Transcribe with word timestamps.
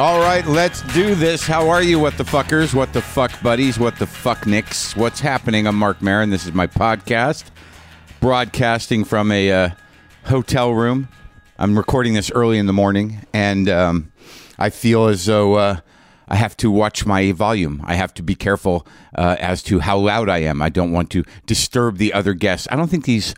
All 0.00 0.20
right, 0.20 0.46
let's 0.46 0.82
do 0.94 1.16
this. 1.16 1.44
How 1.44 1.68
are 1.68 1.82
you, 1.82 1.98
what 1.98 2.16
the 2.16 2.22
fuckers? 2.22 2.72
What 2.72 2.92
the 2.92 3.02
fuck 3.02 3.42
buddies? 3.42 3.80
What 3.80 3.98
the 3.98 4.06
fuck 4.06 4.46
nicks? 4.46 4.94
What's 4.94 5.18
happening? 5.18 5.66
I'm 5.66 5.74
Marc 5.74 6.00
Maron. 6.00 6.30
This 6.30 6.46
is 6.46 6.52
my 6.52 6.68
podcast, 6.68 7.46
broadcasting 8.20 9.02
from 9.02 9.32
a 9.32 9.50
uh, 9.50 9.70
hotel 10.26 10.72
room. 10.72 11.08
I'm 11.58 11.76
recording 11.76 12.14
this 12.14 12.30
early 12.30 12.58
in 12.58 12.66
the 12.66 12.72
morning, 12.72 13.26
and 13.32 13.68
um, 13.68 14.12
I 14.56 14.70
feel 14.70 15.06
as 15.08 15.26
though 15.26 15.54
uh, 15.54 15.80
I 16.28 16.36
have 16.36 16.56
to 16.58 16.70
watch 16.70 17.04
my 17.04 17.32
volume. 17.32 17.82
I 17.84 17.96
have 17.96 18.14
to 18.14 18.22
be 18.22 18.36
careful 18.36 18.86
uh, 19.16 19.34
as 19.40 19.64
to 19.64 19.80
how 19.80 19.98
loud 19.98 20.28
I 20.28 20.38
am. 20.38 20.62
I 20.62 20.68
don't 20.68 20.92
want 20.92 21.10
to 21.10 21.24
disturb 21.44 21.96
the 21.98 22.12
other 22.12 22.34
guests. 22.34 22.68
I 22.70 22.76
don't 22.76 22.88
think 22.88 23.04
these 23.04 23.34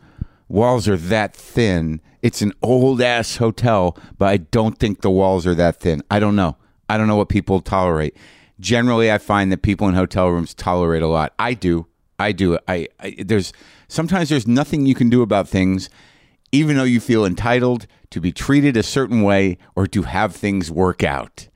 walls 0.51 0.89
are 0.89 0.97
that 0.97 1.35
thin. 1.35 2.01
It's 2.21 2.43
an 2.43 2.53
old 2.61 3.01
ass 3.01 3.37
hotel, 3.37 3.97
but 4.19 4.29
I 4.29 4.39
don't 4.39 4.79
think 4.79 5.01
the 5.01 5.11
walls 5.11 5.47
are 5.47 5.55
that 5.55 5.81
thin. 5.81 6.03
I 6.11 6.19
don't 6.19 6.37
know. 6.37 6.57
I 6.89 6.99
don't 6.99 7.07
know 7.07 7.17
what 7.17 7.31
people 7.31 7.61
tolerate. 7.61 8.17
Generally, 8.59 9.11
I 9.11 9.17
find 9.17 9.51
that 9.53 9.63
people 9.63 9.89
in 9.89 9.95
hotel 9.95 10.29
rooms 10.29 10.53
tolerate 10.53 11.03
a 11.03 11.07
lot. 11.07 11.33
I 11.39 11.55
do. 11.55 11.87
I 12.19 12.33
do. 12.33 12.59
I, 12.69 12.89
I 12.99 13.15
there's 13.25 13.55
sometimes 13.89 14.29
there's 14.29 14.47
nothing 14.47 14.85
you 14.85 14.95
can 14.95 15.09
do 15.09 15.23
about 15.23 15.49
things, 15.49 15.89
even 16.53 16.77
though 16.77 16.85
you 16.85 17.01
feel 17.01 17.25
entitled 17.25 17.87
to 18.11 18.21
be 18.21 18.33
treated 18.33 18.77
a 18.77 18.83
certain 18.83 19.23
way 19.23 19.57
or 19.75 19.87
to 19.87 20.03
have 20.03 20.35
things 20.35 20.71
work 20.71 21.03
out. 21.03 21.49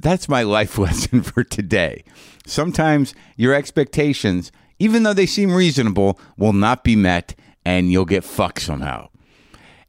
That's 0.00 0.28
my 0.28 0.42
life 0.42 0.78
lesson 0.78 1.22
for 1.22 1.44
today. 1.44 2.02
Sometimes 2.44 3.14
your 3.36 3.54
expectations, 3.54 4.50
even 4.80 5.04
though 5.04 5.12
they 5.12 5.26
seem 5.26 5.52
reasonable, 5.52 6.18
will 6.36 6.54
not 6.54 6.82
be 6.82 6.96
met 6.96 7.36
and 7.64 7.90
you'll 7.90 8.04
get 8.04 8.24
fucked 8.24 8.62
somehow. 8.62 9.08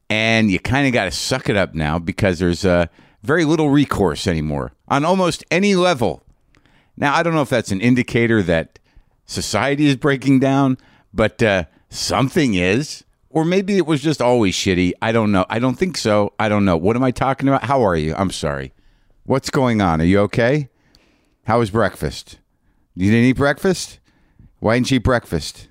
And 0.10 0.52
you 0.52 0.60
kind 0.60 0.86
of 0.88 0.94
got 0.94 1.06
to 1.06 1.12
suck 1.12 1.50
it 1.50 1.58
up 1.58 1.74
now 1.74 1.98
because 2.00 2.40
there's 2.40 2.66
uh, 2.66 2.88
very 3.24 3.46
little 3.46 3.70
recourse 3.70 4.28
anymore 4.28 4.74
on 4.88 5.06
almost 5.06 5.44
any 5.50 5.76
level. 5.76 6.24
Now, 6.96 7.16
I 7.16 7.24
don't 7.24 7.34
know 7.34 7.42
if 7.42 7.50
that's 7.50 7.72
an 7.72 7.82
indicator 7.82 8.44
that 8.44 8.80
society 9.26 9.88
is 9.88 9.96
breaking 9.96 10.40
down, 10.40 10.78
but 11.14 11.42
uh, 11.42 11.66
something 11.90 12.54
is. 12.54 13.04
Or 13.30 13.44
maybe 13.44 13.78
it 13.78 13.88
was 13.88 14.04
just 14.04 14.22
always 14.22 14.54
shitty. 14.54 14.92
I 15.02 15.12
don't 15.12 15.32
know. 15.32 15.46
I 15.50 15.58
don't 15.58 15.74
think 15.74 15.98
so. 15.98 16.34
I 16.38 16.50
don't 16.50 16.66
know. 16.66 16.78
What 16.78 16.96
am 16.96 17.04
I 17.04 17.10
talking 17.10 17.48
about? 17.48 17.64
How 17.64 17.82
are 17.82 17.96
you? 17.96 18.14
I'm 18.16 18.30
sorry. 18.30 18.74
What's 19.24 19.50
going 19.50 19.82
on? 19.82 20.02
Are 20.02 20.06
you 20.06 20.20
okay? 20.20 20.70
How 21.46 21.58
was 21.58 21.72
breakfast? 21.72 22.38
You 22.94 23.10
didn't 23.10 23.26
eat 23.26 23.38
breakfast? 23.38 24.00
Why 24.60 24.76
didn't 24.76 24.92
you 24.92 24.98
eat 24.98 25.04
breakfast? 25.04 25.70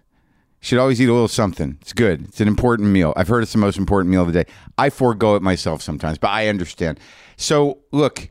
Should 0.63 0.79
always 0.79 1.01
eat 1.01 1.09
a 1.09 1.13
little 1.13 1.27
something. 1.27 1.77
It's 1.81 1.93
good. 1.93 2.23
It's 2.29 2.41
an 2.41 2.47
important 2.47 2.91
meal. 2.91 3.13
I've 3.17 3.27
heard 3.27 3.43
it's 3.43 3.51
the 3.51 3.59
most 3.59 3.77
important 3.77 4.13
meal 4.13 4.23
of 4.23 4.33
the 4.33 4.45
day. 4.45 4.51
I 4.79 4.91
forego 4.91 5.35
it 5.35 5.43
myself 5.43 5.83
sometimes, 5.83 6.19
but 6.19 6.29
I 6.29 6.47
understand. 6.47 7.01
So, 7.37 7.81
look, 7.91 8.31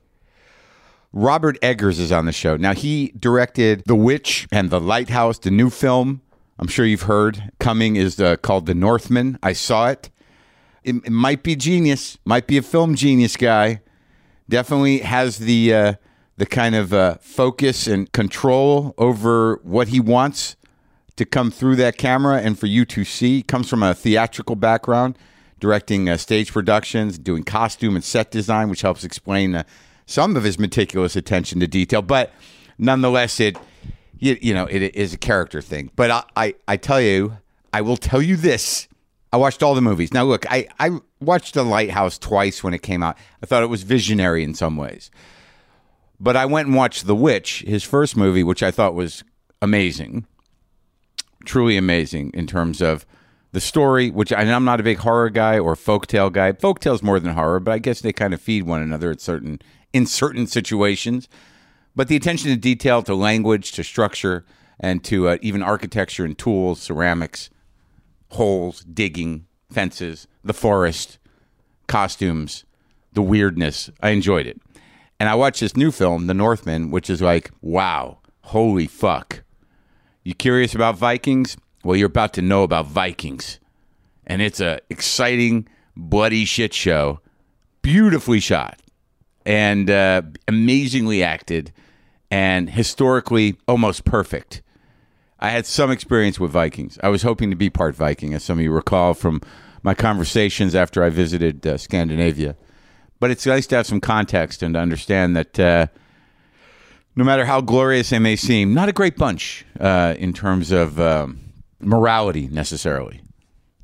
Robert 1.11 1.57
Eggers 1.61 1.99
is 1.99 2.09
on 2.09 2.25
the 2.25 2.31
show. 2.31 2.55
Now, 2.55 2.73
he 2.73 3.11
directed 3.19 3.83
The 3.85 3.97
Witch 3.97 4.47
and 4.49 4.69
The 4.69 4.79
Lighthouse, 4.79 5.39
the 5.39 5.51
new 5.51 5.69
film. 5.69 6.21
I'm 6.57 6.69
sure 6.69 6.85
you've 6.85 7.01
heard. 7.01 7.51
Coming 7.59 7.97
is 7.97 8.17
uh, 8.17 8.37
called 8.37 8.65
The 8.65 8.75
Northman. 8.75 9.37
I 9.43 9.51
saw 9.51 9.89
it. 9.89 10.09
it. 10.85 10.95
It 11.03 11.11
might 11.11 11.43
be 11.43 11.57
genius. 11.57 12.17
Might 12.23 12.47
be 12.47 12.57
a 12.57 12.61
film 12.61 12.95
genius 12.95 13.35
guy. 13.35 13.81
Definitely 14.47 14.99
has 14.99 15.39
the 15.39 15.73
uh, 15.73 15.93
the 16.37 16.45
kind 16.45 16.75
of 16.75 16.93
uh, 16.93 17.17
focus 17.19 17.87
and 17.87 18.09
control 18.13 18.93
over 18.97 19.59
what 19.63 19.89
he 19.89 19.99
wants 19.99 20.55
to 21.21 21.25
come 21.25 21.51
through 21.51 21.75
that 21.75 21.97
camera 21.97 22.41
and 22.41 22.57
for 22.57 22.65
you 22.65 22.83
to 22.83 23.03
see. 23.03 23.43
Comes 23.43 23.69
from 23.69 23.83
a 23.83 23.93
theatrical 23.93 24.55
background, 24.55 25.17
directing 25.59 26.09
uh, 26.09 26.17
stage 26.17 26.51
productions, 26.51 27.19
doing 27.19 27.43
costume 27.43 27.95
and 27.95 28.03
set 28.03 28.31
design, 28.31 28.69
which 28.69 28.81
helps 28.81 29.03
explain 29.03 29.53
uh, 29.53 29.63
some 30.07 30.35
of 30.35 30.43
his 30.43 30.57
meticulous 30.57 31.15
attention 31.15 31.59
to 31.59 31.67
detail. 31.67 32.01
But 32.01 32.33
nonetheless, 32.79 33.39
it 33.39 33.55
you, 34.17 34.35
you 34.41 34.53
know 34.53 34.65
it 34.65 34.95
is 34.95 35.13
a 35.13 35.17
character 35.17 35.61
thing. 35.61 35.91
But 35.95 36.09
I, 36.09 36.23
I 36.35 36.55
I 36.67 36.77
tell 36.77 36.99
you, 36.99 37.37
I 37.71 37.81
will 37.81 37.97
tell 37.97 38.21
you 38.21 38.35
this. 38.35 38.87
I 39.31 39.37
watched 39.37 39.61
all 39.61 39.75
the 39.75 39.81
movies. 39.81 40.13
Now, 40.13 40.23
look, 40.25 40.45
I, 40.51 40.67
I 40.77 40.99
watched 41.21 41.53
The 41.53 41.63
Lighthouse 41.63 42.17
twice 42.17 42.65
when 42.65 42.73
it 42.73 42.81
came 42.81 43.01
out. 43.01 43.17
I 43.41 43.45
thought 43.45 43.63
it 43.63 43.67
was 43.67 43.83
visionary 43.83 44.43
in 44.43 44.55
some 44.55 44.75
ways. 44.75 45.09
But 46.19 46.35
I 46.35 46.45
went 46.45 46.67
and 46.67 46.75
watched 46.75 47.07
The 47.07 47.15
Witch, 47.15 47.63
his 47.65 47.81
first 47.81 48.17
movie, 48.17 48.43
which 48.43 48.61
I 48.61 48.71
thought 48.71 48.93
was 48.93 49.23
amazing 49.61 50.25
truly 51.45 51.77
amazing 51.77 52.31
in 52.33 52.47
terms 52.47 52.81
of 52.81 53.05
the 53.51 53.61
story, 53.61 54.09
which 54.09 54.31
and 54.31 54.49
I'm 54.49 54.63
not 54.63 54.79
a 54.79 54.83
big 54.83 54.99
horror 54.99 55.29
guy 55.29 55.59
or 55.59 55.75
folktale 55.75 56.31
guy. 56.31 56.53
Folktale's 56.53 57.03
more 57.03 57.19
than 57.19 57.33
horror, 57.33 57.59
but 57.59 57.71
I 57.71 57.79
guess 57.79 58.01
they 58.01 58.13
kind 58.13 58.33
of 58.33 58.41
feed 58.41 58.63
one 58.63 58.81
another 58.81 59.11
at 59.11 59.21
certain 59.21 59.59
in 59.93 60.05
certain 60.05 60.47
situations. 60.47 61.27
But 61.95 62.07
the 62.07 62.15
attention 62.15 62.49
to 62.49 62.55
detail, 62.55 63.03
to 63.03 63.13
language, 63.13 63.73
to 63.73 63.83
structure, 63.83 64.45
and 64.79 65.03
to 65.03 65.27
uh, 65.27 65.37
even 65.41 65.61
architecture 65.61 66.23
and 66.23 66.37
tools, 66.37 66.81
ceramics, 66.81 67.49
holes, 68.29 68.81
digging, 68.85 69.45
fences, 69.69 70.27
the 70.43 70.53
forest, 70.53 71.19
costumes, 71.87 72.63
the 73.13 73.21
weirdness. 73.21 73.89
I 74.01 74.09
enjoyed 74.09 74.47
it. 74.47 74.61
And 75.19 75.29
I 75.29 75.35
watched 75.35 75.59
this 75.59 75.77
new 75.77 75.91
film, 75.91 76.27
The 76.27 76.33
Northman, 76.33 76.89
which 76.89 77.09
is 77.09 77.21
like, 77.21 77.51
wow, 77.61 78.19
holy 78.41 78.87
fuck. 78.87 79.43
You 80.23 80.35
curious 80.35 80.75
about 80.75 80.97
Vikings? 80.97 81.57
Well, 81.83 81.95
you're 81.97 82.07
about 82.07 82.33
to 82.33 82.41
know 82.41 82.63
about 82.63 82.85
Vikings. 82.85 83.59
And 84.27 84.41
it's 84.41 84.59
a 84.59 84.79
exciting, 84.89 85.67
bloody 85.95 86.45
shit 86.45 86.73
show. 86.73 87.19
Beautifully 87.81 88.39
shot 88.39 88.79
and 89.45 89.89
uh, 89.89 90.21
amazingly 90.47 91.23
acted 91.23 91.71
and 92.29 92.69
historically 92.69 93.57
almost 93.67 94.05
perfect. 94.05 94.61
I 95.39 95.49
had 95.49 95.65
some 95.65 95.89
experience 95.89 96.39
with 96.39 96.51
Vikings. 96.51 96.99
I 97.01 97.09
was 97.09 97.23
hoping 97.23 97.49
to 97.49 97.55
be 97.55 97.71
part 97.71 97.95
Viking, 97.95 98.35
as 98.35 98.43
some 98.43 98.59
of 98.59 98.63
you 98.63 98.71
recall 98.71 99.15
from 99.15 99.41
my 99.81 99.95
conversations 99.95 100.75
after 100.75 101.03
I 101.03 101.09
visited 101.09 101.65
uh, 101.65 101.77
Scandinavia. 101.77 102.55
But 103.19 103.31
it's 103.31 103.47
nice 103.47 103.65
to 103.67 103.77
have 103.77 103.87
some 103.87 103.99
context 103.99 104.61
and 104.61 104.75
to 104.75 104.79
understand 104.79 105.35
that 105.35 105.59
uh, 105.59 105.87
no 107.15 107.23
matter 107.23 107.45
how 107.45 107.61
glorious 107.61 108.09
they 108.09 108.19
may 108.19 108.35
seem, 108.35 108.73
not 108.73 108.89
a 108.89 108.93
great 108.93 109.17
bunch 109.17 109.65
uh, 109.79 110.15
in 110.17 110.33
terms 110.33 110.71
of 110.71 110.99
um, 110.99 111.39
morality 111.79 112.47
necessarily. 112.47 113.21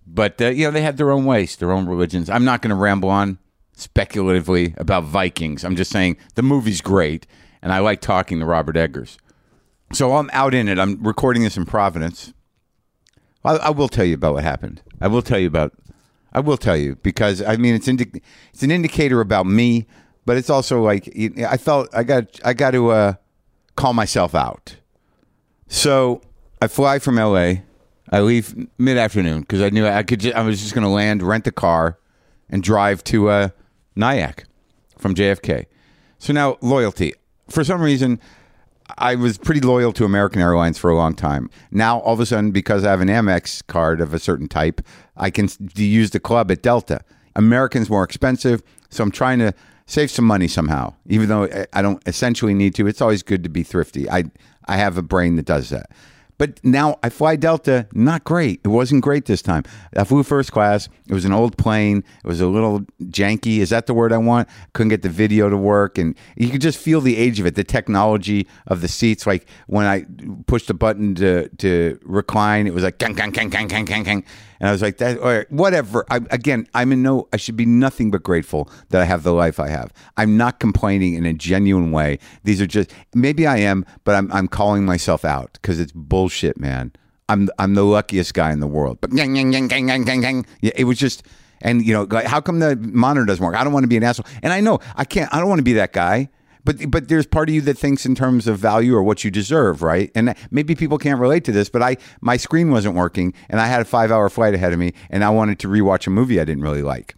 But 0.06 0.42
uh, 0.42 0.48
you 0.48 0.66
know, 0.66 0.72
they 0.72 0.82
had 0.82 0.98
their 0.98 1.12
own 1.12 1.26
ways, 1.26 1.56
their 1.56 1.72
own 1.72 1.88
religions. 1.88 2.30
I'm 2.30 2.46
not 2.46 2.62
going 2.62 2.70
to 2.70 2.76
ramble 2.76 3.10
on 3.10 3.38
speculatively 3.74 4.74
about 4.78 5.04
Vikings. 5.04 5.64
I'm 5.64 5.76
just 5.76 5.92
saying 5.92 6.18
the 6.36 6.42
movie's 6.42 6.82
great, 6.82 7.28
and 7.62 7.72
I 7.72 7.80
like 7.80 8.02
talking 8.02 8.40
to 8.40 8.46
Robert 8.46 8.78
Eggers. 8.78 9.18
So 9.94 10.16
I'm 10.16 10.30
out 10.34 10.54
in 10.54 10.68
it. 10.68 10.80
I'm 10.80 11.02
recording 11.04 11.44
this 11.44 11.58
in 11.58 11.66
Providence. 11.66 12.34
I, 13.46 13.56
I 13.56 13.70
will 13.70 13.88
tell 13.88 14.06
you 14.06 14.16
about 14.16 14.34
what 14.34 14.44
happened. 14.44 14.82
I 15.00 15.08
will 15.08 15.22
tell 15.22 15.40
you 15.40 15.48
about. 15.48 15.74
I 16.34 16.40
will 16.40 16.58
tell 16.58 16.78
you 16.78 16.96
because 16.98 17.42
I 17.42 17.56
mean 17.56 17.74
it's 17.74 17.88
indi- 17.88 18.22
it's 18.54 18.64
an 18.64 18.72
indicator 18.72 19.22
about 19.22 19.46
me, 19.46 19.88
but 20.28 20.36
it's 20.36 20.50
also 20.50 20.82
like 20.82 21.10
I 21.40 21.56
felt 21.56 21.88
I 21.96 22.04
got 22.04 22.26
I 22.44 22.54
got 22.54 22.72
to 22.72 22.90
uh, 22.90 23.14
call 23.78 23.94
myself 23.94 24.36
out. 24.36 24.76
So 25.70 26.22
I 26.62 26.68
fly 26.68 27.00
from 27.00 27.16
LA. 27.16 27.54
I 28.12 28.20
leave 28.20 28.68
mid 28.78 28.98
afternoon 28.98 29.42
because 29.42 29.62
I 29.62 29.70
knew 29.70 29.88
I 29.88 30.04
could. 30.04 30.30
I 30.34 30.42
was 30.42 30.60
just 30.62 30.74
going 30.74 30.84
to 30.84 30.90
land, 30.90 31.24
rent 31.24 31.48
a 31.48 31.52
car, 31.52 31.98
and 32.50 32.62
drive 32.62 33.06
to 33.06 33.30
uh, 33.30 33.50
Nyack 33.96 34.44
from 34.98 35.16
JFK. 35.16 35.66
So 36.20 36.34
now 36.34 36.58
loyalty. 36.60 37.14
For 37.48 37.64
some 37.64 37.82
reason, 37.82 38.20
I 38.98 39.16
was 39.16 39.38
pretty 39.38 39.62
loyal 39.62 39.94
to 39.94 40.04
American 40.04 40.42
Airlines 40.42 40.78
for 40.78 40.90
a 40.90 40.96
long 40.96 41.16
time. 41.16 41.50
Now 41.72 42.00
all 42.00 42.16
of 42.16 42.20
a 42.20 42.26
sudden, 42.26 42.52
because 42.52 42.84
I 42.84 42.92
have 42.92 43.00
an 43.00 43.08
Amex 43.08 43.66
card 43.68 44.02
of 44.02 44.14
a 44.14 44.20
certain 44.20 44.50
type, 44.50 44.82
I 45.16 45.30
can 45.30 45.48
use 45.76 46.10
the 46.10 46.20
club 46.20 46.52
at 46.52 46.62
Delta. 46.62 47.00
American's 47.34 47.90
more 47.90 48.04
expensive, 48.04 48.62
so 48.90 49.04
I'm 49.04 49.12
trying 49.12 49.40
to 49.40 49.54
save 49.88 50.12
some 50.12 50.26
money 50.26 50.48
somehow. 50.48 50.94
Even 51.08 51.30
though 51.30 51.66
I 51.74 51.82
don't 51.82 52.02
essentially 52.08 52.54
need 52.54 52.76
to, 52.76 52.86
it's 52.86 53.02
always 53.02 53.24
good 53.24 53.44
to 53.44 53.50
be 53.50 53.64
thrifty. 53.64 54.10
I 54.10 54.26
I 54.68 54.78
have 54.78 54.98
a 54.98 55.02
brain 55.02 55.38
that 55.38 55.46
does 55.46 55.70
that. 55.70 55.90
But 56.38 56.64
now 56.64 57.00
I 57.02 57.10
fly 57.10 57.36
Delta, 57.36 57.88
not 57.94 58.24
great. 58.24 58.62
It 58.64 58.68
wasn't 58.68 59.02
great 59.02 59.26
this 59.26 59.42
time. 59.42 59.64
I 59.96 60.04
flew 60.04 60.22
first 60.22 60.52
class. 60.52 60.88
It 61.08 61.14
was 61.14 61.26
an 61.26 61.34
old 61.34 61.58
plane. 61.58 62.04
It 62.24 62.28
was 62.28 62.42
a 62.42 62.48
little 62.48 62.82
janky. 63.06 63.58
Is 63.58 63.72
that 63.72 63.88
the 63.88 63.96
word 63.96 64.14
I 64.14 64.18
want? 64.18 64.48
Couldn't 64.74 64.90
get 64.90 65.02
the 65.02 65.10
video 65.10 65.50
to 65.50 65.58
work. 65.58 65.98
And 65.98 66.16
you 66.36 66.50
could 66.50 66.62
just 66.62 66.78
feel 66.78 67.02
the 67.02 67.18
age 67.18 67.40
of 67.40 67.48
it, 67.48 67.56
the 67.56 67.64
technology 67.64 68.48
of 68.68 68.82
the 68.82 68.88
seats. 68.88 69.26
Like 69.26 69.48
when 69.66 69.88
I 69.88 70.06
pushed 70.46 70.68
the 70.68 70.76
button 70.76 71.16
to, 71.16 71.50
to 71.50 72.00
recline, 72.04 72.68
it 72.68 72.74
was 72.74 72.84
like, 72.84 73.00
kang, 73.00 73.16
kang, 73.16 73.32
kang, 73.32 73.50
kang, 73.50 73.68
kang, 73.68 73.88
kang, 73.88 74.06
kang. 74.06 74.24
And 74.60 74.70
I 74.70 74.72
was 74.72 74.82
like, 74.82 74.98
that, 74.98 75.18
or 75.20 75.46
whatever. 75.50 76.06
I, 76.10 76.18
again, 76.32 76.68
I'm 76.74 76.92
in 76.92 77.02
no, 77.02 77.28
I 77.32 77.38
should 77.38 77.56
be 77.56 77.66
nothing 77.66 78.12
but 78.12 78.24
grateful 78.24 78.70
that 78.90 79.02
I 79.02 79.06
have 79.06 79.24
the 79.24 79.34
life 79.34 79.60
I 79.60 79.70
have. 79.70 79.94
I'm 80.18 80.38
not 80.38 80.60
complaining 80.60 81.14
in 81.14 81.26
a 81.26 81.34
genuine 81.34 81.92
way. 81.92 82.20
These 82.44 82.62
are 82.62 82.68
just, 82.68 82.92
maybe 83.14 83.46
I 83.46 83.58
am, 83.58 83.86
but 84.04 84.16
I'm, 84.16 84.32
I'm 84.32 84.48
calling 84.48 84.86
myself 84.86 85.24
out 85.26 85.54
because 85.54 85.80
it's 85.80 85.92
bullshit, 85.92 86.60
man. 86.60 86.92
I'm, 87.30 87.50
I'm 87.60 87.74
the 87.74 87.84
luckiest 87.84 88.34
guy 88.34 88.52
in 88.52 88.60
the 88.60 88.68
world. 88.68 89.00
But. 89.02 89.12
Yeah, 90.62 90.72
it 90.76 90.86
was 90.86 90.98
just, 90.98 91.24
and 91.62 91.86
you 91.86 91.94
know, 91.94 92.08
how 92.26 92.40
come 92.40 92.60
the 92.60 92.76
monitor 92.76 93.26
doesn't 93.26 93.44
work? 93.44 93.56
I 93.56 93.64
don't 93.64 93.74
want 93.74 93.84
to 93.84 93.90
be 93.90 93.98
an 93.98 94.04
asshole. 94.04 94.26
And 94.42 94.54
I 94.54 94.62
know 94.62 94.80
I 94.96 95.04
can't, 95.04 95.34
I 95.34 95.40
don't 95.40 95.50
want 95.50 95.60
to 95.60 95.64
be 95.64 95.74
that 95.74 95.94
guy 95.94 96.30
but 96.68 96.92
but 96.92 97.08
there's 97.08 97.26
part 97.26 97.48
of 97.48 97.56
you 97.56 97.62
that 97.62 97.78
thinks 97.78 98.06
in 98.06 98.14
terms 98.14 98.46
of 98.46 98.60
value 98.60 98.94
or 98.94 99.02
what 99.02 99.24
you 99.24 99.32
deserve, 99.32 99.82
right? 99.82 100.12
And 100.14 100.36
maybe 100.52 100.76
people 100.76 100.98
can't 100.98 101.18
relate 101.18 101.46
to 101.46 101.54
this, 101.54 101.70
but 101.70 101.82
I 101.82 101.96
my 102.20 102.36
screen 102.36 102.72
wasn't 102.72 102.96
working, 102.96 103.34
and 103.50 103.62
I 103.62 103.68
had 103.68 103.80
a 103.80 103.86
five 103.86 104.12
hour 104.12 104.30
flight 104.30 104.54
ahead 104.54 104.74
of 104.74 104.80
me, 104.80 104.92
and 105.10 105.24
I 105.24 105.30
wanted 105.30 105.60
to 105.60 105.70
rewatch 105.70 106.08
a 106.08 106.10
movie 106.10 106.42
I 106.42 106.44
didn't 106.44 106.64
really 106.64 106.84
like. 106.84 107.16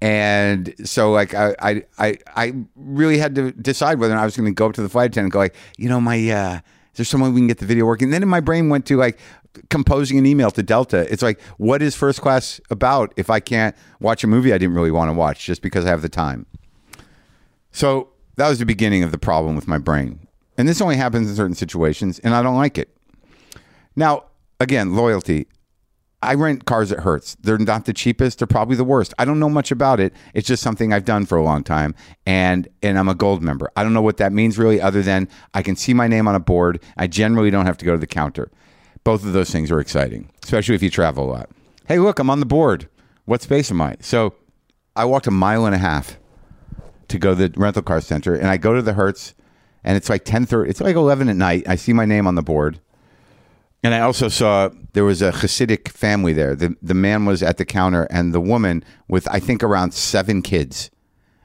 And 0.00 0.74
so, 0.84 1.12
like, 1.12 1.34
I, 1.34 1.82
I, 1.98 2.18
I, 2.36 2.52
really 2.74 3.16
had 3.16 3.34
to 3.36 3.50
decide 3.52 3.98
whether 3.98 4.12
or 4.12 4.16
not 4.16 4.22
I 4.22 4.24
was 4.26 4.36
going 4.36 4.44
to 4.44 4.52
go 4.52 4.66
up 4.66 4.74
to 4.74 4.82
the 4.82 4.90
flight 4.90 5.06
attendant 5.06 5.26
and 5.26 5.32
go, 5.32 5.38
like, 5.38 5.54
you 5.78 5.88
know, 5.88 6.02
my, 6.02 6.16
uh, 6.28 6.56
is 6.56 6.98
there 6.98 7.04
someone 7.06 7.32
we 7.32 7.40
can 7.40 7.46
get 7.46 7.58
the 7.58 7.64
video 7.64 7.86
working? 7.86 8.08
And 8.08 8.12
then 8.12 8.22
in 8.22 8.28
my 8.28 8.40
brain 8.40 8.68
went 8.68 8.84
to 8.86 8.98
like 8.98 9.18
composing 9.70 10.18
an 10.18 10.26
email 10.26 10.50
to 10.50 10.62
Delta. 10.62 11.10
It's 11.10 11.22
like, 11.22 11.40
what 11.56 11.80
is 11.80 11.96
first 11.96 12.20
class 12.20 12.60
about 12.68 13.14
if 13.16 13.30
I 13.30 13.40
can't 13.40 13.74
watch 13.98 14.22
a 14.22 14.26
movie 14.26 14.52
I 14.52 14.58
didn't 14.58 14.74
really 14.74 14.90
want 14.90 15.08
to 15.08 15.14
watch 15.14 15.46
just 15.46 15.62
because 15.62 15.86
I 15.86 15.88
have 15.88 16.02
the 16.02 16.10
time? 16.10 16.44
So 17.72 18.10
that 18.36 18.48
was 18.48 18.58
the 18.58 18.66
beginning 18.66 19.02
of 19.02 19.12
the 19.12 19.18
problem 19.18 19.56
with 19.56 19.68
my 19.68 19.78
brain. 19.78 20.26
And 20.58 20.68
this 20.68 20.80
only 20.80 20.96
happens 20.96 21.28
in 21.28 21.36
certain 21.36 21.54
situations, 21.54 22.18
and 22.20 22.34
I 22.34 22.42
don't 22.42 22.56
like 22.56 22.78
it. 22.78 22.96
Now, 23.94 24.24
again, 24.60 24.94
loyalty. 24.94 25.46
I 26.22 26.34
rent 26.34 26.64
cars 26.64 26.90
at 26.92 27.00
Hertz. 27.00 27.36
They're 27.36 27.58
not 27.58 27.84
the 27.84 27.92
cheapest. 27.92 28.38
They're 28.38 28.46
probably 28.46 28.74
the 28.74 28.84
worst. 28.84 29.12
I 29.18 29.24
don't 29.24 29.38
know 29.38 29.50
much 29.50 29.70
about 29.70 30.00
it. 30.00 30.14
It's 30.34 30.48
just 30.48 30.62
something 30.62 30.92
I've 30.92 31.04
done 31.04 31.26
for 31.26 31.36
a 31.36 31.42
long 31.42 31.62
time, 31.62 31.94
and 32.24 32.68
and 32.82 32.98
I'm 32.98 33.08
a 33.08 33.14
gold 33.14 33.42
member. 33.42 33.70
I 33.76 33.82
don't 33.82 33.92
know 33.92 34.02
what 34.02 34.16
that 34.16 34.32
means 34.32 34.58
really, 34.58 34.80
other 34.80 35.02
than 35.02 35.28
I 35.52 35.62
can 35.62 35.76
see 35.76 35.92
my 35.92 36.08
name 36.08 36.26
on 36.26 36.34
a 36.34 36.40
board. 36.40 36.82
I 36.96 37.06
generally 37.06 37.50
don't 37.50 37.66
have 37.66 37.76
to 37.78 37.84
go 37.84 37.92
to 37.92 37.98
the 37.98 38.06
counter. 38.06 38.50
Both 39.04 39.24
of 39.24 39.34
those 39.34 39.50
things 39.50 39.70
are 39.70 39.78
exciting, 39.78 40.30
especially 40.42 40.74
if 40.74 40.82
you 40.82 40.90
travel 40.90 41.24
a 41.24 41.30
lot. 41.30 41.50
Hey, 41.86 41.98
look, 41.98 42.18
I'm 42.18 42.30
on 42.30 42.40
the 42.40 42.46
board. 42.46 42.88
What 43.26 43.42
space 43.42 43.70
am 43.70 43.80
I? 43.80 43.96
So 44.00 44.34
I 44.96 45.04
walked 45.04 45.26
a 45.26 45.30
mile 45.30 45.66
and 45.66 45.74
a 45.74 45.78
half 45.78 46.18
to 47.08 47.18
go 47.18 47.34
to 47.34 47.48
the 47.48 47.60
rental 47.60 47.82
car 47.82 48.00
center, 48.00 48.34
and 48.34 48.48
I 48.48 48.56
go 48.56 48.74
to 48.74 48.82
the 48.82 48.94
Hertz, 48.94 49.34
and 49.84 49.96
it's 49.96 50.08
like 50.08 50.24
ten 50.24 50.46
thirty. 50.46 50.70
It's 50.70 50.80
like 50.80 50.96
eleven 50.96 51.28
at 51.28 51.36
night. 51.36 51.68
I 51.68 51.76
see 51.76 51.92
my 51.92 52.04
name 52.04 52.26
on 52.26 52.34
the 52.34 52.42
board. 52.42 52.80
And 53.82 53.94
I 53.94 54.00
also 54.00 54.28
saw 54.28 54.70
there 54.94 55.04
was 55.04 55.22
a 55.22 55.30
Hasidic 55.30 55.88
family 55.88 56.32
there. 56.32 56.54
The 56.54 56.76
the 56.82 56.94
man 56.94 57.24
was 57.24 57.42
at 57.42 57.58
the 57.58 57.64
counter, 57.64 58.04
and 58.10 58.34
the 58.34 58.40
woman 58.40 58.84
with 59.08 59.28
I 59.28 59.38
think 59.38 59.62
around 59.62 59.94
seven 59.94 60.42
kids, 60.42 60.90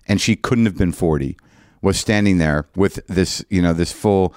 and 0.07 0.19
she 0.19 0.35
couldn't 0.35 0.65
have 0.65 0.77
been 0.77 0.91
forty, 0.91 1.37
was 1.81 1.99
standing 1.99 2.37
there 2.37 2.67
with 2.75 3.05
this 3.07 3.45
you 3.49 3.61
know 3.61 3.73
this 3.73 3.91
full 3.91 4.33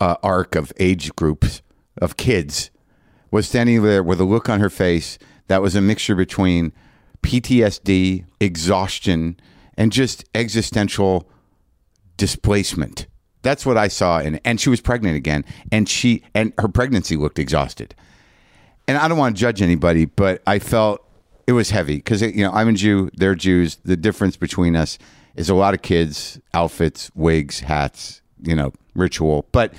uh, 0.00 0.16
arc 0.22 0.56
of 0.56 0.72
age 0.78 1.14
groups 1.14 1.62
of 2.00 2.16
kids, 2.16 2.70
was 3.30 3.46
standing 3.46 3.82
there 3.82 4.02
with 4.02 4.20
a 4.20 4.24
look 4.24 4.48
on 4.48 4.60
her 4.60 4.70
face 4.70 5.18
that 5.46 5.62
was 5.62 5.74
a 5.74 5.80
mixture 5.80 6.14
between 6.14 6.72
PTSD, 7.22 8.24
exhaustion, 8.40 9.38
and 9.76 9.92
just 9.92 10.24
existential 10.34 11.28
displacement. 12.16 13.06
That's 13.42 13.66
what 13.66 13.76
I 13.76 13.88
saw 13.88 14.18
and 14.18 14.40
and 14.44 14.60
she 14.60 14.70
was 14.70 14.80
pregnant 14.80 15.16
again 15.16 15.44
and 15.70 15.88
she 15.88 16.22
and 16.34 16.52
her 16.58 16.68
pregnancy 16.68 17.16
looked 17.16 17.38
exhausted. 17.38 17.94
And 18.86 18.98
I 18.98 19.08
don't 19.08 19.18
want 19.18 19.36
to 19.36 19.40
judge 19.40 19.62
anybody, 19.62 20.04
but 20.04 20.42
I 20.46 20.58
felt 20.58 21.02
it 21.46 21.52
was 21.52 21.70
heavy 21.70 22.00
cuz 22.00 22.22
you 22.22 22.44
know, 22.44 22.52
I'm 22.52 22.68
a 22.68 22.72
Jew, 22.72 23.10
they're 23.14 23.34
Jews. 23.34 23.78
The 23.84 23.96
difference 23.96 24.36
between 24.36 24.76
us 24.76 24.98
is 25.36 25.48
a 25.48 25.54
lot 25.54 25.74
of 25.74 25.82
kids, 25.82 26.38
outfits, 26.54 27.10
wigs, 27.14 27.60
hats, 27.60 28.22
you 28.42 28.54
know, 28.54 28.72
ritual. 28.94 29.46
But 29.52 29.74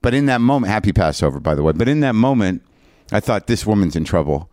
but 0.00 0.14
in 0.14 0.26
that 0.26 0.40
moment, 0.40 0.70
happy 0.70 0.92
Passover 0.92 1.40
by 1.40 1.54
the 1.54 1.62
way. 1.62 1.72
But 1.72 1.88
in 1.88 2.00
that 2.00 2.14
moment, 2.14 2.62
I 3.10 3.20
thought 3.20 3.46
this 3.46 3.66
woman's 3.66 3.96
in 3.96 4.04
trouble 4.04 4.48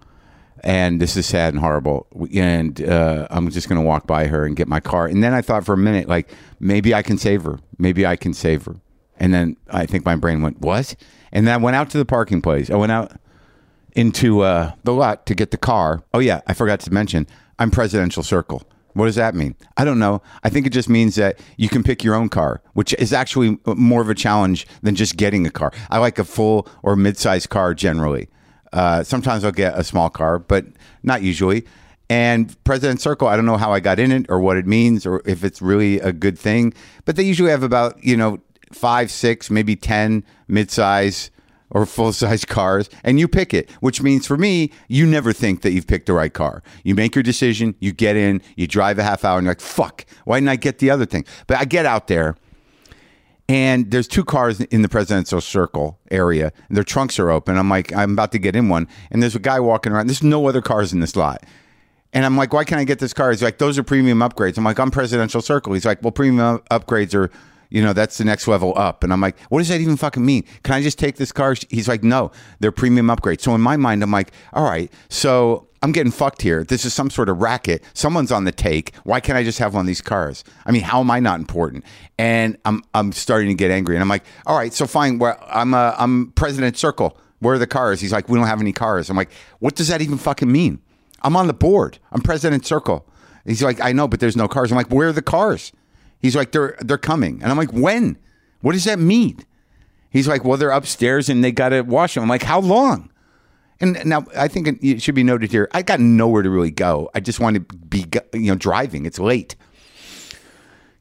and 0.64 1.02
this 1.02 1.16
is 1.16 1.26
sad 1.26 1.54
and 1.54 1.62
horrible. 1.62 2.08
And 2.34 2.82
uh, 2.82 3.28
I'm 3.30 3.50
just 3.50 3.70
going 3.70 3.82
to 3.82 3.86
walk 3.86 4.08
by 4.08 4.28
her 4.28 4.46
and 4.46 4.56
get 4.56 4.68
my 4.68 4.80
car. 4.80 5.06
And 5.08 5.24
then 5.24 5.34
I 5.34 5.42
thought 5.42 5.66
for 5.66 5.74
a 5.74 5.78
minute, 5.78 6.08
like 6.08 6.30
maybe 6.60 6.94
I 6.94 7.02
can 7.02 7.18
save 7.18 7.44
her. 7.44 7.60
Maybe 7.78 8.06
I 8.06 8.16
can 8.16 8.34
save 8.34 8.66
her. 8.66 8.76
And 9.18 9.34
then 9.34 9.58
I 9.70 9.86
think 9.86 10.06
my 10.06 10.16
brain 10.16 10.42
went, 10.42 10.60
what? 10.60 10.96
And 11.32 11.46
then 11.46 11.54
I 11.54 11.58
went 11.58 11.76
out 11.76 11.90
to 11.92 11.98
the 11.98 12.06
parking 12.06 12.42
place. 12.42 12.70
I 12.70 12.76
went 12.76 12.92
out 12.92 13.12
into 13.94 14.42
uh, 14.42 14.74
the 14.84 14.94
lot 14.94 15.26
to 15.26 15.36
get 15.36 15.52
the 15.52 15.58
car. 15.58 16.04
Oh 16.14 16.20
yeah, 16.20 16.42
I 16.48 16.54
forgot 16.54 16.80
to 16.82 16.94
mention 16.94 17.28
I'm 17.58 17.72
Presidential 17.72 18.24
Circle. 18.24 18.64
What 18.94 19.06
does 19.06 19.16
that 19.16 19.36
mean? 19.36 19.56
I 19.78 19.86
don't 19.86 20.00
know. 20.00 20.22
I 20.44 20.50
think 20.50 20.66
it 20.66 20.72
just 20.72 20.90
means 20.90 21.16
that 21.16 21.40
you 21.58 21.70
can 21.70 21.84
pick 21.84 22.04
your 22.04 22.16
own 22.16 22.30
car, 22.30 22.62
which 22.74 22.94
is 22.94 23.14
actually 23.14 23.58
more 23.66 24.02
of 24.02 24.10
a 24.10 24.16
challenge 24.16 24.66
than 24.82 24.96
just 24.96 25.16
getting 25.16 25.46
a 25.46 25.52
car. 25.52 25.72
I 25.90 26.00
like 26.00 26.18
a 26.18 26.24
full 26.24 26.68
or 26.82 26.96
mid-sized 26.96 27.50
car 27.50 27.74
generally. 27.74 28.30
Uh, 28.74 29.04
sometimes 29.04 29.44
I'll 29.44 29.52
get 29.52 29.78
a 29.78 29.84
small 29.84 30.10
car, 30.10 30.40
but 30.40 30.66
not 31.04 31.22
usually. 31.22 31.66
And 32.10 32.62
President 32.64 33.02
Circle, 33.02 33.28
I 33.28 33.36
don't 33.36 33.46
know 33.46 33.58
how 33.58 33.72
I 33.72 33.80
got 33.80 34.00
in 34.00 34.12
it 34.12 34.26
or 34.30 34.40
what 34.40 34.58
it 34.58 34.66
means 34.66 35.06
or 35.06 35.22
if 35.26 35.44
it's 35.44 35.62
really 35.62 36.00
a 36.00 36.12
good 36.12 36.38
thing, 36.40 36.74
but 37.06 37.16
they 37.16 37.24
usually 37.24 37.52
have 37.52 37.62
about, 37.62 38.04
you 38.04 38.18
know, 38.18 38.40
five, 38.72 39.12
six, 39.12 39.50
maybe 39.50 39.76
10 39.76 40.24
midsize 40.50 41.30
or 41.70 41.86
full 41.86 42.12
size 42.12 42.46
cars, 42.46 42.90
and 43.04 43.20
you 43.20 43.28
pick 43.28 43.54
it, 43.54 43.70
which 43.80 44.02
means 44.02 44.26
for 44.26 44.38
me, 44.38 44.72
you 44.88 45.06
never 45.06 45.34
think 45.34 45.62
that 45.62 45.72
you've 45.72 45.88
picked 45.88 46.08
the 46.08 46.14
right 46.14 46.34
car. 46.34 46.64
You 46.84 46.96
make 46.96 47.16
your 47.16 47.24
decision, 47.24 47.76
you 47.80 47.92
get 47.92 48.16
in, 48.16 48.42
you 48.56 48.68
drive 48.68 48.98
a 48.98 49.04
half 49.04 49.24
hour, 49.24 49.38
and 49.38 49.46
you're 49.46 49.52
like, 49.52 49.62
fuck, 49.62 50.06
why 50.26 50.38
didn't 50.38 50.50
I 50.50 50.56
get 50.56 50.80
the 50.80 50.90
other 50.90 51.06
thing? 51.06 51.26
But 51.46 51.58
I 51.58 51.66
get 51.66 51.86
out 51.86 52.08
there 52.08 52.36
and 53.50 53.90
there's 53.90 54.08
two 54.08 54.24
cars 54.24 54.62
in 54.62 54.84
the 54.84 54.88
presidential 54.88 55.42
circle 55.42 56.00
area 56.12 56.54
their 56.70 56.84
trunks 56.84 57.20
are 57.20 57.30
open. 57.32 57.58
I'm 57.58 57.70
like 57.70 57.94
i'm 57.94 58.14
about 58.14 58.32
to 58.32 58.40
get 58.40 58.56
in 58.56 58.70
one 58.70 58.88
and 59.12 59.22
there's 59.22 59.36
a 59.36 59.40
guy 59.40 59.60
walking 59.60 59.92
around. 59.92 60.08
There's 60.08 60.24
no 60.24 60.48
other 60.48 60.62
cars 60.62 60.94
in 60.94 61.02
this 61.02 61.16
lot. 61.16 61.44
And 62.14 62.26
i'm 62.26 62.38
like 62.38 62.54
why 62.54 62.64
can't 62.64 62.80
i 62.80 62.86
get 62.86 63.00
this 63.00 63.14
car? 63.14 63.32
He's 63.32 63.44
like 63.44 63.58
those 63.58 63.78
are 63.78 63.84
premium 63.84 64.20
upgrades. 64.20 64.58
I'm 64.58 64.64
like 64.64 64.80
i'm 64.80 64.92
presidential 64.92 65.42
circle. 65.42 65.74
He's 65.74 65.86
like 65.86 66.02
well 66.02 66.12
premium 66.12 66.60
upgrades 66.72 67.14
are 67.14 67.32
you 67.70 67.82
know 67.82 67.94
that's 67.94 68.18
the 68.18 68.26
next 68.26 68.48
level 68.48 68.74
up 68.78 69.04
and 69.04 69.14
i'm 69.14 69.22
like 69.22 69.40
what 69.50 69.60
does 69.60 69.68
that 69.68 69.82
even 69.82 69.98
fucking 69.98 70.26
mean 70.26 70.44
can 70.64 70.74
i 70.74 70.82
just 70.82 71.00
take 71.00 71.16
this 71.18 71.32
car 71.32 71.56
he's 71.70 71.88
like 71.88 72.04
no 72.04 72.32
they're 72.60 72.72
premium 72.72 73.08
upgrades 73.08 73.42
so 73.42 73.54
in 73.56 73.62
my 73.62 73.78
mind 73.78 74.04
i'm 74.04 74.12
like 74.12 74.32
all 74.54 74.64
right 74.64 74.92
so 75.10 75.70
I'm 75.82 75.92
getting 75.92 76.12
fucked 76.12 76.42
here. 76.42 76.64
This 76.64 76.84
is 76.84 76.94
some 76.94 77.10
sort 77.10 77.30
of 77.30 77.42
racket. 77.42 77.84
Someone's 77.94 78.32
on 78.32 78.44
the 78.44 78.52
take. 78.52 78.94
Why 79.04 79.20
can't 79.20 79.38
I 79.38 79.44
just 79.44 79.60
have 79.60 79.74
one 79.74 79.82
of 79.82 79.88
these 79.88 80.02
cars? 80.02 80.44
I 80.66 80.72
mean, 80.72 80.82
how 80.82 81.00
am 81.00 81.10
I 81.10 81.20
not 81.20 81.40
important? 81.40 81.86
And 82.18 82.58
I'm 82.66 82.84
I'm 82.94 83.12
starting 83.12 83.48
to 83.50 83.54
get 83.54 83.72
angry. 83.72 83.96
And 83.96 84.02
I'm 84.02 84.10
like, 84.10 84.26
all 84.46 84.58
right, 84.58 84.74
so 84.74 84.86
fine. 84.86 85.20
Where 85.20 85.42
I'm 85.46 85.74
uh, 85.74 85.96
I'm 85.98 86.32
President 86.34 86.78
Circle. 86.78 87.18
Where 87.40 87.56
are 87.56 87.60
the 87.60 87.68
cars? 87.68 88.02
He's 88.02 88.12
like, 88.12 88.28
we 88.28 88.38
don't 88.38 88.48
have 88.48 88.60
any 88.60 88.74
cars. 88.74 89.10
I'm 89.10 89.16
like, 89.16 89.32
what 89.60 89.76
does 89.76 89.88
that 89.88 90.02
even 90.02 90.18
fucking 90.18 90.52
mean? 90.52 90.82
I'm 91.22 91.38
on 91.38 91.48
the 91.48 91.54
board. 91.54 92.00
I'm 92.12 92.22
President 92.22 92.66
Circle. 92.66 93.06
He's 93.46 93.64
like, 93.64 93.80
I 93.80 93.94
know, 93.94 94.08
but 94.08 94.20
there's 94.20 94.36
no 94.36 94.50
cars. 94.50 94.72
I'm 94.72 94.78
like, 94.78 94.92
where 94.92 95.08
are 95.08 95.14
the 95.14 95.22
cars? 95.22 95.72
He's 96.20 96.36
like, 96.36 96.52
they're 96.52 96.76
they're 96.80 96.98
coming. 96.98 97.42
And 97.42 97.52
I'm 97.52 97.58
like, 97.58 97.72
when? 97.72 98.18
What 98.62 98.74
does 98.74 98.84
that 98.84 99.00
mean? 99.00 99.40
He's 100.10 100.28
like, 100.28 100.44
well, 100.44 100.58
they're 100.58 100.72
upstairs 100.72 101.30
and 101.30 101.44
they 101.44 101.52
got 101.52 101.70
to 101.70 101.82
wash 101.82 102.16
them. 102.16 102.24
I'm 102.24 102.30
like, 102.30 102.44
how 102.44 102.60
long? 102.60 103.12
And 103.80 104.04
now 104.06 104.26
I 104.36 104.48
think 104.48 104.84
it 104.84 105.02
should 105.02 105.16
be 105.16 105.24
noted 105.24 105.52
here. 105.52 105.70
I 105.74 105.82
got 105.84 106.00
nowhere 106.00 106.42
to 106.42 106.50
really 106.50 106.72
go. 106.72 107.10
I 107.14 107.22
just 107.22 107.40
want 107.40 107.56
to 107.56 107.62
be, 107.62 108.06
you 108.34 108.52
know, 108.52 108.56
driving. 108.56 109.06
It's 109.06 109.20
late. 109.20 109.56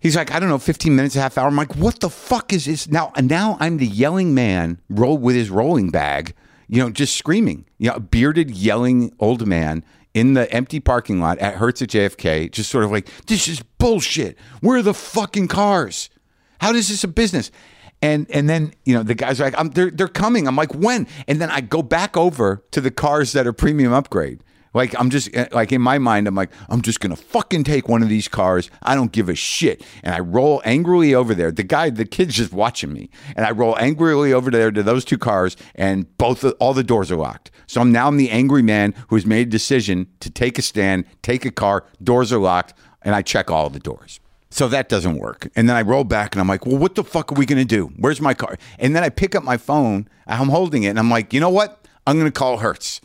He's 0.00 0.14
like, 0.14 0.32
I 0.32 0.38
don't 0.38 0.48
know, 0.48 0.58
15 0.58 0.94
minutes, 0.94 1.16
a 1.16 1.20
half 1.20 1.36
hour. 1.36 1.48
I'm 1.48 1.56
like, 1.56 1.74
what 1.74 1.98
the 1.98 2.10
fuck 2.10 2.52
is 2.52 2.66
this? 2.66 2.88
Now, 2.88 3.12
now 3.20 3.56
I'm 3.58 3.78
the 3.78 3.86
yelling 3.86 4.32
man 4.32 4.80
roll 4.88 5.18
with 5.18 5.34
his 5.34 5.50
rolling 5.50 5.90
bag, 5.90 6.34
you 6.68 6.80
know, 6.80 6.90
just 6.90 7.16
screaming. 7.16 7.64
You 7.78 7.90
know, 7.90 7.98
bearded, 7.98 8.52
yelling 8.52 9.12
old 9.18 9.44
man 9.44 9.82
in 10.18 10.34
the 10.34 10.52
empty 10.52 10.80
parking 10.80 11.20
lot 11.20 11.38
at 11.38 11.54
Hertz 11.54 11.80
at 11.80 11.90
JFK, 11.90 12.50
just 12.50 12.70
sort 12.70 12.84
of 12.84 12.90
like, 12.90 13.08
this 13.26 13.46
is 13.46 13.62
bullshit. 13.78 14.36
Where 14.60 14.78
are 14.78 14.82
the 14.82 14.92
fucking 14.92 15.46
cars? 15.46 16.10
How 16.60 16.74
is 16.74 16.88
this 16.88 17.04
a 17.04 17.08
business? 17.08 17.52
And 18.02 18.28
and 18.30 18.48
then 18.48 18.74
you 18.84 18.94
know 18.94 19.02
the 19.02 19.14
guys 19.14 19.40
are 19.40 19.44
like, 19.44 19.58
I'm, 19.58 19.70
they're 19.70 19.90
they're 19.90 20.08
coming. 20.08 20.46
I'm 20.46 20.56
like, 20.56 20.74
when? 20.74 21.06
And 21.26 21.40
then 21.40 21.50
I 21.50 21.60
go 21.60 21.82
back 21.82 22.16
over 22.16 22.64
to 22.72 22.80
the 22.80 22.90
cars 22.90 23.32
that 23.32 23.46
are 23.46 23.52
premium 23.52 23.92
upgrade. 23.92 24.42
Like 24.74 24.98
I'm 24.98 25.10
just 25.10 25.34
eh, 25.34 25.48
like 25.52 25.72
in 25.72 25.80
my 25.80 25.98
mind, 25.98 26.26
I'm 26.26 26.34
like, 26.34 26.50
I'm 26.68 26.82
just 26.82 27.00
gonna 27.00 27.16
fucking 27.16 27.64
take 27.64 27.88
one 27.88 28.02
of 28.02 28.08
these 28.08 28.28
cars. 28.28 28.70
I 28.82 28.94
don't 28.94 29.12
give 29.12 29.28
a 29.28 29.34
shit. 29.34 29.84
And 30.02 30.14
I 30.14 30.20
roll 30.20 30.62
angrily 30.64 31.14
over 31.14 31.34
there. 31.34 31.50
The 31.50 31.62
guy, 31.62 31.90
the 31.90 32.04
kid's 32.04 32.34
just 32.34 32.52
watching 32.52 32.92
me, 32.92 33.10
and 33.36 33.46
I 33.46 33.50
roll 33.50 33.76
angrily 33.78 34.32
over 34.32 34.50
there 34.50 34.70
to 34.70 34.82
those 34.82 35.04
two 35.04 35.18
cars, 35.18 35.56
and 35.74 36.16
both 36.18 36.44
all 36.60 36.74
the 36.74 36.84
doors 36.84 37.10
are 37.10 37.16
locked. 37.16 37.50
So 37.66 37.80
I'm 37.80 37.92
now 37.92 38.08
I'm 38.08 38.16
the 38.16 38.30
angry 38.30 38.62
man 38.62 38.94
who's 39.08 39.26
made 39.26 39.48
a 39.48 39.50
decision 39.50 40.06
to 40.20 40.30
take 40.30 40.58
a 40.58 40.62
stand, 40.62 41.04
take 41.22 41.44
a 41.44 41.50
car, 41.50 41.84
doors 42.02 42.32
are 42.32 42.38
locked, 42.38 42.74
and 43.02 43.14
I 43.14 43.22
check 43.22 43.50
all 43.50 43.70
the 43.70 43.80
doors. 43.80 44.20
So 44.50 44.66
that 44.68 44.88
doesn't 44.88 45.18
work. 45.18 45.48
And 45.54 45.68
then 45.68 45.76
I 45.76 45.82
roll 45.82 46.04
back 46.04 46.34
and 46.34 46.40
I'm 46.40 46.48
like, 46.48 46.64
well, 46.64 46.78
what 46.78 46.94
the 46.94 47.04
fuck 47.04 47.30
are 47.30 47.34
we 47.34 47.44
to 47.46 47.64
do? 47.64 47.92
Where's 47.98 48.20
my 48.20 48.32
car? 48.34 48.56
And 48.78 48.96
then 48.96 49.04
I 49.04 49.10
pick 49.10 49.34
up 49.34 49.44
my 49.44 49.58
phone. 49.58 50.08
I'm 50.26 50.48
holding 50.48 50.84
it 50.84 50.88
and 50.88 50.98
I'm 50.98 51.10
like, 51.10 51.34
you 51.34 51.40
know 51.40 51.50
what? 51.50 51.86
I'm 52.06 52.18
to 52.24 52.30
call 52.30 52.58
Hertz. 52.58 53.00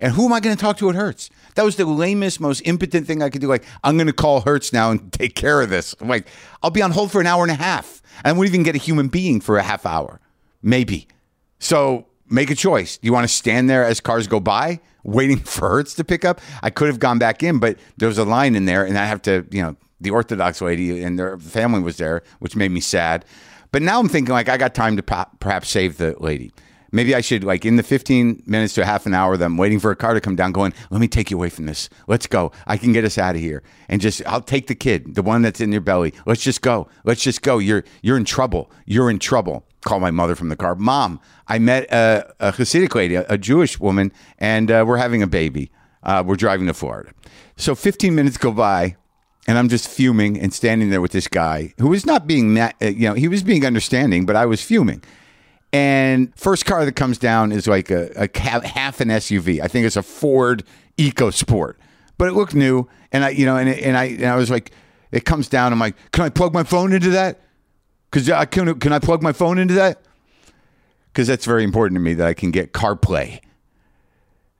And 0.00 0.12
who 0.12 0.26
am 0.26 0.32
I 0.32 0.40
going 0.40 0.54
to 0.54 0.60
talk 0.60 0.76
to 0.78 0.88
at 0.90 0.94
Hertz? 0.94 1.28
That 1.54 1.64
was 1.64 1.76
the 1.76 1.84
lamest, 1.84 2.40
most 2.40 2.60
impotent 2.64 3.06
thing 3.06 3.22
I 3.22 3.30
could 3.30 3.40
do. 3.40 3.48
Like, 3.48 3.64
I'm 3.82 3.96
going 3.96 4.06
to 4.06 4.12
call 4.12 4.42
Hertz 4.42 4.72
now 4.72 4.90
and 4.90 5.12
take 5.12 5.34
care 5.34 5.60
of 5.60 5.70
this. 5.70 5.94
I'm 6.00 6.08
like, 6.08 6.28
I'll 6.62 6.70
be 6.70 6.82
on 6.82 6.92
hold 6.92 7.10
for 7.10 7.20
an 7.20 7.26
hour 7.26 7.42
and 7.42 7.50
a 7.50 7.56
half. 7.56 8.02
I 8.24 8.32
won't 8.32 8.48
even 8.48 8.62
get 8.62 8.74
a 8.74 8.78
human 8.78 9.08
being 9.08 9.40
for 9.40 9.58
a 9.58 9.62
half 9.62 9.86
hour, 9.86 10.20
maybe. 10.62 11.08
So 11.58 12.06
make 12.28 12.50
a 12.50 12.54
choice. 12.54 12.98
Do 12.98 13.06
you 13.06 13.12
want 13.12 13.24
to 13.24 13.32
stand 13.32 13.68
there 13.68 13.84
as 13.84 14.00
cars 14.00 14.26
go 14.26 14.40
by, 14.40 14.80
waiting 15.02 15.38
for 15.44 15.68
Hertz 15.68 15.94
to 15.94 16.04
pick 16.04 16.24
up? 16.24 16.40
I 16.62 16.70
could 16.70 16.88
have 16.88 17.00
gone 17.00 17.18
back 17.18 17.42
in, 17.42 17.58
but 17.58 17.78
there 17.96 18.08
was 18.08 18.18
a 18.18 18.24
line 18.24 18.54
in 18.54 18.66
there, 18.66 18.84
and 18.84 18.96
I 18.98 19.06
have 19.06 19.22
to, 19.22 19.46
you 19.50 19.62
know, 19.62 19.76
the 20.00 20.10
Orthodox 20.10 20.60
lady, 20.60 21.02
and 21.02 21.18
their 21.18 21.36
family 21.38 21.80
was 21.80 21.96
there, 21.96 22.22
which 22.38 22.54
made 22.54 22.70
me 22.70 22.80
sad. 22.80 23.24
But 23.72 23.82
now 23.82 23.98
I'm 23.98 24.08
thinking 24.08 24.32
like 24.32 24.48
I 24.48 24.56
got 24.56 24.74
time 24.74 24.96
to 24.96 25.02
perhaps 25.40 25.68
save 25.68 25.98
the 25.98 26.14
lady. 26.20 26.52
Maybe 26.90 27.14
I 27.14 27.20
should 27.20 27.44
like 27.44 27.64
in 27.64 27.76
the 27.76 27.82
15 27.82 28.44
minutes 28.46 28.74
to 28.74 28.84
half 28.84 29.06
an 29.06 29.14
hour 29.14 29.36
that 29.36 29.44
I'm 29.44 29.56
waiting 29.56 29.78
for 29.78 29.90
a 29.90 29.96
car 29.96 30.14
to 30.14 30.20
come 30.20 30.36
down, 30.36 30.52
going, 30.52 30.72
let 30.90 31.00
me 31.00 31.08
take 31.08 31.30
you 31.30 31.36
away 31.36 31.50
from 31.50 31.66
this. 31.66 31.88
Let's 32.06 32.26
go. 32.26 32.52
I 32.66 32.76
can 32.76 32.92
get 32.92 33.04
us 33.04 33.18
out 33.18 33.34
of 33.34 33.40
here, 33.40 33.62
and 33.88 34.00
just 34.00 34.22
I'll 34.26 34.40
take 34.40 34.66
the 34.66 34.74
kid, 34.74 35.14
the 35.14 35.22
one 35.22 35.42
that's 35.42 35.60
in 35.60 35.72
your 35.72 35.80
belly. 35.80 36.14
Let's 36.26 36.42
just 36.42 36.62
go. 36.62 36.88
Let's 37.04 37.22
just 37.22 37.42
go. 37.42 37.58
You're 37.58 37.84
you're 38.02 38.16
in 38.16 38.24
trouble. 38.24 38.70
You're 38.86 39.10
in 39.10 39.18
trouble. 39.18 39.64
Call 39.84 40.00
my 40.00 40.10
mother 40.10 40.34
from 40.34 40.48
the 40.48 40.56
car. 40.56 40.74
Mom, 40.74 41.20
I 41.46 41.58
met 41.58 41.84
a, 41.92 42.34
a 42.40 42.52
Hasidic 42.52 42.94
lady, 42.94 43.14
a, 43.14 43.26
a 43.28 43.38
Jewish 43.38 43.78
woman, 43.78 44.12
and 44.38 44.70
uh, 44.70 44.84
we're 44.86 44.96
having 44.96 45.22
a 45.22 45.26
baby. 45.26 45.70
Uh, 46.02 46.22
we're 46.26 46.36
driving 46.36 46.66
to 46.66 46.74
Florida. 46.74 47.12
So 47.56 47.74
15 47.74 48.14
minutes 48.14 48.38
go 48.38 48.52
by, 48.52 48.96
and 49.46 49.58
I'm 49.58 49.68
just 49.68 49.88
fuming 49.88 50.38
and 50.38 50.52
standing 50.52 50.90
there 50.90 51.00
with 51.00 51.12
this 51.12 51.28
guy 51.28 51.74
who 51.78 51.88
was 51.88 52.06
not 52.06 52.26
being, 52.26 52.58
uh, 52.58 52.72
you 52.80 53.08
know, 53.08 53.14
he 53.14 53.28
was 53.28 53.42
being 53.42 53.64
understanding, 53.64 54.26
but 54.26 54.36
I 54.36 54.46
was 54.46 54.62
fuming. 54.62 55.02
And 55.72 56.34
first 56.38 56.64
car 56.64 56.84
that 56.84 56.92
comes 56.92 57.18
down 57.18 57.52
is 57.52 57.66
like 57.66 57.90
a, 57.90 58.10
a 58.16 58.66
half 58.66 59.00
an 59.00 59.08
SUV. 59.08 59.60
I 59.60 59.68
think 59.68 59.86
it's 59.86 59.96
a 59.96 60.02
Ford 60.02 60.64
EcoSport, 60.96 61.74
but 62.16 62.28
it 62.28 62.32
looked 62.32 62.54
new. 62.54 62.88
And 63.12 63.24
I, 63.24 63.30
you 63.30 63.44
know, 63.44 63.56
and, 63.56 63.68
and 63.68 63.96
I, 63.96 64.04
and 64.04 64.26
I 64.26 64.36
was 64.36 64.50
like, 64.50 64.72
it 65.12 65.24
comes 65.24 65.48
down. 65.48 65.72
I'm 65.72 65.78
like, 65.78 65.96
can 66.12 66.24
I 66.24 66.28
plug 66.30 66.54
my 66.54 66.62
phone 66.62 66.92
into 66.92 67.10
that? 67.10 67.40
Because 68.10 68.28
I 68.30 68.42
uh, 68.42 68.44
can, 68.46 68.78
can 68.80 68.92
I 68.92 68.98
plug 68.98 69.22
my 69.22 69.32
phone 69.32 69.58
into 69.58 69.74
that? 69.74 70.00
Because 71.12 71.26
that's 71.26 71.44
very 71.44 71.64
important 71.64 71.96
to 71.96 72.00
me 72.00 72.14
that 72.14 72.26
I 72.26 72.34
can 72.34 72.50
get 72.50 72.72
CarPlay. 72.72 73.40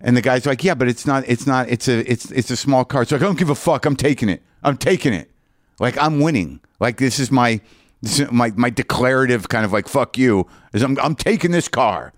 And 0.01 0.17
the 0.17 0.23
guy's 0.23 0.47
like, 0.47 0.63
yeah, 0.63 0.75
but 0.75 0.89
it's 0.89 1.07
not, 1.07 1.25
it's 1.27 1.47
not, 1.47 1.69
it's 1.69 1.89
a, 1.89 2.11
it's, 2.11 2.31
it's 2.31 2.51
a 2.51 2.57
small 2.57 2.85
car. 2.85 3.05
So 3.05 3.17
like, 3.17 3.23
I 3.23 3.27
don't 3.27 3.39
give 3.39 3.51
a 3.51 3.55
fuck. 3.55 3.85
I'm 3.85 3.97
taking 3.97 4.29
it. 4.29 4.43
I'm 4.63 4.77
taking 4.77 5.13
it. 5.13 5.31
Like 5.81 5.97
I'm 5.99 6.21
winning. 6.21 6.61
Like 6.81 6.99
this 6.99 7.19
is 7.19 7.31
my, 7.31 7.61
my, 8.31 8.53
my 8.57 8.71
declarative 8.71 9.49
kind 9.49 9.65
of 9.65 9.73
like, 9.73 9.89
fuck 9.89 10.19
you 10.19 10.47
is 10.73 10.83
I'm, 10.83 10.99
I'm 11.01 11.15
taking 11.15 11.51
this 11.51 11.69
car. 11.69 12.13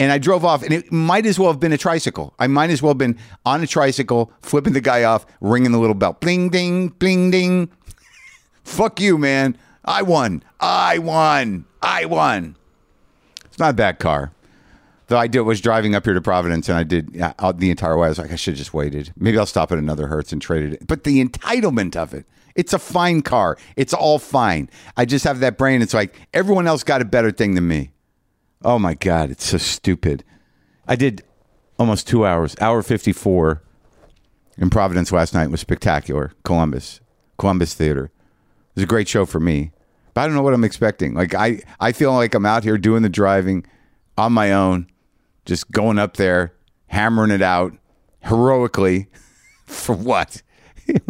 And 0.00 0.10
I 0.10 0.18
drove 0.18 0.44
off 0.44 0.64
and 0.64 0.72
it 0.72 0.90
might 0.90 1.26
as 1.26 1.38
well 1.38 1.50
have 1.50 1.60
been 1.60 1.72
a 1.72 1.78
tricycle. 1.78 2.34
I 2.38 2.48
might 2.48 2.70
as 2.70 2.82
well 2.82 2.90
have 2.90 2.98
been 2.98 3.18
on 3.46 3.62
a 3.62 3.66
tricycle, 3.68 4.32
flipping 4.42 4.72
the 4.72 4.80
guy 4.80 5.04
off, 5.04 5.24
ringing 5.40 5.70
the 5.70 5.78
little 5.78 5.94
bell. 5.94 6.14
Bling, 6.14 6.48
ding, 6.48 6.88
bling, 6.88 7.30
ding. 7.30 7.70
fuck 8.64 9.00
you, 9.00 9.16
man. 9.16 9.56
I 9.84 10.02
won. 10.02 10.42
I 10.58 10.98
won. 10.98 11.66
I 11.82 12.06
won. 12.06 12.56
It's 13.44 13.58
not 13.58 13.70
a 13.70 13.74
bad 13.74 13.98
car. 13.98 14.32
Though 15.08 15.18
I 15.18 15.26
did 15.26 15.40
was 15.40 15.60
driving 15.60 15.94
up 15.94 16.04
here 16.04 16.14
to 16.14 16.22
Providence, 16.22 16.68
and 16.68 16.78
I 16.78 16.84
did 16.84 17.20
uh, 17.20 17.34
out 17.38 17.58
the 17.58 17.70
entire 17.70 17.98
way. 17.98 18.06
I 18.06 18.08
was 18.08 18.18
like, 18.18 18.32
I 18.32 18.36
should 18.36 18.52
have 18.52 18.58
just 18.58 18.72
waited. 18.72 19.12
Maybe 19.16 19.36
I'll 19.36 19.46
stop 19.46 19.70
at 19.70 19.78
another 19.78 20.06
Hertz 20.06 20.32
and 20.32 20.40
trade 20.40 20.72
it. 20.72 20.86
But 20.86 21.04
the 21.04 21.22
entitlement 21.22 21.96
of 21.96 22.14
it, 22.14 22.24
it's 22.54 22.72
a 22.72 22.78
fine 22.78 23.22
car. 23.22 23.56
It's 23.76 23.94
all 23.94 24.18
fine. 24.18 24.68
I 24.96 25.04
just 25.04 25.24
have 25.24 25.40
that 25.40 25.58
brain. 25.58 25.82
It's 25.82 25.94
like 25.94 26.14
everyone 26.34 26.66
else 26.66 26.82
got 26.82 27.02
a 27.02 27.04
better 27.04 27.30
thing 27.30 27.54
than 27.54 27.68
me. 27.68 27.92
Oh 28.64 28.78
my 28.78 28.94
god, 28.94 29.30
it's 29.30 29.46
so 29.46 29.58
stupid. 29.58 30.24
I 30.86 30.96
did 30.96 31.22
almost 31.78 32.06
two 32.06 32.26
hours, 32.26 32.54
hour 32.60 32.82
fifty 32.82 33.12
four, 33.12 33.62
in 34.58 34.70
Providence 34.70 35.12
last 35.12 35.34
night. 35.34 35.50
Was 35.50 35.60
spectacular. 35.60 36.32
Columbus, 36.44 37.00
Columbus 37.38 37.74
Theater. 37.74 38.06
It 38.06 38.76
was 38.76 38.84
a 38.84 38.86
great 38.86 39.08
show 39.08 39.26
for 39.26 39.40
me. 39.40 39.72
But 40.14 40.22
I 40.22 40.26
don't 40.26 40.36
know 40.36 40.42
what 40.42 40.54
I'm 40.54 40.64
expecting. 40.64 41.14
Like 41.14 41.34
I, 41.34 41.60
I 41.80 41.92
feel 41.92 42.12
like 42.12 42.34
I'm 42.34 42.46
out 42.46 42.64
here 42.64 42.78
doing 42.78 43.02
the 43.02 43.08
driving 43.08 43.64
on 44.18 44.32
my 44.32 44.52
own, 44.52 44.88
just 45.46 45.70
going 45.70 45.98
up 45.98 46.16
there, 46.16 46.54
hammering 46.86 47.30
it 47.30 47.42
out 47.42 47.72
heroically 48.20 49.08
for 49.66 49.94
what? 49.94 50.42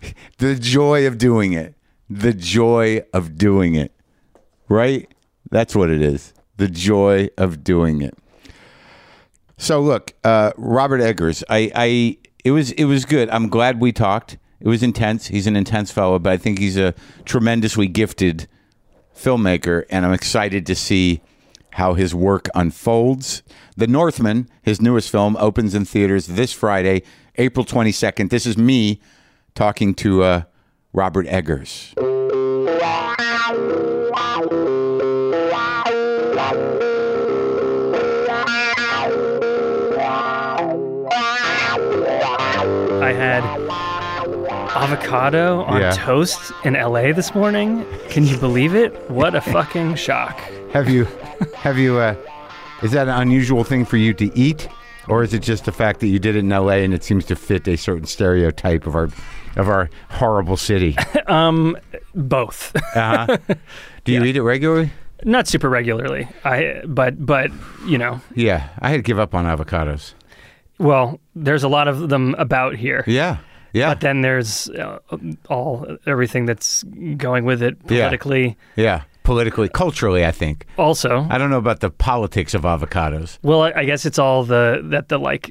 the 0.38 0.54
joy 0.54 1.06
of 1.06 1.18
doing 1.18 1.52
it. 1.52 1.74
The 2.08 2.32
joy 2.32 3.02
of 3.12 3.36
doing 3.36 3.74
it. 3.74 3.92
Right? 4.68 5.12
That's 5.50 5.74
what 5.74 5.90
it 5.90 6.02
is. 6.02 6.32
The 6.56 6.68
joy 6.68 7.28
of 7.36 7.64
doing 7.64 8.02
it. 8.02 8.16
So 9.58 9.80
look, 9.80 10.12
uh, 10.22 10.52
Robert 10.56 11.00
Eggers, 11.00 11.42
I, 11.48 11.70
I, 11.74 12.18
it 12.44 12.50
was, 12.50 12.72
it 12.72 12.84
was 12.84 13.04
good. 13.04 13.30
I'm 13.30 13.48
glad 13.48 13.80
we 13.80 13.92
talked. 13.92 14.38
It 14.60 14.68
was 14.68 14.82
intense. 14.82 15.28
He's 15.28 15.46
an 15.46 15.56
intense 15.56 15.90
fellow, 15.90 16.18
but 16.18 16.32
I 16.32 16.36
think 16.36 16.58
he's 16.58 16.76
a 16.76 16.94
tremendously 17.24 17.86
gifted 17.86 18.48
filmmaker, 19.14 19.84
and 19.90 20.04
I'm 20.04 20.12
excited 20.12 20.66
to 20.66 20.74
see 20.74 21.22
how 21.76 21.94
his 21.94 22.14
work 22.14 22.48
unfolds. 22.54 23.42
The 23.76 23.86
Northman, 23.86 24.48
his 24.62 24.80
newest 24.80 25.10
film, 25.10 25.36
opens 25.36 25.74
in 25.74 25.84
theaters 25.84 26.26
this 26.26 26.52
Friday, 26.52 27.02
April 27.36 27.66
22nd. 27.66 28.30
This 28.30 28.46
is 28.46 28.56
me 28.56 29.00
talking 29.56 29.94
to 29.94 30.22
uh, 30.22 30.42
Robert 30.92 31.26
Eggers. 31.26 31.92
I 42.98 43.12
had 43.12 43.42
avocado 44.76 45.62
on 45.64 45.80
Yeah. 45.80 45.90
toast 45.92 46.52
in 46.64 46.74
LA 46.74 47.12
this 47.12 47.34
morning. 47.34 47.84
Can 48.08 48.24
you 48.24 48.36
believe 48.38 48.74
it? 48.74 49.10
What 49.10 49.34
a 49.34 49.40
fucking 49.52 49.96
shock. 49.96 50.38
Have 50.72 50.88
you, 50.88 51.04
have 51.54 51.78
you, 51.78 51.98
uh, 51.98 52.14
is 52.82 52.92
that 52.92 53.08
an 53.08 53.14
unusual 53.20 53.64
thing 53.64 53.84
for 53.84 53.96
you 53.98 54.14
to 54.14 54.36
eat? 54.38 54.68
Or 55.08 55.22
is 55.22 55.32
it 55.34 55.40
just 55.40 55.64
the 55.66 55.72
fact 55.72 56.00
that 56.00 56.08
you 56.08 56.18
did 56.18 56.34
it 56.34 56.40
in 56.40 56.48
LA 56.48 56.78
and 56.84 56.92
it 56.92 57.04
seems 57.04 57.24
to 57.26 57.36
fit 57.36 57.68
a 57.68 57.76
certain 57.76 58.06
stereotype 58.06 58.86
of 58.86 58.94
our 58.96 59.08
of 59.56 59.68
our 59.68 59.90
horrible 60.10 60.56
city? 60.56 60.96
Both. 62.14 62.74
Uh-huh. 62.96 63.36
Do 64.04 64.12
you 64.12 64.24
eat 64.24 64.36
it 64.36 64.42
regularly? 64.42 64.90
Not 65.24 65.46
super 65.48 65.68
regularly. 65.68 66.28
I 66.44 66.82
but 66.86 67.24
but, 67.24 67.50
you 67.86 67.98
know, 67.98 68.20
Yeah, 68.34 68.68
I 68.80 68.90
had 68.90 68.96
to 68.96 69.02
give 69.02 69.18
up 69.18 69.34
on 69.34 69.44
avocados. 69.44 70.14
well, 70.78 71.20
there's 71.34 71.62
a 71.62 71.68
lot 71.68 71.88
of 71.88 72.08
them 72.08 72.34
about 72.38 72.76
here. 72.76 73.02
Yeah, 73.06 73.38
yeah, 73.72 73.90
But 73.90 74.00
then 74.00 74.20
there's 74.20 74.68
uh, 74.70 74.98
all 75.48 75.86
everything 76.06 76.46
that's 76.46 76.82
going 77.16 77.44
with 77.44 77.62
it 77.62 77.76
Yeah. 77.88 78.04
politically. 78.08 78.56
yeah. 78.76 79.02
Politically, 79.24 79.68
culturally, 79.68 80.24
I 80.24 80.30
think. 80.30 80.66
Also, 80.78 81.26
I 81.28 81.36
don't 81.36 81.50
know 81.50 81.58
about 81.58 81.80
the 81.80 81.90
politics 81.90 82.54
of 82.54 82.62
avocados. 82.62 83.38
well, 83.42 83.62
I 83.62 83.72
I 83.74 83.84
guess 83.84 84.06
it's 84.06 84.20
all 84.20 84.44
the 84.44 84.80
that 84.84 85.08
the 85.08 85.18
like 85.18 85.50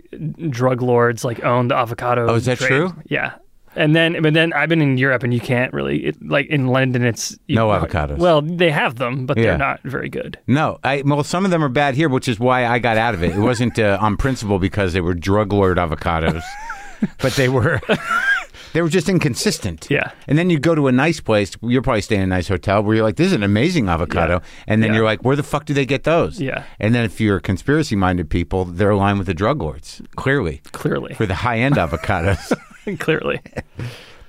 drug 0.50 0.82
lords 0.82 1.26
like 1.26 1.44
own 1.44 1.68
the 1.68 1.76
avocado. 1.76 2.28
Oh, 2.30 2.36
is 2.36 2.46
that 2.46 2.58
trade. 2.60 2.70
true? 2.70 2.94
Yeah. 3.10 3.34
And 3.76 3.96
then, 3.96 4.22
but 4.22 4.34
then 4.34 4.54
I've 4.54 4.70
been 4.70 4.82
in 4.82 4.98
Europe, 4.98 5.24
and 5.24 5.34
you 5.34 5.40
can't 5.40 5.74
really 5.74 6.06
it, 6.06 6.16
like 6.26 6.48
in 6.48 6.68
London. 6.68 7.04
It's 7.04 7.38
you 7.48 7.56
No 7.56 7.68
know, 7.72 7.80
avocados. 7.86 8.18
Well, 8.18 8.42
they 8.42 8.72
have 8.72 8.96
them, 8.96 9.26
but 9.26 9.38
Yeah. 9.38 9.44
they're 9.44 9.58
not 9.58 9.82
very 9.84 10.10
good. 10.10 10.38
No, 10.48 10.80
I 10.84 11.02
well, 11.06 11.24
some 11.24 11.46
of 11.46 11.52
them 11.52 11.64
are 11.64 11.70
bad 11.70 11.96
here, 11.96 12.08
which 12.10 12.28
is 12.28 12.40
why 12.40 12.66
I 12.66 12.80
got 12.80 12.98
out 12.98 13.14
of 13.14 13.24
it. 13.24 13.32
It 13.36 13.40
wasn't 13.40 13.78
uh, 13.78 13.98
on 14.02 14.18
principle 14.18 14.60
because 14.60 14.94
they 14.94 15.02
were 15.02 15.14
drug 15.14 15.52
lord 15.52 15.78
avocados, 15.78 16.42
but 17.22 17.34
they 17.34 17.50
were 17.50 17.82
they 18.74 18.82
were 18.82 18.90
just 18.90 19.10
inconsistent. 19.10 19.88
Yeah. 19.90 20.12
And 20.28 20.38
then 20.38 20.50
you 20.50 20.60
go 20.60 20.76
to 20.76 20.88
a 20.88 20.92
nice 20.92 21.20
place. 21.20 21.52
You're 21.62 21.82
probably 21.82 22.02
staying 22.02 22.22
in 22.22 22.32
a 22.32 22.36
nice 22.36 22.48
hotel 22.48 22.82
where 22.84 22.96
you're 22.96 23.06
like, 23.06 23.16
"This 23.18 23.28
is 23.28 23.34
an 23.34 23.44
amazing 23.44 23.90
avocado," 23.90 24.34
Yeah. 24.36 24.40
and 24.68 24.82
then 24.84 24.92
Yeah. 24.92 24.98
you're 24.98 25.06
like, 25.06 25.24
"Where 25.24 25.36
the 25.36 25.44
fuck 25.44 25.66
do 25.66 25.74
they 25.74 25.86
get 25.86 26.04
those?" 26.04 26.40
Yeah. 26.42 26.64
And 26.80 26.96
then 26.96 27.04
if 27.06 27.20
you're 27.20 27.40
conspiracy 27.40 27.96
minded 27.96 28.30
people, 28.30 28.66
they're 28.66 28.92
aligned 28.92 29.18
with 29.18 29.28
the 29.28 29.34
drug 29.34 29.62
lords, 29.62 30.02
clearly 30.16 30.62
Clearly, 30.72 31.14
for 31.16 31.26
the 31.26 31.36
high 31.36 31.60
end 31.60 31.76
avocados. 31.76 32.54
clearly, 33.00 33.42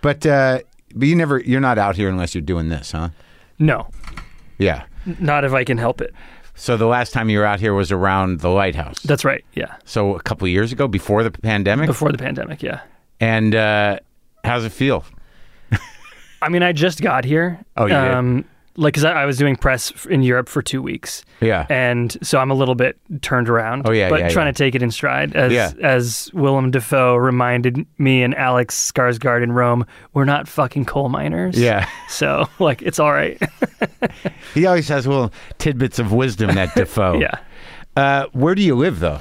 but 0.01 0.25
uh, 0.27 0.61
but 0.95 1.09
you 1.09 1.15
never 1.17 1.39
you're 1.41 1.61
not 1.61 1.79
out 1.79 1.97
here 1.97 2.09
unless 2.09 2.35
you're 2.35 2.43
doing 2.43 2.69
this, 2.69 2.93
huh? 2.93 3.11
no, 3.59 3.89
Yeah. 4.59 4.85
not 5.19 5.45
if 5.45 5.53
I 5.53 5.65
can 5.65 5.79
help 5.79 6.01
it. 6.01 6.13
So 6.55 6.77
the 6.79 6.87
last 6.87 7.13
time 7.13 7.29
you 7.29 7.39
were 7.39 7.45
out 7.45 7.61
here 7.61 7.75
was 7.75 7.93
around 7.93 8.41
the 8.41 8.49
lighthouse. 8.49 9.01
That's 9.03 9.25
right. 9.27 9.45
Yeah, 9.55 9.77
So 9.85 10.17
a 10.17 10.21
couple 10.23 10.47
of 10.47 10.51
years 10.53 10.73
ago, 10.73 10.89
before 10.89 11.23
the 11.23 11.31
pandemic. 11.31 11.87
before 11.87 12.11
the 12.13 12.17
pandemic. 12.19 12.63
Yeah. 12.63 12.81
And 13.21 13.55
uh, 13.55 13.99
how's 14.43 14.65
it 14.65 14.73
feel? 14.73 15.05
I 16.43 16.49
mean, 16.49 16.63
I 16.63 16.73
just 16.73 17.03
got 17.03 17.25
here. 17.25 17.59
Oh, 17.77 17.85
you 17.87 17.93
did? 17.95 18.45
Like, 18.77 18.93
because 18.95 19.05
I, 19.05 19.23
I 19.23 19.25
was 19.27 19.39
doing 19.39 19.57
press 19.57 19.91
in 20.07 20.23
Europe 20.23 20.49
for 20.49 20.61
two 20.63 20.83
weeks. 20.83 21.25
Yeah. 21.41 21.67
And 21.71 22.17
so 22.23 22.39
I'm 22.39 22.51
a 22.51 22.55
little 22.55 22.75
bit 22.75 22.99
turned 23.23 23.49
around. 23.49 23.89
Oh, 23.89 23.93
yeah, 23.93 24.09
But 24.11 24.21
yeah, 24.21 24.29
trying 24.29 24.47
yeah. 24.47 24.53
to 24.53 24.59
take 24.59 24.75
it 24.75 24.83
in 24.83 24.91
stride. 24.91 25.35
As, 25.35 25.53
Yeah. 25.53 25.73
as 25.83 26.31
Willem 26.35 26.71
Dafoe 26.71 27.17
reminded 27.17 27.87
me 27.99 28.23
and 28.23 28.35
Alex 28.35 28.93
Skarsgård 28.93 29.43
in 29.43 29.53
Rome, 29.53 29.87
we're 30.15 30.25
not 30.25 30.47
fucking 30.49 30.85
coal 30.85 31.09
miners. 31.09 31.59
Yeah. 31.59 31.89
So, 32.09 32.49
like, 32.59 32.83
it's 32.83 32.99
all 32.99 33.13
right. 33.13 33.41
He 34.55 34.65
always 34.67 34.89
has 34.89 35.07
little 35.07 35.33
tidbits 35.59 35.99
of 35.99 36.13
wisdom, 36.13 36.55
that 36.55 36.75
Defoe. 36.75 37.19
yeah. 37.21 37.39
Uh, 37.97 38.27
where 38.33 38.55
do 38.55 38.63
you 38.63 38.75
live, 38.75 39.01
though? 39.01 39.19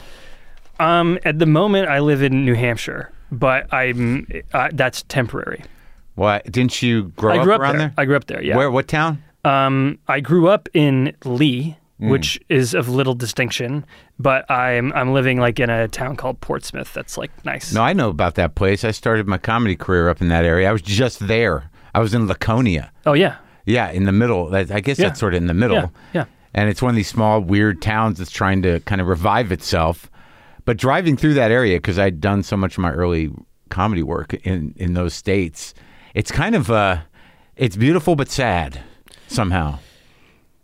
Um, 0.80 1.18
at 1.26 1.40
the 1.40 1.46
moment, 1.46 1.90
I 1.90 2.00
live 2.00 2.22
in 2.22 2.46
New 2.46 2.54
Hampshire, 2.56 3.12
but 3.32 3.74
I'm 3.74 4.28
uh, 4.54 4.70
that's 4.74 5.04
temporary. 5.04 5.64
Why 6.16 6.42
didn't 6.50 6.82
you 6.82 7.06
grow 7.18 7.34
I 7.34 7.38
up 7.40 7.48
up 7.48 7.60
around 7.62 7.78
there. 7.78 7.88
there? 7.88 7.94
I 7.98 8.06
grew 8.06 8.16
up 8.16 8.26
there. 8.28 8.42
Yeah. 8.44 8.56
Where? 8.58 8.70
What 8.72 8.88
town? 8.88 9.24
Um, 9.46 10.00
I 10.08 10.20
grew 10.20 10.48
up 10.48 10.68
in 10.74 11.16
Lee, 11.24 11.78
Mm. 12.02 12.10
which 12.10 12.38
is 12.50 12.74
of 12.74 12.90
little 12.90 13.14
distinction. 13.16 13.86
But 14.20 14.50
I'm 14.52 14.92
I'm 14.92 15.14
living 15.14 15.40
like 15.40 15.62
in 15.62 15.70
a 15.70 15.88
town 15.88 16.18
called 16.18 16.42
Portsmouth. 16.42 16.94
That's 16.94 17.18
like 17.18 17.32
nice. 17.46 17.74
No, 17.74 17.82
I 17.84 17.94
know 17.94 18.10
about 18.10 18.36
that 18.36 18.56
place. 18.56 18.84
I 18.84 18.92
started 18.92 19.28
my 19.28 19.38
comedy 19.38 19.78
career 19.78 20.10
up 20.10 20.20
in 20.20 20.28
that 20.28 20.44
area. 20.44 20.68
I 20.68 20.74
was 20.74 20.82
just 20.82 21.26
there. 21.28 21.70
I 21.94 22.00
was 22.00 22.14
in 22.14 22.28
Laconia. 22.28 22.92
Oh 23.06 23.14
yeah, 23.14 23.36
Yeah, 23.66 23.90
in 23.92 24.04
the 24.04 24.12
middle. 24.12 24.54
I 24.54 24.64
guess 24.82 25.00
Yeah. 25.00 25.08
that's 25.08 25.22
sort 25.22 25.34
of 25.36 25.38
in 25.38 25.48
the 25.48 25.54
middle. 25.54 25.78
Yeah, 25.78 25.88
yeah. 26.14 26.26
And 26.54 26.70
it's 26.70 26.82
one 26.82 26.90
of 26.90 26.96
these 26.98 27.08
small, 27.08 27.40
weird 27.40 27.82
towns 27.82 28.18
that's 28.20 28.30
trying 28.32 28.62
to 28.64 28.82
kind 28.82 29.00
of 29.00 29.08
revive 29.08 29.54
itself. 29.54 30.12
But 30.66 30.76
driving 30.76 31.16
through 31.16 31.36
that 31.36 31.52
area, 31.52 31.78
because 31.78 31.98
I'd 31.98 32.20
done 32.20 32.44
so 32.44 32.58
much 32.58 32.74
of 32.74 32.80
my 32.80 32.92
early 32.92 33.32
comedy 33.70 34.04
work 34.04 34.34
in, 34.46 34.74
in 34.76 34.96
those 34.96 35.14
states, 35.14 35.74
it's 36.14 36.32
kind 36.32 36.56
of, 36.56 36.70
uh, 36.70 36.98
it's 37.56 37.78
beautiful 37.78 38.16
but 38.18 38.30
sad 38.30 38.82
somehow. 39.36 39.80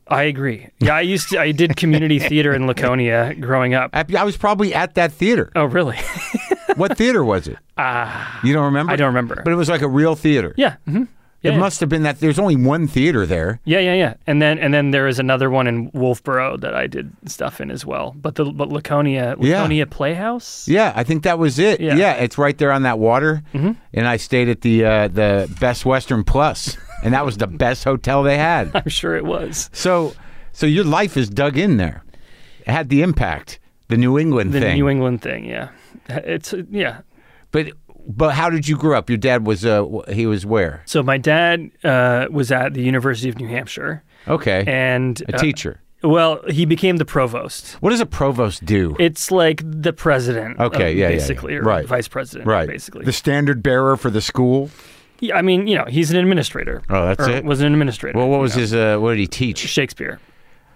I 0.07 0.23
agree. 0.23 0.67
Yeah, 0.79 0.95
I 0.95 1.01
used 1.01 1.29
to. 1.29 1.39
I 1.39 1.51
did 1.51 1.75
community 1.77 2.19
theater 2.31 2.53
in 2.53 2.67
Laconia 2.67 3.33
growing 3.39 3.73
up. 3.73 3.91
I, 3.93 4.03
I 4.17 4.23
was 4.23 4.35
probably 4.37 4.73
at 4.73 4.95
that 4.95 5.11
theater. 5.13 5.51
Oh 5.55 5.65
really? 5.65 5.97
What 6.75 6.97
theater 6.97 7.23
was 7.23 7.47
it? 7.47 7.57
Ah, 7.83 8.39
you 8.43 8.53
don't 8.53 8.65
remember? 8.65 8.91
I 8.93 8.95
don't 8.95 9.07
remember. 9.07 9.41
But 9.43 9.51
it 9.51 9.55
was 9.55 9.67
like 9.67 9.81
a 9.81 9.87
real 9.87 10.15
theater. 10.15 10.53
yeah. 10.55 10.75
Mm-hmm. 10.87 11.05
Hmm 11.41 11.47
it 11.47 11.49
Yeah, 11.49 11.53
yeah. 11.55 11.59
must 11.59 11.79
have 11.79 11.89
been 11.89 12.03
that. 12.03 12.19
There's 12.19 12.37
only 12.39 12.55
one 12.55 12.87
theater 12.87 13.25
there. 13.25 13.59
Yeah, 13.65 13.79
yeah, 13.79 13.95
yeah. 13.95 14.13
And 14.27 14.41
then 14.41 14.59
and 14.59 14.73
then 14.73 14.91
there 14.91 15.07
is 15.07 15.17
another 15.19 15.49
one 15.49 15.67
in 15.67 15.89
Wolfeboro 15.91 16.59
that 16.61 16.75
I 16.75 16.87
did 16.87 17.11
stuff 17.25 17.59
in 17.59 17.71
as 17.71 17.83
well. 17.85 18.13
But 18.15 18.35
the 18.35 18.45
but 18.45 18.69
Laconia 18.69 19.35
Yeah. 19.39 19.57
Laconia 19.61 19.87
Playhouse. 19.87 20.67
Yeah, 20.67 20.93
I 20.95 21.03
think 21.03 21.23
that 21.23 21.39
was 21.39 21.57
it. 21.57 21.79
Yeah. 21.79 21.91
Mm-hmm. 21.91 21.99
Yeah, 21.99 22.13
it's 22.13 22.37
right 22.37 22.57
there 22.57 22.71
on 22.71 22.83
that 22.83 22.99
water. 22.99 23.41
And 23.53 24.07
I 24.07 24.17
stayed 24.17 24.49
at 24.49 24.61
the 24.61 24.85
uh, 24.85 25.07
the 25.07 25.49
Best 25.59 25.85
Western 25.85 26.23
Plus, 26.23 26.77
and 27.03 27.13
that 27.13 27.25
was 27.25 27.37
the 27.37 27.47
best 27.47 27.83
hotel 27.83 28.23
they 28.23 28.37
had. 28.37 28.69
I'm 28.75 28.89
sure 28.89 29.15
it 29.15 29.25
was 29.25 29.69
So, 29.73 30.13
so 30.53 30.65
your 30.67 30.85
life 30.85 31.17
is 31.17 31.29
dug 31.29 31.57
in 31.57 31.77
there. 31.77 32.03
It 32.67 32.71
had 32.71 32.89
the 32.89 33.01
impact, 33.01 33.59
the 33.87 33.97
New 33.97 34.19
England 34.19 34.53
the 34.53 34.59
thing. 34.59 34.75
New 34.75 34.87
England 34.89 35.21
thing. 35.23 35.45
Yeah, 35.45 35.69
it's 36.07 36.53
yeah. 36.69 37.01
but 37.51 37.71
but 38.07 38.33
how 38.33 38.49
did 38.49 38.67
you 38.67 38.77
grow 38.77 38.97
up? 38.97 39.09
Your 39.09 39.17
dad 39.17 39.45
was 39.45 39.65
uh, 39.65 39.85
he 40.09 40.25
was 40.25 40.45
where? 40.45 40.81
So 40.85 41.03
my 41.03 41.17
dad 41.17 41.69
uh, 41.83 42.27
was 42.29 42.51
at 42.51 42.73
the 42.73 42.81
University 42.83 43.29
of 43.29 43.37
New 43.39 43.47
Hampshire, 43.47 44.03
Okay, 44.27 44.63
and 44.67 45.21
a 45.29 45.35
uh, 45.35 45.37
teacher. 45.37 45.81
well, 46.03 46.41
he 46.49 46.65
became 46.65 46.97
the 46.97 47.05
provost. 47.05 47.73
What 47.81 47.91
does 47.91 47.99
a 48.01 48.05
provost 48.05 48.65
do? 48.65 48.95
It's 48.99 49.31
like 49.31 49.61
the 49.65 49.93
president. 49.93 50.59
Okay, 50.59 50.91
of- 50.91 50.97
yeah, 50.97 51.03
yeah, 51.05 51.09
yeah. 51.09 51.15
basically, 51.15 51.55
or 51.55 51.63
Right. 51.63 51.85
vice 51.85 52.07
president, 52.07 52.47
right, 52.47 52.67
Basically, 52.67 53.05
the 53.05 53.13
standard 53.13 53.61
bearer 53.63 53.97
for 53.97 54.09
the 54.09 54.21
school. 54.21 54.69
Yeah, 55.19 55.37
I 55.37 55.43
mean, 55.43 55.67
you 55.67 55.75
know, 55.77 55.85
he's 55.85 56.09
an 56.09 56.17
administrator. 56.17 56.81
Oh, 56.89 57.05
that's 57.05 57.27
or 57.27 57.31
it? 57.31 57.45
Was 57.45 57.61
an 57.61 57.71
administrator. 57.71 58.17
Well, 58.17 58.27
what 58.27 58.37
you 58.37 58.41
was 58.41 58.55
know. 58.55 58.61
his? 58.61 58.73
Uh, 58.73 58.97
what 58.97 59.11
did 59.11 59.19
he 59.19 59.27
teach? 59.27 59.59
Shakespeare? 59.59 60.19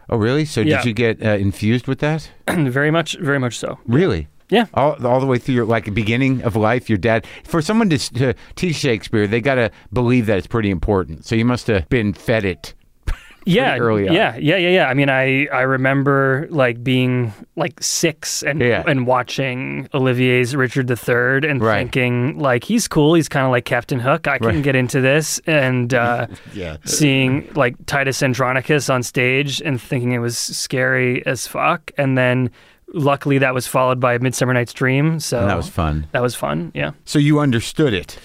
Oh, 0.07 0.17
really? 0.17 0.45
So 0.45 0.61
Yeah. 0.61 0.77
did 0.77 0.85
you 0.85 0.93
get 0.93 1.25
uh, 1.25 1.29
infused 1.31 1.87
with 1.87 1.97
that? 1.99 2.29
very 2.47 2.91
much, 2.91 3.17
very 3.19 3.39
much 3.39 3.57
so. 3.57 3.79
Really? 3.87 4.27
Yeah. 4.49 4.65
All, 4.73 5.03
all 5.05 5.19
the 5.19 5.25
way 5.25 5.37
through 5.39 5.55
your 5.55 5.65
like 5.65 5.91
beginning 5.93 6.41
of 6.43 6.55
life, 6.55 6.87
your 6.89 6.97
dad. 6.99 7.25
For 7.45 7.61
someone 7.61 7.89
to, 7.89 7.97
to 7.97 8.33
teach 8.55 8.75
Shakespeare, 8.75 9.25
they 9.27 9.41
got 9.41 9.55
to 9.55 9.71
believe 9.91 10.27
that 10.27 10.37
it's 10.37 10.47
pretty 10.47 10.69
important. 10.69 11.25
So 11.25 11.35
you 11.35 11.45
must 11.45 11.67
have 11.67 11.89
been 11.89 12.13
fed 12.13 12.45
it. 12.45 12.73
yeah, 13.47 13.77
early 13.77 14.07
on. 14.07 14.13
yeah, 14.15 14.35
yeah, 14.37 14.57
yeah, 14.57 14.69
yeah. 14.69 14.85
I 14.87 14.93
mean, 14.95 15.09
I 15.09 15.45
I 15.47 15.61
remember 15.61 16.47
like 16.49 16.83
being 16.83 17.31
like 17.55 17.81
six 17.81 18.41
and 18.43 18.59
Yeah. 18.61 18.83
and 18.87 19.05
watching 19.07 19.87
Olivier's 19.93 20.55
Richard 20.55 20.89
III 20.89 21.47
and 21.49 21.61
Right. 21.61 21.77
thinking 21.79 22.39
like 22.39 22.63
he's 22.63 22.87
cool. 22.87 23.13
He's 23.13 23.29
kind 23.29 23.45
of 23.45 23.51
like 23.51 23.65
Captain 23.65 23.99
Hook. 23.99 24.27
I 24.27 24.37
can 24.39 24.47
Right. 24.47 24.63
get 24.63 24.75
into 24.75 24.99
this 25.01 25.39
and 25.45 25.93
uh, 25.93 26.25
Yeah. 26.53 26.77
seeing 26.85 27.47
like 27.55 27.75
Titus 27.85 28.21
Andronicus 28.23 28.89
on 28.89 29.03
stage 29.03 29.61
and 29.61 29.79
thinking 29.81 30.11
it 30.13 30.19
was 30.19 30.37
scary 30.37 31.23
as 31.27 31.45
fuck. 31.47 31.91
And 31.99 32.17
then 32.17 32.49
luckily 32.95 33.37
that 33.39 33.53
was 33.53 33.67
followed 33.67 33.99
by 33.99 34.17
Midsummer 34.17 34.53
Night's 34.53 34.73
Dream. 34.73 35.19
So 35.19 35.41
And 35.41 35.49
that 35.49 35.57
was 35.57 35.69
fun. 35.69 36.07
that 36.11 36.21
was 36.21 36.33
fun. 36.33 36.71
Yeah. 36.73 36.91
So 37.05 37.19
you 37.19 37.39
understood 37.39 37.93
it. 37.93 38.17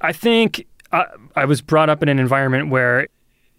I 0.00 0.12
think 0.12 0.66
I, 0.92 1.04
I 1.36 1.44
was 1.44 1.60
brought 1.60 1.88
up 1.90 2.02
in 2.02 2.08
an 2.08 2.18
environment 2.18 2.70
where 2.70 3.06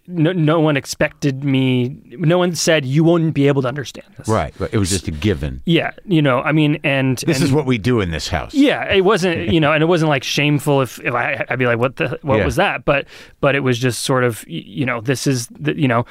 no, 0.08 0.32
no 0.32 0.58
one 0.58 0.76
expected 0.76 1.44
me, 1.44 1.96
no 2.18 2.36
one 2.36 2.56
said 2.56 2.84
you 2.84 3.04
wouldn't 3.04 3.34
be 3.34 3.46
able 3.46 3.62
to 3.62 3.68
understand 3.68 4.08
this. 4.18 4.26
Right. 4.26 4.52
It 4.72 4.76
was 4.78 4.90
just 4.90 5.06
a 5.06 5.12
given. 5.12 5.62
Yeah. 5.64 5.92
You 6.04 6.20
know, 6.20 6.40
I 6.42 6.50
mean, 6.50 6.80
and. 6.82 7.18
This 7.18 7.36
and, 7.36 7.44
is 7.46 7.52
what 7.52 7.66
we 7.66 7.78
do 7.78 8.00
in 8.00 8.10
this 8.10 8.26
house. 8.26 8.52
Yeah, 8.52 8.92
it 8.92 9.02
wasn't, 9.02 9.52
you 9.52 9.60
know, 9.60 9.72
and 9.74 9.80
it 9.80 9.86
wasn't 9.86 10.08
like 10.08 10.24
shameful 10.24 10.80
if, 10.82 10.98
if 11.04 11.14
I, 11.14 11.46
I'd 11.48 11.58
be 11.58 11.66
like, 11.66 11.78
what 11.78 11.96
the, 11.96 12.18
what 12.22 12.38
Yeah. 12.38 12.44
was 12.44 12.56
that? 12.56 12.84
But, 12.84 13.06
but 13.40 13.54
it 13.54 13.60
was 13.60 13.78
just 13.78 14.02
sort 14.02 14.24
of, 14.24 14.44
you 14.48 14.84
know, 14.84 15.00
this 15.00 15.28
is, 15.28 15.46
the, 15.46 15.78
you 15.80 15.86
know, 15.86 16.04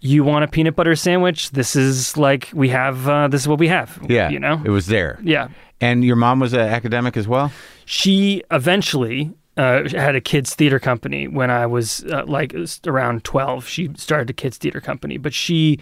you 0.00 0.24
want 0.24 0.44
a 0.44 0.48
peanut 0.48 0.76
butter 0.76 0.94
sandwich? 0.94 1.50
This 1.50 1.76
is 1.76 2.16
like, 2.16 2.50
we 2.52 2.68
have, 2.68 3.08
uh, 3.08 3.28
this 3.28 3.42
is 3.42 3.48
what 3.48 3.58
we 3.58 3.68
have. 3.68 3.98
Yeah. 4.08 4.28
You 4.28 4.38
know? 4.38 4.62
It 4.64 4.70
was 4.70 4.86
there. 4.86 5.18
yeah. 5.22 5.48
And 5.80 6.04
your 6.04 6.16
mom 6.16 6.40
was 6.40 6.52
an 6.54 6.60
academic 6.60 7.16
as 7.16 7.28
well? 7.28 7.52
she 7.84 8.42
eventually 8.50 9.32
uh, 9.56 9.88
had 9.90 10.14
a 10.16 10.20
kids 10.20 10.54
theater 10.54 10.78
company 10.78 11.28
when 11.28 11.50
I 11.50 11.66
was 11.66 12.04
uh, 12.04 12.24
like 12.26 12.54
around 12.86 13.24
twelve. 13.24 13.66
She 13.66 13.90
started 13.96 14.28
a 14.28 14.32
kids 14.32 14.58
theater 14.58 14.80
company, 14.80 15.18
but 15.18 15.32
she 15.32 15.78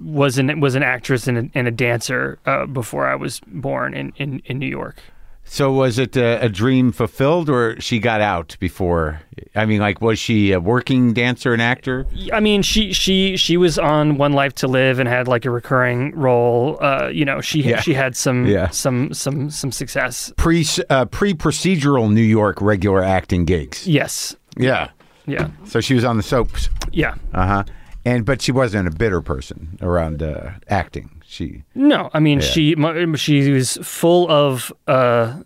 was 0.00 0.38
an 0.38 0.60
was 0.60 0.74
an 0.74 0.82
actress 0.82 1.26
and 1.26 1.38
a, 1.38 1.50
and 1.54 1.66
a 1.68 1.70
dancer 1.70 2.38
uh, 2.46 2.66
before 2.66 3.06
I 3.06 3.16
was 3.16 3.40
born 3.46 3.94
in, 3.94 4.12
in, 4.16 4.40
in 4.46 4.58
New 4.58 4.68
York. 4.68 4.96
So 5.50 5.72
was 5.72 5.98
it 5.98 6.16
a, 6.16 6.44
a 6.44 6.48
dream 6.48 6.92
fulfilled 6.92 7.48
or 7.48 7.80
she 7.80 7.98
got 7.98 8.20
out 8.20 8.56
before? 8.60 9.22
I 9.56 9.64
mean, 9.64 9.80
like, 9.80 10.00
was 10.00 10.18
she 10.18 10.52
a 10.52 10.60
working 10.60 11.14
dancer 11.14 11.52
and 11.52 11.62
actor? 11.62 12.06
I 12.32 12.40
mean, 12.40 12.62
she 12.62 12.92
she 12.92 13.36
she 13.36 13.56
was 13.56 13.78
on 13.78 14.18
One 14.18 14.34
Life 14.34 14.54
to 14.56 14.68
Live 14.68 14.98
and 14.98 15.08
had 15.08 15.26
like 15.26 15.44
a 15.46 15.50
recurring 15.50 16.14
role. 16.14 16.76
Uh, 16.82 17.08
you 17.08 17.24
know, 17.24 17.40
she 17.40 17.62
Yeah. 17.62 17.80
she 17.80 17.94
had 17.94 18.14
some 18.16 18.46
Yeah. 18.46 18.68
some 18.68 19.12
some 19.14 19.50
some 19.50 19.72
success. 19.72 20.32
Pre 20.36 20.64
uh, 20.90 21.06
pre 21.06 21.32
procedural 21.34 22.12
New 22.12 22.20
York 22.20 22.60
regular 22.60 23.02
acting 23.02 23.44
gigs. 23.46 23.86
Yes. 23.86 24.36
Yeah. 24.56 24.90
Yeah. 25.26 25.48
So 25.64 25.80
she 25.80 25.94
was 25.94 26.04
on 26.04 26.16
the 26.18 26.22
soaps. 26.22 26.68
Yeah. 26.92 27.14
Uh 27.32 27.46
huh. 27.46 27.64
And 28.04 28.24
but 28.24 28.42
she 28.42 28.52
wasn't 28.52 28.86
a 28.86 28.90
bitter 28.90 29.20
person 29.22 29.78
around 29.80 30.22
uh, 30.22 30.50
acting. 30.68 31.10
She 31.30 31.62
No, 31.74 32.08
I 32.14 32.20
mean 32.20 32.40
she 32.40 32.74
she 33.16 33.50
was 33.50 33.76
full 33.82 34.30
of 34.30 34.72
uh, 34.86 35.40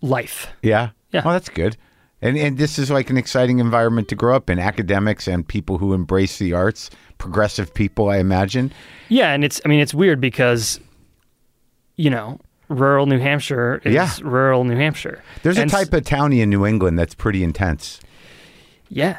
life. 0.00 0.46
yeah 0.62 0.90
Yeah. 1.12 1.22
Well, 1.24 1.34
that's 1.34 1.50
good. 1.50 1.76
And 2.22 2.36
and 2.38 2.56
this 2.58 2.78
is 2.78 2.90
like 2.90 3.10
an 3.10 3.16
exciting 3.18 3.58
environment 3.58 4.08
to 4.08 4.14
grow 4.16 4.34
up 4.34 4.48
in. 4.50 4.58
Academics 4.58 5.28
and 5.28 5.46
people 5.46 5.76
who 5.78 5.92
embrace 5.92 6.38
the 6.38 6.52
arts, 6.54 6.90
progressive 7.18 7.72
people, 7.74 8.08
I 8.08 8.16
imagine. 8.16 8.72
Yeah, 9.08 9.32
and 9.34 9.44
it's 9.44 9.60
I 9.64 9.68
mean 9.68 9.80
it's 9.80 9.92
weird 9.94 10.20
because 10.20 10.80
you 11.96 12.08
know, 12.10 12.40
rural 12.68 13.06
New 13.06 13.18
Hampshire 13.18 13.82
is 13.84 13.92
Yeah. 13.92 14.10
rural 14.22 14.64
New 14.64 14.76
Hampshire. 14.76 15.22
There's 15.42 15.58
And 15.58 15.70
a 15.70 15.74
type 15.74 15.92
of 15.92 16.02
townie 16.04 16.40
in 16.42 16.48
New 16.48 16.64
England 16.64 16.98
that's 16.98 17.14
pretty 17.14 17.44
intense. 17.44 18.00
Yeah. 18.90 19.18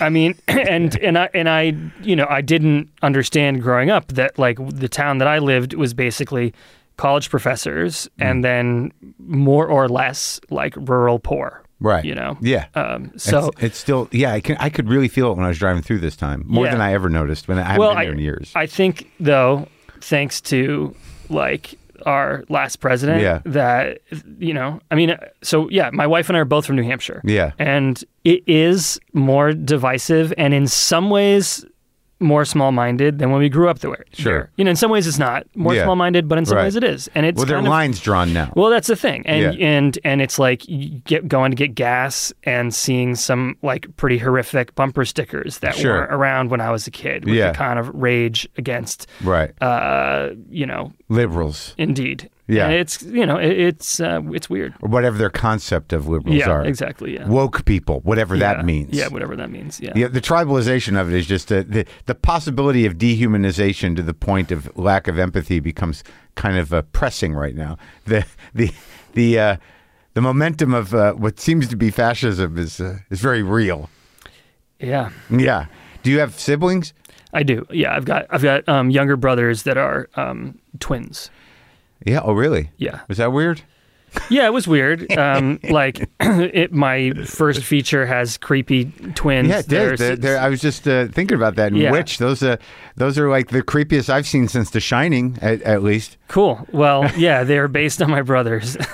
I 0.00 0.08
mean 0.10 0.34
and 0.48 0.96
and 1.00 1.18
I 1.18 1.28
and 1.34 1.48
I 1.48 1.74
you 2.02 2.16
know, 2.16 2.26
I 2.28 2.40
didn't 2.40 2.88
understand 3.02 3.62
growing 3.62 3.90
up 3.90 4.08
that 4.08 4.38
like 4.38 4.58
the 4.68 4.88
town 4.88 5.18
that 5.18 5.28
I 5.28 5.38
lived 5.38 5.74
was 5.74 5.94
basically 5.94 6.54
college 6.96 7.30
professors 7.30 8.08
Mm. 8.18 8.30
and 8.30 8.44
then 8.44 8.92
more 9.18 9.66
or 9.66 9.88
less 9.88 10.40
like 10.50 10.74
rural 10.76 11.18
poor. 11.18 11.62
Right. 11.80 12.04
You 12.04 12.14
know. 12.16 12.36
Yeah. 12.40 12.66
Um 12.74 13.12
so 13.16 13.48
it's, 13.48 13.62
it's 13.62 13.78
still 13.78 14.08
yeah. 14.10 14.32
I 14.32 14.40
can 14.40 14.56
I 14.58 14.68
could 14.68 14.88
really 14.88 15.08
feel 15.08 15.30
it 15.32 15.36
when 15.36 15.44
I 15.44 15.48
was 15.48 15.58
driving 15.58 15.82
through 15.82 16.00
this 16.00 16.16
time 16.16 16.42
more 16.46 16.64
Yeah. 16.66 16.72
than 16.72 16.80
I 16.80 16.92
ever 16.92 17.08
noticed 17.08 17.46
when 17.48 17.58
I 17.58 17.62
haven't 17.62 17.78
well, 17.80 17.90
been 17.90 17.98
I, 17.98 18.04
in 18.10 18.18
years. 18.18 18.50
I 18.56 18.66
think 18.66 19.10
though, 19.20 19.68
thanks 20.00 20.40
to 20.42 20.94
like 21.28 21.74
our 22.08 22.44
last 22.48 22.76
president, 22.80 23.20
Yeah. 23.22 23.40
that 23.44 24.00
you 24.38 24.54
know, 24.54 24.80
I 24.90 24.94
mean, 24.94 25.10
so 25.42 25.68
yeah, 25.70 25.90
my 25.92 26.06
wife 26.06 26.28
and 26.30 26.36
I 26.36 26.40
are 26.40 26.44
both 26.44 26.64
from 26.66 26.76
New 26.76 26.82
Hampshire, 26.84 27.20
Yeah. 27.24 27.52
and 27.58 28.02
it 28.24 28.42
is 28.46 28.98
more 29.12 29.52
divisive, 29.52 30.32
and 30.38 30.52
in 30.54 30.66
some 30.66 31.10
ways. 31.10 31.64
More 32.20 32.44
small-minded 32.44 33.20
than 33.20 33.30
when 33.30 33.38
we 33.40 33.48
grew 33.48 33.68
up 33.68 33.78
there. 33.78 34.04
Sure. 34.12 34.50
you 34.56 34.64
know, 34.64 34.70
in 34.70 34.76
some 34.76 34.90
ways 34.90 35.06
it's 35.06 35.18
not 35.20 35.46
more 35.54 35.72
Yeah. 35.74 35.84
small-minded, 35.84 36.26
but 36.26 36.36
in 36.36 36.46
some 36.46 36.56
Right. 36.56 36.64
ways 36.64 36.74
it 36.74 36.82
is, 36.82 37.08
and 37.14 37.24
it's 37.24 37.36
well, 37.36 37.46
there 37.46 37.58
are 37.58 37.62
lines 37.62 38.00
drawn 38.00 38.32
now. 38.32 38.52
well, 38.56 38.70
that's 38.70 38.88
the 38.88 38.96
thing, 38.96 39.22
and 39.24 39.54
Yeah. 39.54 39.66
and 39.68 39.98
and 40.04 40.20
it's 40.20 40.36
like 40.36 40.68
you 40.68 41.00
get 41.04 41.28
going 41.28 41.52
to 41.52 41.56
get 41.56 41.76
gas 41.76 42.32
and 42.42 42.74
seeing 42.74 43.14
some 43.14 43.56
like 43.62 43.86
pretty 43.96 44.18
horrific 44.18 44.74
bumper 44.74 45.04
stickers 45.04 45.58
that 45.60 45.76
Sure. 45.76 45.92
were 45.92 46.08
around 46.10 46.50
when 46.50 46.60
I 46.60 46.70
was 46.70 46.88
a 46.88 46.90
kid, 46.90 47.24
with 47.24 47.34
Yeah. 47.34 47.52
the 47.52 47.56
kind 47.58 47.78
of 47.78 47.88
rage 47.94 48.48
against, 48.56 49.06
right. 49.22 49.50
uh, 49.62 50.30
you 50.50 50.66
know, 50.66 50.92
Liberals 51.08 51.74
indeed, 51.78 52.28
Yeah. 52.50 52.64
and 52.64 52.74
it's 52.76 53.02
you 53.02 53.26
know 53.26 53.36
it, 53.36 53.52
it's 53.60 54.00
uh, 54.00 54.22
it's 54.32 54.48
weird, 54.48 54.72
or 54.80 54.88
whatever 54.88 55.18
their 55.18 55.28
concept 55.28 55.92
of 55.92 56.08
liberals 56.08 56.38
yeah, 56.38 56.48
are. 56.50 56.64
exactly, 56.64 57.14
yeah, 57.14 57.28
Woke 57.28 57.64
people, 57.66 58.00
whatever 58.00 58.34
Yeah. 58.36 58.54
that 58.54 58.64
means. 58.64 58.94
yeah, 58.94 59.08
whatever 59.08 59.36
that 59.36 59.50
means, 59.50 59.78
yeah, 59.80 59.92
Yeah, 59.94 60.08
the 60.08 60.20
tribalization 60.22 60.98
of 60.98 61.12
it 61.12 61.14
is 61.16 61.26
just 61.26 61.50
a, 61.50 61.62
the 61.62 61.84
the 62.06 62.14
possibility 62.14 62.86
of 62.86 62.94
dehumanization 62.96 63.94
to 63.96 64.02
the 64.02 64.14
point 64.14 64.50
of 64.50 64.74
lack 64.78 65.08
of 65.08 65.18
empathy 65.18 65.60
becomes 65.60 66.02
kind 66.36 66.56
of 66.56 66.72
uh, 66.72 66.82
pressing 66.92 67.34
right 67.34 67.54
now. 67.54 67.76
The 68.06 68.24
the 68.54 68.72
the 69.12 69.38
uh, 69.38 69.56
the 70.14 70.22
momentum 70.22 70.72
of 70.72 70.94
uh, 70.94 71.12
what 71.12 71.38
seems 71.38 71.68
to 71.68 71.76
be 71.76 71.90
fascism 71.90 72.56
is 72.56 72.80
uh, 72.80 72.98
is 73.10 73.20
very 73.20 73.42
real. 73.42 73.90
yeah. 74.80 75.10
Yeah. 75.30 75.66
Do 76.02 76.10
you 76.10 76.18
have 76.20 76.38
siblings? 76.38 76.94
I 77.34 77.42
do. 77.42 77.66
Yeah, 77.70 77.94
I've 77.94 78.06
got 78.06 78.24
I've 78.30 78.42
got 78.42 78.66
um, 78.68 78.88
younger 78.90 79.16
brothers 79.18 79.64
that 79.64 79.76
are 79.76 80.08
um, 80.16 80.58
twins. 80.80 81.30
Yeah. 82.04 82.20
Oh, 82.22 82.32
really? 82.32 82.70
Yeah, 82.76 83.00
Was 83.08 83.18
that 83.18 83.32
weird? 83.32 83.62
Yeah. 84.30 84.46
It 84.46 84.52
was 84.52 84.66
weird. 84.68 85.06
Um, 85.18 85.58
like 85.68 86.08
it, 86.20 86.72
my 86.72 87.10
first 87.24 87.62
feature 87.64 88.06
has 88.06 88.38
creepy 88.38 88.86
twins. 89.14 89.48
Yeah, 89.48 89.58
it 89.58 89.68
did. 89.68 89.98
They're- 89.98 90.16
they're- 90.16 90.38
I 90.38 90.48
was 90.48 90.60
just 90.60 90.86
uh, 90.86 91.08
thinking 91.08 91.36
about 91.36 91.56
that. 91.56 91.68
And 91.72 91.76
Yeah. 91.78 91.90
Witch, 91.90 92.18
those 92.18 92.42
uh, 92.42 92.56
those 92.96 93.18
are 93.18 93.28
like 93.28 93.48
the 93.48 93.62
creepiest 93.62 94.08
I've 94.08 94.26
seen 94.26 94.46
since 94.48 94.70
The 94.70 94.80
Shining, 94.80 95.38
at, 95.42 95.60
at 95.62 95.82
least. 95.82 96.16
cool. 96.28 96.66
Well, 96.72 97.10
yeah, 97.16 97.42
they're 97.44 97.68
based 97.68 98.00
on 98.00 98.10
my 98.10 98.22
brothers. 98.22 98.76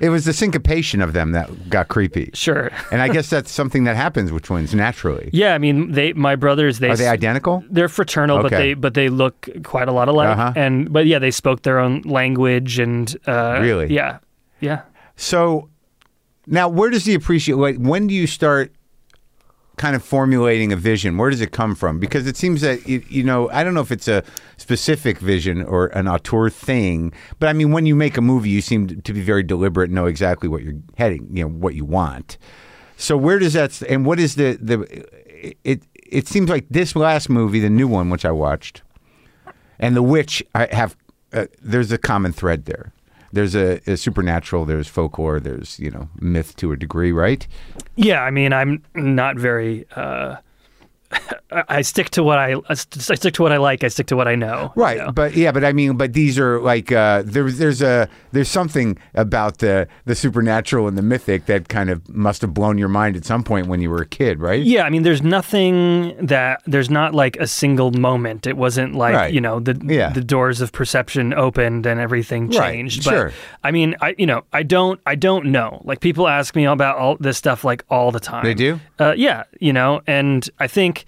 It 0.00 0.08
was 0.10 0.24
the 0.24 0.32
syncopation 0.32 1.00
of 1.00 1.12
them 1.12 1.32
that 1.32 1.68
got 1.70 1.88
creepy. 1.88 2.30
sure. 2.34 2.70
And 2.90 3.00
I 3.00 3.08
guess 3.08 3.30
that's 3.30 3.50
something 3.50 3.84
that 3.84 3.96
happens 3.96 4.32
with 4.32 4.42
twins 4.42 4.74
naturally. 4.74 5.30
Yeah, 5.32 5.54
I 5.54 5.58
mean, 5.58 5.92
they 5.92 6.12
my 6.12 6.36
brothers. 6.36 6.78
They 6.78 6.90
Are 6.90 6.96
they 6.96 7.08
identical? 7.08 7.64
They're 7.70 7.88
fraternal, 7.88 8.42
but 8.42 8.50
they 8.50 8.74
but 8.74 8.94
they 8.94 9.08
look 9.08 9.48
quite 9.62 9.88
a 9.88 9.92
lot 9.92 10.08
alike. 10.08 10.28
Uh-huh. 10.36 10.52
And 10.56 10.92
but 10.92 11.06
yeah, 11.06 11.18
they 11.18 11.30
spoke 11.30 11.62
their 11.62 11.78
own 11.78 12.02
language 12.02 12.78
and 12.78 13.14
uh, 13.26 13.53
Really? 13.60 13.92
yeah, 13.92 14.18
yeah. 14.60 14.82
So 15.16 15.68
now, 16.46 16.68
where 16.68 16.90
does 16.90 17.04
the 17.04 17.14
appreciate? 17.14 17.56
Like, 17.56 17.76
when 17.76 18.06
do 18.06 18.14
you 18.14 18.26
start 18.26 18.72
kind 19.76 19.96
of 19.96 20.04
formulating 20.04 20.72
a 20.72 20.76
vision? 20.76 21.16
Where 21.18 21.30
does 21.30 21.40
it 21.40 21.52
come 21.52 21.74
from? 21.74 21.98
Because 21.98 22.26
it 22.26 22.36
seems 22.36 22.60
that 22.60 22.86
you, 22.86 23.02
you 23.08 23.24
know, 23.24 23.50
I 23.50 23.64
don't 23.64 23.74
know 23.74 23.80
if 23.80 23.90
it's 23.90 24.08
a 24.08 24.22
specific 24.56 25.18
vision 25.18 25.62
or 25.62 25.86
an 25.88 26.06
auteur 26.06 26.50
thing, 26.50 27.12
but 27.38 27.48
I 27.48 27.52
mean, 27.52 27.72
when 27.72 27.86
you 27.86 27.94
make 27.94 28.16
a 28.16 28.20
movie, 28.20 28.50
you 28.50 28.60
seem 28.60 29.00
to 29.00 29.12
be 29.12 29.20
very 29.20 29.42
deliberate 29.42 29.86
and 29.86 29.94
know 29.94 30.06
exactly 30.06 30.48
what 30.48 30.62
you're 30.62 30.80
heading, 30.96 31.28
you 31.32 31.44
know, 31.44 31.50
what 31.50 31.74
you 31.74 31.84
want. 31.84 32.38
So 32.96 33.16
where 33.16 33.38
does 33.38 33.54
that? 33.54 33.82
And 33.82 34.06
what 34.06 34.20
is 34.20 34.36
the 34.36 34.58
the? 34.60 35.04
It 35.64 35.82
it 36.06 36.28
seems 36.28 36.48
like 36.48 36.66
this 36.70 36.94
last 36.94 37.28
movie, 37.28 37.60
the 37.60 37.70
new 37.70 37.88
one, 37.88 38.10
which 38.10 38.24
I 38.24 38.30
watched, 38.30 38.82
and 39.78 39.96
the 39.96 40.02
witch, 40.02 40.42
I 40.54 40.66
have. 40.72 40.96
Uh, 41.32 41.46
there's 41.60 41.90
a 41.90 41.98
common 41.98 42.32
thread 42.32 42.66
there. 42.66 42.92
There's 43.34 43.54
a, 43.54 43.80
a 43.90 43.96
supernatural. 43.96 44.64
There's 44.64 44.88
folklore. 44.88 45.40
There's 45.40 45.78
you 45.80 45.90
know 45.90 46.08
myth 46.20 46.56
to 46.56 46.72
a 46.72 46.76
degree, 46.76 47.12
right? 47.12 47.46
Yeah, 47.96 48.22
I 48.22 48.30
mean, 48.30 48.52
I'm 48.52 48.82
not 48.94 49.36
very. 49.36 49.86
Uh, 49.94 50.36
I 51.50 51.82
stick 51.82 52.10
to 52.10 52.22
what 52.22 52.38
I 52.38 52.56
I 52.68 52.74
stick 52.74 53.34
to 53.34 53.42
what 53.42 53.52
I 53.52 53.58
like. 53.58 53.84
I 53.84 53.88
stick 53.88 54.06
to 54.08 54.16
what 54.16 54.26
I 54.26 54.34
know. 54.34 54.72
you 54.76 54.82
Right, 54.82 54.98
know? 54.98 55.12
but 55.12 55.34
yeah, 55.36 55.52
but 55.52 55.64
I 55.64 55.72
mean, 55.72 55.96
but 55.96 56.12
these 56.12 56.38
are 56.38 56.60
like 56.60 56.90
uh, 56.90 57.22
there's 57.24 57.58
there's 57.58 57.80
a 57.82 58.08
there's 58.32 58.48
something 58.48 58.98
about 59.14 59.58
the 59.58 59.86
the 60.04 60.14
supernatural 60.14 60.88
and 60.88 60.98
the 60.98 61.02
mythic 61.02 61.46
that 61.46 61.68
kind 61.68 61.90
of 61.90 62.08
must 62.08 62.42
have 62.42 62.52
blown 62.54 62.76
your 62.78 62.88
mind 62.88 63.16
at 63.16 63.24
some 63.24 63.44
point 63.44 63.68
when 63.68 63.80
you 63.80 63.88
were 63.90 64.02
a 64.02 64.06
kid, 64.06 64.40
right? 64.40 64.62
Yeah, 64.64 64.82
I 64.84 64.90
mean, 64.90 65.02
there's 65.04 65.22
nothing 65.22 66.16
that 66.26 66.60
there's 66.66 66.90
not 66.90 67.14
like 67.14 67.36
a 67.36 67.46
single 67.46 67.92
moment. 67.92 68.46
It 68.46 68.56
wasn't 68.56 68.94
like 68.94 69.14
Right. 69.14 69.32
you 69.32 69.40
know 69.40 69.60
the 69.60 69.80
Yeah. 69.84 70.10
the 70.10 70.22
doors 70.24 70.60
of 70.60 70.72
perception 70.72 71.32
opened 71.34 71.86
and 71.86 72.00
everything 72.00 72.48
Right, 72.50 72.72
changed. 72.72 73.04
sure. 73.04 73.30
I 73.62 73.70
mean, 73.70 73.94
I 74.00 74.14
you 74.18 74.26
know 74.26 74.42
I 74.52 74.62
don't 74.64 75.00
I 75.06 75.14
don't 75.14 75.46
know. 75.46 75.80
Like 75.84 76.00
people 76.00 76.26
ask 76.26 76.56
me 76.56 76.64
about 76.66 76.96
all 76.98 77.16
this 77.20 77.38
stuff 77.38 77.62
like 77.64 77.84
all 77.90 78.10
the 78.10 78.20
time. 78.20 78.44
They 78.44 78.54
do? 78.54 78.80
Uh, 78.98 79.14
yeah, 79.16 79.44
you 79.60 79.72
know, 79.72 80.00
and 80.06 80.48
I 80.58 80.66
think 80.66 81.03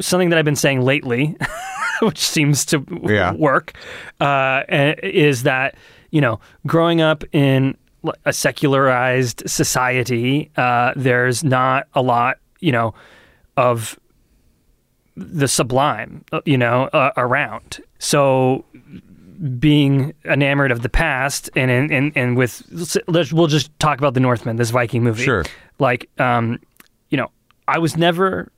something 0.00 0.30
that 0.30 0.38
I've 0.38 0.44
been 0.44 0.56
saying 0.56 0.82
lately, 0.82 1.36
which 2.02 2.18
seems 2.18 2.64
to 2.66 2.84
Yeah. 3.04 3.32
work, 3.32 3.72
uh, 4.20 4.62
is 4.68 5.42
that 5.44 5.74
you 6.10 6.20
know 6.20 6.40
growing 6.66 7.00
up 7.00 7.24
in 7.32 7.76
a 8.24 8.32
secularized 8.32 9.42
society, 9.48 10.50
uh, 10.56 10.92
there's 10.94 11.42
not 11.42 11.88
a 11.94 12.02
lot, 12.02 12.38
you 12.60 12.70
know, 12.70 12.94
of 13.56 13.98
the 15.16 15.48
sublime, 15.48 16.24
uh, 16.30 16.40
you 16.44 16.56
know, 16.58 16.84
uh, 16.92 17.10
around. 17.16 17.80
So 17.98 18.64
being 19.58 20.14
enamored 20.24 20.70
of 20.72 20.82
the 20.82 20.88
past 20.88 21.50
and 21.56 21.70
and 21.70 21.90
and, 21.90 22.12
and 22.16 22.36
with 22.36 22.62
let's, 23.08 23.32
we'll 23.32 23.46
just 23.48 23.76
talk 23.78 23.98
about 23.98 24.14
the 24.14 24.20
Northman, 24.20 24.56
this 24.56 24.70
Viking 24.70 25.02
movie. 25.02 25.24
Sure. 25.24 25.44
Like, 25.78 26.08
um, 26.18 26.60
you 27.10 27.16
know, 27.16 27.30
I 27.68 27.78
was 27.78 27.96
never 27.96 28.50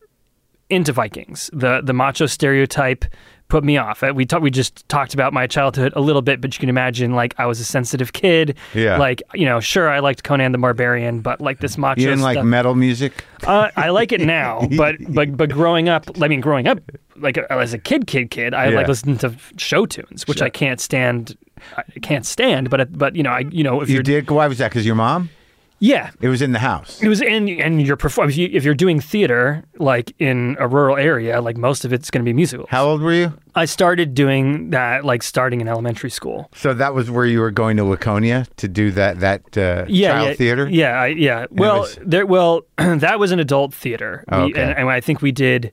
into 0.70 0.92
Vikings. 0.92 1.50
The 1.52 1.80
the 1.82 1.92
macho 1.92 2.26
stereotype 2.26 3.04
put 3.48 3.64
me 3.64 3.78
off. 3.78 4.02
Uh, 4.02 4.12
We 4.14 4.26
talked. 4.26 4.42
We 4.42 4.50
just 4.50 4.86
talked 4.90 5.14
about 5.14 5.32
my 5.32 5.46
childhood 5.46 5.92
a 5.96 6.00
little 6.02 6.20
bit, 6.22 6.40
but 6.40 6.54
you 6.54 6.60
can 6.60 6.68
imagine 6.68 7.14
like 7.14 7.34
I 7.38 7.46
was 7.46 7.60
a 7.60 7.64
sensitive 7.64 8.12
kid. 8.12 8.56
Yeah. 8.74 8.98
Like 8.98 9.22
you 9.34 9.46
know, 9.46 9.60
sure 9.60 9.88
I 9.88 10.00
liked 10.00 10.22
Conan 10.24 10.52
the 10.52 10.58
Barbarian, 10.58 11.20
but 11.20 11.40
like 11.40 11.60
this 11.60 11.78
macho. 11.78 12.00
You 12.02 12.08
didn't 12.08 12.22
like 12.22 12.44
metal 12.44 12.74
music? 12.74 13.24
uh, 13.46 13.70
I 13.76 13.88
like 13.90 14.12
it 14.12 14.20
now, 14.20 14.68
but 14.76 14.96
but 15.08 15.36
but 15.36 15.50
growing 15.50 15.88
up, 15.88 16.04
I 16.20 16.28
mean, 16.28 16.40
growing 16.42 16.66
up, 16.68 16.78
like 17.16 17.38
as 17.38 17.72
a 17.72 17.78
kid, 17.78 18.06
kid, 18.06 18.30
kid, 18.30 18.52
I 18.54 18.68
Yeah. 18.68 18.76
like 18.76 18.88
listened 18.88 19.20
to 19.20 19.34
show 19.56 19.86
tunes, 19.86 20.26
which 20.28 20.42
I 20.42 20.50
can't 20.50 20.80
stand. 20.80 21.36
I 21.76 21.82
can't 22.02 22.24
stand, 22.26 22.70
but 22.70 22.96
but 22.96 23.16
you 23.16 23.22
know, 23.22 23.30
I 23.30 23.40
you 23.50 23.64
know 23.64 23.80
if 23.80 23.88
You 23.90 24.02
did? 24.02 24.30
Why 24.30 24.46
was 24.46 24.58
that? 24.58 24.70
Because 24.70 24.84
your 24.86 24.94
mom? 24.94 25.30
Yeah, 25.80 26.10
It 26.20 26.28
was 26.28 26.42
in 26.42 26.52
the 26.52 26.58
house. 26.58 27.00
it 27.02 27.08
was 27.08 27.20
in 27.22 27.48
and 27.60 27.80
you're 27.80 27.96
perform 27.96 28.28
if, 28.28 28.36
you, 28.36 28.48
if 28.52 28.64
you're 28.64 28.74
doing 28.74 29.00
theater 29.00 29.64
like 29.78 30.12
in 30.18 30.56
a 30.58 30.66
rural 30.66 30.96
area, 30.96 31.40
like 31.40 31.56
most 31.56 31.84
of 31.84 31.92
it's 31.92 32.10
going 32.10 32.24
to 32.24 32.28
be 32.28 32.32
musical. 32.32 32.66
How 32.68 32.84
old 32.86 33.00
were 33.00 33.12
you? 33.14 33.32
I 33.54 33.64
started 33.64 34.14
doing 34.14 34.70
that 34.70 35.04
like 35.04 35.22
starting 35.22 35.60
in 35.60 35.68
elementary 35.68 36.10
school. 36.10 36.50
So 36.54 36.74
that 36.74 36.94
was 36.94 37.10
where 37.10 37.26
you 37.26 37.40
were 37.40 37.50
going 37.50 37.76
to 37.76 37.84
Laconia 37.84 38.46
to 38.56 38.68
do 38.68 38.90
that 38.92 39.20
that 39.20 39.56
uh, 39.58 39.84
yeah, 39.88 40.12
child 40.12 40.28
yeah, 40.28 40.34
theater. 40.34 40.68
Yeah, 40.68 41.00
I, 41.00 41.06
yeah. 41.08 41.46
Well, 41.50 41.80
was- 41.80 41.98
there. 42.04 42.26
Well, 42.26 42.62
that 42.76 43.18
was 43.18 43.30
an 43.32 43.38
adult 43.40 43.72
theater, 43.74 44.24
Oh, 44.30 44.44
We- 44.46 44.52
okay. 44.52 44.62
and, 44.62 44.78
and 44.78 44.88
I 44.90 45.00
think 45.00 45.22
we 45.22 45.32
did. 45.32 45.72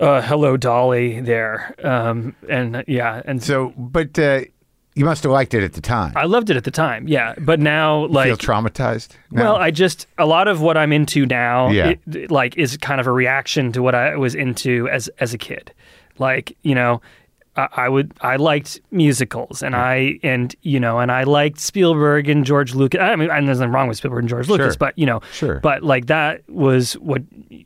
Uh, 0.00 0.22
Hello 0.22 0.56
Dolly 0.56 1.20
there, 1.20 1.74
um, 1.82 2.36
and 2.48 2.84
yeah, 2.86 3.20
and 3.24 3.42
So, 3.42 3.72
but 3.76 4.16
uh, 4.16 4.42
you 4.98 5.04
must 5.04 5.22
have 5.22 5.32
liked 5.32 5.54
it 5.54 5.62
at 5.62 5.72
the 5.72 5.80
time. 5.80 6.12
I 6.16 6.24
loved 6.24 6.50
it 6.50 6.56
at 6.56 6.64
the 6.64 6.70
time, 6.70 7.08
yeah. 7.08 7.34
But 7.38 7.60
now, 7.60 8.06
like, 8.06 8.26
Feel 8.26 8.36
traumatized? 8.36 9.08
No. 9.30 9.42
Well, 9.44 9.56
I 9.56 9.70
just 9.70 10.06
a 10.18 10.26
lot 10.26 10.48
of 10.48 10.60
what 10.60 10.76
I'm 10.76 10.92
into 10.92 11.24
now, 11.26 11.70
Yeah. 11.70 11.94
it, 12.12 12.30
like, 12.30 12.56
is 12.56 12.76
kind 12.78 13.00
of 13.00 13.06
a 13.06 13.12
reaction 13.12 13.72
to 13.72 13.82
what 13.82 13.94
I 13.94 14.16
was 14.16 14.34
into 14.34 14.88
as 14.90 15.08
as 15.20 15.32
a 15.34 15.38
kid. 15.38 15.72
Like, 16.18 16.56
you 16.62 16.74
know, 16.74 17.00
I, 17.56 17.68
I 17.76 17.88
would 17.88 18.12
I 18.20 18.36
liked 18.36 18.80
musicals, 18.90 19.62
and 19.62 19.74
I 19.76 20.18
and 20.22 20.54
you 20.62 20.80
know, 20.80 20.98
and 20.98 21.10
I 21.12 21.22
liked 21.24 21.60
Spielberg 21.60 22.28
and 22.28 22.44
George 22.44 22.74
Lucas. 22.74 23.00
I 23.00 23.14
mean, 23.16 23.30
and 23.30 23.46
there's 23.48 23.60
nothing 23.60 23.72
wrong 23.72 23.88
with 23.88 23.98
Spielberg 23.98 24.20
and 24.20 24.28
George 24.28 24.48
Lucas, 24.48 24.74
Sure. 24.74 24.78
but 24.78 24.98
you 24.98 25.06
know, 25.06 25.20
Sure. 25.32 25.60
But 25.60 25.82
like 25.82 26.06
that 26.06 26.42
was 26.48 26.94
what, 26.94 27.22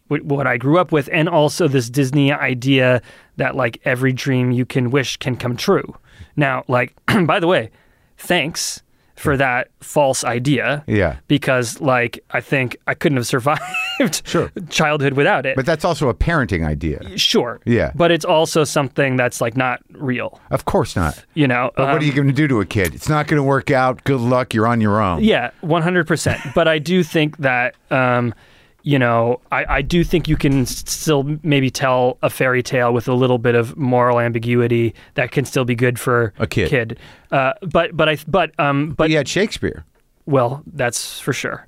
what 0.08 0.46
I 0.46 0.56
grew 0.58 0.78
up 0.78 0.92
with, 0.92 1.08
and 1.12 1.28
also 1.28 1.68
this 1.68 1.88
Disney 1.90 2.32
idea 2.32 3.00
that 3.36 3.54
like 3.56 3.80
every 3.84 4.12
dream 4.12 4.50
you 4.50 4.64
can 4.66 4.90
wish 4.90 5.16
can 5.16 5.36
come 5.36 5.56
true. 5.56 5.96
Now, 6.36 6.64
like, 6.68 6.94
by 7.26 7.40
the 7.40 7.46
way, 7.46 7.70
thanks 8.16 8.82
for 9.16 9.36
that 9.36 9.68
false 9.80 10.24
idea 10.24 10.82
Yeah. 10.88 11.16
because 11.28 11.80
like 11.80 12.24
I 12.32 12.40
think 12.40 12.76
I 12.88 12.94
couldn't 12.94 13.16
have 13.18 13.26
survived 13.36 14.26
Sure. 14.26 14.50
childhood 14.68 15.12
without 15.12 15.46
it. 15.46 15.54
But 15.54 15.64
that's 15.64 15.84
also 15.84 16.08
a 16.08 16.14
parenting 16.14 16.66
idea. 16.66 17.16
sure. 17.18 17.60
Yeah. 17.64 17.92
But 17.94 18.10
it's 18.10 18.24
also 18.24 18.64
something 18.64 19.14
that's 19.16 19.40
like 19.40 19.56
not 19.56 19.80
real, 19.92 20.40
Of 20.50 20.64
course 20.64 20.96
not. 20.96 21.24
you 21.34 21.46
know. 21.46 21.70
But 21.76 21.82
what 21.84 21.90
Um, 21.92 21.98
are 22.00 22.04
you 22.04 22.12
going 22.12 22.26
to 22.26 22.32
do 22.34 22.48
to 22.48 22.60
a 22.60 22.66
kid? 22.66 22.94
It's 22.96 23.08
not 23.08 23.28
going 23.28 23.36
to 23.38 23.44
work 23.44 23.70
out. 23.70 24.02
Good 24.02 24.20
luck. 24.20 24.54
You're 24.54 24.66
on 24.66 24.80
your 24.80 25.00
own. 25.00 25.22
Yeah, 25.22 25.50
100%. 25.62 26.54
but 26.54 26.66
I 26.66 26.78
do 26.80 27.04
think 27.04 27.36
that 27.38 27.76
um 27.92 28.34
you 28.82 28.98
know, 28.98 29.40
I, 29.52 29.64
I 29.76 29.82
do 29.82 30.02
think 30.04 30.28
you 30.28 30.36
can 30.36 30.66
still 30.66 31.38
maybe 31.42 31.70
tell 31.70 32.18
a 32.22 32.28
fairy 32.30 32.62
tale 32.62 32.92
with 32.92 33.08
a 33.08 33.14
little 33.14 33.38
bit 33.38 33.54
of 33.54 33.76
moral 33.76 34.18
ambiguity 34.20 34.94
that 35.14 35.30
can 35.30 35.44
still 35.44 35.64
be 35.64 35.74
good 35.74 35.98
for 35.98 36.32
A 36.38 36.46
kid. 36.46 36.98
Uh, 37.30 37.52
but 37.62 37.96
but 37.96 38.08
I 38.08 38.18
but 38.26 38.50
um 38.58 38.90
but 38.90 39.10
you 39.10 39.16
had 39.16 39.28
Shakespeare. 39.28 39.84
well, 40.26 40.62
that's 40.66 41.18
for 41.20 41.32
sure. 41.32 41.66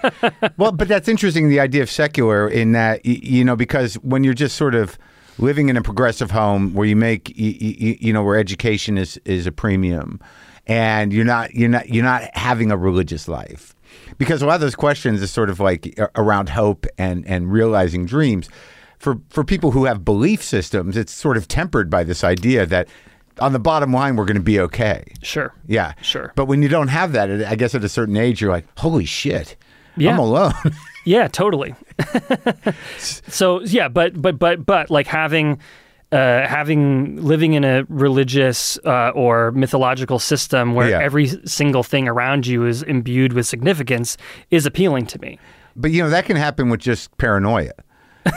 well, 0.56 0.72
but 0.72 0.88
that's 0.88 1.08
interesting. 1.08 1.48
The 1.48 1.60
idea 1.60 1.82
of 1.82 1.90
secular 1.90 2.48
in 2.48 2.72
that 2.72 3.04
you 3.04 3.44
know 3.44 3.56
because 3.56 3.94
when 3.96 4.24
you're 4.24 4.34
just 4.34 4.56
sort 4.56 4.74
of 4.74 4.98
living 5.38 5.68
in 5.68 5.76
a 5.76 5.82
progressive 5.82 6.30
home 6.30 6.74
where 6.74 6.86
you 6.86 6.94
make 6.96 7.32
y- 7.38 7.56
y- 7.60 7.96
you 8.00 8.12
know 8.12 8.22
where 8.22 8.38
education 8.38 8.98
is 8.98 9.18
is 9.24 9.46
a 9.46 9.52
premium, 9.52 10.20
and 10.66 11.12
you're 11.12 11.24
not 11.24 11.54
you're 11.54 11.68
not 11.68 11.88
you're 11.88 12.04
not 12.04 12.22
having 12.36 12.70
a 12.70 12.76
religious 12.76 13.28
life 13.28 13.71
because 14.18 14.42
a 14.42 14.46
lot 14.46 14.56
of 14.56 14.60
those 14.60 14.74
questions 14.74 15.22
is 15.22 15.30
sort 15.30 15.50
of 15.50 15.60
like 15.60 15.98
uh, 15.98 16.08
around 16.16 16.50
hope 16.50 16.86
and 16.98 17.26
and 17.26 17.52
realizing 17.52 18.06
dreams. 18.06 18.48
For 18.98 19.18
for 19.30 19.44
people 19.44 19.72
who 19.72 19.84
have 19.86 20.04
belief 20.04 20.42
systems, 20.42 20.96
it's 20.96 21.12
sort 21.12 21.36
of 21.36 21.48
tempered 21.48 21.90
by 21.90 22.04
this 22.04 22.22
idea 22.22 22.66
that 22.66 22.88
on 23.40 23.52
the 23.52 23.58
bottom 23.58 23.92
line 23.92 24.16
we're 24.16 24.26
going 24.26 24.36
to 24.36 24.42
be 24.42 24.60
okay. 24.60 25.04
sure. 25.22 25.54
Yeah, 25.66 25.94
Sure. 26.02 26.32
But 26.36 26.46
when 26.46 26.62
you 26.62 26.68
don't 26.68 26.88
have 26.88 27.12
that, 27.12 27.30
I 27.46 27.56
guess 27.56 27.74
at 27.74 27.82
a 27.82 27.88
certain 27.88 28.16
age, 28.16 28.40
you're 28.40 28.52
like, 28.52 28.66
"Holy 28.78 29.04
shit, 29.06 29.56
Yeah. 29.96 30.12
I'm 30.12 30.18
alone." 30.18 30.52
Yeah, 31.04 31.26
totally. 31.26 31.74
so 32.98 33.60
yeah, 33.62 33.88
but 33.88 34.22
but 34.22 34.38
but 34.38 34.64
but 34.64 34.88
like 34.88 35.08
having 35.08 35.58
uh, 36.12 36.46
having 36.46 37.16
living 37.24 37.54
in 37.54 37.64
a 37.64 37.84
religious 37.88 38.78
uh, 38.84 39.10
or 39.14 39.50
mythological 39.52 40.18
system 40.18 40.74
where 40.74 40.90
Yeah. 40.90 41.00
every 41.00 41.26
single 41.46 41.82
thing 41.82 42.06
around 42.08 42.46
you 42.46 42.66
is 42.66 42.82
imbued 42.82 43.32
with 43.32 43.46
significance 43.46 44.16
is 44.50 44.66
appealing 44.66 45.06
to 45.06 45.18
me. 45.20 45.38
But 45.74 45.90
you 45.90 46.02
know 46.02 46.10
that 46.10 46.26
can 46.26 46.36
happen 46.36 46.68
with 46.68 46.80
just 46.80 47.16
paranoia. 47.16 47.72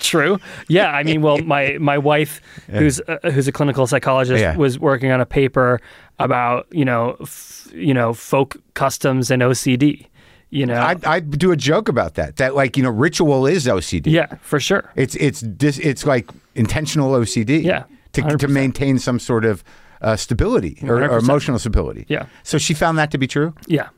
True. 0.00 0.38
Yeah. 0.68 0.90
I 0.90 1.02
mean, 1.02 1.20
well, 1.22 1.38
my 1.38 1.76
my 1.78 1.98
wife, 1.98 2.40
who's 2.70 3.00
uh, 3.00 3.18
who's 3.30 3.46
a 3.46 3.52
clinical 3.52 3.86
psychologist, 3.86 4.40
Yeah. 4.40 4.56
was 4.56 4.78
working 4.78 5.10
on 5.12 5.20
a 5.20 5.26
paper 5.26 5.80
about 6.18 6.66
you 6.70 6.84
know 6.84 7.16
f- 7.20 7.68
you 7.74 7.92
know 7.92 8.14
folk 8.14 8.56
customs 8.74 9.30
and 9.30 9.42
OCD. 9.42 10.06
You 10.48 10.64
know. 10.64 10.74
I, 10.80 10.96
I 11.04 11.20
do 11.20 11.50
a 11.52 11.56
joke 11.56 11.88
about 11.88 12.14
that. 12.14 12.36
That 12.36 12.54
like 12.54 12.76
you 12.76 12.82
know, 12.82 12.90
ritual 12.90 13.46
is 13.46 13.66
OCD. 13.66 14.06
yeah, 14.12 14.36
for 14.40 14.58
sure. 14.60 14.90
It's 14.96 15.14
it's 15.16 15.40
dis, 15.40 15.78
it's 15.78 16.06
like 16.06 16.30
intentional 16.56 17.12
OCD. 17.12 17.62
Yeah, 17.62 17.84
To 18.12 18.22
to 18.22 18.46
100%. 18.46 18.50
maintain 18.50 18.98
some 18.98 19.18
sort 19.18 19.44
of 19.44 19.62
uh, 20.00 20.16
stability 20.16 20.78
or, 20.82 21.02
or 21.04 21.18
emotional 21.18 21.58
stability. 21.58 22.04
Yeah. 22.08 22.26
So 22.42 22.58
she 22.58 22.74
found 22.74 22.98
that 22.98 23.10
to 23.12 23.18
be 23.18 23.26
true. 23.26 23.54
Yeah. 23.66 23.88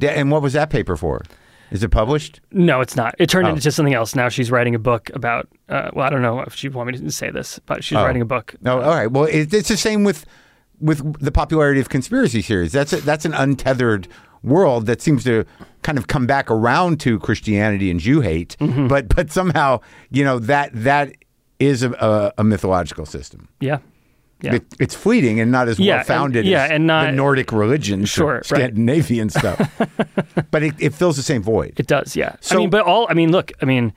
And 0.00 0.30
what 0.30 0.42
was 0.42 0.52
that 0.54 0.70
paper 0.70 0.96
for? 0.96 1.22
Is 1.70 1.82
it 1.82 1.90
published? 1.90 2.40
No, 2.52 2.80
it's 2.80 2.94
not. 2.96 3.14
It 3.18 3.28
turned 3.28 3.46
Oh. 3.46 3.50
into 3.50 3.70
something 3.72 3.94
else. 3.94 4.14
Now 4.14 4.28
she's 4.28 4.50
writing 4.50 4.74
a 4.74 4.78
book 4.78 5.10
about. 5.14 5.48
Uh, 5.68 5.90
well, 5.92 6.06
I 6.06 6.10
don't 6.10 6.22
know 6.22 6.40
if 6.40 6.54
she 6.54 6.68
want 6.68 6.90
me 6.90 6.98
to 6.98 7.10
say 7.10 7.30
this, 7.30 7.58
but 7.66 7.82
she's 7.82 7.96
Oh. 7.98 8.04
writing 8.04 8.22
a 8.22 8.26
book. 8.26 8.54
No. 8.62 8.80
All 8.80 8.94
right. 8.94 9.10
Well, 9.10 9.24
it, 9.24 9.52
it's 9.52 9.68
the 9.68 9.76
same 9.76 10.04
with 10.04 10.24
with 10.80 11.20
the 11.20 11.32
popularity 11.32 11.80
of 11.80 11.88
conspiracy 11.88 12.42
theories. 12.42 12.72
That's 12.72 12.92
a, 12.92 12.96
that's 12.98 13.24
an 13.24 13.32
untethered 13.34 14.08
world 14.42 14.86
that 14.86 15.00
seems 15.00 15.24
to 15.24 15.44
kind 15.82 15.96
of 15.98 16.06
come 16.06 16.26
back 16.26 16.50
around 16.50 17.00
to 17.00 17.18
Christianity 17.20 17.90
and 17.90 17.98
Jew 18.00 18.20
hate, 18.20 18.56
Mm-hmm. 18.60 18.88
but 18.88 19.08
but 19.14 19.30
somehow 19.32 19.80
you 20.10 20.22
know 20.24 20.38
that 20.40 20.70
that 20.74 21.12
is 21.66 21.82
a, 21.82 21.90
a, 21.92 22.32
a 22.38 22.44
mythological 22.44 23.06
system. 23.06 23.48
Yeah. 23.60 23.78
Yeah. 24.40 24.56
It, 24.56 24.64
it's 24.78 24.94
fleeting 24.94 25.40
and 25.40 25.50
not 25.50 25.68
as 25.68 25.78
Yeah, 25.78 25.96
well 25.96 26.04
founded 26.04 26.40
and- 26.40 26.48
yeah, 26.48 26.64
as 26.64 26.70
and 26.72 26.86
not- 26.86 27.06
the 27.06 27.12
Nordic 27.12 27.50
religions, 27.52 28.08
Sure, 28.10 28.26
or 28.26 28.34
right. 28.36 28.44
Scandinavian 28.46 29.30
stuff. 29.30 29.58
but 30.50 30.62
it, 30.62 30.74
it 30.78 30.92
fills 30.94 31.16
the 31.16 31.22
same 31.22 31.42
void. 31.42 31.74
It 31.78 31.86
does, 31.86 32.14
yeah. 32.14 32.36
So- 32.40 32.56
I 32.56 32.58
mean, 32.58 32.70
but 32.70 32.82
all 32.82 33.06
I 33.08 33.14
mean, 33.14 33.30
look, 33.32 33.52
I 33.62 33.64
mean, 33.64 33.92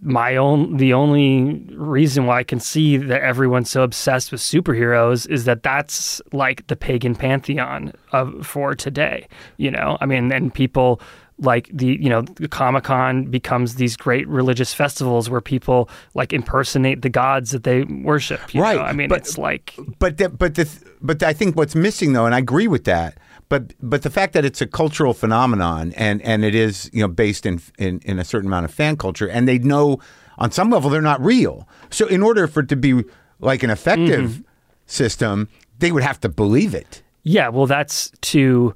my 0.00 0.36
own 0.36 0.76
the 0.76 0.92
only 0.92 1.64
reason 1.74 2.26
why 2.26 2.38
I 2.38 2.44
can 2.44 2.60
see 2.60 2.96
that 2.96 3.20
everyone's 3.22 3.68
so 3.68 3.82
obsessed 3.82 4.30
with 4.30 4.40
superheroes 4.40 5.28
is 5.28 5.46
that 5.46 5.64
that's 5.64 6.22
like 6.32 6.64
the 6.68 6.76
pagan 6.76 7.16
pantheon 7.16 7.92
of 8.12 8.46
for 8.46 8.76
today. 8.76 9.26
You 9.56 9.72
know, 9.72 9.98
I 10.00 10.06
mean, 10.06 10.30
and 10.30 10.54
people 10.54 11.00
like 11.40 11.70
the 11.72 11.86
you 12.00 12.08
know 12.08 12.22
the 12.22 12.48
Comic 12.48 12.84
Con 12.84 13.24
becomes 13.26 13.76
these 13.76 13.96
great 13.96 14.26
religious 14.28 14.74
festivals 14.74 15.30
where 15.30 15.40
people 15.40 15.88
like 16.14 16.32
impersonate 16.32 17.02
the 17.02 17.08
gods 17.08 17.50
that 17.52 17.62
they 17.64 17.84
worship. 17.84 18.52
you 18.54 18.60
Right, 18.62 18.76
know? 18.76 18.82
I 18.82 18.92
mean, 18.92 19.08
but- 19.08 19.18
it's 19.18 19.38
like 19.38 19.74
But 19.98 20.18
the, 20.18 20.28
but 20.28 20.54
the 20.56 20.68
but 21.00 21.22
I 21.22 21.32
think 21.32 21.56
what's 21.56 21.74
missing 21.74 22.12
though, 22.12 22.26
and 22.26 22.34
I 22.34 22.38
agree 22.38 22.66
with 22.68 22.84
that. 22.84 23.18
But 23.48 23.72
but 23.80 24.02
the 24.02 24.10
fact 24.10 24.32
that 24.34 24.44
it's 24.44 24.60
a 24.60 24.66
cultural 24.66 25.14
phenomenon 25.14 25.92
and 25.96 26.20
and 26.22 26.44
it 26.44 26.54
is 26.54 26.90
you 26.92 27.00
know 27.02 27.08
based 27.08 27.46
in 27.46 27.60
in, 27.78 28.00
in 28.04 28.18
a 28.18 28.24
certain 28.24 28.48
amount 28.48 28.64
of 28.64 28.74
fan 28.74 28.96
culture, 28.96 29.28
and 29.28 29.46
they 29.48 29.58
know 29.58 29.98
on 30.38 30.50
some 30.50 30.70
level 30.70 30.90
they're 30.90 31.00
not 31.00 31.20
real. 31.24 31.66
So 31.90 32.06
in 32.08 32.22
order 32.22 32.46
for 32.46 32.60
it 32.60 32.68
to 32.68 32.76
be 32.76 33.04
like 33.40 33.62
an 33.62 33.70
effective 33.70 34.30
Mm-hmm. 34.30 34.42
system, 34.86 35.48
they 35.78 35.92
would 35.92 36.02
have 36.02 36.18
to 36.20 36.28
believe 36.28 36.74
it. 36.74 37.02
Yeah, 37.22 37.48
well, 37.48 37.66
that's 37.66 38.10
too 38.20 38.74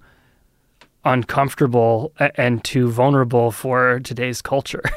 uncomfortable 1.05 2.13
and 2.37 2.63
too 2.65 2.91
vulnerable 2.91 3.51
for 3.51 4.01
today's 4.01 4.43
culture. 4.43 4.83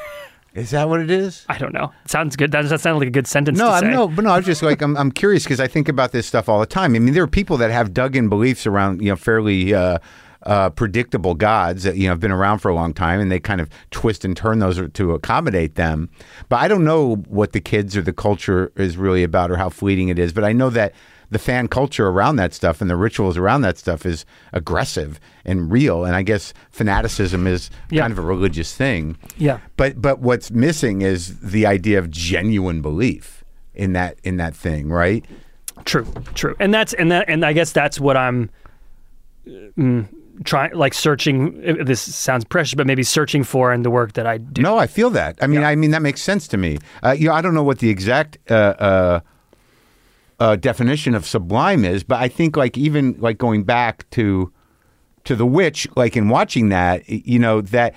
Is 0.54 0.70
that 0.70 0.88
what 0.88 1.00
it 1.00 1.10
is? 1.10 1.44
I 1.50 1.58
don't 1.58 1.74
know. 1.74 1.92
Sounds 2.06 2.34
good. 2.34 2.50
That 2.50 2.62
does 2.62 2.70
that 2.70 2.80
sound 2.80 2.98
like 2.98 3.08
a 3.08 3.10
good 3.10 3.26
sentence 3.26 3.58
No, 3.58 3.68
I'm 3.68 3.90
no, 3.90 4.08
but 4.08 4.24
no. 4.24 4.30
I'm 4.30 4.42
just 4.42 4.62
like 4.62 4.80
I'm. 4.80 4.96
I'm 4.96 5.12
curious 5.12 5.44
because 5.44 5.60
I 5.60 5.66
think 5.66 5.86
about 5.86 6.12
this 6.12 6.26
stuff 6.26 6.48
all 6.48 6.60
the 6.60 6.66
time. 6.66 6.94
I 6.94 6.98
mean, 6.98 7.12
there 7.12 7.22
are 7.22 7.28
people 7.28 7.58
that 7.58 7.70
have 7.70 7.92
dug-in 7.92 8.30
beliefs 8.30 8.66
around 8.66 9.02
you 9.02 9.10
know 9.10 9.16
fairly 9.16 9.74
uh, 9.74 9.98
uh, 10.44 10.70
predictable 10.70 11.34
gods 11.34 11.82
that 11.82 11.98
you 11.98 12.04
know 12.04 12.12
have 12.12 12.20
been 12.20 12.32
around 12.32 12.60
for 12.60 12.70
a 12.70 12.74
long 12.74 12.94
time, 12.94 13.20
and 13.20 13.30
they 13.30 13.38
kind 13.38 13.60
of 13.60 13.68
twist 13.90 14.24
and 14.24 14.34
turn 14.34 14.58
those 14.60 14.80
to 14.94 15.12
accommodate 15.12 15.74
them. 15.74 16.08
But 16.48 16.56
I 16.56 16.68
don't 16.68 16.84
know 16.84 17.16
what 17.28 17.52
the 17.52 17.60
kids 17.60 17.94
or 17.94 18.00
the 18.00 18.14
culture 18.14 18.72
is 18.76 18.96
really 18.96 19.24
about 19.24 19.50
or 19.50 19.58
how 19.58 19.68
fleeting 19.68 20.08
it 20.08 20.18
is. 20.18 20.32
But 20.32 20.44
I 20.44 20.52
know 20.52 20.70
that 20.70 20.94
the 21.30 21.38
fan 21.38 21.68
culture 21.68 22.06
around 22.08 22.36
that 22.36 22.54
stuff 22.54 22.80
and 22.80 22.88
the 22.88 22.96
rituals 22.96 23.36
around 23.36 23.62
that 23.62 23.78
stuff 23.78 24.06
is 24.06 24.24
aggressive 24.52 25.18
and 25.44 25.70
real. 25.72 26.04
And 26.04 26.14
I 26.14 26.22
guess 26.22 26.52
fanaticism 26.70 27.46
is 27.46 27.70
Yeah. 27.90 28.02
kind 28.02 28.12
of 28.12 28.18
a 28.18 28.22
religious 28.22 28.74
thing. 28.74 29.16
Yeah. 29.36 29.58
But 29.76 30.00
but 30.00 30.20
what's 30.20 30.50
missing 30.50 31.02
is 31.02 31.38
the 31.40 31.66
idea 31.66 31.98
of 31.98 32.10
genuine 32.10 32.80
belief 32.82 33.44
in 33.74 33.92
that 33.94 34.18
in 34.24 34.36
that 34.36 34.54
thing, 34.54 34.88
right? 34.88 35.24
True, 35.84 36.06
true, 36.34 36.54
and 36.58 36.72
that's 36.72 36.92
and 36.94 37.10
that 37.12 37.28
and 37.28 37.44
I 37.44 37.52
guess 37.52 37.72
that's 37.72 38.00
what 38.00 38.16
I'm 38.16 38.48
mm, 39.46 40.06
trying, 40.44 40.74
like 40.74 40.94
searching. 40.94 41.62
uh, 41.80 41.84
This 41.84 42.00
sounds 42.00 42.44
precious, 42.44 42.74
but 42.74 42.86
maybe 42.86 43.02
searching 43.02 43.44
for 43.44 43.72
in 43.72 43.82
the 43.82 43.90
work 43.90 44.14
that 44.14 44.26
I 44.26 44.38
do. 44.38 44.62
No, 44.62 44.78
I 44.78 44.86
feel 44.86 45.10
that. 45.10 45.36
I 45.40 45.46
mean, 45.46 45.62
I 45.64 45.74
mean 45.76 45.90
that 45.90 46.02
makes 46.02 46.22
sense 46.22 46.48
to 46.48 46.56
me. 46.56 46.78
Uh, 47.02 47.12
you 47.12 47.28
know, 47.28 47.34
I 47.34 47.40
don't 47.42 47.54
know 47.54 47.62
what 47.62 47.78
the 47.80 47.90
exact 47.90 48.38
uh, 48.50 48.54
uh, 48.54 49.20
uh, 50.38 50.56
definition 50.56 51.14
of 51.14 51.26
sublime 51.26 51.84
is, 51.84 52.04
but 52.04 52.20
I 52.20 52.28
think 52.28 52.56
like 52.56 52.76
even 52.76 53.16
like 53.18 53.38
going 53.38 53.64
back 53.64 54.08
to 54.10 54.52
to 55.24 55.34
the 55.34 55.46
witch, 55.46 55.88
like 55.96 56.16
in 56.16 56.28
watching 56.28 56.68
that, 56.68 57.08
you 57.08 57.38
know 57.38 57.60
that 57.60 57.94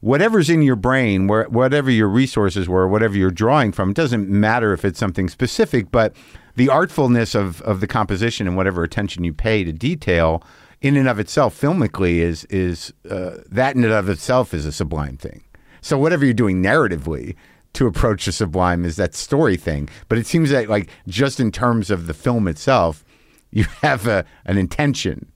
whatever's 0.00 0.50
in 0.50 0.62
your 0.62 0.76
brain, 0.76 1.26
where 1.26 1.44
whatever 1.44 1.90
your 1.90 2.08
resources 2.08 2.68
were, 2.68 2.88
whatever 2.88 3.16
you're 3.16 3.30
drawing 3.30 3.72
from, 3.72 3.90
it 3.90 3.96
doesn't 3.96 4.28
matter 4.28 4.72
if 4.72 4.84
it's 4.84 4.98
something 4.98 5.28
specific, 5.28 5.90
but 5.90 6.14
the 6.56 6.68
artfulness 6.68 7.34
of 7.34 7.62
of 7.62 7.80
the 7.80 7.86
composition 7.86 8.46
and 8.46 8.56
whatever 8.56 8.82
attention 8.82 9.24
you 9.24 9.32
pay 9.32 9.64
to 9.64 9.72
detail, 9.72 10.42
in 10.80 10.96
and 10.96 11.08
of 11.08 11.18
itself, 11.18 11.58
filmically, 11.58 12.16
is 12.16 12.44
is 12.46 12.92
uh, 13.08 13.36
that 13.48 13.76
in 13.76 13.84
and 13.84 13.92
of 13.92 14.08
itself 14.08 14.52
is 14.52 14.66
a 14.66 14.72
sublime 14.72 15.16
thing. 15.16 15.44
So 15.82 15.96
whatever 15.98 16.24
you're 16.24 16.34
doing 16.34 16.62
narratively 16.62 17.36
to 17.72 17.86
approach 17.86 18.26
the 18.26 18.32
sublime 18.32 18.84
is 18.84 18.96
that 18.96 19.14
story 19.14 19.56
thing. 19.56 19.88
But 20.08 20.18
it 20.18 20.26
seems 20.26 20.50
that 20.50 20.68
like 20.68 20.90
just 21.06 21.40
in 21.40 21.52
terms 21.52 21.90
of 21.90 22.06
the 22.06 22.14
film 22.14 22.48
itself, 22.48 23.04
you 23.50 23.64
have 23.82 24.06
a, 24.06 24.24
an 24.44 24.58
intention. 24.58 25.30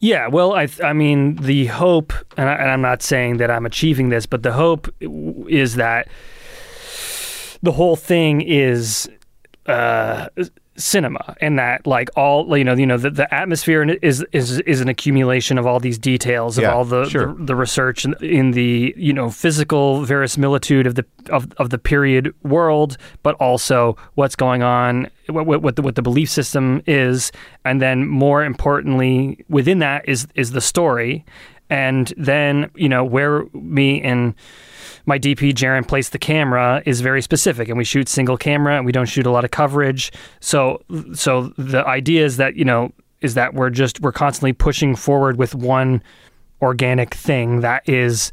Yeah, 0.00 0.26
well, 0.26 0.52
I, 0.54 0.66
I 0.82 0.92
mean, 0.94 1.36
the 1.36 1.66
hope, 1.66 2.12
and, 2.36 2.48
I, 2.48 2.54
and 2.54 2.68
I'm 2.68 2.80
not 2.80 3.02
saying 3.02 3.36
that 3.36 3.52
I'm 3.52 3.64
achieving 3.64 4.08
this, 4.08 4.26
but 4.26 4.42
the 4.42 4.50
hope 4.50 4.92
is 5.00 5.76
that 5.76 6.08
the 7.62 7.70
whole 7.70 7.94
thing 7.94 8.40
is 8.40 9.08
uh, 9.66 10.26
cinema, 10.76 11.36
and 11.40 11.58
that 11.58 11.86
like 11.86 12.08
all 12.16 12.56
you 12.56 12.64
know, 12.64 12.74
you 12.74 12.86
know, 12.86 12.96
the, 12.96 13.10
the 13.10 13.32
atmosphere 13.34 13.82
is 14.02 14.24
is 14.32 14.60
is 14.60 14.80
an 14.80 14.88
accumulation 14.88 15.58
of 15.58 15.66
all 15.66 15.80
these 15.80 15.98
details 15.98 16.58
of 16.58 16.62
Yeah, 16.62 16.74
all 16.74 16.84
the, 16.84 17.08
sure. 17.08 17.34
the 17.34 17.44
the 17.44 17.56
research 17.56 18.04
in, 18.04 18.14
in 18.20 18.52
the 18.52 18.94
you 18.96 19.12
know 19.12 19.30
physical 19.30 20.04
verisimilitude 20.04 20.86
of 20.86 20.94
the 20.94 21.04
of, 21.30 21.52
of 21.58 21.70
the 21.70 21.78
period 21.78 22.34
world, 22.42 22.96
but 23.22 23.34
also 23.36 23.96
what's 24.14 24.36
going 24.36 24.62
on, 24.62 25.08
what, 25.28 25.46
what, 25.46 25.62
what 25.62 25.76
the 25.76 25.82
what 25.82 25.94
the 25.94 26.02
belief 26.02 26.30
system 26.30 26.82
is, 26.86 27.32
and 27.64 27.80
then 27.80 28.06
more 28.06 28.44
importantly 28.44 29.44
within 29.48 29.78
that 29.80 30.08
is 30.08 30.26
is 30.34 30.52
the 30.52 30.60
story, 30.60 31.24
and 31.68 32.12
then 32.16 32.70
you 32.74 32.88
know 32.88 33.04
where 33.04 33.44
me 33.52 34.00
and 34.02 34.34
my 35.06 35.18
DP 35.18 35.52
Jarin 35.52 35.86
placed 35.86 36.12
the 36.12 36.18
camera 36.18 36.82
is 36.86 37.00
very 37.00 37.22
specific, 37.22 37.68
and 37.68 37.76
we 37.76 37.84
shoot 37.84 38.08
single 38.08 38.36
camera, 38.36 38.76
and 38.76 38.86
we 38.86 38.92
don't 38.92 39.06
shoot 39.06 39.26
a 39.26 39.30
lot 39.30 39.44
of 39.44 39.50
coverage. 39.50 40.12
So, 40.40 40.82
so 41.14 41.52
the 41.58 41.86
idea 41.86 42.24
is 42.24 42.36
that 42.36 42.56
you 42.56 42.64
know 42.64 42.92
is 43.20 43.34
that 43.34 43.54
we're 43.54 43.70
just 43.70 44.00
we're 44.00 44.12
constantly 44.12 44.52
pushing 44.52 44.96
forward 44.96 45.36
with 45.36 45.54
one 45.54 46.02
organic 46.60 47.14
thing 47.14 47.60
that 47.60 47.88
is 47.88 48.32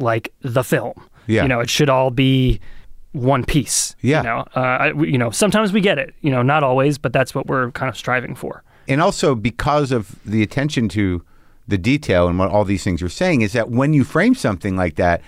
like 0.00 0.32
the 0.40 0.64
film. 0.64 0.94
Yeah. 1.26 1.42
you 1.42 1.48
know, 1.48 1.60
it 1.60 1.68
should 1.68 1.90
all 1.90 2.10
be 2.10 2.58
one 3.12 3.44
piece. 3.44 3.94
Yeah. 4.00 4.18
you 4.18 4.24
know, 4.24 4.44
uh, 4.56 4.60
I, 4.60 4.92
you 4.92 5.18
know, 5.18 5.30
sometimes 5.30 5.72
we 5.72 5.80
get 5.80 5.98
it, 5.98 6.14
you 6.22 6.30
know, 6.30 6.42
not 6.42 6.62
always, 6.62 6.98
but 6.98 7.12
that's 7.12 7.34
what 7.34 7.46
we're 7.46 7.70
kind 7.72 7.88
of 7.88 7.96
striving 7.96 8.34
for. 8.34 8.62
and 8.88 9.02
also 9.02 9.34
because 9.34 9.92
of 9.92 10.16
the 10.24 10.42
attention 10.42 10.88
to 10.90 11.22
the 11.66 11.76
detail 11.76 12.28
and 12.28 12.38
what 12.38 12.48
all 12.50 12.64
these 12.64 12.82
things 12.82 13.00
you're 13.00 13.10
saying 13.10 13.42
is 13.42 13.52
that 13.52 13.70
when 13.70 13.92
you 13.92 14.04
frame 14.04 14.34
something 14.34 14.74
like 14.76 14.94
that, 14.96 15.20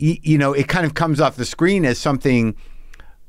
y- 0.00 0.18
you 0.22 0.38
know, 0.38 0.52
it 0.52 0.68
kind 0.68 0.86
of 0.86 0.94
comes 0.94 1.20
off 1.20 1.36
the 1.36 1.44
screen 1.44 1.84
as 1.84 1.98
something 1.98 2.54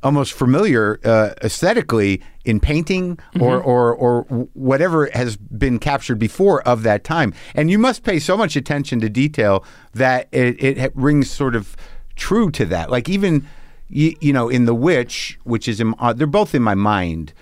almost 0.03 0.31
familiar 0.33 0.99
uh, 1.03 1.33
aesthetically 1.43 2.21
in 2.45 2.59
painting 2.59 3.17
or, 3.39 3.59
or 3.59 3.95
or 3.95 4.21
whatever 4.53 5.09
has 5.13 5.35
been 5.37 5.79
captured 5.79 6.19
before 6.19 6.61
of 6.67 6.83
that 6.83 7.03
time. 7.03 7.33
And 7.55 7.71
you 7.71 7.79
must 7.79 8.03
pay 8.03 8.19
so 8.19 8.37
much 8.37 8.55
attention 8.55 8.99
to 9.01 9.09
detail 9.09 9.65
that 9.93 10.27
it, 10.31 10.61
it 10.77 10.95
rings 10.95 11.29
sort 11.31 11.55
of 11.55 11.75
true 12.15 12.51
to 12.51 12.65
that. 12.65 12.91
Like 12.91 13.09
even 13.09 13.47
you, 13.89 14.15
you 14.21 14.33
know 14.33 14.49
in 14.49 14.65
The 14.65 14.75
Witch, 14.75 15.39
which 15.43 15.67
is 15.67 15.79
in, 15.81 15.95
uh, 15.99 16.13
they're 16.13 16.27
both 16.27 16.53
in 16.53 16.61
my 16.61 16.75
mind. 16.75 17.33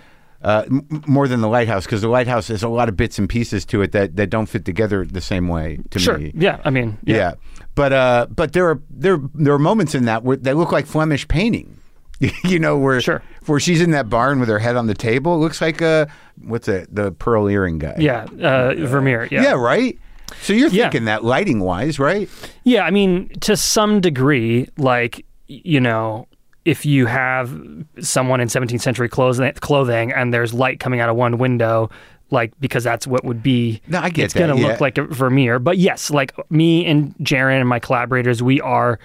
Uh, 0.46 0.62
m- 0.66 1.02
more 1.08 1.26
than 1.26 1.40
the 1.40 1.48
lighthouse 1.48 1.84
because 1.86 2.02
the 2.02 2.08
lighthouse 2.08 2.46
has 2.46 2.62
a 2.62 2.68
lot 2.68 2.88
of 2.88 2.96
bits 2.96 3.18
and 3.18 3.28
pieces 3.28 3.64
to 3.64 3.82
it 3.82 3.90
that, 3.90 4.14
that 4.14 4.30
don't 4.30 4.46
fit 4.46 4.64
together 4.64 5.04
the 5.04 5.20
same 5.20 5.48
way 5.48 5.78
to 5.90 5.98
Sure. 5.98 6.18
me. 6.18 6.30
Yeah. 6.36 6.60
I 6.64 6.70
mean, 6.70 6.98
Yeah. 7.04 7.32
But 7.74 7.92
uh, 7.92 8.26
but 8.30 8.52
there 8.52 8.68
are 8.70 8.80
there 8.88 9.18
there 9.34 9.52
are 9.54 9.58
moments 9.58 9.94
in 9.94 10.04
that 10.04 10.22
where 10.22 10.36
they 10.36 10.54
look 10.54 10.70
like 10.70 10.86
Flemish 10.86 11.26
painting. 11.26 11.76
you 12.44 12.58
know 12.60 12.78
where 12.78 13.00
Sure. 13.00 13.22
where 13.46 13.58
she's 13.60 13.80
in 13.82 13.90
that 13.90 14.08
barn 14.08 14.38
with 14.40 14.48
her 14.48 14.60
head 14.60 14.76
on 14.76 14.86
the 14.86 14.94
table. 14.94 15.34
It 15.34 15.38
looks 15.38 15.60
like 15.60 15.80
a 15.82 16.06
what's 16.40 16.68
it 16.68 16.94
the 16.94 17.10
pearl 17.12 17.48
earring 17.48 17.78
guy. 17.80 17.96
Yeah. 17.98 18.24
Uh, 18.40 18.74
Vermeer. 18.86 19.28
Yeah. 19.30 19.42
yeah, 19.42 19.52
Right. 19.54 19.98
So 20.42 20.52
you're 20.52 20.68
Yeah. 20.70 20.84
thinking 20.84 21.04
that 21.06 21.24
lighting 21.24 21.60
wise, 21.60 21.98
right? 21.98 22.28
Yeah, 22.64 22.82
I 22.84 22.90
mean, 22.90 23.28
to 23.40 23.56
some 23.56 24.00
degree, 24.00 24.68
like 24.78 25.24
you 25.48 25.80
know, 25.80 26.26
if 26.66 26.84
you 26.84 27.06
have 27.06 27.58
someone 28.00 28.40
in 28.40 28.48
17th 28.48 28.80
century 28.80 29.08
clothing, 29.08 29.52
clothing 29.60 30.12
and 30.12 30.34
there's 30.34 30.52
light 30.52 30.80
coming 30.80 30.98
out 30.98 31.08
of 31.08 31.14
one 31.14 31.38
window, 31.38 31.88
like 32.30 32.52
because 32.58 32.82
that's 32.82 33.06
what 33.06 33.24
would 33.24 33.40
be. 33.40 33.80
No, 33.86 34.00
I 34.00 34.10
get 34.10 34.24
it's 34.24 34.34
gonna 34.34 34.56
yeah. 34.56 34.66
look 34.66 34.80
like 34.80 34.98
a 34.98 35.04
Vermeer. 35.04 35.60
But 35.60 35.78
yes, 35.78 36.10
like 36.10 36.34
me 36.50 36.84
and 36.84 37.14
Jarin 37.18 37.60
and 37.60 37.68
my 37.68 37.78
collaborators, 37.78 38.42
we 38.42 38.60
are 38.60 38.98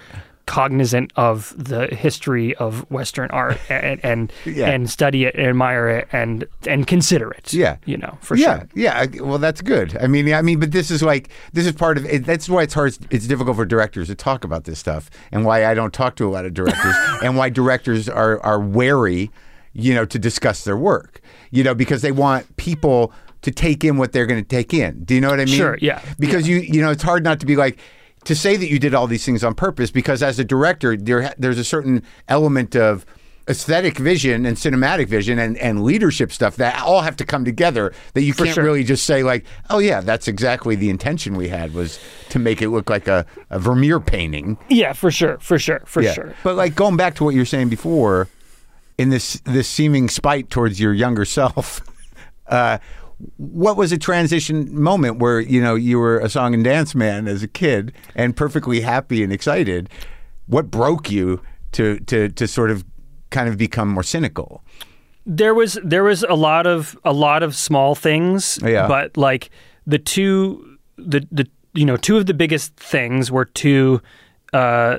cognizant 0.46 1.12
of 1.16 1.54
the 1.56 1.86
history 1.86 2.54
of 2.56 2.88
Western 2.90 3.30
art 3.30 3.58
and 3.70 4.00
and, 4.04 4.32
Yeah. 4.44 4.70
and 4.70 4.90
study 4.90 5.24
it 5.24 5.34
and 5.34 5.46
admire 5.46 5.88
it 5.88 6.08
and 6.12 6.44
and 6.66 6.86
consider 6.86 7.30
it. 7.30 7.52
Yeah. 7.52 7.76
you 7.84 7.96
know 7.96 8.18
for 8.20 8.36
yeah, 8.36 8.58
sure. 8.60 8.68
yeah. 8.74 9.06
Well, 9.20 9.38
that's 9.38 9.60
good. 9.60 9.96
I 10.00 10.06
mean, 10.06 10.32
I 10.32 10.42
mean, 10.42 10.58
but 10.60 10.72
this 10.72 10.90
is 10.90 11.02
like 11.02 11.28
this 11.52 11.66
is 11.66 11.72
part 11.72 11.96
of 11.96 12.04
it. 12.06 12.24
That's 12.24 12.48
why 12.48 12.62
it's 12.64 12.74
hard. 12.74 12.96
It's 13.10 13.26
difficult 13.26 13.56
for 13.56 13.64
directors 13.64 14.08
to 14.08 14.14
talk 14.14 14.44
about 14.44 14.64
this 14.64 14.78
stuff, 14.78 15.10
and 15.30 15.44
why 15.44 15.64
I 15.66 15.74
don't 15.74 15.92
talk 15.92 16.16
to 16.16 16.28
a 16.28 16.30
lot 16.30 16.44
of 16.44 16.54
directors, 16.54 16.94
and 17.22 17.36
why 17.36 17.48
directors 17.48 18.08
are 18.08 18.40
are 18.40 18.60
wary, 18.60 19.30
you 19.72 19.94
know, 19.94 20.04
to 20.04 20.18
discuss 20.18 20.64
their 20.64 20.76
work. 20.76 21.20
You 21.50 21.62
know, 21.64 21.74
because 21.74 22.02
they 22.02 22.12
want 22.12 22.56
people 22.56 23.12
to 23.42 23.50
take 23.50 23.84
in 23.84 23.96
what 23.96 24.12
they're 24.12 24.26
going 24.26 24.42
to 24.42 24.48
take 24.48 24.72
in. 24.72 25.04
Do 25.04 25.14
you 25.14 25.20
know 25.20 25.28
what 25.30 25.40
I 25.40 25.44
mean? 25.44 25.54
Sure, 25.56 25.76
yeah. 25.80 26.00
Because 26.18 26.48
you 26.48 26.56
you 26.58 26.80
know, 26.80 26.90
it's 26.90 27.02
hard 27.02 27.22
not 27.24 27.38
to 27.40 27.46
be 27.46 27.56
like. 27.56 27.78
To 28.24 28.36
say 28.36 28.56
that 28.56 28.68
you 28.68 28.78
did 28.78 28.94
all 28.94 29.06
these 29.06 29.24
things 29.24 29.42
on 29.42 29.54
purpose, 29.54 29.90
because 29.90 30.22
as 30.22 30.38
a 30.38 30.44
director, 30.44 30.96
there 30.96 31.34
there's 31.38 31.58
a 31.58 31.64
certain 31.64 32.02
element 32.28 32.76
of 32.76 33.04
aesthetic 33.48 33.98
vision 33.98 34.46
and 34.46 34.56
cinematic 34.56 35.08
vision 35.08 35.38
and, 35.38 35.58
and 35.58 35.82
leadership 35.82 36.30
stuff 36.30 36.56
that 36.56 36.80
all 36.82 37.00
have 37.00 37.16
to 37.16 37.24
come 37.24 37.44
together 37.44 37.92
that 38.14 38.22
you 38.22 38.32
can't 38.32 38.54
sure. 38.54 38.62
really 38.62 38.84
just 38.84 39.04
say 39.04 39.24
like 39.24 39.44
oh 39.68 39.80
yeah 39.80 40.00
that's 40.00 40.28
exactly 40.28 40.76
the 40.76 40.88
intention 40.88 41.36
we 41.36 41.48
had 41.48 41.74
was 41.74 41.98
to 42.28 42.38
make 42.38 42.62
it 42.62 42.68
look 42.68 42.88
like 42.88 43.08
a, 43.08 43.26
a 43.50 43.58
vermeer 43.58 43.98
painting 43.98 44.56
Yeah, 44.68 44.92
for 44.92 45.10
sure, 45.10 45.38
for 45.38 45.58
sure, 45.58 45.82
for 45.86 46.04
sure. 46.04 46.34
but 46.44 46.54
like 46.54 46.76
going 46.76 46.96
back 46.96 47.16
to 47.16 47.24
what 47.24 47.34
you 47.34 47.40
were 47.40 47.46
saying 47.46 47.68
before 47.68 48.28
in 48.96 49.10
this 49.10 49.40
this 49.44 49.66
seeming 49.68 50.08
spite 50.08 50.48
towards 50.48 50.78
your 50.78 50.94
younger 50.94 51.24
self 51.38 51.80
uh, 52.46 52.78
what 53.36 53.76
was 53.76 53.92
a 53.92 53.98
transition 53.98 54.74
moment 54.80 55.18
where 55.18 55.40
you 55.40 55.60
know 55.62 55.74
you 55.74 55.98
were 55.98 56.18
a 56.18 56.28
song 56.28 56.54
and 56.54 56.64
dance 56.64 56.94
man 56.94 57.28
as 57.28 57.42
a 57.42 57.48
kid 57.48 57.92
and 58.14 58.36
perfectly 58.36 58.80
happy 58.80 59.22
and 59.22 59.32
excited 59.32 59.88
what 60.46 60.70
broke 60.70 61.10
you 61.10 61.40
to 61.72 61.98
to 62.00 62.28
to 62.30 62.46
sort 62.48 62.70
of 62.70 62.84
kind 63.30 63.48
of 63.48 63.56
become 63.56 63.88
more 63.88 64.02
cynical 64.02 64.62
there 65.24 65.54
was 65.54 65.78
there 65.84 66.02
was 66.04 66.24
a 66.24 66.34
lot 66.34 66.66
of 66.66 66.98
a 67.04 67.12
lot 67.12 67.42
of 67.42 67.54
small 67.54 67.94
things 67.94 68.58
Yeah. 68.62 68.88
but 68.88 69.16
like 69.16 69.50
the 69.86 69.98
two 69.98 70.78
the 70.96 71.26
the 71.30 71.46
you 71.74 71.84
know 71.84 71.96
two 71.96 72.16
of 72.16 72.26
the 72.26 72.34
biggest 72.34 72.74
things 72.76 73.30
were 73.30 73.44
two 73.44 74.02
uh 74.52 74.98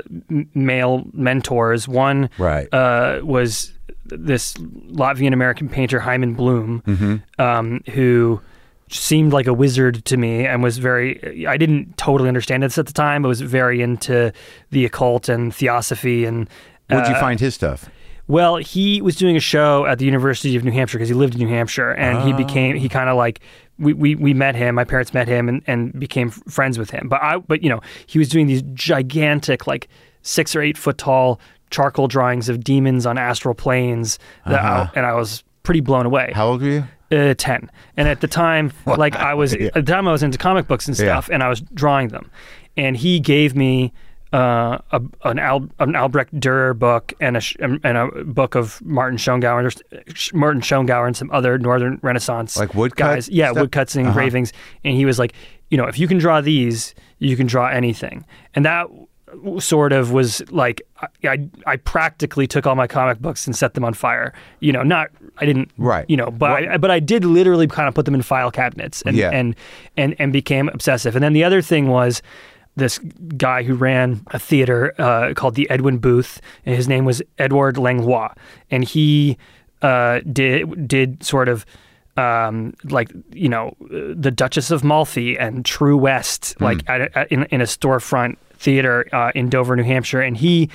male 0.55 1.03
mentors 1.13 1.87
one 1.87 2.29
Right. 2.37 2.73
uh 2.73 3.19
was 3.23 3.73
this 4.05 4.53
Latvian 4.53 5.33
American 5.33 5.69
painter 5.69 5.99
Hyman 5.99 6.33
Bloom 6.33 7.23
um 7.39 7.81
who 7.91 8.41
seemed 8.89 9.33
like 9.33 9.47
a 9.47 9.53
wizard 9.53 10.05
to 10.05 10.17
me 10.17 10.45
and 10.45 10.61
was 10.61 10.77
very 10.77 11.47
I 11.47 11.57
didn't 11.57 11.97
totally 11.97 12.27
understand 12.27 12.63
this 12.63 12.77
at 12.77 12.85
the 12.85 12.93
time 12.93 13.21
but 13.21 13.29
was 13.29 13.41
very 13.41 13.81
into 13.81 14.31
the 14.71 14.85
occult 14.85 15.29
and 15.29 15.53
theosophy 15.53 16.25
and 16.25 16.49
where'd 16.89 17.07
you 17.07 17.15
uh, 17.15 17.19
find 17.19 17.39
his 17.39 17.55
stuff 17.55 17.89
well, 18.27 18.55
he 18.55 19.01
was 19.01 19.17
doing 19.17 19.35
a 19.35 19.41
show 19.41 19.85
at 19.85 19.99
the 19.99 20.05
University 20.05 20.55
of 20.55 20.63
New 20.63 20.71
Hampshire 20.71 20.97
because 20.97 21.09
he 21.09 21.13
lived 21.13 21.33
in 21.33 21.41
New 21.41 21.49
Hampshire, 21.49 21.91
and 21.91 22.21
he 22.25 22.31
became 22.31 22.77
he 22.77 22.87
kind 22.87 23.09
of 23.09 23.17
like 23.17 23.41
we, 23.77 23.93
we 23.93 24.15
we 24.15 24.33
met 24.33 24.55
him. 24.55 24.75
My 24.75 24.85
parents 24.85 25.13
met 25.13 25.27
him 25.27 25.49
and, 25.49 25.61
and 25.67 25.99
became 25.99 26.29
f- 26.29 26.41
friends 26.47 26.79
with 26.79 26.89
him. 26.89 27.09
But 27.09 27.21
I 27.21 27.39
but 27.39 27.63
you 27.63 27.69
know 27.69 27.81
he 28.05 28.19
was 28.19 28.29
doing 28.29 28.47
these 28.47 28.61
gigantic 28.73 29.67
like 29.67 29.89
six 30.21 30.55
or 30.55 30.61
eight 30.61 30.77
foot 30.77 30.97
tall 30.97 31.41
charcoal 31.73 32.07
drawings 32.07 32.47
of 32.49 32.63
demons 32.63 33.05
on 33.05 33.17
astral 33.17 33.53
planes, 33.55 34.19
that 34.45 34.61
I, 34.63 34.89
and 34.95 35.05
I 35.05 35.13
was 35.15 35.43
pretty 35.63 35.79
blown 35.81 36.05
away 36.05 36.31
how 36.35 36.47
old 36.47 36.61
were 36.61 36.69
you 36.69 36.83
uh, 37.11 37.33
10 37.37 37.69
and 37.95 38.07
at 38.09 38.19
the 38.21 38.27
time 38.27 38.71
like 38.85 39.15
i 39.15 39.33
was 39.33 39.53
Yeah. 39.55 39.67
at 39.67 39.85
the 39.85 39.91
time 39.93 40.07
i 40.09 40.11
was 40.11 40.21
into 40.23 40.37
comic 40.37 40.67
books 40.67 40.87
and 40.89 40.97
Yeah. 40.99 41.05
stuff 41.05 41.29
and 41.31 41.41
i 41.41 41.47
was 41.47 41.61
drawing 41.73 42.09
them 42.09 42.29
and 42.75 42.97
he 42.97 43.19
gave 43.21 43.55
me 43.55 43.93
uh, 44.33 44.79
a, 44.91 45.01
an, 45.25 45.37
Al, 45.39 45.69
an 45.79 45.95
Albrecht 45.95 46.33
Dürer 46.39 46.77
book 46.77 47.13
and 47.21 47.37
a 47.37 47.41
and 47.83 47.95
a 47.97 48.07
book 48.25 48.55
of 48.55 48.81
Martin 48.83 49.17
Schongauer, 49.19 49.61
Martin 50.33 50.61
Schongauer 50.61 51.05
and 51.05 51.15
some 51.15 51.29
other 51.31 51.59
Northern 51.59 51.99
Renaissance 52.01 52.57
Like 52.57 52.73
woodcut 52.73 52.97
guys. 53.15 53.29
Yeah, 53.29 53.51
stuff? 53.51 53.61
woodcuts 53.61 53.95
and 53.95 54.07
Uh-huh. 54.07 54.11
engravings. 54.19 54.51
And 54.83 54.95
he 54.95 55.05
was 55.05 55.19
like, 55.19 55.33
you 55.69 55.77
know, 55.77 55.85
if 55.85 55.99
you 55.99 56.07
can 56.07 56.17
draw 56.17 56.41
these, 56.41 56.95
you 57.19 57.37
can 57.37 57.45
draw 57.45 57.67
anything. 57.67 58.25
And 58.55 58.65
that 58.65 58.87
sort 59.59 59.93
of 59.93 60.11
was 60.11 60.41
like 60.51 60.81
I, 61.23 61.47
I 61.65 61.77
practically 61.77 62.47
took 62.47 62.65
all 62.67 62.75
my 62.75 62.87
comic 62.87 63.19
books 63.19 63.45
and 63.47 63.55
set 63.55 63.73
them 63.73 63.83
on 63.85 63.93
fire. 63.93 64.33
You 64.59 64.71
know, 64.71 64.83
not 64.83 65.07
I 65.37 65.45
didn't 65.45 65.71
Right. 65.77 66.05
You 66.07 66.17
know, 66.17 66.31
but 66.31 66.51
I, 66.51 66.77
but 66.77 66.91
I 66.91 66.99
did 66.99 67.25
literally 67.25 67.67
kind 67.67 67.87
of 67.87 67.95
put 67.95 68.05
them 68.05 68.15
in 68.15 68.21
file 68.21 68.51
cabinets 68.51 69.01
and 69.05 69.15
Yeah. 69.17 69.29
and 69.31 69.55
and 69.97 70.15
and 70.19 70.31
became 70.33 70.69
obsessive. 70.69 71.15
And 71.15 71.23
then 71.23 71.33
the 71.33 71.43
other 71.43 71.61
thing 71.61 71.87
was 71.87 72.21
this 72.75 72.99
guy 73.37 73.61
who 73.63 73.75
ran 73.75 74.21
a 74.27 74.39
theater 74.39 74.93
uh, 74.99 75.33
called 75.35 75.53
the 75.55 75.69
Edwin 75.69 75.99
Booth, 75.99 76.41
and 76.65 76.75
his 76.75 76.87
name 76.87 77.05
was 77.05 77.21
Edward 77.37 77.77
Langlois, 77.77 78.33
and 78.71 78.83
he 78.83 79.37
uh, 79.83 80.21
did 80.31 80.87
did 80.87 81.23
sort 81.23 81.49
of 81.49 81.65
um, 82.17 82.73
like 82.85 83.11
you 83.31 83.49
know 83.49 83.75
the 83.89 84.31
Duchess 84.31 84.71
of 84.71 84.83
Malfi 84.83 85.37
and 85.37 85.63
True 85.65 85.97
West, 85.97 86.59
like 86.61 86.81
at, 86.87 87.15
at, 87.15 87.31
in 87.31 87.43
in 87.45 87.61
a 87.61 87.65
storefront 87.65 88.37
theater 88.63 89.07
uh, 89.11 89.31
in 89.35 89.49
Dover, 89.49 89.75
New 89.75 89.83
Hampshire, 89.83 90.21
and 90.21 90.35
he 90.35 90.69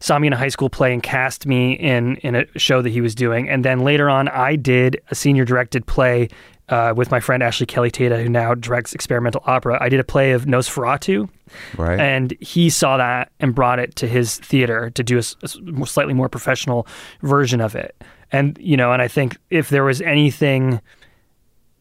saw 0.00 0.18
me 0.18 0.26
in 0.26 0.32
a 0.32 0.36
high 0.36 0.48
school 0.48 0.68
play 0.68 0.92
and 0.92 1.02
cast 1.02 1.46
me 1.46 1.74
in 1.74 2.16
in 2.16 2.34
a 2.34 2.58
show 2.58 2.82
that 2.82 2.90
he 2.90 3.00
was 3.00 3.14
doing, 3.14 3.48
and 3.48 3.64
then 3.64 3.80
later 3.80 4.10
on 4.10 4.28
I 4.28 4.56
did 4.56 5.00
a 5.10 5.14
senior 5.14 5.44
directed 5.44 5.86
play. 5.86 6.28
Uh, 6.70 6.94
with 6.96 7.10
my 7.10 7.20
friend 7.20 7.42
Ashley 7.42 7.66
Kelly 7.66 7.90
Tata, 7.90 8.16
who 8.22 8.26
now 8.30 8.54
directs 8.54 8.94
experimental 8.94 9.42
opera, 9.44 9.76
I 9.82 9.90
did 9.90 10.00
a 10.00 10.04
play 10.04 10.32
of 10.32 10.46
Nosferatu, 10.46 11.28
right 11.76 12.00
and 12.00 12.34
he 12.40 12.70
saw 12.70 12.96
that 12.96 13.30
and 13.38 13.54
brought 13.54 13.78
it 13.78 13.96
to 13.96 14.08
his 14.08 14.38
theater 14.38 14.88
to 14.88 15.02
do 15.02 15.18
a 15.18 15.22
slightly 15.22 16.14
more 16.14 16.30
professional 16.30 16.86
version 17.20 17.60
of 17.60 17.74
it. 17.74 17.94
And 18.32 18.56
you 18.58 18.78
know, 18.78 18.92
and 18.92 19.02
I 19.02 19.08
think 19.08 19.36
if 19.50 19.68
there 19.68 19.84
was 19.84 20.00
anything 20.00 20.80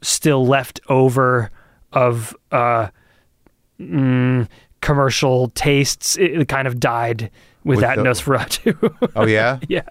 still 0.02 0.46
left 0.46 0.82
over 0.90 1.50
of 1.94 2.36
uh, 2.52 2.90
mm, 3.80 4.48
commercial 4.84 5.50
tastes, 5.56 6.18
it, 6.18 6.48
kind 6.48 6.68
of 6.68 6.80
died 6.80 7.32
with, 7.64 7.78
With 7.78 7.80
that 7.82 7.96
the- 7.96 8.04
Nosferatu. 8.04 9.12
oh 9.16 9.26
yeah 9.26 9.58
yeah. 9.70 9.82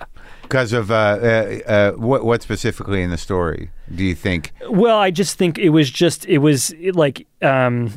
because 0.42 0.72
of 0.72 0.90
uh, 0.90 0.94
uh, 0.94 1.58
uh, 1.66 1.92
what 1.92 2.24
what 2.24 2.42
specifically 2.42 3.02
in 3.02 3.10
the 3.10 3.16
story 3.18 3.70
do 3.94 4.04
you 4.04 4.14
think 4.14 4.52
Well, 4.70 4.98
I 4.98 5.10
just 5.10 5.36
think 5.38 5.58
it 5.58 5.70
was 5.70 5.90
just 5.90 6.26
it 6.26 6.38
was 6.38 6.74
like 6.94 7.26
um 7.40 7.90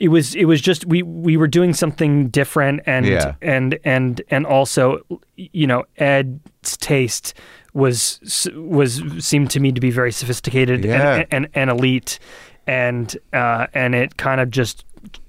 it 0.00 0.08
was 0.08 0.34
it 0.34 0.44
was 0.46 0.60
just 0.60 0.86
we 0.86 1.02
we 1.02 1.36
were 1.36 1.48
doing 1.48 1.74
something 1.74 2.28
different 2.28 2.80
and 2.86 3.04
Yeah. 3.06 3.34
and 3.42 3.78
and 3.84 4.20
and 4.30 4.46
also 4.46 5.00
you 5.36 5.66
know 5.66 5.84
Ed's 5.98 6.76
taste 6.76 7.34
was 7.74 8.20
was 8.54 9.02
seemed 9.18 9.50
to 9.50 9.60
me 9.60 9.72
to 9.72 9.80
be 9.80 9.90
very 9.90 10.12
sophisticated 10.12 10.84
Yeah. 10.84 11.16
and, 11.16 11.26
and 11.30 11.48
and 11.54 11.70
elite 11.70 12.18
and 12.66 13.16
uh 13.32 13.66
and 13.74 13.94
it 13.94 14.16
kind 14.16 14.40
of 14.40 14.50
just 14.50 14.84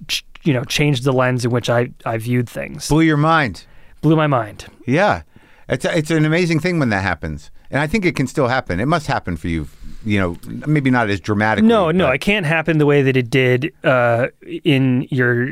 ch- 0.08 0.26
you 0.44 0.54
know 0.54 0.64
changed 0.64 1.04
the 1.04 1.12
lens 1.14 1.46
in 1.46 1.52
which 1.52 1.70
I 1.70 1.92
I 2.06 2.18
viewed 2.18 2.50
things. 2.50 2.88
Blew 2.88 3.02
your 3.02 3.18
mind. 3.18 3.66
Blew 4.02 4.16
my 4.16 4.28
mind. 4.28 4.66
Yeah, 4.86 5.24
it's 5.68 5.86
it's 5.86 6.12
an 6.12 6.26
amazing 6.26 6.60
thing 6.60 6.80
when 6.80 6.90
that 6.90 7.04
happens, 7.04 7.52
and 7.70 7.82
I 7.82 7.88
think 7.88 8.06
it 8.06 8.16
can 8.16 8.28
still 8.28 8.48
happen. 8.48 8.80
It 8.80 8.88
must 8.88 9.08
happen 9.08 9.38
for 9.38 9.48
you, 9.48 9.68
you 10.06 10.18
know, 10.20 10.38
maybe 10.66 10.90
not 10.90 11.10
as 11.10 11.20
dramatically. 11.20 11.68
No, 11.68 11.92
no, 11.92 12.10
it 12.10 12.22
can't 12.22 12.46
happen 12.46 12.78
the 12.78 12.86
way 12.86 13.02
that 13.02 13.18
it 13.18 13.30
did 13.30 13.74
uh, 13.84 14.28
in 14.64 15.08
your 15.12 15.50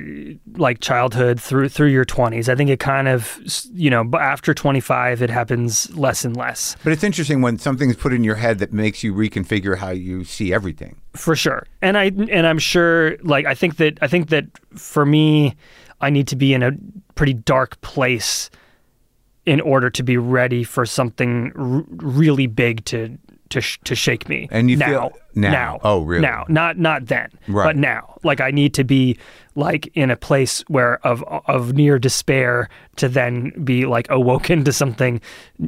like 0.55 0.79
childhood 0.79 1.41
through 1.41 1.69
through 1.69 1.87
your 1.89 2.05
twenties. 2.05 2.47
I 2.47 2.55
think 2.55 2.69
it 2.69 2.79
kind 2.79 3.07
of 3.07 3.39
you 3.73 3.89
know, 3.89 4.09
after 4.17 4.53
twenty 4.53 4.79
five, 4.79 5.21
it 5.21 5.29
happens 5.29 5.93
less 5.97 6.23
and 6.23 6.35
less 6.37 6.75
But 6.83 6.93
it's 6.93 7.03
interesting 7.03 7.41
when 7.41 7.57
something's 7.57 7.97
put 7.97 8.13
in 8.13 8.23
your 8.23 8.35
head 8.35 8.59
that 8.59 8.71
makes 8.71 9.03
you 9.03 9.13
reconfigure 9.13 9.77
how 9.77 9.89
you 9.89 10.23
see 10.23 10.53
everything. 10.53 10.95
for 11.13 11.35
sure. 11.35 11.65
And 11.81 11.97
I 11.97 12.05
and 12.05 12.47
I'm 12.47 12.59
sure 12.59 13.17
like 13.23 13.45
I 13.45 13.53
think 13.53 13.77
that 13.77 13.97
I 14.01 14.07
think 14.07 14.29
that 14.29 14.45
for 14.75 15.05
me, 15.05 15.55
I 15.99 16.09
need 16.09 16.27
to 16.29 16.35
be 16.37 16.53
in 16.53 16.63
a 16.63 16.71
pretty 17.15 17.33
dark 17.33 17.81
place 17.81 18.49
in 19.45 19.61
order 19.61 19.89
to 19.89 20.03
be 20.03 20.17
ready 20.17 20.63
for 20.63 20.85
something 20.85 21.51
r- 21.55 21.83
really 21.89 22.47
big 22.47 22.83
to 22.85 23.17
to 23.49 23.61
sh- 23.61 23.79
to 23.85 23.95
shake 23.95 24.27
me. 24.29 24.47
And 24.51 24.69
you 24.69 24.77
now, 24.77 24.87
feel- 24.87 25.17
now. 25.35 25.79
Oh, 25.83 26.01
really? 26.01 26.21
Now, 26.21 26.45
not 26.49 26.77
not 26.77 27.05
then, 27.07 27.29
Right. 27.47 27.65
but 27.65 27.75
now. 27.77 28.17
Like 28.23 28.41
I 28.41 28.51
need 28.51 28.73
to 28.75 28.83
be 28.83 29.17
like 29.55 29.89
in 29.95 30.11
a 30.11 30.15
place 30.15 30.61
where 30.67 30.97
of 31.05 31.23
of 31.47 31.73
near 31.73 31.97
despair 31.99 32.69
to 32.97 33.07
then 33.09 33.51
be 33.63 33.85
like 33.85 34.07
awoken 34.09 34.63
to 34.65 34.73
something 34.73 35.21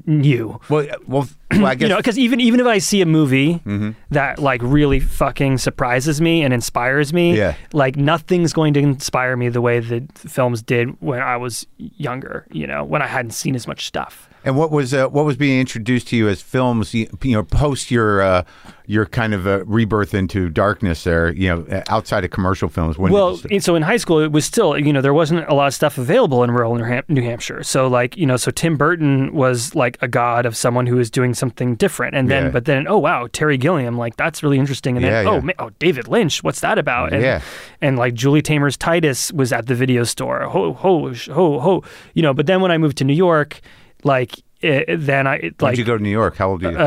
new. 0.05 0.59
Well, 0.69 0.87
well, 1.07 1.27
well 1.51 1.65
I 1.65 1.75
guess 1.75 1.81
You 1.83 1.89
know, 1.89 1.97
because 1.97 2.17
even 2.17 2.39
even 2.39 2.59
if 2.59 2.65
I 2.67 2.77
see 2.79 3.01
a 3.01 3.05
movie 3.05 3.55
Mm-hmm. 3.65 3.91
that 4.11 4.39
like 4.39 4.61
really 4.63 4.99
fucking 4.99 5.57
surprises 5.59 6.19
me 6.21 6.43
and 6.43 6.53
inspires 6.53 7.13
me, 7.13 7.37
Yeah. 7.37 7.55
like 7.73 7.95
nothing's 7.95 8.53
going 8.53 8.73
to 8.75 8.79
inspire 8.79 9.35
me 9.37 9.49
the 9.49 9.61
way 9.61 9.79
the 9.79 10.03
films 10.15 10.61
did 10.61 10.99
when 11.01 11.21
I 11.21 11.37
was 11.37 11.65
younger. 11.77 12.45
You 12.51 12.67
know, 12.67 12.83
when 12.83 13.01
I 13.01 13.07
hadn't 13.07 13.31
seen 13.31 13.55
as 13.55 13.67
much 13.67 13.85
stuff. 13.85 14.28
And 14.45 14.55
what 14.57 14.71
was 14.71 14.93
uh, 14.93 15.07
what 15.07 15.25
was 15.25 15.35
being 15.37 15.59
introduced 15.59 16.07
to 16.09 16.15
you 16.15 16.27
as 16.29 16.41
films? 16.41 16.93
You, 16.93 17.07
you 17.23 17.33
know, 17.33 17.43
post 17.43 17.91
your 17.91 18.21
uh, 18.21 18.43
your 18.85 19.05
kind 19.05 19.33
of 19.33 19.45
uh, 19.45 19.65
rebirth 19.65 20.13
into 20.13 20.49
darkness. 20.49 21.03
There, 21.03 21.31
you 21.33 21.49
know, 21.49 21.83
outside 21.89 22.23
of 22.23 22.31
commercial 22.31 22.69
films. 22.69 22.97
When 22.97 23.11
Well, 23.11 23.31
you 23.31 23.37
st- 23.37 23.51
and 23.51 23.63
so 23.63 23.75
in 23.75 23.83
high 23.83 23.97
school, 23.97 24.19
it 24.19 24.31
was 24.31 24.45
still, 24.45 24.77
you 24.77 24.93
know, 24.93 25.01
there 25.01 25.13
wasn't 25.13 25.47
a 25.49 25.53
lot 25.53 25.67
of 25.67 25.73
stuff 25.73 25.97
available 25.97 26.43
in 26.43 26.51
rural 26.51 26.75
New, 27.09 27.21
Hampshire. 27.21 27.63
So, 27.63 27.87
like, 27.87 28.15
you 28.17 28.25
know, 28.25 28.37
so 28.37 28.49
Tim 28.49 28.77
Burton 28.77 29.33
was 29.33 29.75
like 29.75 29.97
a 30.01 30.07
god 30.07 30.45
of 30.45 30.55
someone 30.55 30.87
who 30.87 30.95
was 30.95 31.11
doing 31.11 31.33
something 31.33 31.75
different. 31.75 32.15
And 32.15 32.31
then, 32.31 32.45
Yeah. 32.45 32.49
but 32.51 32.65
then, 32.65 32.87
oh, 32.87 32.97
wow, 32.97 33.27
Terry 33.31 33.57
Gilliam, 33.57 33.97
like, 33.97 34.15
that's 34.15 34.41
really 34.41 34.57
interesting. 34.57 34.95
And 34.95 35.03
then, 35.05 35.25
Yeah, 35.25 35.31
oh, 35.31 35.41
yeah. 35.45 35.51
oh, 35.59 35.69
David 35.79 36.07
Lynch, 36.07 36.43
what's 36.43 36.61
that 36.61 36.77
about? 36.79 37.13
And, 37.13 37.21
Yeah. 37.21 37.41
and 37.81 37.97
like 37.97 38.13
Julie 38.13 38.41
Taymor's 38.41 38.77
Titus 38.77 39.31
was 39.33 39.51
at 39.51 39.67
the 39.67 39.75
video 39.75 40.03
store. 40.05 40.41
Ho, 40.49 40.73
ho, 40.73 41.13
ho, 41.13 41.59
ho. 41.59 41.83
You 42.13 42.23
know, 42.23 42.33
but 42.33 42.47
then 42.47 42.61
when 42.61 42.71
I 42.71 42.77
moved 42.77 42.97
to 42.99 43.03
New 43.03 43.13
York, 43.13 43.59
like, 44.03 44.41
it, 44.61 44.97
then 44.99 45.27
I, 45.27 45.35
it, 45.35 45.61
like, 45.61 45.75
did 45.75 45.79
you 45.79 45.85
go 45.85 45.97
to 45.97 46.03
New 46.03 46.09
York? 46.09 46.35
How 46.35 46.49
old 46.49 46.63
are 46.63 46.71
you? 46.71 46.77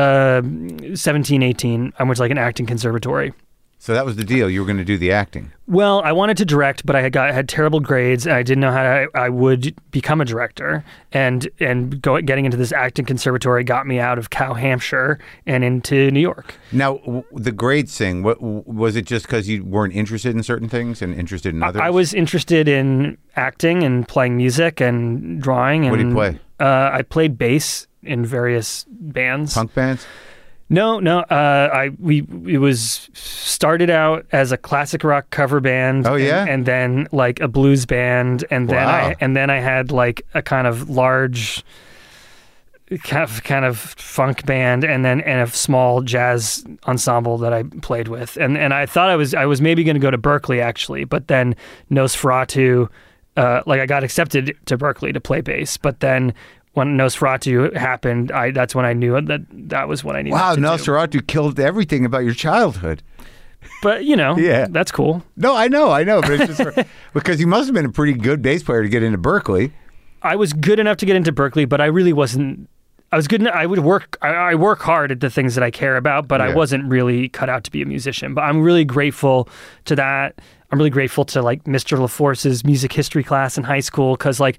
uh, 0.93 0.95
17, 0.95 1.41
18, 1.43 1.93
I 1.97 2.03
went 2.03 2.17
to 2.17 2.21
like 2.21 2.31
an 2.31 2.37
acting 2.37 2.65
conservatory. 2.65 3.33
So 3.83 3.93
that 3.93 4.05
was 4.05 4.15
the 4.15 4.23
deal. 4.23 4.49
You 4.49 4.61
were 4.61 4.65
going 4.65 4.77
to 4.77 4.85
do 4.85 4.97
the 4.97 5.11
acting. 5.11 5.51
Well, 5.67 6.01
I 6.05 6.13
wanted 6.13 6.37
to 6.37 6.45
direct, 6.45 6.85
but 6.85 6.95
I 6.95 7.01
had 7.01 7.11
got 7.11 7.33
had 7.33 7.49
terrible 7.49 7.81
grades, 7.81 8.25
and 8.25 8.33
I 8.33 8.41
didn't 8.41 8.61
know 8.61 8.71
how 8.71 8.81
to, 8.81 9.07
I 9.13 9.27
would 9.27 9.75
become 9.91 10.21
a 10.21 10.25
director. 10.25 10.85
And 11.11 11.49
and 11.59 12.01
go, 12.01 12.21
getting 12.21 12.45
into 12.45 12.55
this 12.55 12.71
acting 12.71 13.03
conservatory 13.03 13.65
got 13.65 13.85
me 13.85 13.99
out 13.99 14.17
of 14.17 14.29
Cow 14.29 14.53
Hampshire 14.53 15.19
and 15.45 15.65
into 15.65 16.11
New 16.11 16.21
York. 16.21 16.55
Now, 16.71 16.99
w- 16.99 17.25
the 17.33 17.51
grades 17.51 17.97
thing. 17.97 18.23
What 18.23 18.41
was 18.41 18.95
it? 18.95 19.05
Just 19.05 19.25
because 19.25 19.49
you 19.49 19.65
weren't 19.65 19.93
interested 19.93 20.33
in 20.33 20.43
certain 20.43 20.69
things 20.69 21.01
and 21.01 21.13
interested 21.13 21.53
in 21.53 21.61
others? 21.61 21.81
I 21.81 21.89
was 21.89 22.13
interested 22.13 22.69
in 22.69 23.17
acting 23.35 23.83
and 23.83 24.07
playing 24.07 24.37
music 24.37 24.79
and 24.79 25.41
drawing. 25.41 25.81
And, 25.81 25.91
What 25.91 25.97
did 25.97 26.07
you 26.07 26.13
play? 26.13 26.39
Uh, 26.57 26.89
I 26.93 27.01
played 27.01 27.37
bass 27.37 27.87
in 28.01 28.25
various 28.25 28.85
bands. 28.89 29.55
punk 29.55 29.73
bands. 29.73 30.05
No, 30.73 30.99
no. 30.99 31.19
Uh, 31.19 31.69
I 31.71 31.91
we 31.99 32.25
it 32.47 32.57
was 32.57 33.09
started 33.13 33.89
out 33.91 34.25
as 34.31 34.51
a 34.51 34.57
classic 34.57 35.03
rock 35.03 35.29
cover 35.29 35.59
band. 35.59 36.07
Oh, 36.07 36.15
and- 36.15 36.23
yeah? 36.23 36.45
and, 36.49 36.65
then 36.65 37.07
like 37.11 37.39
a 37.41 37.47
blues 37.47 37.85
band, 37.85 38.43
and 38.49 38.67
then 38.69 38.85
Wow. 38.87 39.07
I 39.09 39.15
and 39.19 39.35
then 39.35 39.49
I 39.51 39.59
had 39.59 39.91
like 39.91 40.25
a 40.33 40.41
kind 40.41 40.65
of 40.67 40.89
large. 40.89 41.63
Kind 43.05 43.23
of, 43.23 43.43
kind 43.43 43.65
of 43.65 43.77
funk 43.79 44.45
band, 44.45 44.83
and 44.83 45.03
then 45.03 45.21
and 45.21 45.47
a 45.47 45.51
small 45.51 46.01
jazz 46.01 46.63
ensemble 46.85 47.37
that 47.39 47.51
I 47.51 47.63
played 47.81 48.07
with, 48.07 48.37
and 48.37 48.55
and 48.57 48.71
I 48.71 48.85
thought 48.85 49.09
I 49.09 49.15
was 49.15 49.33
I 49.33 49.45
was 49.47 49.61
maybe 49.61 49.83
going 49.83 49.95
to 49.95 50.01
go 50.01 50.11
to 50.11 50.17
Berklee 50.17 50.61
actually, 50.61 51.03
but 51.03 51.27
then 51.27 51.55
Nosferatu, 51.89 52.89
uh, 53.35 53.61
like 53.65 53.79
I 53.79 53.87
got 53.87 54.03
accepted 54.03 54.55
to 54.65 54.77
Berklee 54.77 55.13
to 55.13 55.21
play 55.21 55.41
bass, 55.41 55.75
but 55.77 56.01
then 56.01 56.33
when 56.73 56.97
Nosferatu 56.97 57.75
happened, 57.75 58.31
I 58.31 58.51
that's 58.51 58.73
when 58.75 58.85
I 58.85 58.93
knew 58.93 59.19
that 59.21 59.41
that 59.69 59.87
was 59.87 60.03
what 60.03 60.15
I 60.15 60.21
needed. 60.21 60.33
Wow, 60.35 60.55
to 60.55 60.61
do. 60.61 60.67
Nosferatu 60.67 61.25
killed 61.27 61.59
everything 61.59 62.05
about 62.05 62.19
your 62.23 62.33
childhood. 62.33 63.01
But 63.81 64.05
you 64.05 64.15
know, 64.15 64.37
Yeah. 64.39 64.67
that's 64.69 64.91
cool. 64.91 65.23
No, 65.37 65.55
I 65.55 65.67
know, 65.67 65.91
I 65.91 66.03
know, 66.03 66.21
but 66.21 66.31
it's 66.31 66.57
just 66.57 66.77
because 67.13 67.39
you 67.39 67.47
must 67.47 67.67
have 67.67 67.73
been 67.75 67.85
a 67.85 67.91
pretty 67.91 68.13
good 68.13 68.41
bass 68.41 68.63
player 68.63 68.83
to 68.83 68.89
get 68.89 69.03
into 69.03 69.17
Berklee. 69.17 69.71
I 70.21 70.35
was 70.35 70.53
good 70.53 70.79
enough 70.79 70.97
to 70.97 71.05
get 71.05 71.15
into 71.15 71.31
Berklee, 71.31 71.67
but 71.67 71.81
I 71.81 71.85
really 71.85 72.13
wasn't. 72.13 72.69
I 73.11 73.15
was 73.15 73.27
good. 73.27 73.41
Enough, 73.41 73.53
I 73.53 73.67
would 73.67 73.79
work. 73.79 74.17
I, 74.23 74.29
I 74.29 74.55
work 74.55 74.79
hard 74.81 75.11
at 75.11 75.19
the 75.19 75.29
things 75.29 75.53
that 75.53 75.63
I 75.63 75.69
care 75.69 75.97
about, 75.97 76.27
but 76.27 76.41
I 76.41 76.55
wasn't 76.55 76.85
really 76.89 77.29
cut 77.29 77.47
out 77.47 77.63
to 77.65 77.71
be 77.71 77.83
a 77.83 77.85
musician. 77.85 78.33
But 78.33 78.41
I'm 78.41 78.61
really 78.63 78.85
grateful 78.85 79.47
to 79.85 79.95
that. 79.95 80.41
I'm 80.71 80.79
really 80.79 80.89
grateful 80.89 81.23
to 81.25 81.43
like 81.43 81.65
Mr. 81.65 81.99
LaForce's 81.99 82.65
music 82.65 82.91
history 82.91 83.23
class 83.23 83.55
in 83.55 83.63
high 83.63 83.81
school 83.81 84.15
because, 84.15 84.39
like, 84.39 84.57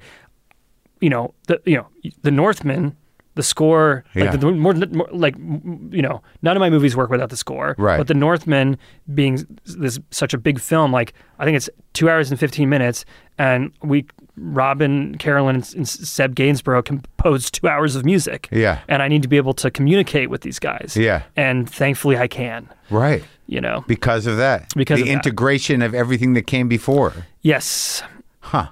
you 1.01 1.11
know, 1.11 1.34
the 1.49 1.61
you 1.64 1.76
know 1.76 1.86
the 2.22 2.30
Northman, 2.30 2.97
the 3.34 3.42
score, 3.42 4.05
Yeah. 4.14 4.24
like 4.30 4.40
the 4.40 4.53
more, 4.53 4.74
more 4.74 5.09
like 5.12 5.36
you 5.36 6.03
know, 6.03 6.22
none 6.42 6.57
of 6.57 6.61
my 6.61 6.70
movies 6.70 6.97
work 6.97 7.11
without 7.11 7.30
the 7.30 7.36
score. 7.36 7.74
Right. 7.78 7.99
But 7.99 8.07
the 8.09 8.14
Northman 8.14 8.78
being 9.14 9.47
this 9.64 9.99
such 10.11 10.34
a 10.34 10.38
big 10.38 10.61
film, 10.61 10.92
like 10.92 11.12
I 11.38 11.45
think 11.45 11.57
it's 11.57 11.68
two 11.92 12.09
hours 12.09 12.30
and 12.30 12.38
fifteen 12.40 12.68
minutes, 12.68 13.05
and 13.38 13.72
we 13.82 14.07
Robin, 14.36 15.16
Carolan, 15.18 15.62
and, 15.76 15.88
Seb 15.88 16.34
Gainsborough 16.34 16.82
composed 16.82 17.55
two 17.55 17.68
hours 17.68 17.95
of 17.95 18.05
music. 18.05 18.49
Yeah. 18.51 18.80
And 18.88 19.01
I 19.01 19.07
need 19.07 19.22
to 19.22 19.28
be 19.28 19.36
able 19.36 19.55
to 19.55 19.70
communicate 19.70 20.28
with 20.28 20.40
these 20.40 20.59
guys. 20.59 20.97
Yeah. 20.99 21.22
And 21.36 21.70
thankfully, 21.70 22.16
I 22.16 22.26
can. 22.26 22.68
Right. 22.90 23.22
You 23.47 23.61
know. 23.61 23.84
Because 23.86 24.26
of 24.26 24.36
that. 24.38 24.72
Because 24.74 24.97
the 24.99 25.03
of 25.03 25.07
that. 25.09 25.12
integration 25.12 25.82
of 25.82 25.95
everything 25.95 26.32
that 26.34 26.49
came 26.49 26.66
before. 26.66 27.12
Yes. 27.42 28.03
Huh. 28.40 28.68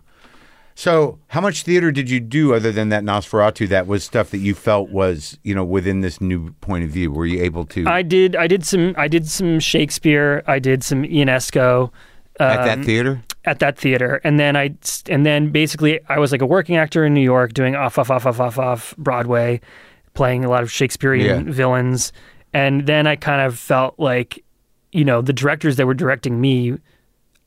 So, 0.82 1.20
how 1.28 1.40
much 1.40 1.62
theater 1.62 1.92
did 1.92 2.10
you 2.10 2.18
do 2.18 2.54
other 2.54 2.72
than 2.72 2.88
that 2.88 3.04
Nosferatu? 3.04 3.68
That 3.68 3.86
was 3.86 4.02
stuff 4.02 4.32
that 4.32 4.38
you 4.38 4.52
felt 4.52 4.90
was, 4.90 5.38
you 5.44 5.54
know, 5.54 5.62
within 5.62 6.00
this 6.00 6.20
new 6.20 6.50
point 6.54 6.82
of 6.82 6.90
view. 6.90 7.12
Were 7.12 7.24
you 7.24 7.40
able 7.40 7.64
to 7.66 7.86
I 7.86 8.02
did. 8.02 8.34
I 8.34 8.48
did 8.48 8.66
some. 8.66 8.92
I 8.98 9.06
did 9.06 9.28
some 9.28 9.60
Shakespeare. 9.60 10.42
I 10.48 10.58
did 10.58 10.82
some 10.82 11.04
Ionesco. 11.04 11.92
at 12.40 12.64
that 12.64 12.78
um, 12.78 12.84
theater? 12.84 13.22
at 13.44 13.58
that 13.58 13.76
theater 13.76 14.20
and 14.22 14.38
then 14.38 14.54
i 14.56 14.72
and 15.08 15.26
then 15.26 15.50
basically 15.50 15.98
i 16.08 16.16
was 16.16 16.30
like 16.30 16.40
a 16.40 16.46
working 16.46 16.76
actor 16.76 17.04
in 17.04 17.12
new 17.12 17.20
york 17.20 17.52
doing 17.52 17.74
off 17.74 17.98
off 17.98 18.08
off 18.08 18.24
off 18.24 18.38
off 18.38 18.56
off 18.56 18.94
broadway 18.96 19.60
playing 20.14 20.44
a 20.44 20.48
lot 20.48 20.62
of 20.62 20.70
shakespearean 20.70 21.46
Yeah. 21.46 21.52
villains 21.52 22.12
and 22.52 22.86
then 22.86 23.08
i 23.08 23.16
kind 23.16 23.40
of 23.40 23.58
felt 23.58 23.98
like 23.98 24.44
you 24.92 25.04
know 25.04 25.22
the 25.22 25.32
directors 25.32 25.74
that 25.74 25.86
were 25.86 25.94
directing 25.94 26.40
me 26.40 26.78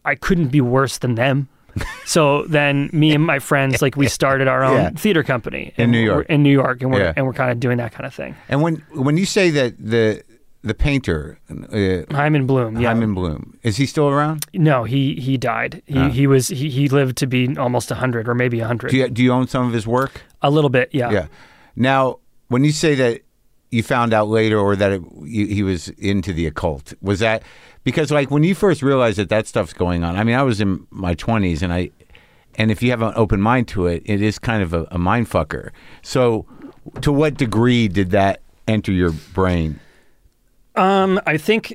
i 0.04 0.16
couldn't 0.16 0.50
be 0.50 0.60
worse 0.60 0.98
than 0.98 1.16
them 1.16 1.48
so 2.06 2.44
then 2.44 2.90
me 2.94 3.14
and 3.14 3.24
my 3.24 3.40
friends 3.40 3.82
like 3.82 3.96
we 3.98 4.08
started 4.08 4.48
our 4.48 4.64
own 4.64 4.76
Yeah. 4.78 4.90
theater 4.92 5.24
company 5.24 5.74
In 5.78 5.92
New 5.92 6.00
York. 6.00 6.26
in 6.30 6.44
new 6.44 6.52
york 6.52 6.82
and 6.82 6.92
we're 6.92 7.02
Yeah. 7.04 7.14
and 7.16 7.26
we're 7.26 7.34
kind 7.34 7.52
of 7.52 7.60
doing 7.60 7.78
that 7.78 7.92
kind 7.92 8.06
of 8.06 8.14
thing 8.14 8.36
And 8.50 8.62
when 8.62 8.76
when 8.94 9.18
you 9.18 9.26
say 9.26 9.50
that 9.52 9.74
the 9.80 10.24
the 10.64 10.74
painter, 10.74 11.38
uh, 11.52 12.12
Hyman 12.16 12.48
Bloom, 12.48 12.80
yeah. 12.82 12.88
Hyman 12.88 13.14
Bloom, 13.14 13.56
is 13.62 13.78
he 13.78 13.86
still 13.86 14.10
around? 14.10 14.48
No, 14.56 14.84
he 14.84 15.14
he 15.16 15.38
died. 15.38 15.84
He 15.86 16.00
Ah. 16.00 16.10
he 16.10 16.26
was 16.26 16.48
he, 16.48 16.70
he 16.72 16.90
lived 16.90 17.18
to 17.18 17.28
be 17.28 17.56
almost 17.56 17.90
hundred 17.92 18.28
or 18.28 18.34
maybe 18.34 18.60
hundred. 18.62 18.90
Do 18.90 18.98
you, 18.98 19.08
do 19.10 19.22
you 19.24 19.32
own 19.32 19.48
some 19.48 19.68
of 19.68 19.74
his 19.74 19.86
work? 19.86 20.24
A 20.42 20.50
little 20.50 20.72
bit, 20.72 20.90
yeah. 20.92 21.12
Yeah. 21.12 21.28
Now, 21.76 22.18
when 22.48 22.64
you 22.64 22.72
say 22.72 22.96
that 22.96 23.22
you 23.70 23.84
found 23.84 24.12
out 24.12 24.28
later 24.28 24.58
or 24.58 24.76
that 24.76 24.92
it, 24.92 25.02
you, 25.24 25.46
he 25.46 25.62
was 25.62 25.90
into 26.00 26.34
the 26.34 26.48
occult, 26.48 26.96
was 27.00 27.20
that 27.20 27.44
because 27.86 28.12
like 28.12 28.30
when 28.30 28.44
you 28.44 28.54
first 28.54 28.82
realize 28.84 29.16
that 29.16 29.30
that 29.30 29.48
stuff's 29.48 29.72
going 29.72 30.04
on? 30.04 30.18
I 30.18 30.26
mean, 30.26 30.36
I 30.36 30.44
was 30.44 30.60
in 30.60 30.86
my 30.92 31.16
20s 31.16 31.62
and 31.62 31.72
I 31.72 31.92
and 32.58 32.70
if 32.72 32.84
you 32.84 32.90
have 32.92 33.02
an 33.02 33.14
open 33.16 33.40
mind 33.40 33.70
to 33.70 33.88
it, 33.88 34.02
it 34.06 34.22
is 34.22 34.38
kind 34.40 34.62
of 34.62 34.74
a, 34.74 34.86
a 34.92 34.98
mind 34.98 35.30
fucker. 35.30 35.72
So, 36.02 36.46
to 37.02 37.12
what 37.14 37.36
degree 37.36 37.88
did 37.88 38.12
that 38.12 38.42
enter 38.68 38.92
your 38.92 39.12
brain? 39.34 39.80
Um, 40.76 41.20
I 41.26 41.38
think, 41.38 41.74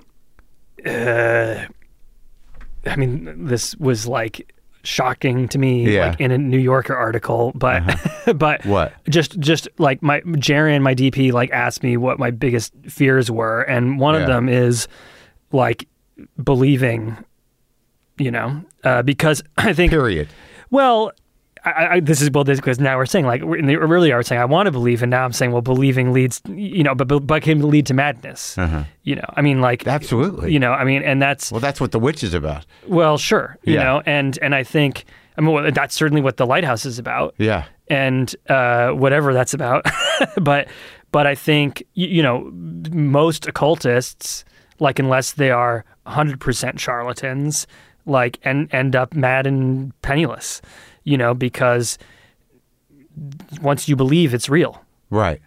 uh, 0.87 1.65
I 2.87 2.97
mean, 2.97 3.47
this 3.47 3.77
was 3.77 4.07
like 4.07 4.55
shocking 4.83 5.49
to 5.49 5.59
me, 5.59 5.93
Yeah. 5.95 6.01
Uh-huh. 6.01 6.11
like 6.13 6.21
in 6.21 6.31
a 6.31 6.39
New 6.39 6.59
Yorker 6.59 6.97
article, 6.97 7.53
but 7.55 7.83
but 8.37 8.65
What? 8.65 8.95
Just 9.09 9.39
just 9.39 9.69
like 9.79 10.03
my 10.03 10.21
Jarin 10.23 10.77
and 10.77 10.85
my 10.85 10.95
DP, 10.95 11.33
like 11.33 11.51
asked 11.51 11.83
me 11.83 11.97
what 11.99 12.19
my 12.19 12.31
biggest 12.31 12.73
fears 12.89 13.31
were, 13.31 13.61
and 13.63 13.99
one 14.01 14.15
Yeah. 14.15 14.23
of 14.23 14.27
them 14.27 14.49
is 14.49 14.89
like 15.53 15.87
believing, 16.43 17.17
you 18.19 18.31
know, 18.31 18.63
uh, 18.85 19.03
because 19.03 19.43
I 19.59 19.73
think 19.73 19.91
Period. 19.91 20.29
Well, 20.71 21.13
I, 21.65 21.87
I, 21.97 22.01
this 22.01 22.23
is 22.23 22.31
well, 22.31 22.45
this 22.45 22.59
because 22.59 22.81
now 22.81 22.97
we're 22.97 23.05
saying 23.07 23.27
like 23.27 23.43
we're- 23.43 23.59
in 23.59 23.67
the 23.67 23.77
earlier 23.77 24.15
I 24.15 24.17
was 24.19 24.27
saying 24.29 24.41
I 24.41 24.45
want 24.47 24.67
to 24.67 24.71
believe, 24.71 25.03
and 25.03 25.11
now 25.11 25.25
I'm 25.25 25.33
saying 25.33 25.53
well, 25.53 25.61
believing 25.61 26.13
leads, 26.13 26.41
you 26.49 26.83
know, 26.83 26.95
but 26.95 27.07
but, 27.09 27.27
but 27.27 27.43
can 27.43 27.69
lead 27.69 27.85
to 27.87 27.95
madness. 27.95 28.57
You 29.03 29.17
know, 29.17 29.25
I 29.37 29.43
mean, 29.43 29.61
like 29.61 29.87
Absolutely. 29.87 30.53
you 30.53 30.59
know, 30.59 30.73
I 30.73 30.85
mean, 30.85 31.03
and 31.03 31.21
that's 31.21 31.51
Well, 31.53 31.61
that's 31.61 31.81
what 31.81 31.93
the 31.93 31.99
witch 31.99 32.23
is 32.25 32.33
about. 32.35 32.65
well, 32.87 33.19
sure, 33.19 33.59
you 33.65 33.75
Yeah. 33.75 33.83
know, 33.83 34.03
and 34.07 34.39
and 34.41 34.55
I 34.55 34.63
think 34.63 35.05
I 35.37 35.43
mean 35.43 35.53
well, 35.53 35.71
that's 35.71 35.95
certainly 35.95 36.23
what 36.23 36.39
the 36.39 36.47
lighthouse 36.47 36.87
is 36.87 36.99
about, 36.99 37.35
Yeah. 37.37 37.65
and 37.89 38.35
uh, 38.49 38.91
whatever 38.93 39.35
that's 39.35 39.53
about, 39.53 39.85
but 40.41 40.67
but 41.13 41.27
I 41.27 41.35
think 41.35 41.83
you, 41.93 42.07
you 42.07 42.23
know 42.23 42.49
most 42.91 43.47
occultists 43.47 44.45
like 44.79 44.99
unless 44.99 45.33
they 45.33 45.51
are 45.51 45.85
100% 46.07 46.79
charlatans 46.79 47.67
like 48.07 48.39
and 48.43 48.73
end 48.75 48.97
up 48.97 49.15
mad 49.15 49.47
and 49.47 49.93
penniless 50.03 50.61
you 51.05 51.17
know 51.19 51.35
because 51.35 51.99
once 53.61 53.89
you 53.89 53.97
believe 53.97 54.35
it's 54.35 54.49
real 54.49 54.83
Right. 55.11 55.41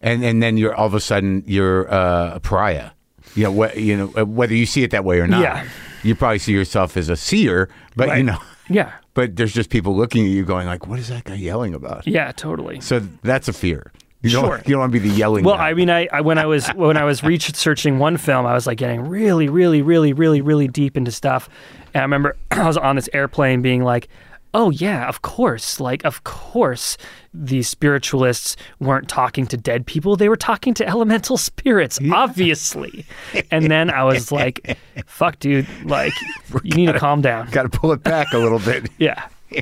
and 0.00 0.22
and 0.24 0.42
then 0.42 0.56
you're 0.56 0.74
all 0.74 0.86
of 0.86 0.94
a 0.94 1.00
sudden 1.00 1.42
you're 1.46 1.92
uh, 1.92 2.34
a 2.34 2.40
pariah. 2.40 2.90
You 3.34 3.44
know, 3.44 3.62
wh- 3.68 3.76
you 3.76 3.96
know 3.96 4.12
uh, 4.18 4.26
whether 4.26 4.54
you 4.54 4.66
see 4.66 4.82
it 4.82 4.90
that 4.90 5.04
way 5.04 5.20
or 5.20 5.26
not. 5.26 5.40
Yeah. 5.40 5.66
You 6.02 6.14
probably 6.14 6.38
see 6.38 6.52
yourself 6.52 6.96
as 6.96 7.08
a 7.08 7.16
seer, 7.16 7.68
but 7.96 8.16
you 8.18 8.24
know, 8.24 8.38
Yeah. 8.68 8.92
but 9.14 9.36
there's 9.36 9.52
just 9.54 9.70
people 9.70 9.96
looking 9.96 10.24
at 10.26 10.30
you 10.32 10.44
going 10.44 10.66
like, 10.66 10.86
"What 10.86 10.98
is 10.98 11.08
that 11.08 11.24
guy 11.24 11.34
yelling 11.34 11.74
about?" 11.74 12.06
Yeah, 12.06 12.32
totally. 12.32 12.80
So 12.80 13.00
that's 13.22 13.48
a 13.48 13.52
fear. 13.52 13.92
You 14.22 14.30
don't. 14.30 14.44
Sure. 14.44 14.58
You 14.58 14.72
don't 14.72 14.80
want 14.80 14.92
to 14.92 15.00
be 15.00 15.08
the 15.08 15.14
yelling. 15.14 15.44
Well, 15.44 15.56
guy. 15.56 15.70
I 15.70 15.74
mean, 15.74 15.88
I, 15.88 16.06
I 16.12 16.20
when 16.20 16.36
I 16.36 16.44
was 16.46 16.68
when 16.68 16.96
I 16.96 17.04
was 17.04 17.22
researching 17.22 17.98
one 17.98 18.16
film, 18.18 18.44
I 18.44 18.52
was 18.52 18.66
like 18.66 18.78
getting 18.78 19.08
really, 19.08 19.48
really, 19.48 19.80
really, 19.80 20.12
really, 20.12 20.40
really 20.42 20.68
deep 20.68 20.96
into 20.96 21.10
stuff, 21.10 21.48
and 21.94 22.00
I 22.00 22.02
remember 22.02 22.36
I 22.50 22.66
was 22.66 22.76
on 22.76 22.96
this 22.96 23.08
airplane 23.14 23.62
being 23.62 23.82
like, 23.82 24.08
"Oh 24.52 24.68
yeah, 24.68 25.08
of 25.08 25.22
course, 25.22 25.80
like 25.80 26.04
of 26.04 26.22
course, 26.24 26.98
these 27.32 27.66
spiritualists 27.66 28.56
weren't 28.78 29.08
talking 29.08 29.46
to 29.46 29.56
dead 29.56 29.86
people; 29.86 30.16
they 30.16 30.28
were 30.28 30.36
talking 30.36 30.74
to 30.74 30.86
elemental 30.86 31.36
spirits, 31.50 31.98
obviously." 32.12 33.06
And 33.50 33.70
then 33.70 33.88
I 33.88 34.04
was 34.04 34.30
like, 34.30 34.76
"Fuck, 35.06 35.38
dude, 35.38 35.66
like 35.86 36.12
you 36.62 36.74
need 36.76 36.92
to 36.92 36.98
calm 36.98 37.22
down." 37.22 37.48
got 37.52 37.62
to 37.62 37.70
pull 37.70 37.92
it 37.92 38.02
back 38.02 38.34
a 38.34 38.38
little 38.38 38.58
bit. 38.58 38.90
Yeah, 38.98 39.28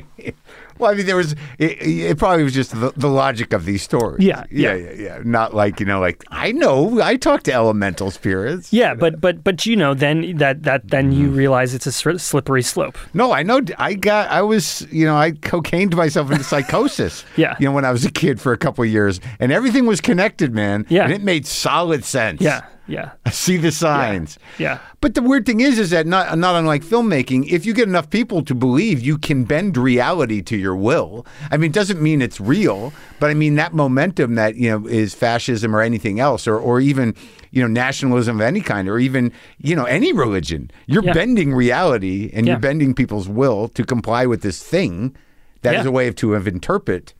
Well, 0.79 0.89
I 0.91 0.95
mean, 0.95 1.05
there 1.05 1.15
was. 1.17 1.33
It, 1.59 1.77
it 1.81 2.17
probably 2.17 2.43
was 2.43 2.53
just 2.53 2.71
the, 2.71 2.91
the 2.95 3.09
logic 3.09 3.53
of 3.53 3.65
these 3.65 3.81
stories. 3.83 4.25
Yeah, 4.25 4.45
yeah, 4.49 4.73
yeah. 4.73 4.91
yeah, 4.91 5.01
yeah. 5.17 5.19
Not 5.23 5.53
like 5.53 5.79
you 5.79 5.85
know, 5.85 5.99
like 5.99 6.23
I 6.29 6.51
know 6.53 6.99
I 7.01 7.17
talk 7.17 7.43
to 7.43 7.53
elemental 7.53 8.09
spirits. 8.11 8.73
yeah, 8.73 8.93
but 8.95 9.19
but 9.21 9.43
but 9.43 9.65
you 9.65 9.75
know, 9.75 9.93
then 9.93 10.37
that 10.37 10.63
that 10.63 10.87
then 10.89 11.11
Mm-hmm. 11.11 11.21
you 11.21 11.29
realize 11.29 11.73
it's 11.73 11.85
a 11.85 11.91
slippery 11.91 12.61
slope. 12.63 12.97
No, 13.13 13.31
I 13.31 13.43
know. 13.43 13.61
I 13.77 13.93
got. 13.93 14.29
I 14.29 14.41
was. 14.41 14.87
You 14.91 15.05
know, 15.05 15.15
I 15.17 15.31
cocained 15.31 15.95
myself 15.95 16.31
into 16.31 16.43
psychosis. 16.43 17.25
Yeah. 17.35 17.55
You 17.59 17.65
know, 17.67 17.71
when 17.73 17.85
I 17.85 17.91
was 17.91 18.05
a 18.05 18.11
kid 18.11 18.39
for 18.41 18.53
a 18.53 18.57
couple 18.57 18.83
of 18.83 18.89
years, 18.89 19.19
and 19.39 19.51
everything 19.51 19.85
was 19.85 20.01
connected, 20.01 20.53
man. 20.53 20.85
Yeah. 20.89 21.03
And 21.03 21.13
it 21.13 21.21
made 21.21 21.45
solid 21.45 22.03
sense. 22.05 22.41
Yeah, 22.41 22.65
yeah, 22.89 23.11
I 23.25 23.29
see 23.45 23.57
the 23.57 23.71
signs. 23.71 24.37
yeah. 24.57 24.79
But 25.01 25.13
the 25.15 25.21
weird 25.21 25.45
thing 25.45 25.61
is, 25.61 25.79
is 25.79 25.91
that 25.91 26.05
not 26.07 26.37
not 26.37 26.55
unlike 26.55 26.83
filmmaking, 26.83 27.47
if 27.49 27.65
you 27.65 27.73
get 27.73 27.87
enough 27.87 28.09
people 28.09 28.43
to 28.43 28.53
believe, 28.55 28.99
you 28.99 29.17
can 29.17 29.43
bend 29.45 29.77
reality 29.77 30.41
to 30.41 30.57
your 30.57 30.75
will. 30.75 31.25
I 31.51 31.57
mean, 31.57 31.69
it 31.71 31.73
doesn't 31.73 32.01
mean 32.01 32.21
it's 32.21 32.39
real, 32.41 32.91
but 33.19 33.29
I 33.29 33.33
mean 33.33 33.55
that 33.55 33.73
momentum 33.73 34.35
that 34.35 34.55
you 34.55 34.69
know 34.71 34.87
is 34.87 35.13
fascism 35.13 35.75
or 35.75 35.81
anything 35.81 36.19
else, 36.19 36.47
or 36.47 36.57
or 36.59 36.81
even 36.81 37.15
you 37.51 37.61
know 37.61 37.67
nationalism 37.67 38.37
of 38.37 38.41
any 38.41 38.61
kind, 38.61 38.89
or 38.89 38.99
even 38.99 39.31
you 39.59 39.75
know 39.75 39.85
any 39.85 40.11
religion. 40.11 40.69
You're 40.87 41.03
Yeah. 41.05 41.13
bending 41.13 41.53
reality 41.53 42.29
and 42.33 42.45
Yeah. 42.45 42.53
you're 42.53 42.59
bending 42.59 42.93
people's 42.93 43.29
will 43.29 43.69
to 43.69 43.83
comply 43.85 44.25
with 44.25 44.41
this 44.41 44.61
thing 44.61 45.15
that 45.61 45.75
is 45.75 45.83
Yeah. 45.83 45.89
a 45.89 45.91
way 45.91 46.07
of 46.07 46.15
to 46.17 46.31
have 46.31 46.47
interpret. 46.47 47.13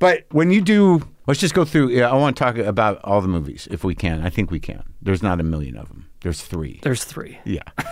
But 0.00 0.26
when 0.30 0.50
you 0.50 0.60
do, 0.60 1.02
let's 1.28 1.38
just 1.38 1.54
go 1.54 1.64
through. 1.64 1.90
yeah, 1.90 2.10
I 2.10 2.14
want 2.14 2.36
to 2.36 2.42
talk 2.42 2.56
about 2.58 3.00
all 3.04 3.20
the 3.20 3.28
movies 3.28 3.68
if 3.70 3.84
we 3.84 3.94
can. 3.94 4.24
I 4.26 4.30
think 4.30 4.50
we 4.50 4.58
can. 4.58 4.82
There's 5.00 5.22
not 5.22 5.38
a 5.38 5.44
million 5.44 5.76
of 5.76 5.88
them. 5.88 6.08
There's 6.22 6.42
three. 6.42 6.80
There's 6.82 7.04
three. 7.04 7.38
Yeah. 7.44 7.62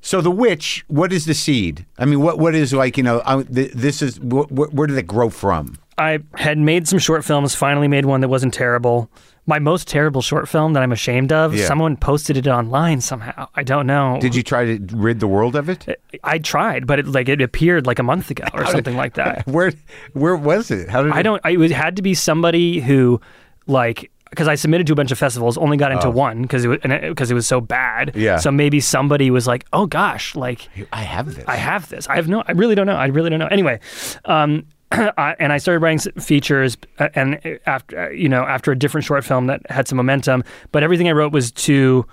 so 0.00 0.20
the 0.20 0.30
witch, 0.30 0.84
what 0.86 1.12
is 1.12 1.24
the 1.24 1.34
seed? 1.34 1.84
I 1.98 2.04
mean, 2.04 2.20
what 2.20 2.38
what 2.38 2.54
is 2.54 2.72
like 2.72 2.96
you 2.96 3.02
know? 3.02 3.20
I, 3.26 3.42
th- 3.42 3.72
this 3.72 4.02
is 4.02 4.18
wh- 4.18 4.46
wh- 4.48 4.72
where 4.72 4.86
did 4.86 4.96
it 4.98 5.06
grow 5.08 5.30
from? 5.30 5.76
I 5.98 6.20
had 6.34 6.58
made 6.58 6.86
some 6.86 6.98
short 6.98 7.24
films, 7.24 7.54
finally 7.56 7.88
made 7.88 8.04
one 8.04 8.20
that 8.20 8.28
wasn't 8.28 8.54
terrible. 8.54 9.10
My 9.48 9.60
most 9.60 9.86
terrible 9.86 10.22
short 10.22 10.48
film 10.48 10.72
that 10.72 10.82
I'm 10.82 10.90
ashamed 10.90 11.30
of, 11.32 11.54
Yeah. 11.54 11.66
someone 11.66 11.96
posted 11.96 12.36
it 12.36 12.48
online 12.48 13.00
somehow. 13.00 13.46
I 13.54 13.62
don't 13.62 13.86
know. 13.86 14.18
Did 14.20 14.34
you 14.34 14.42
try 14.42 14.64
to 14.76 14.96
rid 14.96 15.20
the 15.20 15.28
world 15.28 15.54
of 15.54 15.68
it? 15.68 15.86
I 16.24 16.38
tried, 16.38 16.86
but 16.86 16.98
it 16.98 17.06
like 17.06 17.28
it 17.28 17.40
appeared 17.40 17.86
like 17.86 18.00
a 18.00 18.02
month 18.02 18.30
ago 18.30 18.44
or 18.54 18.66
something 18.66 18.96
like 18.96 19.14
that. 19.14 19.46
Where 19.46 19.72
where 20.14 20.34
was 20.34 20.70
it? 20.72 20.88
How 20.88 21.02
did 21.04 21.12
I 21.12 21.20
it- 21.20 21.22
don't. 21.22 21.40
I, 21.44 21.50
it 21.52 21.70
had 21.70 21.94
to 21.96 22.02
be 22.02 22.12
somebody 22.14 22.80
who, 22.80 23.20
like, 23.68 24.10
because 24.30 24.48
I 24.48 24.56
submitted 24.56 24.88
to 24.88 24.92
a 24.92 24.96
bunch 24.96 25.12
of 25.12 25.18
festivals, 25.18 25.56
only 25.56 25.76
got 25.76 25.92
into 25.92 26.10
one 26.10 26.42
because 26.42 26.64
it 26.64 26.68
was 26.68 26.78
because 26.82 27.30
it 27.30 27.34
was 27.34 27.46
so 27.46 27.60
bad. 27.60 28.10
Oh. 28.14 28.18
Yeah. 28.18 28.38
So 28.38 28.50
maybe 28.50 28.80
somebody 28.80 29.30
was 29.30 29.46
like, 29.46 29.64
"Oh 29.72 29.86
gosh, 29.86 30.34
like 30.34 30.68
I 30.92 31.02
have 31.02 31.32
this. 31.36 31.44
I 31.46 31.54
have 31.56 31.88
this. 31.88 32.08
I 32.08 32.16
have 32.16 32.26
no. 32.26 32.42
I 32.48 32.52
really 32.52 32.74
don't 32.74 32.86
know. 32.88 32.96
I 32.96 33.06
really 33.06 33.30
don't 33.30 33.38
know. 33.38 33.46
Anyway, 33.46 33.78
um, 34.24 34.66
I, 34.92 35.34
and 35.38 35.52
I 35.52 35.58
started 35.58 35.80
writing 35.80 36.12
features, 36.20 36.76
uh, 36.98 37.08
and 37.14 37.58
after 37.66 37.98
uh, 37.98 38.10
you 38.10 38.28
know, 38.28 38.44
after 38.44 38.70
a 38.70 38.78
different 38.78 39.04
short 39.04 39.24
film 39.24 39.46
that 39.46 39.68
had 39.70 39.88
some 39.88 39.96
momentum, 39.96 40.44
but 40.70 40.82
everything 40.82 41.08
I 41.08 41.12
wrote 41.12 41.32
was 41.32 41.50
to 41.52 42.06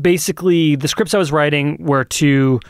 basically 0.00 0.76
the 0.76 0.88
scripts 0.88 1.14
I 1.14 1.18
was 1.18 1.32
writing 1.32 1.76
were 1.80 2.04
too 2.04 2.60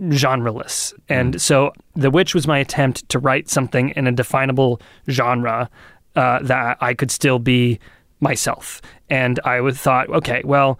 genreless, 0.00 0.92
and 1.08 1.40
so 1.40 1.72
The 1.94 2.10
Witch 2.10 2.34
was 2.34 2.46
my 2.46 2.58
attempt 2.58 3.08
to 3.10 3.18
write 3.18 3.48
something 3.48 3.90
in 3.90 4.06
a 4.06 4.12
definable 4.12 4.80
genre 5.08 5.70
uh, 6.16 6.40
that 6.42 6.78
I 6.80 6.94
could 6.94 7.12
still 7.12 7.38
be 7.38 7.78
myself, 8.20 8.82
and 9.08 9.38
I 9.44 9.60
would 9.60 9.76
thought, 9.76 10.08
okay, 10.10 10.42
well. 10.44 10.78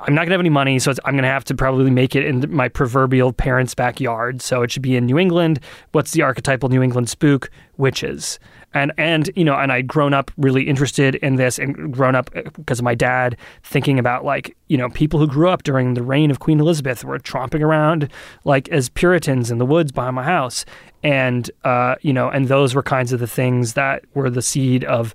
I'm 0.00 0.14
not 0.14 0.22
gonna 0.22 0.32
have 0.32 0.40
any 0.40 0.50
money, 0.50 0.78
so 0.78 0.90
it's, 0.90 1.00
I'm 1.04 1.14
gonna 1.14 1.28
have 1.28 1.44
to 1.44 1.54
probably 1.54 1.90
make 1.90 2.14
it 2.14 2.24
in 2.24 2.44
my 2.54 2.68
proverbial 2.68 3.32
parents' 3.32 3.74
backyard. 3.74 4.42
So 4.42 4.62
it 4.62 4.70
should 4.70 4.82
be 4.82 4.96
in 4.96 5.06
New 5.06 5.18
England. 5.18 5.60
What's 5.92 6.12
the 6.12 6.22
archetypal 6.22 6.68
New 6.68 6.82
England 6.82 7.08
spook? 7.08 7.50
Witches. 7.76 8.38
And 8.72 8.92
and 8.98 9.30
you 9.34 9.44
know, 9.44 9.54
and 9.54 9.72
I'd 9.72 9.88
grown 9.88 10.14
up 10.14 10.30
really 10.36 10.64
interested 10.68 11.16
in 11.16 11.36
this, 11.36 11.58
and 11.58 11.92
grown 11.92 12.14
up 12.14 12.30
because 12.54 12.78
of 12.78 12.84
my 12.84 12.94
dad 12.94 13.36
thinking 13.62 13.98
about 13.98 14.24
like 14.24 14.56
you 14.68 14.76
know 14.76 14.90
people 14.90 15.18
who 15.18 15.26
grew 15.26 15.48
up 15.48 15.62
during 15.64 15.94
the 15.94 16.02
reign 16.02 16.30
of 16.30 16.38
Queen 16.38 16.60
Elizabeth 16.60 17.02
were 17.02 17.18
tromping 17.18 17.62
around 17.62 18.08
like 18.44 18.68
as 18.68 18.88
Puritans 18.88 19.50
in 19.50 19.58
the 19.58 19.66
woods 19.66 19.90
behind 19.92 20.14
my 20.14 20.22
house, 20.22 20.64
and 21.02 21.50
uh, 21.64 21.96
you 22.02 22.12
know, 22.12 22.28
and 22.28 22.46
those 22.48 22.74
were 22.74 22.82
kinds 22.82 23.12
of 23.12 23.18
the 23.18 23.26
things 23.26 23.72
that 23.72 24.04
were 24.14 24.30
the 24.30 24.42
seed 24.42 24.84
of 24.84 25.14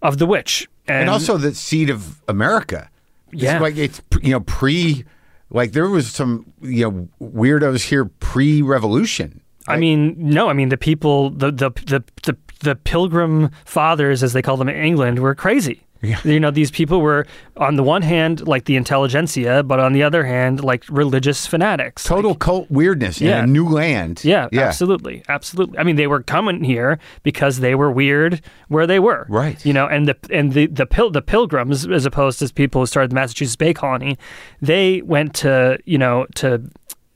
of 0.00 0.18
the 0.18 0.26
witch. 0.26 0.68
and 0.86 1.10
also 1.10 1.36
the 1.36 1.54
seed 1.54 1.90
of 1.90 2.22
America. 2.26 2.88
Yeah. 3.32 3.58
like 3.60 3.76
it's 3.76 4.00
you 4.22 4.32
know 4.32 4.40
pre, 4.40 5.04
like 5.50 5.72
there 5.72 5.88
was 5.88 6.10
some 6.10 6.52
you 6.60 6.90
know 6.90 7.08
weirdos 7.20 7.88
here 7.88 8.04
pre-revolution. 8.04 9.40
I 9.68 9.76
mean, 9.76 10.16
no. 10.18 10.48
I 10.48 10.54
mean, 10.54 10.70
the 10.70 10.76
people, 10.76 11.30
the 11.30 11.50
the 11.52 11.70
the 11.86 12.04
the, 12.24 12.36
the 12.60 12.74
Pilgrim 12.74 13.50
Fathers, 13.64 14.22
as 14.22 14.32
they 14.32 14.42
call 14.42 14.56
them 14.56 14.68
in 14.68 14.76
England, 14.76 15.20
were 15.20 15.34
crazy. 15.34 15.86
Yeah. 16.02 16.18
You 16.24 16.40
know, 16.40 16.50
these 16.50 16.70
people 16.70 17.00
were 17.00 17.26
on 17.56 17.76
the 17.76 17.82
one 17.84 18.02
hand 18.02 18.46
like 18.46 18.64
the 18.64 18.76
intelligentsia, 18.76 19.62
but 19.62 19.78
on 19.78 19.92
the 19.92 20.02
other 20.02 20.24
hand 20.24 20.62
like 20.64 20.84
religious 20.88 21.46
fanatics. 21.46 22.04
Total 22.04 22.34
cult 22.34 22.70
weirdness 22.70 23.20
Yeah. 23.20 23.38
in 23.38 23.44
a 23.44 23.46
new 23.46 23.68
land. 23.68 24.24
Yeah, 24.24 24.48
yeah. 24.50 24.62
absolutely, 24.62 25.22
absolutely. 25.28 25.78
I 25.78 25.84
mean, 25.84 25.96
they 25.96 26.08
were 26.08 26.22
coming 26.22 26.64
here 26.64 26.98
because 27.22 27.60
they 27.60 27.74
were 27.74 27.90
weird 27.90 28.40
where 28.68 28.86
they 28.86 28.98
were, 28.98 29.26
Right. 29.28 29.64
You 29.64 29.72
know, 29.72 29.86
and 29.86 30.08
the 30.08 30.16
and 30.30 30.52
the 30.52 30.66
the 30.66 30.86
pil- 30.86 31.10
the 31.10 31.22
pilgrims, 31.22 31.86
as 31.86 32.04
opposed 32.04 32.38
to 32.40 32.52
people 32.52 32.82
who 32.82 32.86
started 32.86 33.10
the 33.12 33.14
Massachusetts 33.14 33.56
Bay 33.56 33.72
Colony, 33.72 34.18
they 34.60 35.02
went 35.02 35.34
to 35.36 35.78
you 35.84 35.98
know 35.98 36.26
to 36.36 36.62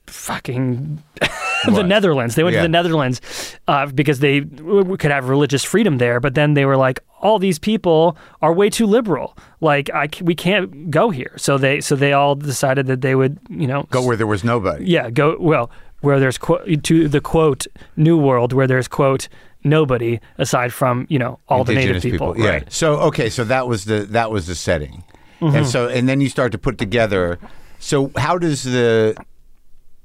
fucking 0.06 1.02
the 1.74 1.82
Netherlands. 1.82 2.34
They 2.34 2.42
went 2.44 2.54
Yeah. 2.54 2.60
to 2.62 2.64
the 2.68 2.72
Netherlands 2.72 3.20
uh, 3.68 3.86
because 3.86 4.20
they 4.20 4.40
w- 4.40 4.78
w- 4.78 4.96
could 4.96 5.10
have 5.10 5.28
religious 5.28 5.64
freedom 5.64 5.98
there. 5.98 6.20
But 6.20 6.34
then 6.34 6.54
they 6.54 6.64
were 6.64 6.76
like, 6.76 7.00
all 7.20 7.38
these 7.38 7.58
people 7.58 8.16
are 8.42 8.52
way 8.52 8.70
too 8.70 8.86
liberal. 8.86 9.36
Like, 9.60 9.90
I 9.94 10.06
c- 10.12 10.22
we 10.24 10.34
can't 10.34 10.90
go 10.90 11.10
here. 11.10 11.32
So 11.36 11.58
they 11.58 11.80
so 11.80 11.96
they 11.96 12.12
all 12.12 12.34
decided 12.34 12.86
that 12.86 13.00
they 13.00 13.14
would 13.14 13.38
you 13.48 13.66
know 13.66 13.86
Go 13.90 14.02
where 14.02 14.16
there 14.16 14.26
was 14.26 14.44
nobody. 14.44 14.84
yeah, 14.86 15.10
go 15.10 15.36
well 15.40 15.70
where 16.02 16.20
there's 16.20 16.38
quote 16.38 16.82
to 16.84 17.08
the 17.08 17.20
quote 17.20 17.66
new 17.96 18.18
world 18.18 18.52
where 18.52 18.66
there's 18.66 18.86
quote 18.88 19.28
nobody 19.64 20.20
aside 20.38 20.72
from 20.72 21.06
you 21.08 21.18
know 21.18 21.38
all 21.48 21.64
the 21.64 21.74
native 21.74 21.96
Indigenous 21.96 22.12
people, 22.12 22.34
Yeah. 22.38 22.50
right? 22.50 22.62
Mm-hmm. 22.62 22.70
So 22.70 22.96
okay, 23.08 23.28
so 23.30 23.44
that 23.44 23.66
was 23.66 23.84
the 23.86 24.00
that 24.10 24.30
was 24.30 24.46
the 24.46 24.54
setting, 24.54 25.02
and 25.40 25.66
so 25.66 25.88
and 25.88 26.08
then 26.08 26.20
you 26.20 26.28
start 26.28 26.52
to 26.52 26.58
put 26.58 26.76
together. 26.78 27.38
So 27.78 28.10
how 28.16 28.38
does 28.38 28.62
the 28.62 29.16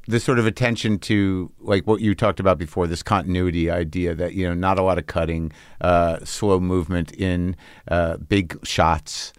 the 0.07 0.19
sort 0.19 0.39
of 0.39 0.45
attention 0.45 0.97
to 0.99 1.51
like 1.59 1.85
what 1.85 2.01
you 2.01 2.15
talked 2.15 2.39
about 2.39 2.57
before, 2.57 2.87
this 2.87 3.03
continuity 3.03 3.69
idea 3.69 4.13
that 4.15 4.33
you 4.33 4.47
know 4.47 4.53
not 4.53 4.79
a 4.79 4.81
lot 4.81 4.97
of 4.97 5.07
cutting, 5.07 5.51
uh, 5.81 6.23
slow 6.23 6.59
movement 6.59 7.11
in 7.13 7.55
uh, 7.87 8.17
big 8.17 8.57
shots. 8.65 9.33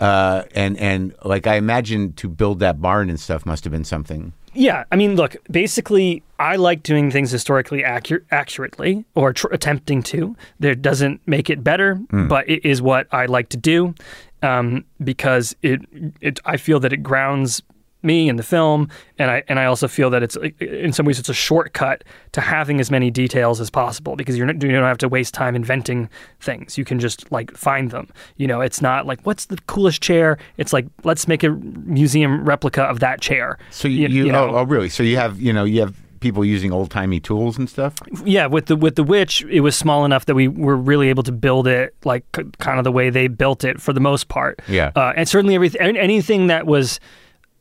Uh, 0.00 0.44
and 0.54 0.76
and 0.78 1.14
like 1.24 1.46
I 1.46 1.56
imagine 1.56 2.12
to 2.14 2.28
build 2.28 2.58
that 2.60 2.80
barn 2.80 3.08
and 3.08 3.20
stuff 3.20 3.46
must 3.46 3.64
have 3.64 3.70
been 3.70 3.84
something. 3.84 4.32
Yeah, 4.54 4.84
I 4.92 4.96
mean, 4.96 5.16
look, 5.16 5.36
basically, 5.50 6.22
I 6.38 6.56
like 6.56 6.82
doing 6.82 7.10
things 7.10 7.30
historically 7.30 7.84
accurate, 7.84 8.24
accurately 8.30 9.04
or 9.14 9.32
tr- 9.32 9.46
attempting 9.50 10.02
to. 10.04 10.36
There 10.58 10.74
doesn't 10.74 11.26
make 11.26 11.48
it 11.48 11.64
better, 11.64 11.98
but 12.10 12.48
it 12.50 12.64
is 12.64 12.82
what 12.82 13.06
I 13.12 13.26
like 13.26 13.48
to 13.50 13.56
do 13.56 13.94
um, 14.42 14.84
because 15.02 15.56
it, 15.62 15.80
it. 16.20 16.38
I 16.44 16.58
feel 16.58 16.80
that 16.80 16.92
it 16.92 17.02
grounds 17.02 17.62
me 18.02 18.28
in 18.28 18.36
the 18.36 18.42
film, 18.42 18.88
and 19.18 19.30
I 19.30 19.42
and 19.48 19.58
I 19.58 19.64
also 19.66 19.88
feel 19.88 20.10
that 20.10 20.22
it's 20.22 20.36
in 20.60 20.92
some 20.92 21.06
ways 21.06 21.18
it's 21.18 21.28
a 21.28 21.34
shortcut 21.34 22.04
to 22.32 22.40
having 22.40 22.80
as 22.80 22.90
many 22.90 23.10
details 23.10 23.60
as 23.60 23.70
possible 23.70 24.16
because 24.16 24.36
you're 24.36 24.46
not, 24.46 24.62
you 24.62 24.70
don't 24.72 24.82
have 24.84 24.98
to 24.98 25.08
waste 25.08 25.34
time 25.34 25.54
inventing 25.56 26.08
things. 26.40 26.76
You 26.78 26.84
can 26.84 26.98
just 26.98 27.30
like 27.30 27.50
find 27.56 27.90
them. 27.90 28.08
You 28.36 28.46
know, 28.46 28.60
it's 28.60 28.80
not 28.82 29.06
like 29.06 29.20
what's 29.24 29.46
the 29.46 29.58
coolest 29.66 30.02
chair. 30.02 30.38
It's 30.56 30.72
like 30.72 30.86
let's 31.04 31.28
make 31.28 31.42
a 31.42 31.50
museum 31.50 32.44
replica 32.44 32.82
of 32.82 33.00
that 33.00 33.20
chair. 33.20 33.58
So 33.70 33.88
you, 33.88 34.02
You- 34.02 34.08
you, 34.08 34.26
you 34.26 34.32
know. 34.32 34.50
oh, 34.50 34.56
oh 34.58 34.62
really? 34.64 34.88
So 34.88 35.02
you 35.02 35.16
have 35.16 35.40
you 35.40 35.52
know 35.52 35.64
you 35.64 35.80
have 35.80 35.94
people 36.20 36.44
using 36.44 36.70
old 36.72 36.88
timey 36.88 37.18
tools 37.18 37.58
and 37.58 37.68
stuff. 37.68 37.94
yeah, 38.24 38.46
with 38.46 38.66
the 38.66 38.76
with 38.76 38.94
the 38.94 39.02
witch, 39.02 39.44
it 39.50 39.60
was 39.60 39.74
small 39.74 40.04
enough 40.04 40.26
that 40.26 40.36
we 40.36 40.46
were 40.46 40.76
really 40.76 41.08
able 41.08 41.24
to 41.24 41.32
build 41.32 41.66
it 41.66 41.94
like 42.04 42.24
kind 42.58 42.78
of 42.78 42.84
the 42.84 42.92
way 42.92 43.10
they 43.10 43.26
built 43.26 43.64
it 43.64 43.80
for 43.80 43.92
the 43.92 43.98
most 44.00 44.28
part. 44.28 44.60
Yeah. 44.68 44.92
uh, 44.94 45.12
and 45.16 45.28
certainly 45.28 45.56
everything 45.56 45.96
anything 45.96 46.46
that 46.46 46.64
was 46.66 47.00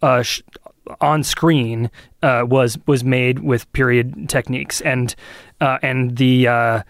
uh, 0.02 0.22
sh- 0.22 0.41
on 0.99 1.24
screen 1.24 1.89
uh, 2.24 2.43
was 2.47 2.78
was 2.88 3.04
made 3.04 3.39
with 3.39 3.72
period 3.74 4.28
techniques 4.30 4.82
and 4.82 5.16
uh, 5.60 5.78
and 5.82 6.18
the 6.18 6.47
uh, 6.47 6.84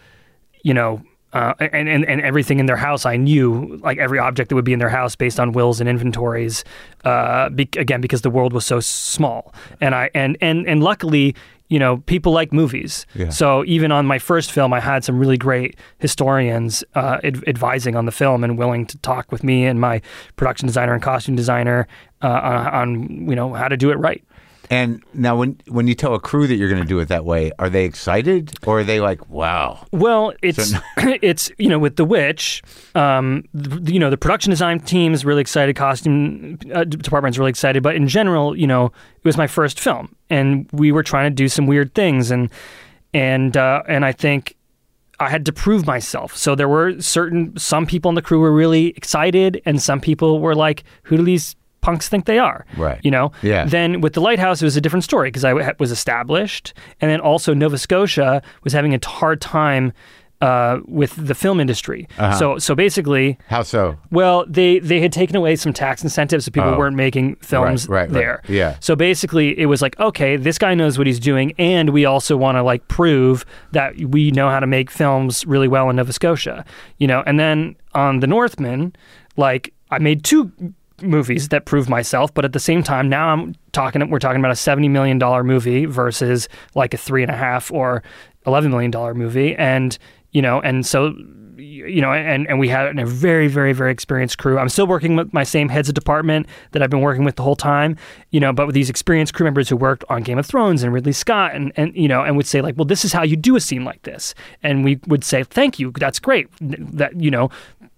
you 0.63 0.73
know. 0.73 1.01
Uh, 1.33 1.53
and, 1.61 1.87
and 1.87 2.03
and 2.09 2.19
everything 2.19 2.59
in 2.59 2.65
their 2.65 2.75
house, 2.75 3.05
I 3.05 3.15
knew 3.15 3.79
like 3.81 3.97
every 3.99 4.19
object 4.19 4.49
that 4.49 4.55
would 4.55 4.65
be 4.65 4.73
in 4.73 4.79
their 4.79 4.89
house 4.89 5.15
based 5.15 5.39
on 5.39 5.53
wills 5.53 5.79
and 5.79 5.87
inventories. 5.87 6.65
Uh, 7.05 7.47
be, 7.47 7.69
again, 7.77 8.01
because 8.01 8.21
the 8.21 8.29
world 8.29 8.51
was 8.51 8.65
so 8.65 8.81
small, 8.81 9.53
and 9.79 9.95
I 9.95 10.09
and 10.13 10.37
and 10.41 10.67
and 10.67 10.83
luckily, 10.83 11.33
you 11.71 11.79
know, 11.79 11.97
people 11.99 12.33
like 12.33 12.51
movies. 12.51 13.05
Yeah. 13.15 13.29
So 13.29 13.63
even 13.65 13.93
on 13.93 14.05
my 14.05 14.19
first 14.19 14.51
film, 14.51 14.73
I 14.73 14.81
had 14.81 15.05
some 15.05 15.17
really 15.17 15.37
great 15.37 15.77
historians 15.99 16.83
uh, 16.95 17.19
ad- 17.23 17.47
advising 17.47 17.95
on 17.95 18.05
the 18.05 18.11
film 18.11 18.43
and 18.43 18.57
willing 18.57 18.85
to 18.87 18.97
talk 18.97 19.31
with 19.31 19.41
me 19.41 19.65
and 19.65 19.79
my 19.79 20.01
production 20.35 20.67
designer 20.67 20.93
and 20.93 21.01
costume 21.01 21.37
designer 21.37 21.87
uh, 22.21 22.27
on, 22.27 22.67
on 22.67 23.29
you 23.29 23.37
know 23.37 23.53
how 23.53 23.69
to 23.69 23.77
do 23.77 23.89
it 23.89 23.95
right. 23.95 24.21
And 24.71 25.03
now, 25.13 25.35
when 25.35 25.59
when 25.67 25.87
you 25.87 25.95
tell 25.95 26.15
a 26.15 26.19
crew 26.19 26.47
that 26.47 26.55
you're 26.55 26.69
going 26.69 26.81
to 26.81 26.87
do 26.87 26.99
it 26.99 27.09
that 27.09 27.25
way, 27.25 27.51
are 27.59 27.69
they 27.69 27.83
excited 27.83 28.57
or 28.65 28.79
are 28.79 28.83
they 28.85 29.01
like, 29.01 29.29
"Wow"? 29.29 29.85
Well, 29.91 30.31
it's 30.41 30.73
it's 30.97 31.51
you 31.57 31.67
know 31.67 31.77
with 31.77 31.97
the 31.97 32.05
witch, 32.05 32.63
um, 32.95 33.43
the, 33.53 33.91
you 33.91 33.99
know 33.99 34.09
the 34.09 34.17
production 34.17 34.49
design 34.49 34.79
team 34.79 35.13
is 35.13 35.25
really 35.25 35.41
excited, 35.41 35.75
costume 35.75 36.57
uh, 36.73 36.85
department's 36.85 37.37
really 37.37 37.49
excited, 37.49 37.83
but 37.83 37.95
in 37.95 38.07
general, 38.07 38.57
you 38.57 38.65
know, 38.65 38.85
it 38.85 39.25
was 39.25 39.35
my 39.35 39.45
first 39.45 39.77
film, 39.77 40.15
and 40.29 40.69
we 40.71 40.93
were 40.93 41.03
trying 41.03 41.29
to 41.29 41.35
do 41.35 41.49
some 41.49 41.67
weird 41.67 41.93
things, 41.93 42.31
and 42.31 42.49
and 43.13 43.57
uh, 43.57 43.83
and 43.89 44.05
I 44.05 44.13
think 44.13 44.55
I 45.19 45.29
had 45.29 45.45
to 45.47 45.51
prove 45.51 45.85
myself. 45.85 46.33
So 46.37 46.55
there 46.55 46.69
were 46.69 46.97
certain 47.01 47.57
some 47.57 47.85
people 47.85 48.07
in 48.07 48.15
the 48.15 48.21
crew 48.21 48.39
were 48.39 48.53
really 48.53 48.91
excited, 48.95 49.61
and 49.65 49.81
some 49.81 49.99
people 49.99 50.39
were 50.39 50.55
like, 50.55 50.85
"Who 51.03 51.17
do 51.17 51.23
these 51.23 51.57
punks 51.81 52.07
think 52.09 52.25
they 52.25 52.39
are?" 52.39 52.65
Right. 52.77 52.99
You 53.03 53.11
know. 53.11 53.31
Yeah. 53.41 53.65
Then 53.65 54.01
with 54.01 54.13
the 54.13 54.21
lighthouse, 54.21 54.61
it 54.61 54.65
was 54.65 54.77
a 54.77 54.81
different 54.81 55.03
story 55.03 55.27
because 55.29 55.43
I 55.45 55.49
w- 55.49 55.69
was 55.79 55.91
established, 55.91 56.73
and 57.01 57.09
then 57.11 57.19
also 57.19 57.53
Nova 57.53 57.77
Scotia 57.77 58.41
was 58.63 58.73
having 58.73 58.93
a 58.93 58.99
t- 58.99 59.09
hard 59.09 59.41
time. 59.41 59.93
Uh, 60.43 60.79
with 60.87 61.13
the 61.27 61.35
film 61.35 61.59
industry, 61.59 62.07
Uh-huh. 62.17 62.33
so 62.35 62.57
so 62.57 62.73
basically, 62.73 63.37
How 63.47 63.61
so? 63.61 63.99
well, 64.09 64.43
they 64.49 64.79
they 64.79 64.99
had 64.99 65.11
taken 65.13 65.35
away 65.35 65.55
some 65.55 65.71
tax 65.71 66.01
incentives, 66.03 66.45
so 66.45 66.51
people 66.51 66.71
Oh. 66.73 66.77
weren't 66.79 66.95
making 66.95 67.35
films 67.41 67.87
right, 67.87 68.09
right. 68.09 68.11
there. 68.11 68.41
Yeah. 68.47 68.73
So 68.79 68.95
basically, 68.95 69.49
it 69.59 69.67
was 69.67 69.83
like, 69.83 69.99
okay, 69.99 70.37
this 70.37 70.57
guy 70.57 70.73
knows 70.73 70.97
what 70.97 71.05
he's 71.05 71.19
doing, 71.19 71.53
and 71.59 71.91
we 71.91 72.05
also 72.05 72.35
want 72.35 72.55
to 72.57 72.63
like 72.63 72.87
prove 72.87 73.45
that 73.73 73.95
we 73.99 74.31
know 74.31 74.49
how 74.49 74.59
to 74.59 74.65
make 74.65 74.89
films 74.89 75.45
really 75.45 75.67
well 75.67 75.91
in 75.91 75.97
Nova 75.97 76.11
Scotia, 76.11 76.65
you 76.97 77.05
know. 77.05 77.21
And 77.27 77.39
then 77.39 77.75
on 77.93 78.19
The 78.19 78.25
Northman, 78.27 78.95
like 79.37 79.71
I 79.91 79.99
made 79.99 80.23
two 80.23 80.51
movies 81.01 81.49
that 81.49 81.65
proved 81.65 81.89
myself, 81.89 82.33
but 82.33 82.45
at 82.45 82.53
the 82.53 82.59
same 82.59 82.83
time, 82.83 83.09
now 83.09 83.29
I'm 83.29 83.55
talking. 83.71 84.09
We're 84.09 84.19
talking 84.19 84.39
about 84.39 84.51
a 84.51 84.55
seventy 84.55 84.89
million 84.89 85.17
dollar 85.17 85.43
movie 85.43 85.85
versus 85.85 86.49
like 86.75 86.93
a 86.93 86.97
three 86.97 87.21
and 87.21 87.31
a 87.31 87.37
half 87.37 87.71
or 87.71 88.03
eleven 88.45 88.71
million 88.71 88.91
dollar 88.91 89.13
movie, 89.13 89.55
and 89.55 89.97
you 90.31 90.41
know, 90.41 90.61
and 90.61 90.85
so 90.85 91.13
you 91.61 92.01
know, 92.01 92.11
and, 92.11 92.47
and 92.47 92.59
we 92.59 92.67
had 92.67 92.97
a 92.97 93.05
very, 93.05 93.47
very, 93.47 93.73
very 93.73 93.91
experienced 93.91 94.37
crew. 94.37 94.57
I'm 94.57 94.69
still 94.69 94.87
working 94.87 95.15
with 95.15 95.31
my 95.33 95.43
same 95.43 95.69
heads 95.69 95.89
of 95.89 95.95
department 95.95 96.47
that 96.71 96.81
I've 96.81 96.89
been 96.89 97.01
working 97.01 97.23
with 97.23 97.35
the 97.35 97.43
whole 97.43 97.55
time, 97.55 97.97
you 98.31 98.39
know, 98.39 98.51
but 98.51 98.65
with 98.65 98.73
these 98.73 98.89
experienced 98.89 99.33
crew 99.33 99.43
members 99.43 99.69
who 99.69 99.77
worked 99.77 100.03
on 100.09 100.23
Game 100.23 100.39
of 100.39 100.45
Thrones 100.45 100.81
and 100.83 100.91
Ridley 100.93 101.11
Scott 101.11 101.53
and, 101.53 101.71
and 101.75 101.95
you 101.95 102.07
know, 102.07 102.23
and 102.23 102.35
would 102.35 102.47
say 102.47 102.61
like, 102.61 102.75
well, 102.77 102.85
this 102.85 103.05
is 103.05 103.13
how 103.13 103.23
you 103.23 103.35
do 103.35 103.55
a 103.55 103.59
scene 103.59 103.83
like 103.83 104.01
this. 104.03 104.33
And 104.63 104.83
we 104.83 104.99
would 105.07 105.23
say, 105.23 105.43
thank 105.43 105.77
you. 105.77 105.91
That's 105.91 106.19
great. 106.19 106.47
That, 106.59 107.19
you 107.19 107.29
know, 107.29 107.49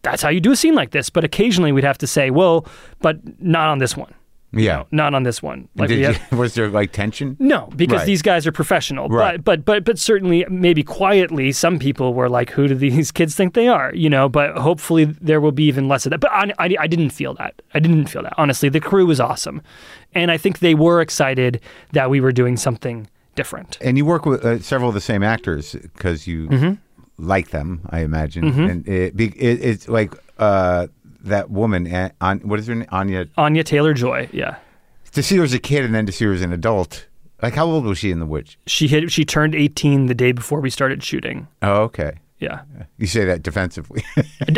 that's 0.04 0.22
how 0.22 0.30
you 0.30 0.40
do 0.40 0.52
a 0.52 0.56
scene 0.56 0.76
like 0.76 0.92
this. 0.92 1.10
But 1.10 1.24
occasionally 1.24 1.72
we'd 1.72 1.84
have 1.84 1.98
to 2.00 2.08
say, 2.08 2.30
well, 2.30 2.66
but 3.02 3.18
not 3.42 3.70
on 3.70 3.80
this 3.80 3.98
one. 3.98 4.14
Yeah. 4.56 4.84
Not 4.92 5.16
on 5.16 5.24
this 5.24 5.42
one. 5.42 5.68
Like 5.76 5.90
we 5.90 6.06
you, 6.06 6.14
was 6.38 6.54
there 6.54 6.70
like 6.70 6.92
tension? 6.92 7.36
no, 7.40 7.72
because 7.76 8.02
Right. 8.02 8.06
these 8.06 8.22
guys 8.22 8.46
are 8.46 8.52
professional. 8.52 9.10
Right. 9.10 9.44
But 9.44 9.66
but 9.66 9.66
but 9.66 9.84
but 9.84 9.98
certainly 9.98 10.46
maybe 10.48 10.84
quietly 10.84 11.52
some 11.54 11.80
people 11.80 12.14
were 12.14 12.30
like, 12.30 12.52
who 12.52 12.68
do 12.68 12.76
these 12.76 13.12
kids 13.20 13.34
think 13.34 13.56
they 13.56 13.68
are? 13.68 13.92
You 13.96 14.12
know, 14.12 14.30
but 14.30 14.56
hopefully 14.56 15.06
there 15.06 15.42
will 15.42 15.54
be 15.54 15.64
even 15.64 15.88
less 15.88 16.06
of 16.06 16.12
that. 16.12 16.20
But 16.20 16.32
I, 16.32 16.54
I, 16.60 16.76
I 16.82 16.86
didn't 16.88 17.10
feel 17.10 17.34
that. 17.34 17.64
I 17.74 17.80
didn't 17.80 18.06
feel 18.06 18.22
that. 18.22 18.34
Honestly, 18.38 18.70
the 18.70 18.80
crew 18.80 19.08
was 19.08 19.20
awesome. 19.20 19.64
And 20.14 20.30
I 20.30 20.38
think 20.38 20.60
they 20.60 20.76
were 20.76 21.02
excited 21.02 21.60
that 21.94 22.12
we 22.12 22.22
were 22.22 22.32
doing 22.32 22.56
something 22.56 23.08
different. 23.36 23.80
And 23.82 23.98
you 23.98 24.06
work 24.06 24.28
with 24.28 24.46
uh, 24.46 24.60
several 24.60 24.90
of 24.90 24.94
the 24.94 25.02
same 25.02 25.24
actors 25.24 25.72
because 25.72 26.28
you 26.28 26.48
Mm-hmm. 26.50 26.74
Like 27.24 27.50
them, 27.50 27.82
I 27.90 28.02
imagine. 28.02 28.46
And 28.46 28.88
it, 28.88 29.20
it, 29.20 29.36
it's 29.38 29.88
like 29.88 30.14
uh, 30.38 30.88
that 31.22 31.50
woman, 31.50 32.12
on 32.22 32.40
what 32.40 32.60
is 32.60 32.68
her 32.68 32.76
name? 32.76 32.88
Anya. 32.92 33.28
Anya 33.38 33.64
Taylor 33.64 33.94
Joy, 33.94 34.30
yeah. 34.32 34.58
To 35.14 35.24
see 35.24 35.38
her 35.38 35.44
as 35.44 35.54
a 35.54 35.60
kid 35.60 35.86
and 35.86 35.94
then 35.94 36.06
to 36.06 36.12
see 36.12 36.26
her 36.26 36.34
as 36.34 36.42
an 36.42 36.54
adult. 36.54 37.08
Like, 37.42 37.56
how 37.56 37.66
old 37.66 37.86
was 37.86 37.98
she 37.98 38.10
in 38.10 38.20
The 38.20 38.26
Witch? 38.26 38.58
She 38.68 38.88
hit 38.88 39.12
she 39.12 39.26
turned 39.26 39.54
18 39.54 40.06
the 40.06 40.16
day 40.16 40.32
before 40.32 40.62
we 40.62 40.70
started 40.70 41.04
shooting. 41.04 41.48
Oh, 41.62 41.84
okay. 41.84 42.20
Yeah. 42.40 42.62
You 42.98 43.08
say 43.08 43.26
that 43.26 43.42
defensively. 43.42 44.04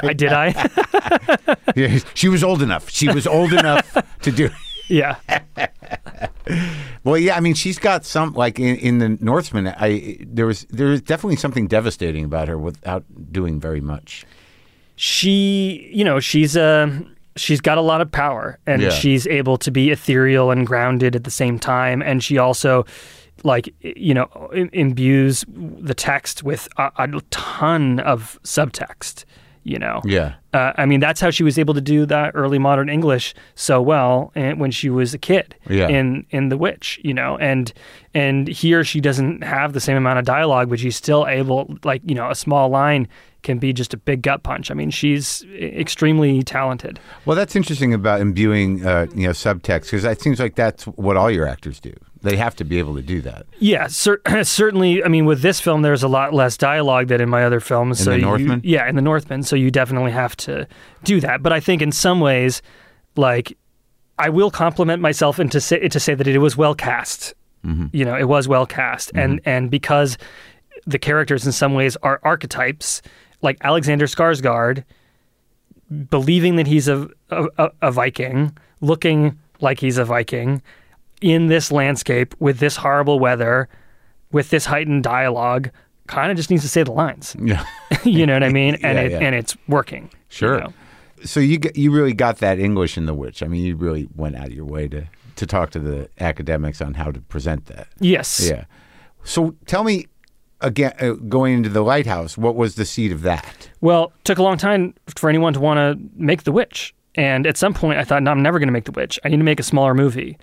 I 0.04 0.14
did 0.14 0.34
I? 0.34 0.48
yeah, 1.76 2.00
she 2.16 2.30
was 2.30 2.44
old 2.44 2.62
enough. 2.62 2.90
She 2.90 3.08
was 3.08 3.28
old 3.28 3.54
enough 3.54 3.98
to 4.22 4.32
do. 4.32 4.50
yeah. 4.88 5.16
Well, 7.04 7.18
yeah, 7.18 7.36
I 7.36 7.40
mean, 7.40 7.54
she's 7.54 7.78
got 7.80 8.06
some 8.06 8.34
like 8.34 8.60
in, 8.60 8.76
in 8.78 8.98
the 9.00 9.10
Northman. 9.20 9.68
I 9.68 10.18
there 10.22 10.46
was 10.46 10.66
there 10.70 10.92
is 10.92 11.02
definitely 11.02 11.36
something 11.38 11.68
devastating 11.68 12.24
about 12.26 12.48
her 12.48 12.58
without 12.58 13.04
doing 13.32 13.60
very 13.60 13.82
much. 13.82 14.26
she 14.96 15.90
you 15.94 16.04
know 16.04 16.20
she's 16.20 16.56
uh 16.56 16.90
she's 17.36 17.60
got 17.62 17.78
a 17.78 17.82
lot 17.82 18.00
of 18.02 18.10
power 18.12 18.58
and 18.66 18.82
Yeah. 18.82 18.90
she's 18.92 19.28
able 19.28 19.58
to 19.58 19.70
be 19.72 19.92
ethereal 19.92 20.52
and 20.52 20.66
grounded 20.66 21.16
at 21.16 21.26
the 21.26 21.32
same 21.32 21.60
time 21.60 22.02
and 22.02 22.24
she 22.24 22.38
also 22.38 22.86
like 23.44 23.74
you 23.82 24.14
know 24.14 24.30
im- 24.56 24.70
imbues 24.72 25.44
the 25.50 25.94
text 25.94 26.44
with 26.44 26.70
a, 26.78 26.92
a 26.98 27.22
ton 27.32 28.00
of 28.00 28.40
subtext 28.44 29.26
you 29.66 29.78
know 29.80 30.00
Yeah. 30.06 30.36
uh, 30.54 30.72
I 30.78 30.86
mean, 30.86 31.00
that's 31.02 31.20
how 31.20 31.32
she 31.32 31.44
was 31.44 31.58
able 31.60 31.74
to 31.74 31.82
do 31.82 32.06
that 32.06 32.32
early 32.36 32.60
modern 32.60 32.88
English 32.88 33.34
so 33.56 33.82
well 33.82 34.32
and 34.36 34.60
when 34.60 34.72
she 34.72 34.90
was 34.90 35.14
a 35.14 35.18
kid 35.18 35.56
Yeah. 35.70 35.88
in 35.90 36.26
in 36.30 36.50
The 36.50 36.58
Witch, 36.58 37.00
you 37.04 37.14
know, 37.14 37.38
and 37.40 37.74
and 38.14 38.48
here 38.48 38.84
she 38.86 39.02
doesn't 39.02 39.44
have 39.44 39.74
the 39.74 39.80
same 39.82 39.98
amount 39.98 40.20
of 40.20 40.26
dialogue, 40.26 40.70
but 40.70 40.80
she's 40.80 40.96
still 40.96 41.28
able, 41.28 41.76
like 41.84 42.02
you 42.06 42.16
know, 42.16 42.30
a 42.30 42.36
small 42.36 42.70
line 42.70 43.08
can 43.46 43.58
be 43.60 43.72
just 43.72 43.94
a 43.94 43.98
big 43.98 44.22
gut 44.22 44.44
punch. 44.44 44.70
I 44.70 44.74
mean, 44.74 44.90
she's 44.90 45.46
extremely 45.56 46.44
talented. 46.44 47.00
Well, 47.24 47.38
that's 47.38 47.56
interesting 47.56 47.94
about 47.94 48.20
imbuing, 48.20 48.86
uh, 48.86 49.08
you 49.16 49.28
know, 49.28 49.32
subtext 49.34 49.84
because 49.86 50.04
it 50.04 50.22
seems 50.22 50.40
like 50.42 50.56
that's 50.56 50.84
what 50.86 51.16
all 51.16 51.32
your 51.32 51.48
actors 51.48 51.80
do. 51.80 51.94
They 52.22 52.36
have 52.38 52.56
to 52.58 52.64
be 52.66 52.80
able 52.80 52.96
to 52.96 53.02
do 53.04 53.22
that. 53.22 53.46
Yeah, 53.60 53.88
cer- 53.88 54.22
certainly. 54.44 55.04
I 55.04 55.08
mean, 55.08 55.26
with 55.26 55.42
this 55.42 55.62
film, 55.62 55.84
there's 55.84 56.04
a 56.04 56.08
lot 56.08 56.34
less 56.34 56.58
dialogue 56.58 57.08
than 57.08 57.22
in 57.22 57.30
my 57.30 57.46
other 57.46 57.60
films. 57.60 58.00
In 58.00 58.06
so 58.06 58.12
The 58.12 58.44
you- 58.44 58.62
yeah, 58.64 58.90
in 58.90 58.96
the 58.96 59.02
Northman. 59.02 59.44
So 59.44 59.56
you 59.56 59.70
definitely 59.72 60.12
have 60.12 60.36
to 60.38 60.68
do 61.04 61.22
that. 61.22 61.42
But 61.44 61.54
I 61.54 61.60
think 61.62 61.82
in 61.84 61.92
some 61.92 62.20
ways, 62.20 62.62
like, 63.16 63.56
I 64.18 64.30
will 64.30 64.50
compliment 64.50 65.02
myself 65.02 65.38
and 65.40 65.52
to 65.52 65.62
say 65.62 65.88
to 65.88 66.00
say 66.00 66.16
that 66.16 66.28
it 66.28 66.40
was 66.40 66.58
well 66.58 66.76
cast. 66.76 67.34
You 67.92 68.06
know, 68.06 68.16
it 68.16 68.26
was 68.26 68.48
well 68.48 68.68
cast, 68.68 69.12
and 69.16 69.42
and 69.44 69.72
because 69.72 70.20
the 70.86 71.00
characters 71.00 71.48
in 71.48 71.52
some 71.52 71.74
ways 71.74 71.98
are 72.04 72.20
archetypes, 72.22 73.02
like 73.46 73.58
Alexander 73.62 74.06
Skarsgård, 74.08 74.84
believing 76.10 76.56
that 76.58 76.68
he's 76.68 76.88
a, 76.88 77.08
a, 77.30 77.72
a- 77.82 77.92
Viking, 77.92 78.56
looking 78.82 79.38
like 79.62 79.80
he's 79.80 79.98
a 79.98 80.06
Viking, 80.06 80.62
in 81.22 81.48
this 81.48 81.72
landscape 81.72 82.36
with 82.40 82.60
this 82.60 82.76
horrible 82.76 83.20
weather, 83.20 83.70
with 84.32 84.50
this 84.50 84.66
heightened 84.66 85.04
dialogue, 85.04 85.70
kind 86.08 86.30
of 86.32 86.38
just 86.38 86.50
needs 86.50 86.64
to 86.64 86.70
say 86.70 86.84
the 86.84 86.92
lines. 86.92 87.36
Yeah. 87.40 87.66
you 88.04 88.26
know 88.26 88.34
what 88.34 88.44
I 88.44 88.50
mean? 88.50 88.76
And 88.84 88.98
Yeah, 88.98 89.04
it, 89.04 89.12
yeah. 89.12 89.20
and 89.20 89.36
it's 89.36 89.56
working. 89.68 90.04
you 90.06 90.10
Sure. 90.30 90.60
know? 90.60 90.74
So 91.24 91.40
you 91.40 91.60
you 91.74 91.92
really 91.92 92.14
got 92.14 92.38
that 92.40 92.60
English 92.60 92.98
in 92.98 93.06
The 93.06 93.14
Witch. 93.14 93.42
I 93.42 93.48
mean, 93.48 93.64
you 93.66 93.76
really 93.76 94.08
went 94.16 94.36
out 94.36 94.48
of 94.48 94.54
your 94.54 94.66
way 94.66 94.88
to 94.90 95.08
to 95.38 95.46
talk 95.46 95.72
to 95.72 95.80
the 95.80 96.10
academics 96.20 96.82
on 96.82 96.94
how 96.96 97.12
to 97.12 97.20
present 97.22 97.66
that. 97.68 97.88
Yes. 98.00 98.48
Yeah. 98.48 98.66
So 99.24 99.56
tell 99.66 99.84
me 99.84 100.06
again, 100.66 100.94
uh, 101.00 101.12
going 101.14 101.54
into 101.54 101.70
the 101.70 101.82
lighthouse, 101.82 102.38
what 102.38 102.56
was 102.56 102.76
the 102.76 102.86
seed 102.86 103.12
of 103.12 103.22
that? 103.22 103.70
Well, 103.82 104.12
it 104.20 104.26
took 104.26 104.38
a 104.38 104.44
long 104.44 104.58
time 104.58 104.94
for 105.16 105.30
anyone 105.30 105.54
to 105.54 105.60
want 105.60 105.78
to 105.78 105.98
make 106.16 106.44
The 106.44 106.52
Witch. 106.52 106.94
And 107.14 107.48
at 107.48 107.56
some 107.56 107.74
point, 107.74 108.00
I 108.00 108.04
thought, 108.04 108.24
no, 108.24 108.32
I'm 108.32 108.42
never 108.42 108.60
going 108.60 108.68
to 108.68 108.74
make 108.74 108.86
The 108.86 108.92
Witch. 108.92 109.20
I 109.24 109.30
need 109.30 109.38
to 109.38 109.44
make 109.44 109.60
a 109.60 109.64
smaller 109.64 109.94
movie. 109.94 110.38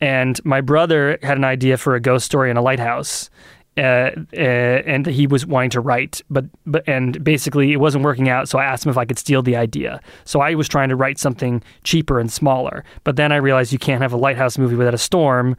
And 0.00 0.44
my 0.44 0.60
brother 0.60 1.18
had 1.22 1.36
an 1.36 1.44
idea 1.44 1.76
for 1.76 1.94
a 1.94 2.00
ghost 2.00 2.26
story 2.26 2.50
in 2.50 2.56
a 2.56 2.62
lighthouse. 2.62 3.30
Uh, 3.78 4.10
uh, 4.34 4.36
and 4.36 5.06
he 5.06 5.26
was 5.26 5.46
wanting 5.46 5.70
to 5.70 5.80
write, 5.80 6.20
but 6.28 6.44
but 6.66 6.86
and 6.86 7.24
basically 7.24 7.72
it 7.72 7.78
wasn't 7.78 8.04
working 8.04 8.28
out. 8.28 8.46
So 8.46 8.58
I 8.58 8.66
asked 8.66 8.84
him 8.84 8.90
if 8.90 8.98
I 8.98 9.06
could 9.06 9.18
steal 9.18 9.40
the 9.40 9.56
idea. 9.56 9.98
So 10.26 10.42
I 10.42 10.54
was 10.54 10.68
trying 10.68 10.90
to 10.90 10.96
write 10.96 11.18
something 11.18 11.62
cheaper 11.82 12.20
and 12.20 12.30
smaller. 12.30 12.84
But 13.02 13.16
then 13.16 13.32
I 13.32 13.36
realized 13.36 13.72
you 13.72 13.78
can't 13.78 14.02
have 14.02 14.12
a 14.12 14.18
lighthouse 14.18 14.58
movie 14.58 14.76
without 14.76 14.92
a 14.92 14.98
storm, 14.98 15.56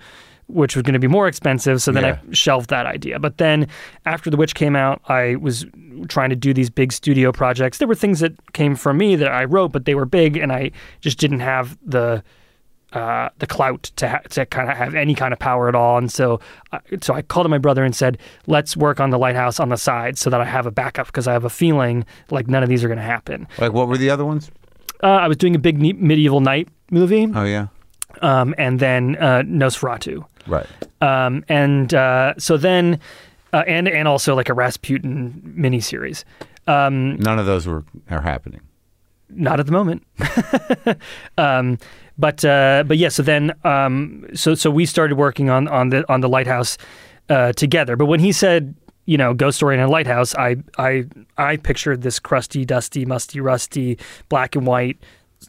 which 0.47 0.75
was 0.75 0.83
going 0.83 0.93
to 0.93 0.99
be 0.99 1.07
more 1.07 1.27
expensive. 1.27 1.81
So 1.81 1.91
then 1.91 2.03
Yeah. 2.03 2.19
I 2.29 2.33
shelved 2.33 2.69
that 2.69 2.85
idea. 2.85 3.19
But 3.19 3.37
then 3.37 3.67
after 4.05 4.29
The 4.29 4.37
Witch 4.37 4.55
came 4.55 4.75
out, 4.75 5.01
I 5.07 5.35
was 5.35 5.65
trying 6.09 6.29
to 6.29 6.35
do 6.35 6.53
these 6.53 6.69
big 6.69 6.91
studio 6.91 7.31
projects. 7.31 7.77
There 7.77 7.87
were 7.87 7.95
things 7.95 8.19
that 8.19 8.33
came 8.53 8.75
from 8.75 8.97
me 8.97 9.15
that 9.15 9.27
I 9.31 9.45
wrote, 9.45 9.71
but 9.71 9.85
they 9.85 9.95
were 9.95 10.05
big, 10.05 10.37
and 10.37 10.51
I 10.51 10.71
just 11.01 11.17
didn't 11.19 11.39
have 11.41 11.77
the 11.85 12.23
uh, 12.93 13.29
the 13.39 13.47
clout 13.47 13.83
to 13.95 14.07
ha- 14.07 14.21
to 14.29 14.45
kind 14.45 14.69
of 14.69 14.77
have 14.77 14.93
any 14.93 15.15
kind 15.15 15.33
of 15.33 15.39
power 15.39 15.67
at 15.67 15.73
all. 15.73 15.97
And 15.97 16.11
so, 16.11 16.39
uh, 16.71 16.77
so 17.01 17.15
I 17.15 17.23
called 17.23 17.49
my 17.49 17.57
brother 17.57 17.83
and 17.83 17.95
said, 17.95 18.19
"Let's 18.45 18.77
work 18.77 18.99
on 18.99 19.09
the 19.09 19.17
lighthouse 19.17 19.59
on 19.59 19.69
the 19.69 19.77
side 19.77 20.17
so 20.19 20.29
that 20.29 20.39
I 20.39 20.45
have 20.45 20.67
a 20.67 20.71
backup 20.71 21.07
because 21.07 21.27
I 21.27 21.33
have 21.33 21.43
a 21.43 21.49
feeling 21.49 22.05
like 22.29 22.47
none 22.47 22.61
of 22.61 22.69
these 22.69 22.83
are 22.83 22.87
going 22.87 22.99
to 22.99 23.03
happen." 23.03 23.47
Like, 23.57 23.73
what 23.73 23.87
were 23.87 23.97
the 23.97 24.11
other 24.11 24.23
ones? 24.25 24.51
Uh, 25.01 25.07
I 25.07 25.27
was 25.27 25.37
doing 25.37 25.55
a 25.55 25.59
big 25.59 25.79
medieval 25.79 26.39
knight 26.39 26.67
movie, 26.91 27.27
Oh 27.33 27.43
yeah, 27.45 27.67
um, 28.21 28.53
and 28.59 28.79
then 28.79 29.15
uh, 29.19 29.41
Nosferatu, 29.41 30.23
right. 30.47 30.67
um, 31.01 31.43
and 31.49 31.93
uh, 31.93 32.33
so 32.37 32.57
then, 32.57 32.99
uh, 33.53 33.63
and 33.67 33.87
and 33.87 34.07
also 34.07 34.35
like 34.35 34.49
a 34.49 34.53
Rasputin 34.53 35.55
miniseries. 35.57 36.23
Um, 36.67 37.17
None 37.17 37.39
of 37.39 37.45
those 37.45 37.67
were 37.67 37.83
are 38.09 38.21
happening. 38.21 38.61
not 39.29 39.59
at 39.59 39.65
the 39.65 39.71
moment. 39.71 40.03
um, 41.37 41.77
but 42.17 42.45
uh, 42.45 42.83
but 42.87 42.97
yeah, 42.97 43.09
so 43.09 43.23
then 43.23 43.53
um, 43.63 44.25
so 44.33 44.55
so 44.55 44.69
we 44.69 44.85
started 44.85 45.17
working 45.17 45.49
on 45.49 45.67
on 45.67 45.89
the 45.89 46.09
on 46.11 46.21
the 46.21 46.29
lighthouse 46.29 46.77
uh, 47.29 47.51
together. 47.53 47.95
But 47.95 48.05
when 48.05 48.19
he 48.19 48.31
said 48.31 48.75
you 49.05 49.17
know 49.17 49.33
ghost 49.33 49.57
story 49.57 49.75
in 49.75 49.81
a 49.81 49.89
lighthouse, 49.89 50.35
I 50.35 50.57
I 50.77 51.05
I 51.37 51.57
pictured 51.57 52.03
this 52.03 52.19
crusty, 52.19 52.65
dusty, 52.65 53.05
musty, 53.05 53.39
rusty, 53.39 53.97
black 54.29 54.55
and 54.55 54.67
white 54.67 54.97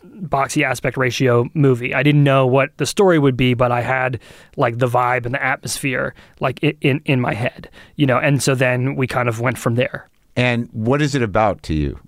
boxy 0.04 0.62
aspect 0.64 0.96
ratio 0.96 1.46
movie. 1.54 1.94
I 1.94 2.02
didn't 2.02 2.24
know 2.24 2.46
what 2.46 2.76
the 2.78 2.86
story 2.86 3.18
would 3.18 3.36
be, 3.36 3.54
but 3.54 3.72
I 3.72 3.80
had 3.80 4.20
like 4.56 4.78
the 4.78 4.86
vibe 4.88 5.24
and 5.26 5.34
the 5.34 5.42
atmosphere 5.42 6.14
like 6.40 6.62
in 6.62 7.00
in 7.04 7.20
my 7.20 7.34
head, 7.34 7.70
you 7.96 8.06
know. 8.06 8.18
And 8.18 8.42
so 8.42 8.54
then 8.54 8.96
we 8.96 9.06
kind 9.06 9.28
of 9.28 9.40
went 9.40 9.58
from 9.58 9.74
there. 9.74 10.08
And 10.36 10.68
what 10.72 11.00
is 11.02 11.14
it 11.14 11.22
about 11.22 11.62
to 11.64 11.74
you? 11.74 11.98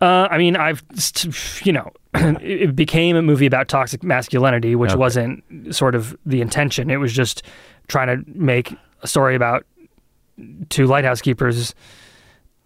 Uh, 0.00 0.28
I 0.30 0.38
mean, 0.38 0.54
I've, 0.54 0.82
you 1.64 1.72
know, 1.72 1.90
it 2.14 2.76
became 2.76 3.16
a 3.16 3.22
movie 3.22 3.46
about 3.46 3.66
toxic 3.66 4.04
masculinity, 4.04 4.76
which 4.76 4.92
Okay. 4.92 4.98
wasn't 4.98 5.74
sort 5.74 5.96
of 5.96 6.16
the 6.24 6.40
intention. 6.40 6.88
It 6.88 6.98
was 6.98 7.12
just 7.12 7.42
trying 7.88 8.06
to 8.06 8.22
make 8.38 8.72
a 9.02 9.08
story 9.08 9.34
about 9.34 9.66
two 10.68 10.86
lighthouse 10.86 11.20
keepers 11.20 11.74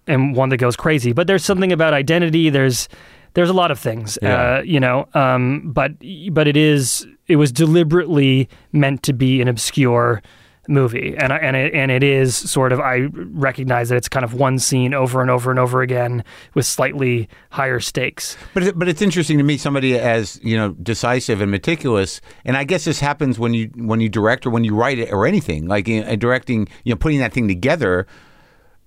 and 0.06 0.36
one 0.36 0.50
that 0.50 0.58
goes 0.58 0.76
crazy. 0.76 1.12
But 1.12 1.26
there's 1.26 1.42
something 1.44 1.72
about 1.72 1.94
identity. 1.94 2.50
There's 2.50 2.86
there's 3.34 3.50
a 3.50 3.54
lot 3.54 3.70
of 3.70 3.78
things, 3.78 4.18
Yeah. 4.22 4.58
uh, 4.58 4.62
you 4.62 4.80
know. 4.80 5.08
Um, 5.14 5.70
but 5.72 5.92
but 6.32 6.46
it 6.48 6.56
is 6.56 7.06
it 7.28 7.36
was 7.36 7.52
deliberately 7.52 8.48
meant 8.72 9.02
to 9.04 9.12
be 9.12 9.40
an 9.40 9.48
obscure 9.48 10.22
movie, 10.68 11.16
and 11.18 11.32
I, 11.32 11.38
and 11.38 11.56
it 11.56 11.74
and 11.74 11.90
it 11.90 12.04
is 12.04 12.36
sort 12.36 12.72
of 12.72 12.78
I 12.78 13.08
recognize 13.12 13.88
that 13.88 13.96
it's 13.96 14.08
kind 14.08 14.22
of 14.24 14.32
one 14.34 14.58
scene 14.60 14.94
over 14.94 15.20
and 15.20 15.28
over 15.30 15.50
and 15.50 15.58
over 15.58 15.82
again 15.82 16.22
with 16.54 16.66
slightly 16.66 17.28
higher 17.50 17.80
stakes. 17.80 18.36
But 18.54 18.62
it, 18.62 18.78
but 18.78 18.88
it's 18.88 19.02
interesting 19.02 19.38
to 19.38 19.44
me 19.44 19.56
somebody 19.56 19.98
as 19.98 20.38
you 20.42 20.56
know 20.56 20.70
decisive 20.74 21.40
and 21.40 21.50
meticulous, 21.50 22.20
and 22.44 22.56
I 22.56 22.62
guess 22.64 22.84
this 22.84 23.00
happens 23.00 23.38
when 23.40 23.54
you 23.54 23.70
when 23.74 24.00
you 24.00 24.08
direct 24.08 24.46
or 24.46 24.50
when 24.50 24.62
you 24.62 24.74
write 24.76 24.98
it 25.00 25.10
or 25.12 25.26
anything 25.26 25.66
like 25.66 25.88
in, 25.88 26.04
in 26.04 26.18
directing, 26.20 26.68
you 26.84 26.92
know, 26.92 26.96
putting 26.98 27.18
that 27.18 27.32
thing 27.32 27.48
together. 27.48 28.06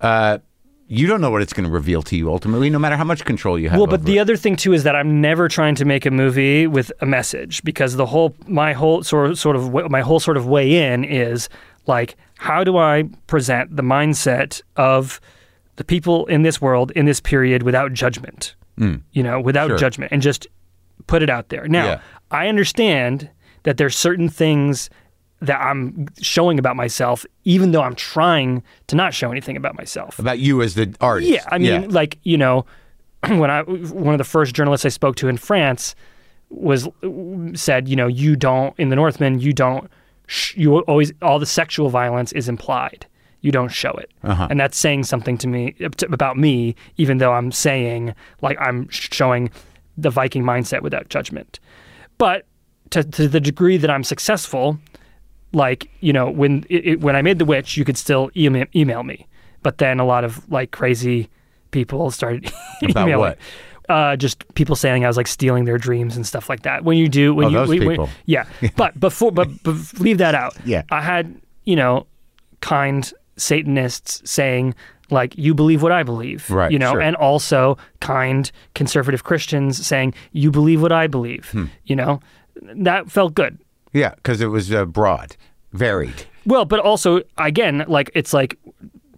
Uh, 0.00 0.38
you 0.88 1.06
don't 1.06 1.20
know 1.20 1.30
what 1.30 1.42
it's 1.42 1.52
going 1.52 1.66
to 1.66 1.70
reveal 1.72 2.02
to 2.02 2.16
you 2.16 2.30
ultimately, 2.30 2.70
no 2.70 2.78
matter 2.78 2.96
how 2.96 3.04
much 3.04 3.24
control 3.24 3.58
you 3.58 3.68
have. 3.68 3.78
Well, 3.78 3.88
but 3.88 4.04
the 4.04 4.18
it. 4.18 4.20
other 4.20 4.36
thing 4.36 4.56
too 4.56 4.72
is 4.72 4.84
that 4.84 4.94
I'm 4.94 5.20
never 5.20 5.48
trying 5.48 5.74
to 5.76 5.84
make 5.84 6.06
a 6.06 6.10
movie 6.10 6.66
with 6.66 6.92
a 7.00 7.06
message 7.06 7.62
because 7.64 7.96
the 7.96 8.06
whole 8.06 8.36
my 8.46 8.72
whole 8.72 9.02
sort 9.02 9.30
of, 9.30 9.38
sort 9.38 9.56
of 9.56 9.72
my 9.90 10.00
whole 10.00 10.20
sort 10.20 10.36
of 10.36 10.46
way 10.46 10.92
in 10.92 11.02
is 11.04 11.48
like 11.86 12.16
how 12.38 12.62
do 12.62 12.76
I 12.76 13.04
present 13.26 13.74
the 13.74 13.82
mindset 13.82 14.62
of 14.76 15.20
the 15.76 15.84
people 15.84 16.26
in 16.26 16.42
this 16.42 16.60
world 16.60 16.92
in 16.92 17.04
this 17.06 17.20
period 17.20 17.62
without 17.64 17.92
judgment, 17.92 18.54
hmm. 18.78 18.96
you 19.12 19.22
know, 19.22 19.40
without 19.40 19.68
Sure. 19.68 19.78
judgment, 19.78 20.12
and 20.12 20.22
just 20.22 20.46
put 21.06 21.22
it 21.22 21.30
out 21.30 21.48
there. 21.48 21.66
Now, 21.68 21.86
Yeah. 21.86 22.00
I 22.30 22.48
understand 22.48 23.30
that 23.64 23.76
there's 23.76 23.96
certain 23.96 24.28
things 24.28 24.88
that 25.40 25.60
I'm 25.60 26.06
showing 26.20 26.58
about 26.58 26.76
myself, 26.76 27.26
even 27.44 27.72
though 27.72 27.82
I'm 27.82 27.94
trying 27.94 28.62
to 28.86 28.96
not 28.96 29.12
show 29.14 29.30
anything 29.30 29.56
about 29.56 29.76
myself. 29.76 30.18
about 30.18 30.38
you 30.38 30.62
as 30.62 30.74
the 30.74 30.94
artist. 31.00 31.30
Yeah, 31.30 31.44
I 31.50 31.58
mean, 31.58 31.90
like 31.90 32.18
you 32.22 32.38
know, 32.38 32.64
when 33.28 33.50
I 33.50 33.62
one 33.62 34.14
of 34.14 34.18
the 34.18 34.24
first 34.24 34.54
journalists 34.54 34.84
I 34.86 34.90
spoke 34.90 35.16
to 35.16 35.28
in 35.28 35.36
France 35.36 35.94
was 36.48 36.88
said, 37.54 37.88
you 37.88 37.96
know, 37.96 38.06
you 38.06 38.36
don't 38.36 38.74
in 38.78 38.88
the 38.88 38.96
Northman, 38.96 39.40
you 39.40 39.52
don't, 39.52 39.90
sh- 40.26 40.56
you 40.56 40.78
always 40.82 41.12
all 41.20 41.38
the 41.38 41.46
sexual 41.46 41.88
violence 41.90 42.32
is 42.32 42.48
implied. 42.48 43.04
You 43.42 43.52
don't 43.52 43.68
show 43.68 43.90
it, 43.92 44.10
Uh-huh. 44.24 44.48
and 44.50 44.58
that's 44.58 44.76
saying 44.78 45.04
something 45.04 45.38
to 45.38 45.46
me 45.46 45.72
to, 45.72 46.06
about 46.12 46.36
me, 46.36 46.74
even 46.96 47.18
though 47.18 47.32
I'm 47.32 47.52
saying 47.52 48.14
like 48.42 48.56
I'm 48.60 48.88
showing 48.88 49.50
the 49.98 50.10
Viking 50.10 50.42
mindset 50.42 50.82
without 50.82 51.08
judgment. 51.10 51.60
But 52.18 52.46
to, 52.90 53.04
to 53.04 53.28
the 53.28 53.40
degree 53.40 53.76
that 53.76 53.90
I'm 53.90 54.04
successful, 54.04 54.78
like 55.56 55.88
you 56.00 56.12
know 56.12 56.28
when 56.30 56.64
it, 56.68 56.86
it, 56.86 57.00
when 57.00 57.16
I 57.16 57.22
made 57.22 57.38
the 57.38 57.44
witch, 57.46 57.76
you 57.76 57.84
could 57.84 57.96
still 57.96 58.30
email, 58.36 58.66
email 58.74 59.02
me, 59.02 59.26
but 59.62 59.78
then 59.78 59.98
a 60.00 60.04
lot 60.04 60.22
of 60.24 60.46
like 60.50 60.70
crazy 60.70 61.28
people 61.70 62.10
started 62.10 62.44
About 62.82 63.02
emailing. 63.08 63.18
what? 63.18 63.38
Uh, 63.88 64.16
just 64.16 64.42
people 64.54 64.74
saying 64.74 65.04
I 65.04 65.08
was 65.08 65.16
like 65.16 65.28
stealing 65.28 65.64
their 65.64 65.78
dreams 65.78 66.16
and 66.16 66.26
stuff 66.26 66.48
like 66.48 66.62
that. 66.62 66.82
When 66.82 66.98
you 66.98 67.08
do, 67.08 67.32
when 67.34 67.46
Oh, 67.54 67.64
you, 67.70 67.86
when- 67.86 67.98
when- 68.00 68.10
yeah. 68.26 68.44
But 68.76 68.98
before, 68.98 69.30
but, 69.30 69.48
but 69.62 69.76
leave 70.00 70.18
that 70.18 70.34
out. 70.34 70.56
Yeah. 70.64 70.82
I 70.90 71.00
had 71.02 71.40
you 71.64 71.76
know 71.76 72.06
kind 72.60 73.12
Satanists 73.36 74.28
saying 74.30 74.74
like 75.10 75.36
you 75.38 75.54
believe 75.54 75.82
what 75.84 75.92
I 75.92 76.02
believe, 76.02 76.50
Right, 76.50 76.72
You 76.72 76.80
know, 76.80 76.92
sure. 76.92 77.00
and 77.00 77.14
also 77.14 77.78
kind 78.00 78.50
conservative 78.74 79.22
Christians 79.22 79.86
saying 79.86 80.14
you 80.32 80.50
believe 80.50 80.82
what 80.82 80.90
I 80.90 81.06
believe. 81.06 81.48
Hmm. 81.50 81.66
You 81.84 81.94
know, 81.94 82.20
that 82.74 83.08
felt 83.10 83.34
good. 83.34 83.56
Yeah, 83.92 84.14
because 84.16 84.40
it 84.40 84.46
was 84.46 84.72
uh, 84.72 84.84
broad, 84.84 85.36
varied. 85.72 86.26
Well, 86.44 86.64
but 86.64 86.80
also 86.80 87.22
again, 87.38 87.84
like 87.88 88.10
it's 88.14 88.32
like 88.32 88.58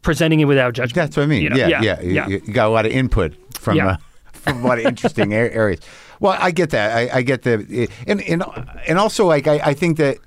presenting 0.02 0.40
it 0.40 0.44
without 0.46 0.72
judgment. 0.74 0.94
That's 0.94 1.16
what 1.16 1.24
I 1.24 1.26
mean. 1.26 1.42
you 1.42 1.50
know? 1.50 1.56
yeah, 1.56 1.68
yeah, 1.68 1.80
yeah, 1.82 2.00
You- 2.00 2.12
yeah. 2.12 2.26
You, 2.28 2.38
got 2.52 2.66
a 2.66 2.70
lot 2.70 2.86
of 2.86 2.92
input 2.92 3.34
from 3.58 3.76
Yeah. 3.76 3.86
uh, 3.88 3.96
from 4.32 4.64
a 4.64 4.66
lot 4.66 4.78
of 4.78 4.84
interesting 4.86 5.34
areas. 5.34 5.80
Well, 6.20 6.36
I 6.40 6.50
get 6.50 6.70
that. 6.70 6.96
I, 6.96 7.18
I 7.18 7.22
get 7.22 7.42
the 7.42 7.88
and 8.06 8.20
and 8.22 8.42
and 8.86 8.98
also 8.98 9.26
like 9.26 9.46
I, 9.46 9.60
I 9.64 9.74
think 9.74 9.98
that 9.98 10.18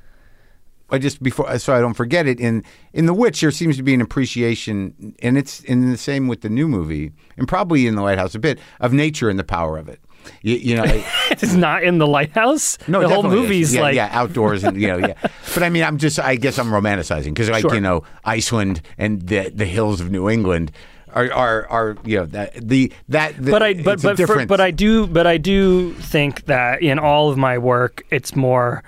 I 0.90 0.98
just 0.98 1.24
before 1.24 1.58
so 1.58 1.74
I 1.74 1.80
don't 1.80 1.94
forget 1.96 2.28
it 2.28 2.40
in 2.40 2.64
in 2.94 3.06
the 3.08 3.14
witch 3.14 3.42
there 3.42 3.52
seems 3.52 3.78
to 3.78 3.84
be 3.84 3.94
an 3.94 4.02
appreciation 4.02 5.16
and 5.22 5.38
it's 5.38 5.62
in 5.62 5.90
the 5.90 5.98
same 5.98 6.28
with 6.28 6.42
the 6.42 6.50
new 6.50 6.68
movie 6.68 7.12
and 7.38 7.48
probably 7.48 7.88
in 7.88 7.96
the 7.96 8.02
lighthouse 8.02 8.36
a 8.36 8.40
bit 8.40 8.60
of 8.82 8.92
nature 8.94 9.30
and 9.30 9.40
the 9.40 9.44
power 9.44 9.78
of 9.78 9.88
it. 9.90 10.00
You, 10.42 10.56
you 10.56 10.76
know, 10.76 10.84
it's 11.32 11.54
not 11.54 11.84
in 11.84 11.98
the 11.98 12.08
lighthouse. 12.08 12.78
no, 12.88 13.02
the 13.02 13.10
whole 13.10 13.24
movie's 13.24 13.74
yeah, 13.74 13.82
like 13.82 13.96
yeah, 13.96 14.10
outdoors 14.12 14.64
and 14.64 14.80
you 14.80 14.88
know, 14.88 14.98
yeah. 14.98 15.14
But 15.54 15.64
I 15.64 15.70
mean, 15.70 15.84
I'm 15.84 15.98
just, 15.98 16.20
I 16.20 16.36
guess 16.36 16.58
I'm 16.58 16.68
romanticizing 16.68 17.26
because 17.26 17.50
like 17.50 17.62
Sure. 17.62 17.74
you 17.76 17.82
know, 17.82 18.04
Iceland 18.24 18.82
and 18.98 19.22
the 19.28 19.50
the 19.50 19.66
hills 19.66 20.02
of 20.02 20.12
New 20.12 20.30
England 20.30 20.72
are 21.14 21.32
are, 21.32 21.68
are 21.68 21.98
you 22.06 22.18
know 22.18 22.26
that 22.28 22.54
the 22.56 22.92
that 23.10 23.36
the, 23.38 23.52
but 23.52 23.64
I 23.64 23.74
but 23.74 24.02
but 24.02 24.18
for, 24.18 24.46
but 24.46 24.62
I 24.62 24.72
do 24.72 25.08
but 25.08 25.28
I 25.28 25.38
do 25.38 25.94
think 25.94 26.46
that 26.46 26.82
in 26.82 27.00
all 27.00 27.30
of 27.30 27.38
my 27.38 27.58
work, 27.58 28.04
it's 28.10 28.36
more 28.36 28.84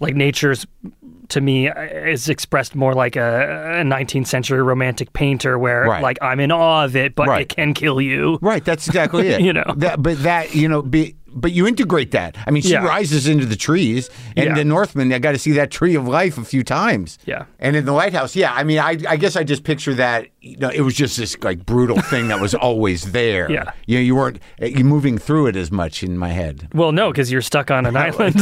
like 0.00 0.14
nature's 0.14 0.66
to 1.30 1.40
me 1.40 1.68
uh, 1.68 1.80
is 1.82 2.28
expressed 2.28 2.74
more 2.74 2.94
like 2.94 3.16
a, 3.16 3.80
a 3.80 3.84
19th 3.84 4.26
century 4.26 4.62
romantic 4.62 5.12
painter 5.12 5.58
where 5.58 5.82
Right. 5.84 6.02
like 6.02 6.18
I'm 6.22 6.40
in 6.40 6.50
awe 6.52 6.84
of 6.84 6.96
it, 6.96 7.14
but 7.14 7.28
Right. 7.28 7.42
it 7.42 7.48
can 7.48 7.74
kill 7.74 8.00
you. 8.00 8.38
Right, 8.42 8.64
that's 8.64 8.86
exactly 8.86 9.28
it. 9.34 9.40
You 9.40 9.52
know. 9.52 9.74
that, 9.76 10.02
but 10.02 10.22
that 10.22 10.54
you 10.54 10.68
know, 10.68 10.82
be, 10.82 11.14
but 11.30 11.52
you 11.52 11.66
integrate 11.66 12.10
that. 12.12 12.36
I 12.46 12.50
mean, 12.50 12.62
she 12.62 12.70
Yeah. 12.72 12.84
rises 12.84 13.28
into 13.28 13.44
the 13.44 13.54
trees, 13.56 14.08
and 14.36 14.46
Yeah. 14.46 14.54
the 14.54 14.64
Northman. 14.64 15.12
I 15.12 15.18
got 15.18 15.32
to 15.32 15.38
see 15.38 15.52
that 15.52 15.70
tree 15.70 15.94
of 15.94 16.08
life 16.08 16.38
a 16.38 16.44
few 16.44 16.64
times. 16.64 17.18
Yeah. 17.26 17.44
and 17.60 17.76
in 17.76 17.84
the 17.84 17.92
lighthouse, 17.92 18.34
yeah. 18.34 18.52
I 18.54 18.64
mean, 18.64 18.78
I, 18.78 18.96
I 19.08 19.16
guess 19.16 19.36
I 19.36 19.44
just 19.44 19.62
picture 19.64 19.94
that. 19.94 20.26
You 20.40 20.56
know, 20.56 20.70
it 20.70 20.80
was 20.80 20.94
just 20.94 21.18
this 21.18 21.36
like 21.42 21.66
brutal 21.66 22.00
thing 22.00 22.28
that 22.28 22.40
was 22.40 22.54
always 22.68 23.12
there. 23.12 23.50
Yeah. 23.50 23.72
you 23.86 23.98
know, 23.98 24.02
you 24.02 24.16
weren't 24.16 24.38
you 24.60 24.84
moving 24.84 25.18
through 25.18 25.48
it 25.48 25.56
as 25.56 25.70
much 25.70 26.02
in 26.02 26.16
my 26.16 26.30
head. 26.30 26.68
Well, 26.72 26.92
no, 26.92 27.10
because 27.12 27.30
you're 27.30 27.42
stuck 27.42 27.70
on 27.70 27.84
an 27.86 27.96
island. 28.06 28.34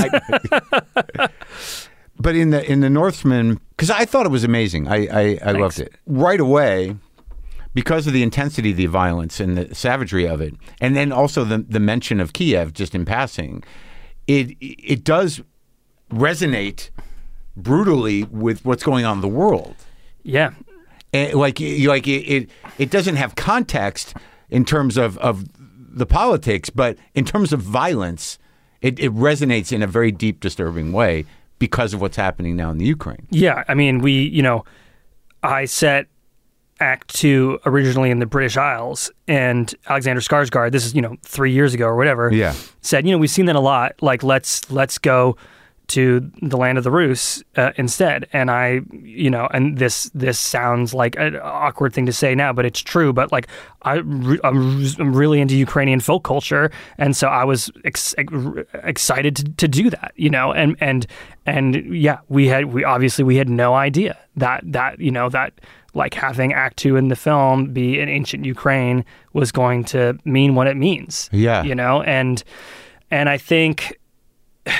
But 2.18 2.34
in 2.34 2.50
the 2.50 2.70
in 2.70 2.80
the 2.80 2.90
Northman, 2.90 3.60
because 3.70 3.90
I 3.90 4.04
thought 4.04 4.26
it 4.26 4.32
was 4.32 4.44
amazing. 4.44 4.88
I 4.88 5.06
I, 5.06 5.38
I 5.44 5.52
loved 5.52 5.80
it 5.80 5.94
right 6.06 6.40
away 6.40 6.96
because 7.74 8.06
of 8.06 8.14
the 8.14 8.22
intensity 8.22 8.70
of 8.70 8.78
the 8.78 8.86
violence 8.86 9.38
and 9.38 9.58
the 9.58 9.74
savagery 9.74 10.26
of 10.26 10.40
it, 10.40 10.54
and 10.80 10.96
then 10.96 11.12
also 11.12 11.44
the 11.44 11.58
the 11.58 11.80
mention 11.80 12.20
of 12.20 12.32
Kiev 12.32 12.72
just 12.72 12.94
in 12.94 13.04
passing. 13.04 13.62
It 14.26 14.56
it 14.60 15.04
does 15.04 15.42
resonate 16.10 16.90
brutally 17.56 18.24
with 18.24 18.64
what's 18.64 18.82
going 18.82 19.04
on 19.04 19.18
in 19.18 19.20
the 19.22 19.28
world. 19.28 19.74
yeah, 20.22 20.50
And 21.12 21.34
like 21.34 21.60
you 21.60 21.88
like 21.88 22.06
it, 22.06 22.22
it 22.24 22.50
it 22.78 22.90
doesn't 22.90 23.16
have 23.16 23.34
context 23.34 24.14
in 24.50 24.64
terms 24.64 24.96
of 24.96 25.18
of 25.18 25.44
the 25.58 26.06
politics, 26.06 26.70
but 26.70 26.96
in 27.14 27.24
terms 27.24 27.52
of 27.52 27.60
violence, 27.60 28.38
it, 28.82 28.98
it 28.98 29.12
resonates 29.12 29.72
in 29.72 29.82
a 29.82 29.86
very 29.86 30.12
deep, 30.12 30.40
disturbing 30.40 30.92
way 30.92 31.24
because 31.58 31.94
of 31.94 32.00
what's 32.00 32.16
happening 32.16 32.56
now 32.56 32.70
in 32.70 32.78
the 32.78 32.84
Ukraine. 32.84 33.26
Yeah, 33.30 33.64
I 33.68 33.74
mean, 33.74 34.00
we, 34.00 34.12
you 34.12 34.42
know, 34.42 34.64
I 35.42 35.64
set 35.64 36.06
Act 36.80 37.14
Two 37.14 37.58
originally 37.64 38.10
in 38.10 38.18
the 38.18 38.26
British 38.26 38.56
Isles, 38.56 39.10
and 39.26 39.74
Alexander 39.88 40.20
Skarsgård. 40.20 40.72
This 40.72 40.84
is 40.84 40.94
you 40.94 41.02
know 41.02 41.16
three 41.22 41.52
years 41.52 41.74
ago 41.74 41.86
or 41.86 41.96
whatever. 41.96 42.32
Yeah. 42.32 42.54
said 42.82 43.06
you 43.06 43.12
know 43.12 43.18
we've 43.18 43.30
seen 43.30 43.46
that 43.46 43.56
a 43.56 43.60
lot. 43.60 43.94
Like 44.02 44.22
let's 44.22 44.70
let's 44.70 44.98
go 44.98 45.36
to 45.88 46.30
the 46.42 46.56
land 46.56 46.78
of 46.78 46.84
the 46.84 46.90
Rus 46.90 47.42
uh, 47.56 47.72
instead. 47.76 48.26
And 48.32 48.50
I, 48.50 48.80
you 48.92 49.30
know, 49.30 49.48
and 49.52 49.78
this 49.78 50.10
this 50.14 50.38
sounds 50.38 50.92
like 50.92 51.16
an 51.16 51.38
awkward 51.42 51.92
thing 51.92 52.06
to 52.06 52.12
say 52.12 52.34
now, 52.34 52.52
but 52.52 52.64
it's 52.64 52.80
true. 52.80 53.12
But 53.12 53.32
like 53.32 53.48
I, 53.82 53.96
re- 53.96 54.40
I'm 54.42 54.84
I'm 54.98 55.14
really 55.14 55.40
into 55.40 55.56
Ukrainian 55.56 56.00
folk 56.00 56.24
culture, 56.24 56.70
and 56.98 57.16
so 57.16 57.28
I 57.28 57.44
was 57.44 57.70
ex- 57.84 58.14
excited 58.74 59.36
to, 59.36 59.44
to 59.44 59.68
do 59.68 59.90
that, 59.90 60.12
you 60.16 60.30
know, 60.30 60.52
and 60.52 60.76
and 60.80 61.06
and 61.46 61.96
yeah, 61.96 62.18
we 62.28 62.48
had 62.48 62.66
we 62.66 62.84
obviously 62.84 63.24
we 63.24 63.36
had 63.36 63.48
no 63.48 63.74
idea 63.74 64.18
that 64.36 64.62
that 64.64 65.00
you 65.00 65.10
know 65.10 65.28
that 65.28 65.52
like 65.94 66.14
having 66.14 66.52
Act 66.52 66.76
Two 66.76 66.96
in 66.96 67.08
the 67.08 67.16
film 67.16 67.72
be 67.72 67.98
in 67.98 68.08
ancient 68.08 68.44
Ukraine 68.44 69.04
was 69.32 69.52
going 69.52 69.84
to 69.84 70.18
mean 70.24 70.54
what 70.54 70.66
it 70.66 70.76
means. 70.76 71.30
Yeah. 71.32 71.62
you 71.62 71.74
know, 71.74 72.02
and 72.02 72.42
and 73.10 73.28
I 73.28 73.38
think, 73.38 73.98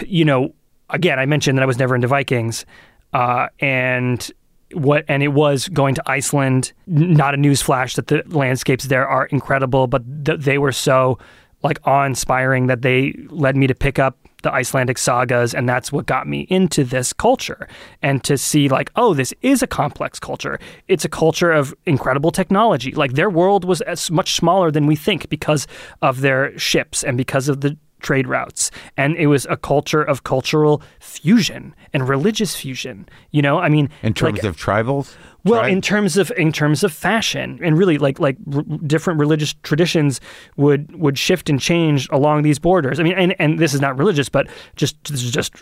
you 0.07 0.25
know, 0.25 0.55
again, 0.91 1.19
I 1.19 1.27
mentioned 1.27 1.59
that 1.59 1.63
I 1.63 1.67
was 1.67 1.79
never 1.79 1.95
into 1.95 2.09
Vikings, 2.09 2.67
uh, 3.13 3.49
and 3.61 4.31
what 4.73 5.05
and 5.09 5.23
it 5.23 5.29
was 5.29 5.69
going 5.69 5.95
to 5.95 6.03
Iceland. 6.07 6.73
Not 6.87 7.35
a 7.35 7.39
newsflash 7.39 7.95
that 7.97 8.09
the 8.09 8.23
landscapes 8.27 8.87
there 8.87 9.07
are 9.07 9.27
incredible, 9.27 9.87
but 9.87 10.03
th- 10.25 10.41
they 10.41 10.59
were 10.59 10.73
so 10.73 11.19
like 11.63 11.79
awe-inspiring 11.85 12.67
that 12.67 12.83
they 12.83 13.15
led 13.29 13.57
me 13.57 13.67
to 13.67 13.75
pick 13.75 13.99
up 13.99 14.19
the 14.43 14.53
Icelandic 14.53 14.99
sagas, 14.99 15.55
and 15.55 15.69
that's 15.69 15.91
what 15.91 16.07
got 16.07 16.29
me 16.29 16.47
into 16.51 16.85
this 16.85 17.13
culture 17.13 17.67
and 18.03 18.23
to 18.23 18.39
see 18.39 18.69
like, 18.69 18.93
oh, 18.95 19.15
this 19.15 19.35
is 19.43 19.63
a 19.63 19.67
complex 19.67 20.21
culture. 20.21 20.61
It's 20.87 21.05
a 21.05 21.09
culture 21.09 21.51
of 21.51 21.75
incredible 21.87 22.31
technology. 22.31 22.93
Like 22.93 23.15
their 23.15 23.31
world 23.31 23.65
was 23.65 23.81
as 23.81 24.11
much 24.11 24.35
smaller 24.35 24.71
than 24.71 24.87
we 24.87 24.95
think 24.95 25.29
because 25.29 25.67
of 26.03 26.21
their 26.21 26.57
ships 26.59 27.03
and 27.03 27.17
because 27.17 27.49
of 27.49 27.61
the 27.63 27.77
trade 28.01 28.27
routes. 28.27 28.71
And 28.97 29.17
it 29.17 29.27
was 29.27 29.47
a 29.49 29.57
culture 29.57 30.03
of 30.03 30.25
cultural 30.25 30.83
fusion 31.01 31.75
and 31.93 32.09
religious 32.09 32.55
fusion 32.55 33.09
you 33.31 33.43
know? 33.43 33.59
I 33.59 33.69
mean 33.69 33.91
In 34.03 34.15
terms 34.15 34.43
like- 34.43 34.45
of 34.45 34.57
tribals? 34.57 35.15
well 35.45 35.65
in 35.65 35.81
terms 35.81 36.17
of 36.17 36.33
in 36.37 36.51
terms 36.51 36.83
of 36.83 36.93
fashion 36.93 37.61
and 37.63 37.79
really 37.79 37.99
like 37.99 38.19
like 38.19 38.37
r- 38.53 38.63
different 38.85 39.21
religious 39.21 39.55
traditions 39.63 40.21
would 40.57 40.95
would 40.97 41.17
shift 41.19 41.49
and 41.49 41.61
change 41.61 42.09
along 42.11 42.43
these 42.43 42.59
borders. 42.59 42.99
I 42.99 43.05
mean 43.05 43.15
and, 43.15 43.35
and 43.39 43.59
this 43.59 43.73
is 43.73 43.81
not 43.81 43.97
religious 43.97 44.29
but 44.29 44.49
just 44.75 45.03
this 45.05 45.23
is 45.23 45.31
just 45.31 45.53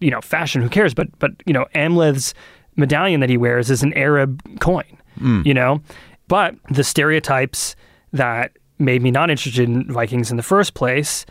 you 0.00 0.10
know 0.10 0.20
fashion 0.20 0.60
who 0.62 0.68
cares? 0.68 0.94
But 0.94 1.16
but 1.18 1.30
you 1.46 1.52
know 1.52 1.66
amleth's 1.74 2.34
medallion 2.76 3.20
that 3.20 3.30
he 3.30 3.36
wears 3.36 3.70
is 3.70 3.82
an 3.82 3.92
arab 3.94 4.40
coin 4.60 4.98
hmm. 5.18 5.42
you 5.44 5.54
know? 5.54 5.80
But 6.28 6.56
the 6.70 6.84
stereotypes 6.84 7.74
that 8.12 8.52
made 8.78 9.02
me 9.02 9.10
not 9.10 9.30
interested 9.30 9.68
in 9.68 9.90
vikings 9.90 10.30
in 10.30 10.36
the 10.36 10.42
first 10.42 10.74
place 10.74 11.24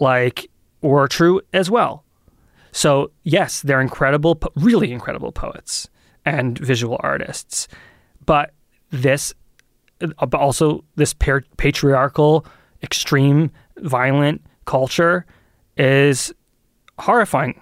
like 0.00 0.50
were 0.82 1.06
true 1.06 1.40
as 1.52 1.70
well 1.70 2.04
so 2.72 3.10
yes, 3.22 3.62
they're 3.62 3.80
incredible, 3.80 4.38
really 4.56 4.92
incredible 4.92 5.32
poets 5.32 5.88
and 6.24 6.58
visual 6.58 6.98
artists, 7.00 7.68
but 8.26 8.52
this, 8.90 9.34
uh, 10.00 10.26
but 10.26 10.40
also 10.40 10.84
this 10.96 11.12
patriarchal, 11.12 12.46
extreme, 12.82 13.50
violent 13.78 14.42
culture 14.66 15.26
is 15.76 16.32
horrifying. 16.98 17.60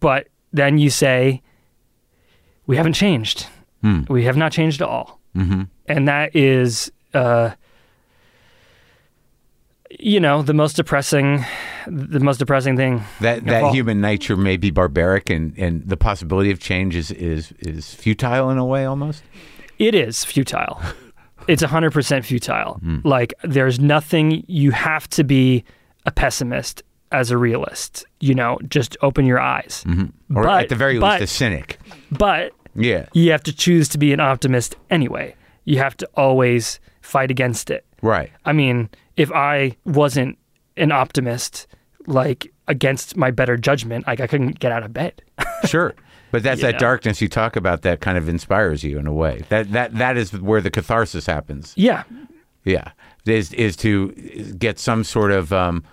But 0.00 0.28
then 0.52 0.78
you 0.78 0.90
say, 0.90 1.42
we 2.66 2.76
haven't 2.76 2.94
changed. 2.94 3.46
We 4.08 4.24
have 4.24 4.36
not 4.36 4.52
changed 4.52 4.82
at 4.82 4.88
all, 4.88 5.20
mm-hmm. 5.36 5.62
and 5.86 6.08
that 6.08 6.34
is. 6.36 6.92
Uh, 7.14 7.50
you 10.00 10.20
know 10.20 10.42
the 10.42 10.54
most 10.54 10.76
depressing 10.76 11.44
the 11.86 12.20
most 12.20 12.38
depressing 12.38 12.76
thing 12.76 13.02
that 13.20 13.44
that 13.46 13.62
all. 13.64 13.72
human 13.72 14.00
nature 14.00 14.36
may 14.36 14.56
be 14.56 14.70
barbaric 14.70 15.30
and, 15.30 15.56
and 15.58 15.86
the 15.88 15.96
possibility 15.96 16.50
of 16.50 16.58
change 16.60 16.94
is, 16.96 17.10
is 17.12 17.52
is 17.60 17.94
futile 17.94 18.50
in 18.50 18.58
a 18.58 18.64
way 18.64 18.84
almost. 18.84 19.22
It 19.78 19.94
is 19.94 20.24
futile. 20.24 20.80
It's 21.48 21.60
100% 21.60 22.24
futile. 22.24 22.74
Hmm. 22.74 22.98
Like, 23.02 23.34
there's 23.42 23.80
nothing, 23.80 24.44
you 24.46 24.70
have 24.70 25.10
to 25.10 25.24
be 25.24 25.64
a 26.06 26.12
pessimist 26.12 26.84
as 27.10 27.32
a 27.32 27.36
realist. 27.36 28.04
You 28.20 28.36
know, 28.36 28.60
just 28.68 28.96
open 29.02 29.26
your 29.26 29.40
eyes. 29.40 29.82
Mm-hmm. 29.88 30.38
Or 30.38 30.44
But- 30.44 30.62
at 30.62 30.68
the 30.68 30.76
very 30.76 31.00
but- 31.00 31.20
least 31.20 31.32
a 31.32 31.34
cynic. 31.36 31.80
But 32.12 32.52
Yeah. 32.76 33.06
you 33.12 33.32
have 33.32 33.42
to 33.42 33.52
choose 33.52 33.88
to 33.88 33.98
be 33.98 34.12
an 34.12 34.20
optimist 34.20 34.76
anyway. 34.88 35.34
You 35.64 35.78
have 35.78 35.96
to 35.96 36.08
always 36.14 36.78
fight 37.00 37.32
against 37.32 37.70
it. 37.70 37.84
Right. 38.02 38.30
I 38.44 38.52
mean, 38.52 38.88
if 39.16 39.30
I 39.32 39.76
wasn't 39.84 40.38
an 40.76 40.92
optimist, 40.92 41.66
like 42.06 42.52
against 42.68 43.16
my 43.16 43.30
better 43.30 43.56
judgment, 43.56 44.06
like 44.06 44.20
I 44.20 44.26
couldn't 44.26 44.58
get 44.58 44.72
out 44.72 44.82
of 44.82 44.92
bed. 44.92 45.22
Sure. 45.64 45.94
But 46.32 46.42
that's 46.42 46.60
that 46.62 46.72
know. 46.72 46.78
darkness 46.78 47.20
you 47.20 47.28
talk 47.28 47.54
about 47.54 47.82
that 47.82 48.00
kind 48.00 48.18
of 48.18 48.28
inspires 48.28 48.82
you 48.82 48.98
in 48.98 49.06
a 49.06 49.12
way. 49.12 49.44
That 49.48 49.70
that 49.72 49.94
that 49.94 50.16
is 50.16 50.32
where 50.32 50.60
the 50.60 50.70
catharsis 50.72 51.26
happens. 51.26 51.72
yeah. 51.76 52.02
Yeah, 52.64 52.92
is 53.26 53.52
is 53.54 53.76
to 53.78 54.12
get 54.58 54.78
some 54.78 55.04
sort 55.04 55.30
of 55.30 55.52
um, 55.52 55.84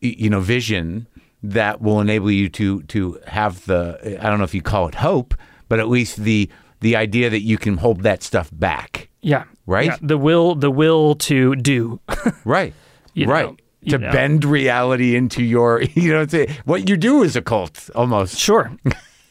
you 0.00 0.28
know 0.30 0.40
vision 0.40 1.06
that 1.42 1.82
will 1.82 2.00
enable 2.00 2.30
you 2.30 2.48
to 2.50 2.82
to 2.84 3.20
have 3.26 3.64
the 3.66 4.18
I 4.20 4.28
don't 4.28 4.38
know 4.38 4.44
if 4.44 4.54
you 4.54 4.62
call 4.62 4.88
it 4.88 4.96
hope, 4.96 5.34
but 5.68 5.78
at 5.80 5.88
least 5.88 6.18
the 6.18 6.50
the 6.84 6.96
idea 6.96 7.30
that 7.30 7.40
you 7.40 7.56
can 7.56 7.78
hold 7.78 8.02
that 8.02 8.22
stuff 8.22 8.50
back. 8.52 9.08
Yeah. 9.22 9.44
Right? 9.66 9.86
Yeah. 9.86 9.96
The 10.02 10.18
will, 10.18 10.54
the 10.54 10.70
will 10.70 11.14
to 11.30 11.56
do. 11.56 11.98
Right. 12.44 12.74
You 13.14 13.26
right. 13.26 13.46
know, 13.46 13.56
you 13.80 13.90
to 13.92 13.98
know. 13.98 14.12
bend 14.12 14.44
reality 14.44 15.16
into 15.16 15.42
your 15.42 15.80
you 15.94 16.12
know 16.12 16.26
what 16.66 16.88
you 16.90 16.96
do 16.98 17.22
is 17.22 17.36
a 17.36 17.40
cult 17.42 17.88
almost. 17.94 18.36
sure. 18.38 18.70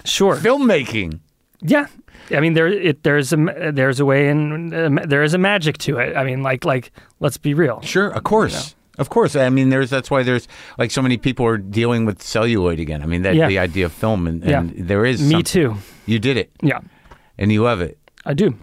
Sure. 0.05 0.35
Filmmaking. 0.35 1.19
Yeah, 1.61 1.85
I 2.31 2.39
mean 2.39 2.53
there 2.55 2.67
it, 2.67 3.03
there's 3.03 3.31
a 3.33 3.37
there's 3.71 3.99
a 3.99 4.05
way 4.05 4.29
and 4.29 4.73
um, 4.73 4.99
there 5.05 5.21
is 5.23 5.33
a 5.33 5.37
magic 5.37 5.77
to 5.85 5.99
it. 5.99 6.17
I 6.17 6.23
mean, 6.23 6.41
like 6.43 6.65
like 6.65 6.91
let's 7.19 7.37
be 7.37 7.53
real. 7.53 7.81
Sure, 7.81 8.09
of 8.09 8.23
course. 8.23 8.75
Of 8.97 9.09
course. 9.09 9.35
I 9.35 9.49
mean, 9.49 9.69
there's 9.69 9.89
that's 9.89 10.09
why 10.11 10.23
there's 10.23 10.47
like 10.77 10.91
so 10.91 11.01
many 11.01 11.17
people 11.17 11.45
are 11.45 11.57
dealing 11.57 12.05
with 12.05 12.21
celluloid 12.21 12.79
again. 12.79 13.01
I 13.03 13.05
mean, 13.05 13.21
that 13.23 13.35
Yeah. 13.35 13.47
the 13.47 13.59
idea 13.59 13.85
of 13.85 13.91
film 13.93 14.27
and, 14.27 14.43
Yeah. 14.43 14.63
there 14.89 15.05
is 15.05 15.21
Me 15.21 15.29
something- 15.31 15.43
too. 15.43 15.75
You 16.05 16.19
did 16.19 16.35
it 16.37 16.49
Yeah, 16.61 16.79
and 17.43 17.51
you 17.51 17.61
love 17.61 17.81
it. 17.81 17.97
I 18.25 18.33
do. 18.33 18.55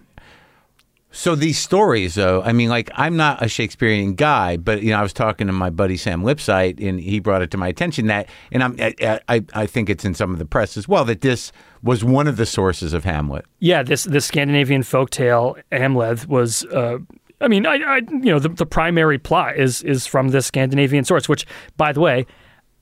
So 1.12 1.34
these 1.34 1.58
stories, 1.58 2.14
though, 2.14 2.40
I 2.42 2.52
mean, 2.52 2.68
like 2.68 2.88
I'm 2.94 3.16
not 3.16 3.44
a 3.44 3.48
Shakespearean 3.48 4.14
guy, 4.14 4.56
but 4.56 4.82
you 4.82 4.90
know, 4.90 4.98
I 4.98 5.02
was 5.02 5.12
talking 5.12 5.48
to 5.48 5.52
my 5.52 5.68
buddy 5.68 5.96
Sam 5.96 6.22
Lipsyte, 6.22 6.80
and 6.80 7.00
he 7.00 7.18
brought 7.18 7.42
it 7.42 7.50
to 7.50 7.56
my 7.56 7.66
attention 7.66 8.06
that, 8.06 8.28
and 8.52 8.62
I'm, 8.62 8.76
I, 8.78 9.20
I, 9.28 9.44
I 9.52 9.66
think 9.66 9.90
it's 9.90 10.04
in 10.04 10.14
some 10.14 10.32
of 10.32 10.38
the 10.38 10.46
press 10.46 10.76
as 10.76 10.86
well 10.86 11.04
that 11.06 11.20
this 11.20 11.50
was 11.82 12.04
one 12.04 12.28
of 12.28 12.36
the 12.36 12.46
sources 12.46 12.92
of 12.92 13.04
Hamlet. 13.04 13.44
Yeah, 13.58 13.82
this 13.82 14.04
this 14.04 14.24
Scandinavian 14.24 14.82
folktale 14.82 15.60
Amleth 15.72 16.26
was. 16.26 16.64
Uh, 16.66 16.98
I 17.40 17.48
mean, 17.48 17.66
I, 17.66 17.76
I 17.76 17.96
you 18.08 18.30
know 18.30 18.38
the, 18.38 18.50
the 18.50 18.66
primary 18.66 19.18
plot 19.18 19.56
is 19.56 19.82
is 19.82 20.06
from 20.06 20.28
this 20.28 20.46
Scandinavian 20.46 21.04
source, 21.04 21.28
which 21.28 21.44
by 21.76 21.92
the 21.92 22.00
way, 22.00 22.24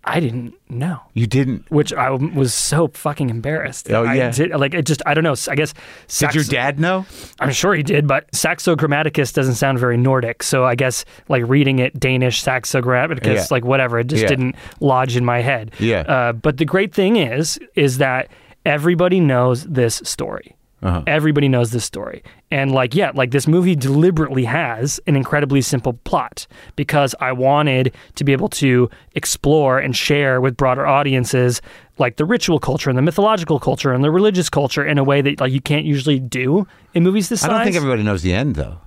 I 0.04 0.20
didn't 0.20 0.54
know. 0.70 1.00
You 1.12 1.26
didn't? 1.26 1.70
Which 1.70 1.92
I 1.92 2.08
was 2.10 2.54
so 2.54 2.88
fucking 2.88 3.28
embarrassed. 3.28 3.90
Oh, 3.90 4.04
I 4.04 4.14
yeah. 4.14 4.30
did, 4.30 4.52
like 4.52 4.72
it 4.72 4.86
just 4.86 5.02
I 5.04 5.12
don't 5.12 5.24
know. 5.24 5.34
I 5.50 5.54
guess 5.54 5.74
Did 6.18 6.34
your 6.34 6.44
dad 6.44 6.80
know? 6.80 7.04
I'm 7.40 7.50
sure 7.52 7.74
he 7.74 7.82
did, 7.82 8.06
but 8.06 8.32
Saxo 8.34 8.74
Grammaticus 8.74 9.34
doesn't 9.34 9.56
sound 9.56 9.78
very 9.78 9.96
Nordic. 9.98 10.42
So 10.42 10.64
I 10.64 10.76
guess 10.76 11.04
like 11.28 11.42
reading 11.46 11.78
it 11.80 11.98
Danish 11.98 12.40
Saxo 12.42 12.80
Grammaticus, 12.80 13.34
Yeah. 13.34 13.46
like 13.50 13.64
whatever, 13.64 13.98
it 13.98 14.06
just 14.06 14.22
Yeah. 14.22 14.28
didn't 14.28 14.56
lodge 14.80 15.16
in 15.16 15.24
my 15.24 15.40
head. 15.40 15.72
Yeah. 15.78 16.00
Uh, 16.00 16.32
but 16.32 16.56
the 16.56 16.64
great 16.64 16.94
thing 16.94 17.16
is, 17.16 17.58
is 17.74 17.98
that 17.98 18.28
everybody 18.64 19.20
knows 19.20 19.64
this 19.64 20.00
story. 20.04 20.54
Uh-huh. 20.80 21.02
Everybody 21.06 21.48
knows 21.48 21.72
this 21.72 21.84
story. 21.84 22.22
And 22.50 22.72
like, 22.72 22.94
yeah, 22.94 23.10
like 23.14 23.32
this 23.32 23.48
movie 23.48 23.74
deliberately 23.74 24.44
has 24.44 25.00
an 25.06 25.16
incredibly 25.16 25.60
simple 25.60 25.94
plot 26.04 26.46
because 26.76 27.14
I 27.20 27.32
wanted 27.32 27.94
to 28.14 28.24
be 28.24 28.32
able 28.32 28.48
to 28.50 28.88
explore 29.14 29.78
and 29.80 29.96
share 29.96 30.40
with 30.40 30.56
broader 30.56 30.86
audiences 30.86 31.60
like 31.98 32.16
the 32.16 32.24
ritual 32.24 32.60
culture 32.60 32.90
and 32.90 32.96
the 32.96 33.02
mythological 33.02 33.58
culture 33.58 33.92
and 33.92 34.04
the 34.04 34.10
religious 34.10 34.48
culture 34.48 34.86
in 34.86 34.98
a 34.98 35.04
way 35.04 35.20
that 35.20 35.40
like 35.40 35.52
you 35.52 35.60
can't 35.60 35.84
usually 35.84 36.20
do 36.20 36.66
in 36.94 37.02
movies 37.02 37.28
this 37.28 37.42
I 37.42 37.48
don't 37.48 37.64
think 37.64 37.76
everybody 37.76 38.04
knows 38.04 38.22
the 38.22 38.32
end, 38.32 38.54
though. 38.54 38.78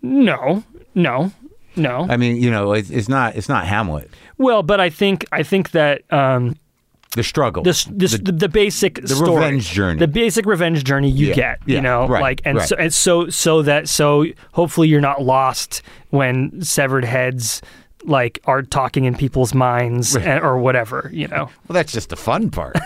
No, 0.00 0.62
no, 0.94 1.32
no. 1.76 2.06
I 2.08 2.16
mean, 2.16 2.36
you 2.36 2.50
know, 2.50 2.72
it's, 2.72 2.90
it's 2.90 3.08
not 3.08 3.36
it's 3.36 3.48
not 3.48 3.66
Hamlet. 3.66 4.10
well, 4.38 4.62
but 4.62 4.78
I 4.80 4.90
think 4.90 5.26
I 5.32 5.42
think 5.42 5.72
that 5.72 6.02
um, 6.12 6.54
The 7.14 7.22
struggle. 7.22 7.62
this 7.62 7.84
this 7.90 8.18
the, 8.18 8.32
the 8.32 8.48
basic 8.48 9.00
the 9.00 9.08
story, 9.08 9.36
revenge 9.36 9.70
journey. 9.70 9.98
the 9.98 10.08
basic 10.08 10.46
revenge 10.46 10.82
journey 10.84 11.10
you 11.10 11.28
Yeah, 11.28 11.34
get, 11.34 11.58
yeah, 11.66 11.76
you 11.76 11.80
know, 11.80 12.08
right, 12.08 12.20
like 12.20 12.42
and 12.44 12.58
right. 12.58 12.68
so 12.68 12.76
and 12.76 12.92
so 12.92 13.28
so 13.28 13.62
that 13.62 13.88
so 13.88 14.26
hopefully 14.52 14.88
you're 14.88 15.00
not 15.00 15.22
lost 15.22 15.82
when 16.10 16.60
severed 16.62 17.04
heads 17.04 17.62
like 18.04 18.40
are 18.44 18.62
talking 18.62 19.04
in 19.04 19.16
people's 19.16 19.54
minds 19.54 20.14
and, 20.16 20.42
or 20.44 20.58
whatever, 20.58 21.08
you 21.12 21.26
know. 21.28 21.44
Well, 21.68 21.74
that's 21.74 21.92
just 21.92 22.10
the 22.10 22.16
fun 22.16 22.50
part. 22.50 22.76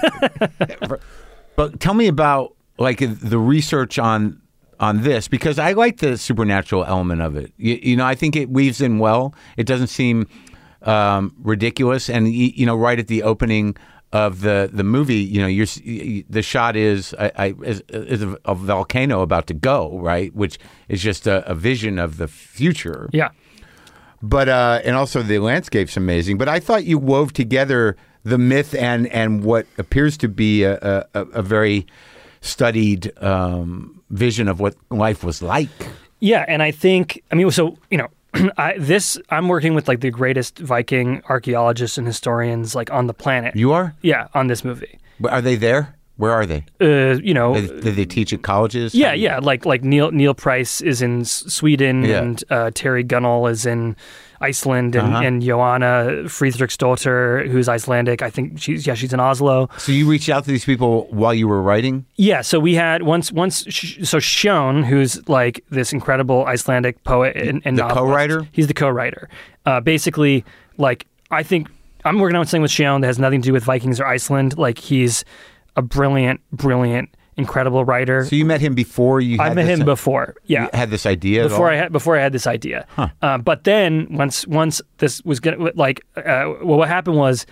but 1.56 1.80
tell 1.80 1.94
me 1.94 2.06
about 2.06 2.54
like 2.78 2.98
the 2.98 3.38
research 3.38 3.98
on 3.98 4.40
on 4.80 5.02
this 5.02 5.26
because 5.26 5.58
I 5.58 5.72
like 5.72 5.98
the 5.98 6.16
supernatural 6.16 6.84
element 6.84 7.20
of 7.20 7.36
it. 7.36 7.52
You, 7.56 7.78
you 7.82 7.96
know, 7.96 8.06
I 8.06 8.14
think 8.14 8.36
it 8.36 8.48
weaves 8.48 8.80
in 8.80 8.98
well. 8.98 9.34
It 9.56 9.66
doesn't 9.66 9.88
seem 9.88 10.28
um, 10.82 11.34
ridiculous, 11.42 12.08
and 12.08 12.32
you 12.32 12.64
know, 12.64 12.76
right 12.76 12.98
at 12.98 13.08
the 13.08 13.22
opening 13.24 13.76
of 14.12 14.40
the 14.40 14.70
the 14.72 14.84
movie, 14.84 15.16
you 15.16 15.40
know, 15.40 15.46
you're 15.46 15.64
s- 15.64 15.80
y- 15.86 16.24
the 16.30 16.42
shot 16.42 16.76
is 16.76 17.14
I, 17.18 17.30
I 17.36 17.54
is, 17.64 17.82
is 17.90 18.22
a, 18.22 18.36
a 18.46 18.54
volcano 18.54 19.20
about 19.20 19.46
to 19.48 19.54
go 19.54 19.98
right, 20.00 20.34
which 20.34 20.58
is 20.88 21.02
just 21.02 21.26
a, 21.26 21.46
a 21.50 21.54
vision 21.54 21.98
of 21.98 22.16
the 22.16 22.26
future. 22.28 23.10
Yeah. 23.12 23.28
But 24.22 24.48
uh, 24.48 24.80
and 24.84 24.96
also 24.96 25.22
the 25.22 25.38
landscape's 25.38 25.96
amazing. 25.96 26.38
But 26.38 26.48
I 26.48 26.58
thought 26.58 26.84
you 26.84 26.98
wove 26.98 27.32
together 27.32 27.96
the 28.24 28.38
myth 28.38 28.74
and 28.74 29.06
and 29.08 29.44
what 29.44 29.66
appears 29.78 30.16
to 30.18 30.28
be 30.28 30.64
a, 30.64 30.74
a, 30.78 31.06
a 31.14 31.20
a 31.34 31.42
very 31.42 31.86
studied 32.40 33.12
um, 33.22 34.00
vision 34.10 34.48
of 34.48 34.58
what 34.60 34.74
life 34.90 35.22
was 35.22 35.42
like. 35.42 35.68
Yeah, 36.20 36.44
and 36.48 36.62
I 36.62 36.70
think 36.72 37.22
I 37.30 37.34
mean 37.34 37.50
so 37.50 37.76
you 37.90 37.98
know 37.98 38.08
I, 38.56 38.76
this 38.78 39.18
I'm 39.30 39.48
working 39.48 39.74
with 39.74 39.88
like 39.88 40.00
the 40.00 40.10
greatest 40.10 40.58
Viking 40.58 41.22
archaeologists 41.28 41.98
and 41.98 42.06
historians 42.06 42.74
like 42.74 42.90
on 42.90 43.06
the 43.06 43.14
planet. 43.14 43.56
You 43.56 43.72
are? 43.72 43.94
yeah, 44.02 44.28
on 44.34 44.46
this 44.48 44.64
movie. 44.64 44.98
But 45.20 45.32
Are 45.32 45.40
they 45.42 45.56
there? 45.56 45.96
Where 46.18 46.32
are 46.32 46.44
they? 46.44 46.64
Uh, 46.80 47.18
you 47.22 47.32
know, 47.32 47.54
Did, 47.54 47.80
did 47.80 47.96
they 47.96 48.04
teach 48.04 48.32
at 48.32 48.42
colleges? 48.42 48.94
yeah, 48.94 49.12
yeah, 49.14 49.38
like 49.38 49.64
like 49.64 49.82
Neil 49.84 50.10
Neil 50.10 50.34
Price 50.34 50.80
is 50.80 51.00
in 51.00 51.24
Sweden 51.24 52.02
Yeah. 52.04 52.18
and 52.22 52.44
uh, 52.50 52.70
Terry 52.74 53.04
Gunnell 53.04 53.50
is 53.50 53.64
in 53.64 53.96
Iceland 54.40 54.94
and, 54.96 55.14
Uh-huh. 55.14 55.24
and 55.24 55.42
Joanna 55.42 56.28
who's 57.48 57.68
Icelandic. 57.68 58.22
I 58.22 58.30
think 58.30 58.58
she's 58.60 58.86
yeah 58.86 58.94
she's 58.94 59.12
in 59.12 59.20
Oslo. 59.20 59.68
So 59.78 59.92
you 59.92 60.08
reached 60.10 60.28
out 60.28 60.44
to 60.44 60.50
these 60.50 60.64
people 60.64 61.06
while 61.10 61.34
you 61.34 61.46
were 61.48 61.62
writing? 61.62 62.04
Yeah, 62.16 62.42
so 62.42 62.58
we 62.60 62.74
had 62.74 63.02
once 63.04 63.30
once 63.32 63.64
sh- 63.68 63.98
so 64.02 64.18
Sjón, 64.18 64.84
who's 64.84 65.26
like 65.28 65.64
this 65.70 65.92
incredible 65.92 66.44
Icelandic 66.46 67.02
poet 67.04 67.36
and, 67.36 67.62
and 67.64 67.76
The 67.78 67.82
novelist. 67.82 67.96
co-writer? 67.98 68.48
He's 68.52 68.66
the 68.66 68.74
co-writer. 68.74 69.28
Uh, 69.66 69.80
basically, 69.80 70.44
like 70.78 71.06
I 71.30 71.42
think 71.42 71.68
I'm 72.04 72.18
working 72.18 72.36
on 72.36 72.44
something 72.46 72.62
with 72.62 72.70
Sjón 72.72 73.00
that 73.02 73.06
has 73.08 73.18
nothing 73.18 73.40
to 73.42 73.46
do 73.46 73.52
with 73.52 73.64
Vikings 73.64 74.00
or 74.00 74.06
Iceland. 74.06 74.56
Like 74.58 74.78
he's 74.78 75.24
a 75.78 75.82
brilliant, 75.82 76.40
brilliant, 76.52 77.08
incredible 77.36 77.84
writer. 77.84 78.24
So 78.24 78.34
you 78.36 78.44
met 78.44 78.60
him 78.60 78.74
before 78.74 79.20
you 79.20 79.38
I 79.40 79.54
met 79.54 79.66
him 79.66 79.84
before. 79.84 80.34
Yeah, 80.46 80.64
you 80.64 80.70
had 80.74 80.90
this 80.90 81.06
idea 81.06 81.44
before? 81.48 81.70
I 81.70 81.76
had 81.76 81.92
before 81.92 82.16
I 82.18 82.20
had 82.20 82.32
this 82.32 82.46
idea. 82.46 82.86
Uh, 83.22 83.38
but 83.38 83.64
then 83.64 84.08
once 84.10 84.46
once 84.46 84.82
this 84.98 85.22
was 85.24 85.38
gonna 85.40 85.70
like, 85.74 86.04
uh, 86.16 86.22
well, 86.62 86.78
what 86.78 86.88
happened 86.88 87.16
was. 87.16 87.46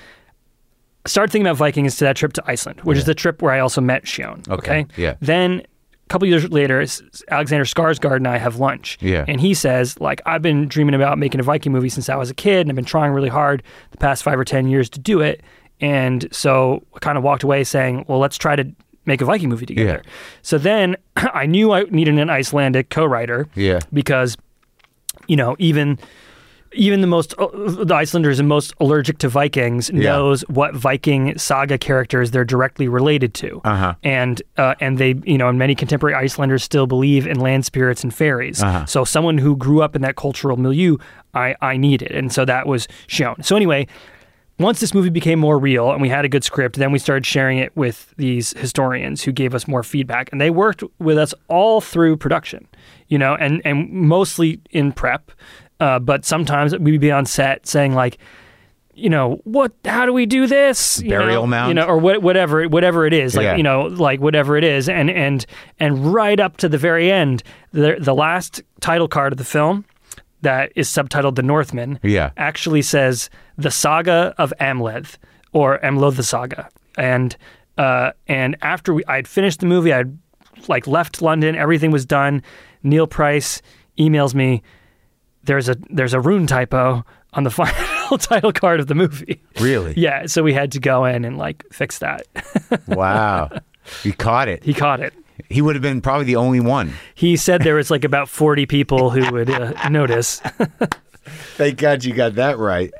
I 1.05 1.09
started 1.09 1.31
thinking 1.31 1.47
about 1.47 1.57
Vikings 1.59 1.95
to 1.99 2.05
that 2.05 2.16
trip 2.16 2.33
to 2.33 2.43
Iceland, 2.49 2.81
which 2.81 2.99
is 2.99 3.05
the 3.05 3.14
trip 3.14 3.41
where 3.41 3.53
I 3.53 3.61
also 3.61 3.81
met 3.81 4.07
Sjón. 4.07 4.39
Okay, 4.49 4.81
Okay. 4.81 4.87
yeah. 5.01 5.14
Then 5.20 5.61
a 5.61 6.09
couple 6.09 6.27
years 6.27 6.51
later, 6.51 6.85
Alexander 7.31 7.64
Skarsgård 7.64 8.16
and 8.16 8.27
I 8.27 8.39
have 8.39 8.57
lunch. 8.57 8.99
Yeah. 9.01 9.24
And 9.29 9.41
he 9.41 9.55
says, 9.55 10.01
like, 10.01 10.20
I've 10.27 10.43
been 10.43 10.66
dreaming 10.66 10.95
about 10.97 11.16
making 11.16 11.39
a 11.39 11.45
Viking 11.45 11.70
movie 11.70 11.91
since 11.91 12.09
I 12.09 12.16
was 12.16 12.29
a 12.29 12.35
kid, 12.35 12.62
and 12.62 12.70
I've 12.70 12.74
been 12.74 12.85
trying 12.85 13.12
really 13.12 13.29
hard 13.29 13.62
the 13.93 13.99
past 13.99 14.24
five 14.24 14.37
or 14.37 14.45
ten 14.45 14.66
years 14.66 14.91
to 14.91 14.99
do 14.99 15.20
it. 15.20 15.43
And 15.81 16.27
so 16.33 16.83
I 16.95 16.99
kind 17.01 17.18
of 17.18 17.24
walked 17.24 17.43
away 17.43 17.64
saying, 17.64 18.05
well, 18.09 18.18
let's 18.18 18.37
try 18.39 18.57
to 18.57 18.64
make 19.05 19.20
a 19.20 19.24
Viking 19.24 19.49
movie 19.49 19.66
together. 19.66 20.03
So 20.43 20.59
then 20.59 20.97
I 21.16 21.47
knew 21.47 21.72
I 21.72 21.83
needed 21.85 22.18
an 22.18 22.31
Icelandic 22.31 22.89
co-writer 22.91 23.47
Yeah. 23.55 23.81
because 23.93 24.37
you 25.29 25.37
know 25.37 25.57
even 25.59 25.99
even 26.72 27.01
the 27.01 27.07
most 27.07 27.33
uh, 27.39 27.47
the 27.55 27.95
Icelanders 27.95 28.39
and 28.39 28.49
most 28.49 28.74
allergic 28.81 29.18
to 29.18 29.29
Vikings 29.29 29.89
Yeah. 29.91 30.11
knows 30.12 30.43
what 30.49 30.74
Viking 30.74 31.39
saga 31.39 31.79
characters 31.79 32.33
they're 32.33 32.45
directly 32.45 32.87
related 32.89 33.33
to, 33.35 33.61
Uh-huh. 33.64 33.95
and 34.03 34.43
uh, 34.59 34.74
and 34.81 34.99
they 34.99 35.14
you 35.24 35.39
know 35.39 35.49
and 35.49 35.59
many 35.59 35.74
contemporary 35.74 36.14
Icelanders 36.16 36.62
still 36.64 36.87
believe 36.87 37.27
in 37.27 37.39
land 37.41 37.64
spirits 37.64 38.03
and 38.03 38.12
fairies. 38.14 38.62
Uh-huh. 38.62 38.85
So 38.87 39.05
someone 39.05 39.39
who 39.39 39.57
grew 39.57 39.81
up 39.83 39.95
in 39.97 40.03
that 40.03 40.16
cultural 40.16 40.57
milieu, 40.57 40.97
I 41.35 41.55
I 41.62 41.77
needed, 41.77 42.11
and 42.12 42.33
so 42.33 42.45
that 42.45 42.66
was 42.66 42.89
Sjón. 43.09 43.45
So 43.45 43.57
anyway. 43.57 43.87
Once 44.59 44.81
this 44.81 44.95
movie 44.95 45.11
became 45.11 45.39
more 45.39 45.59
real 45.59 45.93
and 45.93 46.01
we 46.01 46.09
had 46.09 46.25
a 46.25 46.29
good 46.29 46.43
script, 46.43 46.77
then 46.77 46.91
we 46.91 46.99
started 46.99 47.27
sharing 47.27 47.59
it 47.59 47.77
with 47.77 48.15
these 48.17 48.57
historians 48.59 49.23
who 49.23 49.31
gave 49.33 49.55
us 49.55 49.69
more 49.69 49.83
feedback. 49.83 50.31
And 50.33 50.41
they 50.41 50.49
worked 50.51 50.83
with 50.99 51.19
us 51.19 51.35
all 51.49 51.81
through 51.83 52.17
production, 52.17 52.67
you 53.09 53.19
know, 53.19 53.35
and, 53.35 53.61
and 53.67 53.91
mostly 53.93 54.61
in 54.71 54.93
prep. 54.93 55.31
Uh, 55.79 55.99
but 55.99 56.25
sometimes 56.25 56.77
we'd 56.79 57.01
be 57.03 57.13
on 57.13 57.27
set 57.27 57.67
saying, 57.67 57.95
like, 57.95 58.17
you 58.95 59.11
know, 59.11 59.43
what, 59.45 59.73
how 59.85 60.07
do 60.07 60.13
we 60.15 60.25
do 60.25 60.47
this? 60.47 61.03
You 61.03 61.11
Burial 61.11 61.43
know, 61.43 61.47
mound? 61.47 61.69
You 61.69 61.75
know, 61.75 61.85
or 61.85 61.99
what, 61.99 62.23
whatever, 62.23 62.67
whatever 62.67 63.05
it 63.05 63.13
is, 63.13 63.37
like, 63.37 63.45
Yeah. 63.45 63.57
you 63.57 63.63
know, 63.63 63.83
like 63.83 64.21
whatever 64.21 64.57
it 64.57 64.65
is. 64.65 64.89
And, 64.89 65.11
and, 65.11 65.45
and 65.79 66.15
right 66.15 66.41
up 66.41 66.57
to 66.59 66.69
the 66.71 66.79
very 66.79 67.13
end, 67.13 67.43
the, 67.73 67.97
the 68.01 68.15
last 68.15 68.63
title 68.81 69.07
card 69.07 69.35
of 69.35 69.37
the 69.37 69.45
film 69.45 69.85
that 70.47 70.73
is 70.77 70.89
subtitled 70.89 71.35
The 71.35 71.43
Northman 71.43 71.99
Yeah. 72.03 72.31
actually 72.37 72.83
says 72.83 73.29
the 73.59 73.71
saga 73.71 74.33
of 74.39 74.53
Amleth 74.61 75.19
or 75.53 75.79
Amloth 75.81 76.17
the 76.17 76.23
saga. 76.23 76.69
And 76.97 77.37
uh, 77.77 78.13
and 78.29 78.57
after 78.63 78.95
we, 78.95 79.05
I'd 79.07 79.29
finished 79.29 79.61
the 79.61 79.67
movie, 79.67 79.93
I'd 79.93 80.17
like 80.69 80.87
left 80.87 81.21
London, 81.21 81.55
everything 81.57 81.91
was 81.91 82.07
done. 82.07 82.43
Neil 82.83 83.07
Price 83.07 83.61
emails 83.99 84.35
me. 84.35 84.63
There's 85.45 85.69
a 85.69 85.77
there's 85.91 86.15
a 86.15 86.21
rune 86.21 86.47
typo 86.47 87.05
on 87.35 87.43
the 87.45 87.51
final 87.61 88.17
title 88.19 88.53
card 88.53 88.81
of 88.81 88.87
the 88.87 88.95
movie. 88.95 89.43
Really? 89.61 89.93
Yeah, 90.07 90.27
so 90.27 90.43
we 90.43 90.55
had 90.55 90.73
to 90.73 90.81
go 90.81 91.05
in 91.05 91.25
and 91.25 91.37
like 91.39 91.65
fix 91.73 91.99
that. 91.99 92.23
Wow. 92.87 93.51
He 94.03 94.13
caught 94.13 94.49
it. 94.49 94.65
he 94.65 94.73
caught 94.75 95.01
it. 95.01 95.13
He 95.49 95.61
would 95.62 95.74
have 95.74 95.82
been 95.82 96.01
probably 96.01 96.24
the 96.24 96.37
only 96.37 96.61
one. 96.61 96.93
He 97.14 97.37
said 97.37 97.62
there 97.62 97.74
was 97.74 97.91
like 97.91 98.05
about 98.05 98.28
40 98.28 98.66
people 98.66 99.11
who 99.11 99.30
would 99.32 99.51
uh, 99.51 99.89
notice. 99.89 100.41
Thank 101.57 101.78
God 101.78 102.05
you 102.05 102.14
got 102.14 102.34
that 102.37 102.59
right. 102.59 102.93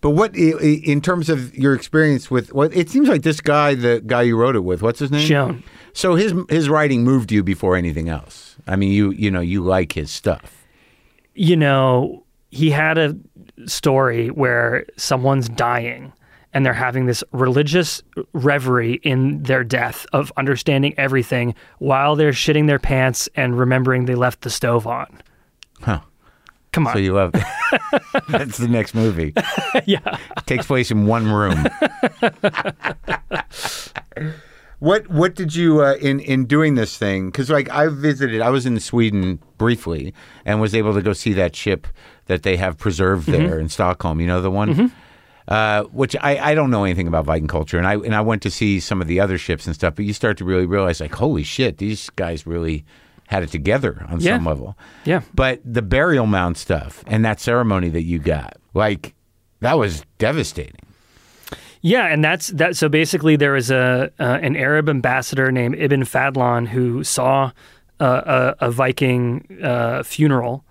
But 0.00 0.10
what, 0.10 0.34
i- 0.36 0.54
i- 0.60 0.80
in 0.84 1.00
terms 1.00 1.28
of 1.28 1.54
your 1.56 1.74
experience 1.74 2.30
with, 2.30 2.52
what 2.52 2.74
it 2.74 2.88
seems 2.88 3.08
like 3.08 3.22
this 3.22 3.40
guy, 3.40 3.74
the 3.74 4.02
guy 4.06 4.22
you 4.22 4.36
wrote 4.36 4.56
it 4.56 4.64
with, 4.64 4.82
what's 4.82 4.98
his 4.98 5.10
name? 5.10 5.28
Sjón. 5.28 5.62
So 5.92 6.14
his 6.14 6.32
his 6.48 6.68
writing 6.68 7.02
moved 7.04 7.32
you 7.32 7.42
before 7.42 7.76
anything 7.76 8.08
else. 8.08 8.56
I 8.66 8.76
mean, 8.76 8.92
you 8.92 9.10
you 9.10 9.30
know 9.30 9.40
you 9.40 9.60
like 9.62 9.92
his 9.92 10.10
stuff. 10.10 10.64
you 11.34 11.56
know, 11.56 12.24
he 12.50 12.70
had 12.70 12.96
a 12.98 13.16
story 13.66 14.28
where 14.28 14.86
someone's 14.96 15.48
dying 15.48 16.12
and 16.52 16.66
they're 16.66 16.72
having 16.72 17.06
this 17.06 17.22
religious 17.32 18.02
reverie 18.32 18.94
in 19.02 19.42
their 19.42 19.64
death 19.64 20.06
of 20.12 20.32
understanding 20.36 20.94
everything 20.96 21.54
while 21.78 22.16
they're 22.16 22.32
shitting 22.32 22.66
their 22.66 22.78
pants 22.78 23.28
and 23.36 23.58
remembering 23.58 24.06
they 24.06 24.14
left 24.14 24.42
the 24.42 24.50
stove 24.50 24.86
on. 24.86 25.22
Huh. 25.80 26.00
Come 26.72 26.86
on. 26.86 26.92
So 26.92 26.98
you 26.98 27.14
love. 27.14 27.32
That's 28.28 28.58
the 28.58 28.68
next 28.68 28.94
movie. 28.94 29.34
yeah. 29.86 30.18
Takes 30.46 30.66
place 30.66 30.90
in 30.90 31.06
one 31.06 31.30
room. 31.30 31.66
what 34.78 35.08
what 35.08 35.34
did 35.34 35.54
you 35.54 35.82
uh, 35.82 35.94
in 35.94 36.20
in 36.20 36.46
doing 36.46 36.76
this 36.76 36.96
thing? 36.96 37.26
Because 37.26 37.50
like 37.50 37.68
I 37.70 37.88
visited, 37.88 38.40
I 38.40 38.50
was 38.50 38.66
in 38.66 38.78
Sweden 38.78 39.42
briefly 39.58 40.14
and 40.44 40.60
was 40.60 40.74
able 40.74 40.94
to 40.94 41.02
go 41.02 41.12
see 41.12 41.32
that 41.32 41.56
ship 41.56 41.88
that 42.26 42.44
they 42.44 42.56
have 42.56 42.78
preserved 42.78 43.26
there 43.26 43.58
in 43.58 43.68
Stockholm. 43.68 44.20
You 44.20 44.28
know 44.28 44.40
the 44.40 44.50
one. 44.50 44.92
Uh, 45.48 45.82
which 45.84 46.14
I, 46.20 46.38
I 46.50 46.54
don't 46.54 46.70
know 46.70 46.84
anything 46.84 47.08
about 47.08 47.24
Viking 47.24 47.48
culture, 47.48 47.76
and 47.78 47.86
I 47.86 47.94
and 47.96 48.14
I 48.14 48.20
went 48.20 48.42
to 48.42 48.50
see 48.50 48.78
some 48.78 49.00
of 49.02 49.08
the 49.08 49.18
other 49.18 49.36
ships 49.38 49.66
and 49.66 49.74
stuff. 49.74 49.96
But 49.96 50.04
you 50.04 50.12
start 50.12 50.38
to 50.38 50.44
really 50.44 50.66
realize, 50.66 51.00
like, 51.00 51.14
holy 51.14 51.42
shit, 51.42 51.78
these 51.78 52.08
guys 52.10 52.46
really 52.46 52.84
had 53.26 53.42
it 53.42 53.50
together 53.50 54.06
on 54.08 54.20
Yeah. 54.20 54.36
some 54.36 54.44
level. 54.46 54.76
Yeah. 55.04 55.22
But 55.34 55.60
the 55.64 55.82
burial 55.82 56.26
mound 56.26 56.56
stuff 56.56 57.02
and 57.06 57.24
that 57.24 57.40
ceremony 57.40 57.88
that 57.88 58.02
you 58.02 58.18
got, 58.18 58.58
like, 58.74 59.14
that 59.60 59.78
was 59.78 60.04
devastating. 60.18 60.80
Yeah, 61.80 62.06
and 62.06 62.22
that's 62.22 62.48
that. 62.48 62.76
So 62.76 62.88
basically, 62.88 63.36
there 63.36 63.52
was 63.52 63.70
a 63.70 64.12
uh, 64.20 64.38
an 64.42 64.54
Arab 64.56 64.88
ambassador 64.88 65.50
named 65.50 65.74
Ibn 65.78 66.02
Fadlan 66.02 66.68
who 66.68 67.02
saw 67.02 67.52
uh, 67.98 68.54
a, 68.60 68.66
a 68.66 68.70
Viking 68.70 69.46
uh, 69.62 70.02
funeral. 70.02 70.64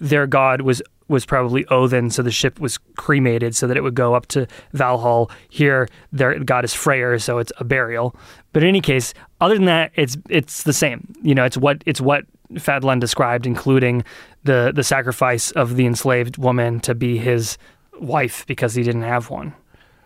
Their 0.00 0.26
god 0.26 0.60
was 0.62 0.82
was 1.08 1.24
probably 1.24 1.66
Odin, 1.66 2.10
so 2.10 2.22
the 2.22 2.30
ship 2.30 2.60
was 2.60 2.78
cremated 2.96 3.54
so 3.54 3.66
that 3.66 3.76
it 3.76 3.82
would 3.82 3.94
go 3.94 4.14
up 4.14 4.26
to 4.26 4.46
Valhall. 4.74 5.30
Here, 5.48 5.88
their 6.12 6.38
god 6.40 6.64
is 6.64 6.74
Freyr, 6.74 7.18
so 7.18 7.38
it's 7.38 7.52
a 7.58 7.64
burial. 7.64 8.14
But 8.52 8.62
in 8.62 8.68
any 8.68 8.80
case, 8.80 9.14
other 9.40 9.54
than 9.54 9.66
that, 9.66 9.92
it's 9.94 10.16
it's 10.28 10.62
the 10.64 10.72
same. 10.72 11.14
You 11.22 11.34
know, 11.34 11.44
it's 11.44 11.56
what 11.56 11.82
it's 11.86 12.00
what 12.00 12.24
Fadlan 12.54 13.00
described, 13.00 13.46
including 13.46 14.04
the 14.44 14.72
the 14.74 14.84
sacrifice 14.84 15.50
of 15.52 15.76
the 15.76 15.86
enslaved 15.86 16.38
woman 16.38 16.80
to 16.80 16.94
be 16.94 17.18
his 17.18 17.58
wife 18.00 18.46
because 18.46 18.74
he 18.74 18.82
didn't 18.82 19.02
have 19.02 19.30
one. 19.30 19.54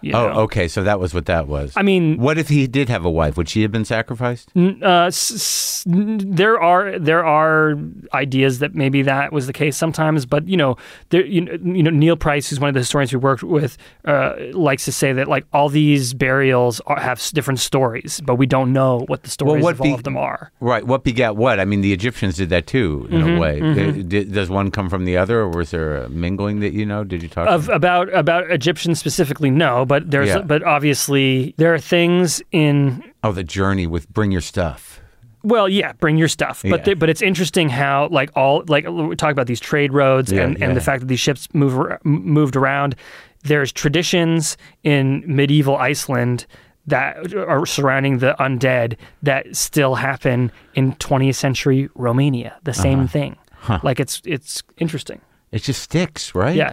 You 0.02 0.12
Oh, 0.14 0.28
know? 0.28 0.40
okay. 0.42 0.66
So 0.68 0.82
that 0.84 0.98
was 1.00 1.12
what 1.14 1.26
that 1.26 1.46
was. 1.46 1.72
I 1.76 1.82
mean, 1.82 2.18
what 2.18 2.38
if 2.38 2.48
he 2.48 2.66
did 2.66 2.88
have 2.88 3.04
a 3.04 3.10
wife? 3.10 3.36
Would 3.36 3.48
she 3.48 3.62
have 3.62 3.72
been 3.72 3.84
sacrificed? 3.84 4.50
uh, 4.56 5.06
s- 5.06 5.30
s- 5.32 5.84
there 5.86 6.60
are 6.60 6.98
there 6.98 7.24
are 7.24 7.74
ideas 8.14 8.58
that 8.60 8.74
maybe 8.74 9.02
that 9.02 9.32
was 9.32 9.46
the 9.46 9.52
case 9.52 9.76
sometimes, 9.76 10.26
but 10.26 10.46
you 10.48 10.56
know, 10.56 10.76
there, 11.10 11.24
you 11.24 11.40
know, 11.42 11.52
you 11.76 11.82
know, 11.82 11.90
Neil 11.90 12.16
Price, 12.16 12.48
who's 12.50 12.60
one 12.60 12.68
of 12.68 12.74
the 12.74 12.80
historians 12.80 13.12
we 13.12 13.18
worked 13.18 13.42
with, 13.42 13.76
uh, 14.04 14.34
likes 14.52 14.84
to 14.86 14.92
say 14.92 15.12
that 15.12 15.28
like 15.28 15.44
all 15.52 15.68
these 15.68 16.14
burials 16.14 16.80
are, 16.86 16.98
have 17.00 17.20
different 17.34 17.60
stories, 17.60 18.20
but 18.24 18.36
we 18.36 18.46
don't 18.46 18.72
know 18.72 19.04
what 19.08 19.22
the 19.22 19.30
stories 19.30 19.62
what 19.62 19.74
of 19.74 19.82
be- 19.82 19.88
all 19.90 19.94
of 19.96 20.04
them 20.04 20.16
are. 20.16 20.50
Right. 20.60 20.86
What 20.86 21.04
begat 21.04 21.36
what? 21.36 21.60
I 21.60 21.64
mean, 21.64 21.80
the 21.82 21.92
Egyptians 21.92 22.36
did 22.36 22.48
that 22.50 22.66
too, 22.66 23.06
in 23.10 23.20
Mm-hmm, 23.20 23.36
a 23.36 23.38
way. 23.40 24.02
Did- 24.02 24.32
does 24.32 24.48
one 24.50 24.70
come 24.70 24.88
from 24.88 25.04
the 25.04 25.16
other, 25.16 25.40
or 25.40 25.48
was 25.50 25.70
there 25.72 25.96
a 26.04 26.08
mingling 26.08 26.60
that 26.60 26.72
you 26.72 26.86
know? 26.86 27.04
Did 27.04 27.22
you 27.22 27.28
talk? 27.28 27.48
Of 27.48 27.68
about 27.68 28.12
about 28.14 28.50
Egyptians 28.50 28.98
specifically, 28.98 29.50
no, 29.50 29.84
but 29.90 30.10
there's 30.10 30.28
Yeah. 30.28 30.42
but 30.52 30.62
obviously 30.62 31.54
there 31.58 31.74
are 31.74 31.78
things 31.80 32.40
in 32.52 33.02
oh, 33.24 33.32
the 33.32 33.44
journey 33.44 33.86
with 33.86 34.08
bring 34.08 34.30
your 34.32 34.40
stuff. 34.40 35.00
Well, 35.42 35.68
yeah, 35.68 35.92
bring 35.94 36.16
your 36.18 36.28
stuff. 36.28 36.62
But 36.62 36.80
Yeah. 36.80 36.84
the, 36.84 36.94
but 36.94 37.08
it's 37.10 37.22
interesting 37.22 37.68
how 37.70 38.08
like 38.10 38.30
all 38.36 38.62
like 38.68 38.84
we 38.88 39.16
talk 39.16 39.32
about 39.32 39.46
these 39.46 39.60
trade 39.60 39.92
roads 39.92 40.30
Yeah, 40.30 40.42
and, 40.44 40.62
and 40.62 40.76
the 40.76 40.80
fact 40.80 41.00
that 41.00 41.06
these 41.08 41.20
ships 41.20 41.48
move 41.52 41.74
moved 42.04 42.56
around. 42.56 42.94
There's 43.42 43.72
traditions 43.72 44.56
in 44.84 45.24
medieval 45.26 45.76
Iceland 45.76 46.46
that 46.86 47.34
are 47.34 47.64
surrounding 47.66 48.18
the 48.18 48.34
undead 48.38 48.96
that 49.22 49.56
still 49.56 49.94
happen 49.94 50.52
in 50.74 50.92
20th 50.96 51.36
century 51.36 51.88
Romania. 51.94 52.52
The 52.64 52.70
Uh-huh. 52.72 52.82
same 52.82 53.08
thing. 53.08 53.36
Like 53.82 53.98
it's 54.00 54.20
it's 54.24 54.62
interesting. 54.78 55.20
It 55.52 55.62
just 55.62 55.82
sticks, 55.82 56.34
right? 56.34 56.54
Yeah. 56.56 56.72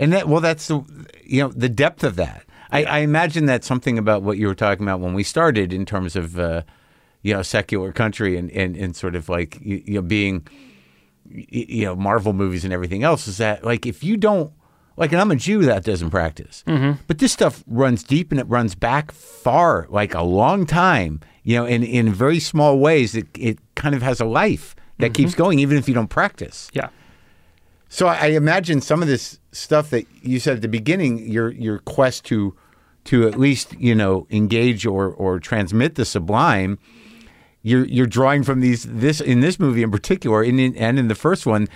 And 0.00 0.12
that 0.12 0.26
well, 0.28 0.40
that's 0.40 0.66
the 0.68 0.82
you 1.24 1.42
know 1.42 1.48
the 1.64 1.68
depth 1.68 2.02
of 2.04 2.16
that. 2.16 2.42
I, 2.72 2.84
I 2.84 2.98
imagine 2.98 3.46
that's 3.46 3.66
something 3.66 3.98
about 3.98 4.22
what 4.22 4.38
you 4.38 4.46
were 4.46 4.54
talking 4.54 4.84
about 4.84 5.00
when 5.00 5.14
we 5.14 5.22
started 5.22 5.72
in 5.72 5.84
terms 5.86 6.16
of 6.16 6.38
uh, 6.38 6.62
you 7.22 7.34
know 7.34 7.42
secular 7.42 7.92
country 7.92 8.36
and, 8.36 8.50
and, 8.52 8.76
and 8.76 8.94
sort 8.96 9.14
of 9.14 9.28
like 9.28 9.58
you, 9.60 9.82
you 9.84 9.94
know 9.94 10.02
being 10.02 10.46
you 11.32 11.84
know 11.84 11.94
Marvel 11.96 12.32
movies 12.32 12.64
and 12.64 12.72
everything 12.72 13.02
else 13.02 13.28
is 13.28 13.38
that 13.38 13.64
like 13.64 13.86
if 13.86 14.02
you 14.02 14.16
don't 14.16 14.52
like 14.96 15.12
and 15.12 15.20
I'm 15.20 15.30
a 15.30 15.36
Jew 15.36 15.62
that 15.62 15.84
doesn't 15.84 16.10
practice, 16.10 16.62
but 17.06 17.18
this 17.18 17.32
stuff 17.32 17.62
runs 17.66 18.02
deep 18.02 18.30
and 18.32 18.40
it 18.40 18.46
runs 18.48 18.74
back 18.74 19.12
far, 19.12 19.86
like 19.88 20.14
a 20.14 20.22
long 20.22 20.66
time. 20.66 21.20
You 21.42 21.56
know, 21.56 21.64
in 21.64 21.82
in 21.82 22.12
very 22.12 22.38
small 22.40 22.78
ways, 22.78 23.14
it 23.14 23.26
it 23.38 23.58
kind 23.76 23.94
of 23.94 24.02
has 24.02 24.20
a 24.20 24.26
life 24.26 24.74
that 24.98 25.14
keeps 25.14 25.34
going 25.34 25.58
even 25.58 25.78
if 25.78 25.88
you 25.88 25.94
don't 25.94 26.08
practice. 26.08 26.68
Yeah. 26.74 26.90
So 27.92 28.06
I 28.06 28.26
imagine 28.28 28.80
some 28.80 29.02
of 29.02 29.08
this 29.08 29.40
stuff 29.50 29.90
that 29.90 30.06
you 30.22 30.38
said 30.38 30.56
at 30.56 30.62
the 30.62 30.68
beginning, 30.68 31.18
your 31.28 31.50
your 31.50 31.80
quest 31.80 32.24
to 32.26 32.56
to 33.04 33.26
at 33.26 33.36
least 33.36 33.74
you 33.80 33.96
know 33.96 34.28
engage 34.30 34.86
or 34.86 35.08
or 35.08 35.40
transmit 35.40 35.96
the 35.96 36.04
sublime, 36.04 36.78
you're 37.62 37.84
you're 37.86 38.06
drawing 38.06 38.44
from 38.44 38.60
these 38.60 38.84
this 38.84 39.20
in 39.20 39.40
this 39.40 39.58
movie 39.58 39.82
in 39.82 39.90
particular, 39.90 40.40
and 40.42 40.60
in, 40.60 40.76
and 40.76 41.00
in 41.00 41.08
the 41.08 41.16
first 41.16 41.46
one, 41.46 41.66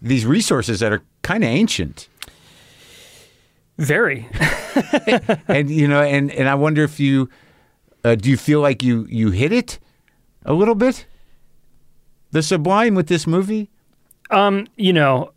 these 0.00 0.24
resources 0.24 0.80
that 0.80 0.90
are 0.90 1.02
kind 1.20 1.44
of 1.44 1.50
ancient, 1.50 2.08
Very. 3.76 4.26
and 5.48 5.70
you 5.70 5.86
know, 5.86 6.00
and 6.00 6.30
and 6.32 6.48
I 6.48 6.54
wonder 6.54 6.82
if 6.82 6.98
you 6.98 7.28
uh, 8.04 8.14
do 8.14 8.30
you 8.30 8.38
feel 8.38 8.60
like 8.60 8.82
you 8.82 9.06
you 9.10 9.32
hit 9.32 9.52
it 9.52 9.78
a 10.46 10.54
little 10.54 10.74
bit, 10.74 11.04
the 12.30 12.42
sublime 12.42 12.94
with 12.94 13.08
this 13.08 13.26
movie? 13.26 13.70
Um, 14.30 14.66
you 14.76 14.94
know, 14.94 15.32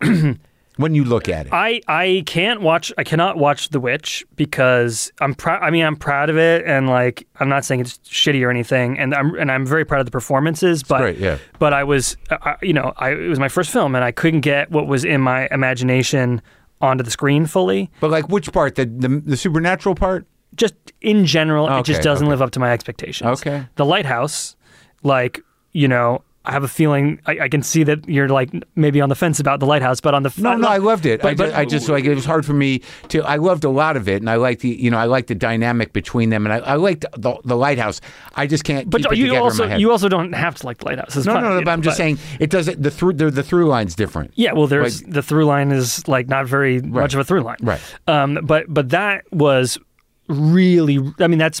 when 0.76 0.94
you 0.94 1.04
look 1.04 1.28
at 1.28 1.46
it. 1.46 1.52
I 1.52 1.80
I 1.88 2.22
can't 2.26 2.62
watch 2.62 2.92
I 2.96 3.04
cannot 3.04 3.36
watch 3.36 3.68
The 3.68 3.80
Witch 3.80 4.24
because 4.36 5.12
I'm 5.20 5.34
proud 5.34 5.62
I 5.62 5.70
mean 5.70 5.84
I'm 5.84 5.96
proud 5.96 6.30
of 6.30 6.38
it 6.38 6.64
and 6.66 6.88
like 6.88 7.26
I'm 7.38 7.48
not 7.48 7.64
saying 7.64 7.80
it's 7.80 7.98
shitty 7.98 8.42
or 8.44 8.50
anything 8.50 8.98
and 8.98 9.14
I'm 9.14 9.34
and 9.34 9.52
I'm 9.52 9.66
very 9.66 9.84
proud 9.84 10.00
of 10.00 10.06
the 10.06 10.10
performances 10.12 10.82
but 10.82 10.98
great, 11.00 11.18
yeah. 11.18 11.36
but 11.58 11.72
I 11.74 11.84
was 11.84 12.16
I, 12.30 12.56
you 12.62 12.72
know 12.72 12.94
I 12.96 13.10
it 13.10 13.28
was 13.28 13.38
my 13.38 13.48
first 13.48 13.70
film 13.70 13.94
and 13.94 14.02
I 14.04 14.10
couldn't 14.10 14.40
get 14.40 14.70
what 14.70 14.86
was 14.86 15.04
in 15.04 15.20
my 15.20 15.48
imagination 15.50 16.40
onto 16.80 17.04
the 17.04 17.10
screen 17.10 17.44
fully 17.44 17.90
But 18.00 18.10
like 18.10 18.28
which 18.30 18.50
part? 18.52 18.76
The 18.76 18.86
the, 18.86 19.08
the 19.08 19.36
supernatural 19.36 19.94
part? 19.94 20.26
just 20.56 20.74
in 21.00 21.24
general 21.26 21.68
it 21.78 21.84
just 21.84 22.02
doesn't 22.02 22.26
okay. 22.26 22.30
live 22.30 22.42
up 22.42 22.50
to 22.50 22.58
my 22.58 22.72
expectations 22.72 23.28
Okay. 23.40 23.66
the 23.76 23.84
lighthouse 23.84 24.56
like 25.04 25.40
you 25.72 25.86
know 25.86 26.24
I 26.42 26.52
have 26.52 26.64
a 26.64 26.68
feeling 26.68 27.20
I, 27.26 27.38
I 27.40 27.48
can 27.50 27.62
see 27.62 27.82
that 27.84 28.08
you're 28.08 28.28
like 28.30 28.50
maybe 28.74 29.02
on 29.02 29.10
the 29.10 29.14
fence 29.14 29.40
about 29.40 29.60
the 29.60 29.66
lighthouse 29.66 30.00
but 30.00 30.14
on 30.14 30.22
the 30.22 30.32
No, 30.38 30.56
no, 30.56 30.68
I 30.68 30.78
loved 30.78 31.04
it. 31.04 31.22
I, 31.22 31.34
But- 31.34 31.44
just, 31.48 31.56
I 31.58 31.64
just 31.66 31.88
like 31.90 32.04
it 32.06 32.14
was 32.14 32.24
hard 32.24 32.46
for 32.46 32.54
me 32.54 32.80
to. 33.08 33.22
I 33.22 33.36
loved 33.36 33.64
a 33.64 33.68
lot 33.68 33.94
of 33.96 34.08
it, 34.08 34.22
and 34.22 34.30
I 34.30 34.36
liked 34.36 34.62
the 34.62 34.70
you 34.70 34.90
know 34.90 34.96
I 34.96 35.04
liked 35.04 35.28
the 35.28 35.34
dynamic 35.34 35.92
between 35.92 36.30
them, 36.30 36.46
and 36.46 36.52
I, 36.54 36.58
I 36.60 36.74
liked 36.76 37.04
the, 37.16 37.36
the 37.44 37.56
lighthouse. 37.56 38.00
I 38.36 38.46
just 38.46 38.64
can't 38.64 38.88
But 38.88 39.14
you 39.16 39.36
also 39.36 39.64
in 39.64 39.68
my 39.68 39.72
head. 39.74 39.80
you 39.82 39.90
also 39.90 40.08
don't 40.08 40.32
have 40.32 40.54
to 40.56 40.66
like 40.66 40.78
the 40.78 40.86
lighthouse. 40.86 41.14
It's 41.14 41.26
no, 41.26 41.34
fine, 41.34 41.42
no, 41.42 41.48
no. 41.50 41.58
But 41.60 41.64
know, 41.66 41.72
I'm 41.72 41.82
just 41.82 41.98
saying 41.98 42.18
it 42.38 42.48
doesn't. 42.48 42.82
The 42.82 42.90
through 42.90 43.14
the, 43.14 43.30
the 43.30 43.42
through 43.42 43.66
line's 43.66 43.94
different. 43.94 44.32
Yeah, 44.34 44.52
well, 44.54 44.66
there's 44.66 45.02
the 45.02 45.22
through 45.22 45.44
line 45.44 45.70
is 45.72 46.08
like 46.08 46.28
not 46.28 46.46
very 46.46 46.80
much 46.80 47.12
of 47.12 47.20
a 47.20 47.24
through 47.24 47.42
line, 47.42 47.58
Right. 47.60 47.80
Um, 48.06 48.38
but 48.44 48.64
but 48.68 48.88
that 48.90 49.24
was 49.30 49.78
really, 50.28 50.98
I 51.18 51.26
mean, 51.26 51.38
that's 51.38 51.60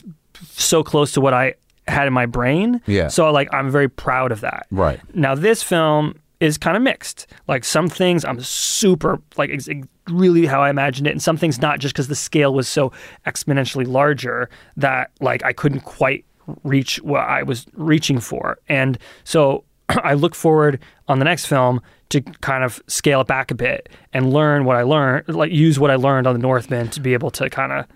so 0.52 0.82
close 0.82 1.12
to 1.12 1.20
what 1.20 1.34
I 1.34 1.54
had 1.90 2.06
in 2.06 2.12
my 2.12 2.26
brain. 2.26 2.80
Yeah. 2.86 3.08
So 3.08 3.30
like, 3.30 3.52
I'm 3.52 3.70
very 3.70 3.88
proud 3.88 4.32
of 4.32 4.40
that. 4.40 4.66
Right. 4.70 5.00
Now 5.14 5.34
this 5.34 5.62
film 5.62 6.14
is 6.40 6.56
kind 6.56 6.76
of 6.76 6.82
mixed. 6.82 7.26
Like 7.48 7.64
some 7.64 7.88
things 7.88 8.24
I'm 8.24 8.40
super 8.40 9.20
like 9.36 9.50
ex- 9.50 9.68
really 10.08 10.46
how 10.46 10.62
I 10.62 10.70
imagined 10.70 11.06
it, 11.06 11.10
and 11.10 11.22
some 11.22 11.36
things 11.36 11.60
not 11.60 11.78
just 11.78 11.94
because 11.94 12.08
the 12.08 12.16
scale 12.16 12.54
was 12.54 12.66
so 12.66 12.92
exponentially 13.26 13.86
larger 13.86 14.48
that 14.76 15.10
like 15.20 15.44
I 15.44 15.52
couldn't 15.52 15.80
quite 15.80 16.24
reach 16.64 16.96
what 17.02 17.20
I 17.20 17.42
was 17.42 17.66
reaching 17.74 18.18
for. 18.20 18.58
And 18.68 18.98
so 19.24 19.64
I 19.88 20.14
look 20.14 20.34
forward 20.34 20.80
on 21.08 21.18
the 21.18 21.24
next 21.24 21.46
film 21.46 21.80
to 22.08 22.20
kind 22.20 22.64
of 22.64 22.82
scale 22.88 23.20
it 23.20 23.28
back 23.28 23.50
a 23.50 23.54
bit 23.54 23.88
and 24.12 24.32
learn 24.32 24.64
what 24.64 24.76
I 24.76 24.82
learned, 24.82 25.28
like 25.28 25.52
use 25.52 25.78
what 25.78 25.90
I 25.90 25.96
learned 25.96 26.26
on 26.26 26.34
the 26.34 26.40
Northman 26.40 26.88
to 26.88 27.00
be 27.00 27.12
able 27.12 27.30
to 27.32 27.48
kind 27.50 27.70
of 27.70 27.86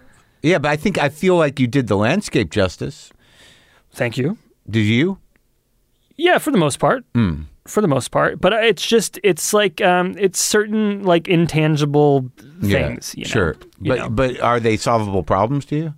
Yeah, 0.43 0.59
but 0.59 0.71
I 0.71 0.77
think 0.77 0.99
I 0.99 1.09
feel 1.09 1.37
like 1.37 1.59
you 1.59 1.67
did 1.67 1.89
the 1.89 1.97
landscape 1.97 2.51
justice. 2.51 3.11
Thank 3.95 4.19
you. 4.19 4.37
Did 4.69 4.85
you? 4.85 5.19
Yeah, 6.17 6.39
for 6.39 6.51
the 6.51 6.59
most 6.59 6.79
part. 6.79 7.05
For 7.67 7.81
the 7.81 7.89
most 7.89 8.11
part, 8.11 8.41
but 8.41 8.53
it's 8.53 8.87
just 8.87 9.19
it's 9.25 9.55
like 9.55 9.81
um, 9.81 10.15
it's 10.19 10.39
certain 10.39 11.03
like 11.03 11.29
intangible 11.29 12.31
things. 12.61 13.15
yeah, 13.17 13.21
you 13.21 13.25
know, 13.25 13.31
sure. 13.31 13.57
but 13.81 13.99
know. 13.99 14.09
but 14.11 14.39
are 14.41 14.61
they 14.61 14.77
solvable 14.77 15.23
problems 15.23 15.65
to 15.67 15.77
you? 15.77 15.95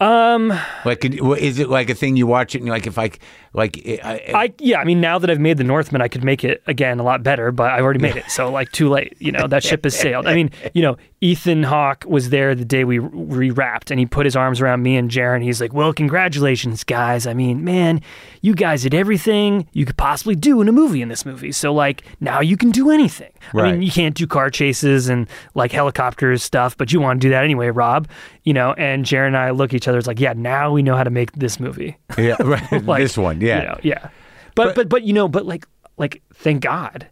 um, 0.00 0.58
Like, 0.84 1.04
is 1.04 1.58
it 1.58 1.68
like 1.68 1.90
a 1.90 1.94
thing 1.94 2.16
you 2.16 2.26
watch 2.26 2.54
it 2.54 2.58
and 2.58 2.66
you're 2.66 2.74
like 2.76 2.86
if 2.86 2.98
I 2.98 3.10
like 3.56 3.82
I, 3.86 4.22
I, 4.28 4.32
I 4.44 4.54
yeah, 4.58 4.78
I 4.78 4.84
mean 4.84 5.00
now 5.00 5.18
that 5.18 5.30
I've 5.30 5.40
made 5.40 5.56
the 5.56 5.64
Northman, 5.64 6.02
I 6.02 6.08
could 6.08 6.22
make 6.22 6.44
it 6.44 6.62
again 6.66 7.00
a 7.00 7.02
lot 7.02 7.22
better, 7.22 7.50
but 7.50 7.70
I've 7.72 7.82
already 7.82 8.00
made 8.00 8.16
it, 8.16 8.30
so 8.30 8.50
like 8.50 8.70
too 8.70 8.88
late. 8.88 9.16
You 9.18 9.32
know 9.32 9.46
that 9.48 9.64
ship 9.64 9.84
has 9.84 9.98
sailed. 9.98 10.26
I 10.26 10.34
mean, 10.34 10.50
you 10.74 10.82
know, 10.82 10.96
Ethan 11.20 11.62
Hawke 11.62 12.04
was 12.06 12.28
there 12.28 12.54
the 12.54 12.64
day 12.64 12.84
we 12.84 12.98
rewrapped, 12.98 13.90
and 13.90 13.98
he 13.98 14.06
put 14.06 14.26
his 14.26 14.36
arms 14.36 14.60
around 14.60 14.82
me 14.82 14.96
and 14.96 15.10
Jarin. 15.10 15.42
He's 15.42 15.60
like, 15.60 15.72
"Well, 15.72 15.92
congratulations, 15.92 16.84
guys. 16.84 17.26
I 17.26 17.34
mean, 17.34 17.64
man, 17.64 18.02
you 18.42 18.54
guys 18.54 18.82
did 18.82 18.94
everything 18.94 19.66
you 19.72 19.86
could 19.86 19.96
possibly 19.96 20.34
do 20.36 20.60
in 20.60 20.68
a 20.68 20.72
movie 20.72 21.02
in 21.02 21.08
this 21.08 21.24
movie. 21.24 21.50
So 21.52 21.72
like 21.72 22.02
now 22.20 22.40
you 22.40 22.56
can 22.56 22.70
do 22.70 22.90
anything. 22.90 23.32
I 23.54 23.72
mean, 23.72 23.82
you 23.82 23.90
can't 23.90 24.14
do 24.14 24.26
car 24.26 24.50
chases 24.50 25.08
and 25.08 25.28
like 25.54 25.72
helicopters 25.72 26.42
stuff, 26.42 26.76
but 26.76 26.92
you 26.92 27.00
want 27.00 27.20
to 27.20 27.26
do 27.26 27.30
that 27.30 27.42
anyway, 27.42 27.68
Rob. 27.68 28.06
You 28.44 28.52
know." 28.52 28.74
And 28.74 29.04
Jarin 29.06 29.28
and 29.28 29.36
I 29.36 29.50
look 29.50 29.70
at 29.70 29.74
each 29.74 29.88
other. 29.88 29.98
It's 29.98 30.06
like, 30.06 30.20
yeah, 30.20 30.34
now 30.34 30.70
we 30.72 30.82
know 30.82 30.96
how 30.96 31.04
to 31.04 31.10
make 31.10 31.32
this 31.32 31.58
movie. 31.58 31.96
yeah, 32.18 32.36
right. 32.42 32.62
Like, 32.86 33.02
this 33.02 33.16
one, 33.16 33.40
yeah. 33.46 33.60
you 33.60 33.66
know, 33.68 33.78
yeah. 33.82 34.08
But, 34.54 34.74
but 34.74 34.88
but 34.88 35.02
you 35.02 35.12
know, 35.12 35.28
but 35.28 35.46
like 35.46 35.66
like 35.98 36.22
thank 36.34 36.62
God 36.62 37.06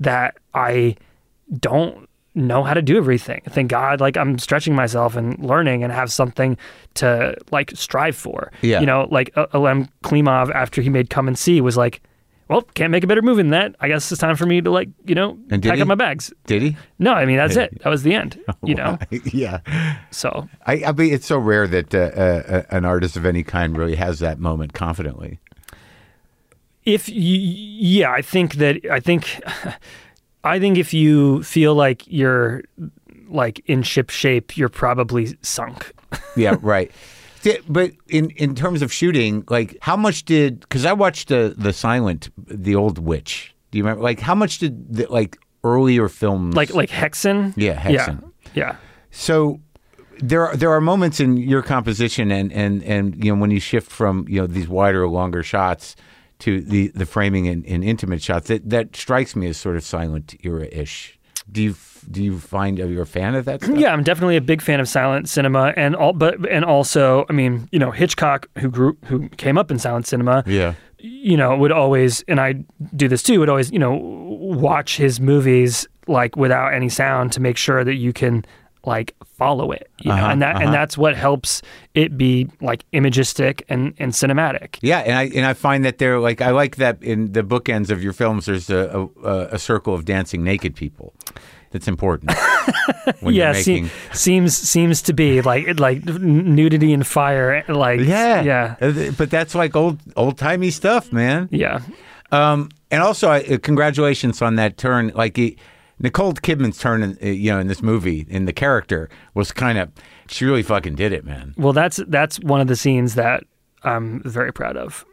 that 0.00 0.38
I 0.54 0.96
don't 1.58 2.08
know 2.34 2.62
how 2.62 2.74
to 2.74 2.82
do 2.82 2.96
everything. 2.96 3.42
Thank 3.48 3.70
God 3.70 4.00
like 4.00 4.16
I'm 4.16 4.38
stretching 4.38 4.74
myself 4.74 5.16
and 5.16 5.38
learning 5.44 5.82
and 5.82 5.92
have 5.92 6.12
something 6.12 6.56
to 6.94 7.36
like 7.50 7.72
strive 7.74 8.16
for. 8.16 8.52
Yeah. 8.62 8.80
You 8.80 8.86
know, 8.86 9.08
like 9.10 9.30
uh, 9.36 9.46
Elem 9.48 9.88
Klimov 10.04 10.50
after 10.54 10.80
he 10.80 10.88
made 10.88 11.10
Come 11.10 11.28
and 11.28 11.38
See 11.38 11.60
was 11.60 11.76
like, 11.76 12.02
well, 12.48 12.62
can't 12.62 12.90
make 12.90 13.04
a 13.04 13.06
better 13.06 13.22
movie 13.22 13.42
than 13.42 13.50
that. 13.50 13.76
I 13.78 13.86
guess 13.88 14.10
it's 14.10 14.20
time 14.20 14.34
for 14.36 14.46
me 14.46 14.60
to 14.60 14.70
like, 14.70 14.88
you 15.04 15.14
know, 15.14 15.38
And 15.50 15.62
pack 15.62 15.76
he? 15.76 15.82
up 15.82 15.88
my 15.88 15.94
bags. 15.94 16.32
Did 16.46 16.62
he? 16.62 16.76
No, 16.98 17.12
I 17.12 17.24
mean 17.24 17.36
that's 17.36 17.56
it. 17.56 17.80
That 17.82 17.90
was 17.90 18.02
the 18.02 18.14
end. 18.14 18.38
You 18.62 18.74
know. 18.74 18.98
yeah. 19.32 19.60
So 20.10 20.48
I, 20.66 20.84
I 20.86 20.92
mean, 20.92 21.12
it's 21.14 21.26
so 21.26 21.38
rare 21.38 21.66
that 21.66 21.94
uh, 21.94 21.98
uh, 21.98 22.62
an 22.70 22.84
artist 22.84 23.16
of 23.16 23.24
any 23.24 23.42
kind 23.42 23.76
really 23.76 23.96
has 23.96 24.18
that 24.18 24.38
moment 24.38 24.74
confidently. 24.74 25.40
If 26.84 27.08
you 27.08 27.38
yeah 27.96 28.10
i 28.12 28.22
think 28.22 28.54
that 28.54 28.76
i 28.90 29.00
think 29.00 29.22
i 30.44 30.58
think 30.58 30.78
if 30.78 30.92
you 30.94 31.42
feel 31.42 31.74
like 31.74 32.04
you're 32.06 32.62
like 33.28 33.62
in 33.66 33.82
ship 33.82 34.10
shape 34.10 34.56
you're 34.56 34.68
probably 34.70 35.36
sunk 35.42 35.92
Yeah, 36.36 36.56
right. 36.62 36.90
But 37.68 37.92
in 38.08 38.30
in 38.30 38.54
terms 38.54 38.82
of 38.82 38.92
shooting, 38.92 39.44
like 39.48 39.76
how 39.80 39.96
much 39.96 40.24
did? 40.24 40.60
Because 40.60 40.84
I 40.84 40.92
watched 40.92 41.28
the 41.28 41.54
the 41.56 41.72
Silent, 41.72 42.28
the 42.36 42.74
old 42.74 42.98
Witch. 42.98 43.54
Do 43.70 43.78
you 43.78 43.84
remember? 43.84 44.02
Like 44.02 44.20
how 44.20 44.34
much 44.34 44.58
did 44.58 44.94
the, 44.96 45.06
like 45.08 45.38
earlier 45.62 46.08
films 46.08 46.54
like 46.56 46.74
like 46.74 46.90
Häxan 46.90 47.52
Yeah, 47.56 47.76
Häxan. 47.80 48.22
yeah, 48.54 48.54
yeah. 48.54 48.76
So 49.10 49.60
there 50.18 50.46
are 50.48 50.56
there 50.56 50.70
are 50.70 50.80
moments 50.80 51.20
in 51.20 51.36
your 51.36 51.62
composition 51.62 52.30
and 52.30 52.52
and 52.52 52.82
and 52.84 53.24
you 53.24 53.32
know 53.34 53.40
when 53.40 53.50
you 53.50 53.60
shift 53.60 53.90
from 53.90 54.26
you 54.28 54.40
know 54.40 54.46
these 54.46 54.68
wider 54.68 55.06
longer 55.08 55.42
shots 55.42 55.96
to 56.40 56.60
the 56.60 56.88
the 56.88 57.06
framing 57.06 57.46
in, 57.46 57.64
in 57.64 57.82
intimate 57.82 58.22
shots 58.22 58.48
that 58.48 58.68
that 58.70 58.94
strikes 58.96 59.34
me 59.36 59.46
as 59.48 59.56
sort 59.56 59.76
of 59.76 59.82
silent 59.84 60.34
era 60.42 60.66
ish. 60.72 61.18
Do 61.50 61.62
you 61.62 61.74
do 62.10 62.22
you 62.22 62.38
find 62.38 62.78
are 62.80 62.86
you 62.86 63.00
a 63.00 63.06
fan 63.06 63.34
of 63.34 63.44
that? 63.44 63.62
Stuff? 63.62 63.76
Yeah, 63.78 63.92
I'm 63.92 64.02
definitely 64.02 64.36
a 64.36 64.40
big 64.40 64.62
fan 64.62 64.80
of 64.80 64.88
silent 64.88 65.28
cinema, 65.28 65.72
and 65.76 65.94
all, 65.96 66.12
but 66.12 66.48
and 66.50 66.64
also, 66.64 67.26
I 67.28 67.32
mean, 67.32 67.68
you 67.72 67.78
know, 67.78 67.90
Hitchcock, 67.90 68.48
who 68.58 68.70
grew, 68.70 68.96
who 69.06 69.28
came 69.30 69.58
up 69.58 69.70
in 69.70 69.78
silent 69.78 70.06
cinema, 70.06 70.42
Yeah. 70.46 70.74
you 70.98 71.36
know, 71.36 71.56
would 71.56 71.72
always, 71.72 72.22
and 72.28 72.40
I 72.40 72.64
do 72.96 73.06
this 73.08 73.22
too, 73.22 73.38
would 73.40 73.48
always, 73.48 73.70
you 73.70 73.78
know, 73.78 73.94
watch 73.94 74.96
his 74.96 75.20
movies 75.20 75.86
like 76.06 76.36
without 76.36 76.72
any 76.72 76.88
sound 76.88 77.32
to 77.32 77.40
make 77.40 77.56
sure 77.56 77.84
that 77.84 77.94
you 77.96 78.12
can 78.12 78.44
like 78.84 79.14
follow 79.36 79.72
it, 79.72 79.90
you 80.00 80.08
know, 80.10 80.14
Uh-huh, 80.16 80.26
and 80.32 80.42
that 80.42 80.56
uh-huh. 80.56 80.64
and 80.64 80.74
that's 80.74 80.96
what 80.98 81.16
helps 81.16 81.62
it 81.94 82.16
be 82.16 82.48
like 82.60 82.84
imagistic 82.92 83.62
and 83.68 83.94
and 83.98 84.12
cinematic. 84.12 84.78
Yeah, 84.82 84.98
and 85.00 85.14
I 85.16 85.24
and 85.36 85.46
I 85.46 85.54
find 85.54 85.84
that 85.84 85.98
they're 85.98 86.18
like 86.20 86.40
I 86.40 86.50
like 86.50 86.76
that 86.76 87.02
in 87.02 87.32
the 87.32 87.42
bookends 87.42 87.90
of 87.90 88.02
your 88.02 88.12
films. 88.12 88.46
There's 88.46 88.70
a 88.70 89.08
a, 89.24 89.38
a 89.52 89.58
circle 89.58 89.94
of 89.94 90.04
dancing 90.04 90.42
naked 90.44 90.74
people. 90.74 91.12
That's 91.72 91.86
important. 91.86 92.32
when 93.20 93.34
yeah, 93.34 93.52
you're 93.52 93.62
se- 93.62 93.90
seems 94.12 94.56
seems 94.56 95.02
to 95.02 95.12
be 95.12 95.40
like 95.40 95.78
like 95.78 96.04
nudity 96.04 96.92
and 96.92 97.06
fire, 97.06 97.62
like 97.68 98.00
yeah, 98.00 98.42
yeah, 98.42 98.74
Uh, 98.80 99.12
But 99.16 99.30
that's 99.30 99.54
like 99.54 99.76
old 99.76 100.00
old 100.16 100.36
timey 100.38 100.70
stuff, 100.70 101.12
man. 101.12 101.48
yeah. 101.52 101.80
Um, 102.32 102.68
and 102.92 103.02
also, 103.02 103.28
I, 103.28 103.40
uh, 103.42 103.58
congratulations 103.58 104.42
on 104.42 104.56
that 104.56 104.76
turn. 104.76 105.12
Like 105.14 105.36
he, 105.36 105.56
Nicole 106.00 106.32
Kidman's 106.32 106.78
turn, 106.78 107.02
in, 107.02 107.18
uh, 107.22 107.26
you 107.26 107.52
know, 107.52 107.60
in 107.60 107.66
this 107.66 107.82
movie, 107.82 108.26
in 108.28 108.46
the 108.46 108.52
character, 108.52 109.08
was 109.34 109.52
kind 109.52 109.78
of 109.78 109.90
she 110.28 110.44
really 110.44 110.62
fucking 110.62 110.94
did 110.94 111.12
it, 111.12 111.24
man. 111.24 111.54
Well, 111.56 111.72
that's 111.72 112.00
that's 112.08 112.40
one 112.40 112.60
of 112.60 112.66
the 112.66 112.76
scenes 112.76 113.14
that 113.14 113.44
I'm 113.84 114.22
very 114.24 114.52
proud 114.52 114.76
of. 114.76 115.04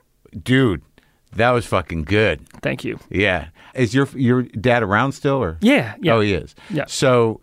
Dude, 0.41 0.81
that 1.33 1.51
was 1.51 1.65
fucking 1.65 2.03
good. 2.03 2.47
Thank 2.61 2.83
you. 2.83 2.99
Yeah, 3.09 3.49
is 3.73 3.93
your 3.93 4.07
your 4.15 4.43
dad 4.43 4.81
around 4.81 5.11
still, 5.11 5.43
or 5.43 5.57
Yeah, 5.61 5.95
yeah. 6.01 6.13
Oh, 6.13 6.21
he 6.21 6.33
is. 6.33 6.55
Yeah. 6.69 6.85
So, 6.87 7.41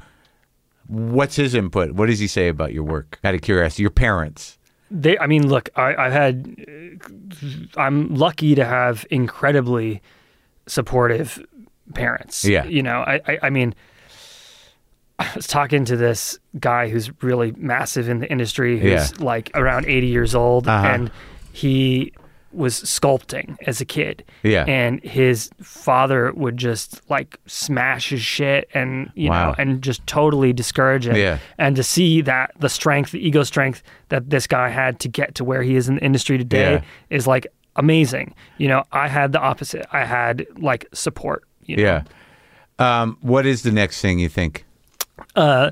what's 0.86 1.36
his 1.36 1.54
input? 1.54 1.92
What 1.92 2.06
does 2.06 2.18
he 2.18 2.26
say 2.26 2.48
about 2.48 2.72
your 2.72 2.84
work? 2.84 3.18
Out 3.24 3.34
of 3.34 3.42
curiosity, 3.42 3.82
your 3.82 3.90
parents. 3.90 4.58
They, 4.90 5.18
I 5.18 5.26
mean, 5.26 5.48
look, 5.48 5.70
I, 5.76 5.94
I've 5.96 6.12
had, 6.12 6.56
I'm 7.76 8.14
lucky 8.14 8.54
to 8.54 8.64
have 8.64 9.04
incredibly 9.10 10.02
supportive 10.66 11.44
parents. 11.92 12.44
Yeah. 12.44 12.64
You 12.64 12.82
know, 12.82 13.00
I, 13.00 13.20
I, 13.26 13.38
I 13.44 13.50
mean, 13.50 13.74
I 15.18 15.30
was 15.36 15.46
talking 15.46 15.84
to 15.84 15.96
this 15.96 16.38
guy 16.58 16.88
who's 16.88 17.10
really 17.22 17.52
massive 17.56 18.08
in 18.08 18.18
the 18.20 18.30
industry, 18.30 18.78
who's 18.80 19.12
Yeah. 19.12 19.24
like 19.24 19.50
around 19.54 19.86
80 19.86 20.06
years 20.08 20.34
old, 20.34 20.66
Uh-huh. 20.66 20.86
and 20.86 21.10
he 21.52 22.12
was 22.52 22.80
sculpting 22.82 23.56
as 23.66 23.80
a 23.80 23.84
kid. 23.84 24.24
Yeah. 24.44 24.64
And 24.66 25.02
his 25.02 25.50
father 25.60 26.32
would 26.34 26.56
just 26.56 27.00
like 27.10 27.38
smash 27.46 28.10
his 28.10 28.22
shit 28.22 28.68
and, 28.74 29.10
you 29.14 29.30
Wow. 29.30 29.48
know, 29.50 29.54
and 29.58 29.82
just 29.82 30.06
totally 30.06 30.52
discourage 30.52 31.06
him. 31.06 31.16
Yeah. 31.16 31.38
And 31.58 31.74
to 31.76 31.82
see 31.82 32.20
that 32.22 32.52
the 32.60 32.68
strength, 32.68 33.10
the 33.10 33.24
ego 33.24 33.42
strength 33.42 33.82
that 34.08 34.30
this 34.30 34.46
guy 34.46 34.68
had 34.68 35.00
to 35.00 35.08
get 35.08 35.34
to 35.36 35.44
where 35.44 35.62
he 35.62 35.74
is 35.74 35.88
in 35.88 35.96
the 35.96 36.04
industry 36.04 36.38
today 36.38 36.74
Yeah. 36.74 36.80
is 37.10 37.26
like 37.26 37.46
amazing. 37.76 38.34
You 38.58 38.68
know, 38.68 38.84
I 38.92 39.08
had 39.08 39.32
the 39.32 39.40
opposite. 39.40 39.86
I 39.92 40.04
had 40.04 40.46
like 40.56 40.86
support. 40.92 41.42
You 41.66 41.76
know? 41.76 41.82
Yeah. 41.82 42.02
Um, 42.78 43.18
what 43.20 43.46
is 43.46 43.62
the 43.62 43.70
next 43.72 44.00
thing 44.00 44.18
you 44.18 44.28
think? 44.28 44.64
Uh, 45.36 45.70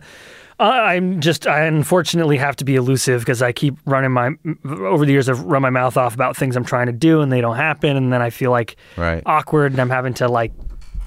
I- 0.60 0.94
I'm 0.94 1.20
just, 1.20 1.46
I 1.46 1.64
unfortunately 1.64 2.36
have 2.36 2.54
to 2.56 2.64
be 2.64 2.76
elusive 2.76 3.20
because 3.22 3.42
I 3.42 3.50
keep 3.52 3.74
running 3.84 4.12
my, 4.12 4.30
over 4.64 5.04
the 5.04 5.10
years, 5.12 5.28
I've 5.28 5.40
run 5.40 5.62
my 5.62 5.70
mouth 5.70 5.96
off 5.96 6.14
about 6.14 6.36
things 6.36 6.54
I'm 6.56 6.64
trying 6.64 6.86
to 6.86 6.92
do 6.92 7.20
and 7.20 7.32
they 7.32 7.40
don't 7.40 7.56
happen. 7.56 7.96
And 7.96 8.12
then 8.12 8.22
I 8.22 8.30
feel 8.30 8.50
like 8.52 8.76
Right. 8.96 9.22
awkward 9.26 9.72
and 9.72 9.80
I'm 9.80 9.90
having 9.90 10.14
to 10.14 10.28
like, 10.28 10.52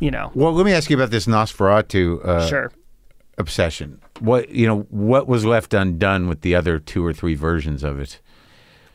you 0.02 0.12
know, 0.12 0.32
Well, 0.36 0.52
let 0.52 0.66
me 0.66 0.74
ask 0.74 0.90
you 0.90 0.98
about 0.98 1.12
this 1.12 1.26
Nosferatu 1.28 2.26
uh, 2.26 2.46
sure. 2.48 2.72
obsession. 3.38 4.02
What 4.20 4.50
you 4.50 4.66
know? 4.68 4.82
What 4.90 5.28
was 5.28 5.44
left 5.46 5.74
undone 5.74 6.28
with 6.28 6.42
the 6.42 6.56
other 6.56 6.80
two 6.80 7.06
or 7.06 7.14
three 7.14 7.36
versions 7.36 7.84
of 7.84 8.00
it? 8.00 8.20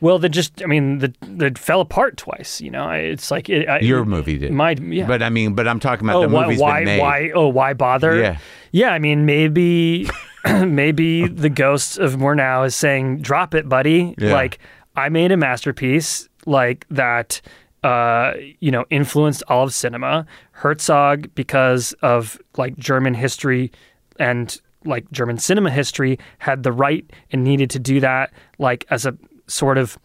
Well, 0.01 0.17
they 0.17 0.29
just, 0.29 0.61
I 0.63 0.65
mean, 0.65 0.97
the, 0.97 1.13
the 1.21 1.51
fell 1.55 1.79
apart 1.79 2.17
twice, 2.17 2.59
you 2.59 2.71
know, 2.71 2.89
it's 2.89 3.29
like, 3.29 3.49
it, 3.49 3.69
I, 3.69 3.79
Your 3.79 4.03
movie 4.03 4.37
did. 4.37 4.51
my, 4.51 4.71
yeah. 4.71 5.05
But 5.05 5.21
I 5.21 5.29
mean, 5.29 5.53
but 5.53 5.67
I'm 5.67 5.79
talking 5.79 6.07
about 6.07 6.17
oh, 6.17 6.27
the 6.27 6.29
why, 6.29 6.43
movie's 6.45 6.59
why, 6.59 6.79
been 6.79 6.85
made. 6.85 6.99
why, 6.99 7.31
oh, 7.35 7.47
why 7.47 7.73
bother? 7.73 8.19
Yeah. 8.19 8.37
Yeah. 8.71 8.89
I 8.89 8.99
mean, 8.99 9.27
maybe, 9.27 10.09
maybe 10.65 11.27
the 11.27 11.49
ghost 11.49 11.99
of 11.99 12.15
Murnau 12.15 12.65
is 12.65 12.75
saying, 12.75 13.21
drop 13.21 13.53
it, 13.53 13.69
buddy. 13.69 14.15
Yeah. 14.17 14.33
Like, 14.33 14.57
I 14.95 15.09
made 15.09 15.31
a 15.31 15.37
masterpiece 15.37 16.27
like 16.45 16.85
that, 16.89 17.41
uh, 17.83 18.33
you 18.59 18.71
know, 18.71 18.85
influenced 18.89 19.43
all 19.47 19.63
of 19.63 19.73
cinema. 19.73 20.25
Herzog, 20.51 21.33
because 21.35 21.93
of 22.01 22.39
like 22.57 22.77
German 22.77 23.13
history 23.13 23.71
and 24.19 24.59
like 24.83 25.09
German 25.11 25.37
cinema 25.37 25.69
history, 25.69 26.19
had 26.39 26.63
the 26.63 26.71
right 26.71 27.09
and 27.31 27.43
needed 27.43 27.69
to 27.71 27.79
do 27.79 27.99
that, 27.99 28.31
like 28.57 28.85
as 28.89 29.05
a 29.05 29.15
sort 29.51 29.77
of 29.77 29.97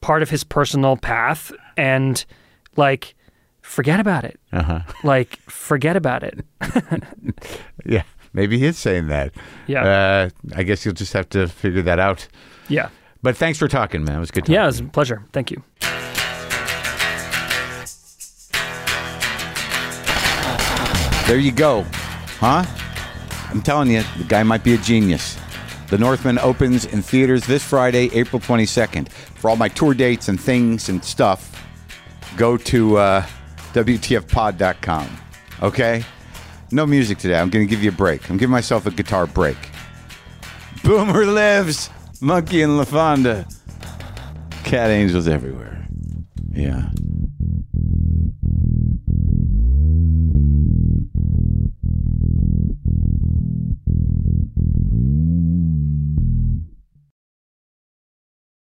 part 0.00 0.22
of 0.22 0.30
his 0.30 0.44
personal 0.44 0.96
path. 0.96 1.52
And 1.76 2.24
like, 2.76 3.14
forget 3.62 4.00
about 4.00 4.24
it. 4.24 4.40
Uh-huh. 4.52 4.80
Like, 5.04 5.38
forget 5.48 5.96
about 5.96 6.22
it. 6.22 6.44
Yeah, 7.86 8.02
maybe 8.34 8.58
he 8.58 8.66
is 8.66 8.76
saying 8.76 9.06
that. 9.06 9.32
Yeah. 9.66 9.82
Uh, 9.84 10.30
I 10.54 10.62
guess 10.62 10.84
you'll 10.84 10.92
just 10.94 11.12
have 11.14 11.28
to 11.30 11.46
figure 11.48 11.80
that 11.82 11.98
out. 11.98 12.28
Yeah. 12.68 12.90
But 13.22 13.36
thanks 13.36 13.58
for 13.58 13.66
talking, 13.66 14.04
man. 14.04 14.16
It 14.16 14.20
was 14.20 14.30
good. 14.30 14.42
Talking. 14.42 14.54
Yeah, 14.56 14.64
it 14.64 14.66
was 14.66 14.80
a 14.80 14.84
pleasure. 14.84 15.22
Thank 15.32 15.50
you. 15.50 15.62
There 21.26 21.38
you 21.38 21.52
go. 21.52 21.84
Huh? 22.40 22.64
I'm 23.50 23.60
telling 23.62 23.90
you, 23.90 24.02
the 24.18 24.24
guy 24.24 24.42
might 24.42 24.64
be 24.64 24.74
a 24.74 24.78
genius. 24.78 25.38
The 25.90 25.96
Northman 25.98 26.38
opens 26.38 26.84
in 26.84 27.00
theaters 27.00 27.46
this 27.46 27.64
Friday, 27.64 28.10
April 28.12 28.40
22nd. 28.40 29.08
For 29.10 29.48
all 29.48 29.56
my 29.56 29.68
tour 29.68 29.94
dates 29.94 30.28
and 30.28 30.38
things 30.38 30.90
and 30.90 31.02
stuff, 31.02 31.64
go 32.36 32.58
to 32.58 32.98
uh, 32.98 33.22
WTFpod.com. 33.72 35.08
Okay? 35.62 36.04
No 36.70 36.84
music 36.84 37.16
today. 37.18 37.38
I'm 37.38 37.48
going 37.48 37.66
to 37.66 37.70
give 37.70 37.82
you 37.82 37.88
a 37.88 37.94
break. 37.94 38.28
I'm 38.28 38.36
giving 38.36 38.52
myself 38.52 38.84
a 38.84 38.90
guitar 38.90 39.26
break. 39.26 39.56
Boomer 40.84 41.24
lives. 41.24 41.88
Monkey 42.20 42.62
and 42.62 42.72
LaFonda. 42.72 43.46
Cat 44.64 44.90
angels 44.90 45.26
everywhere. 45.26 45.86
Yeah. 46.50 46.90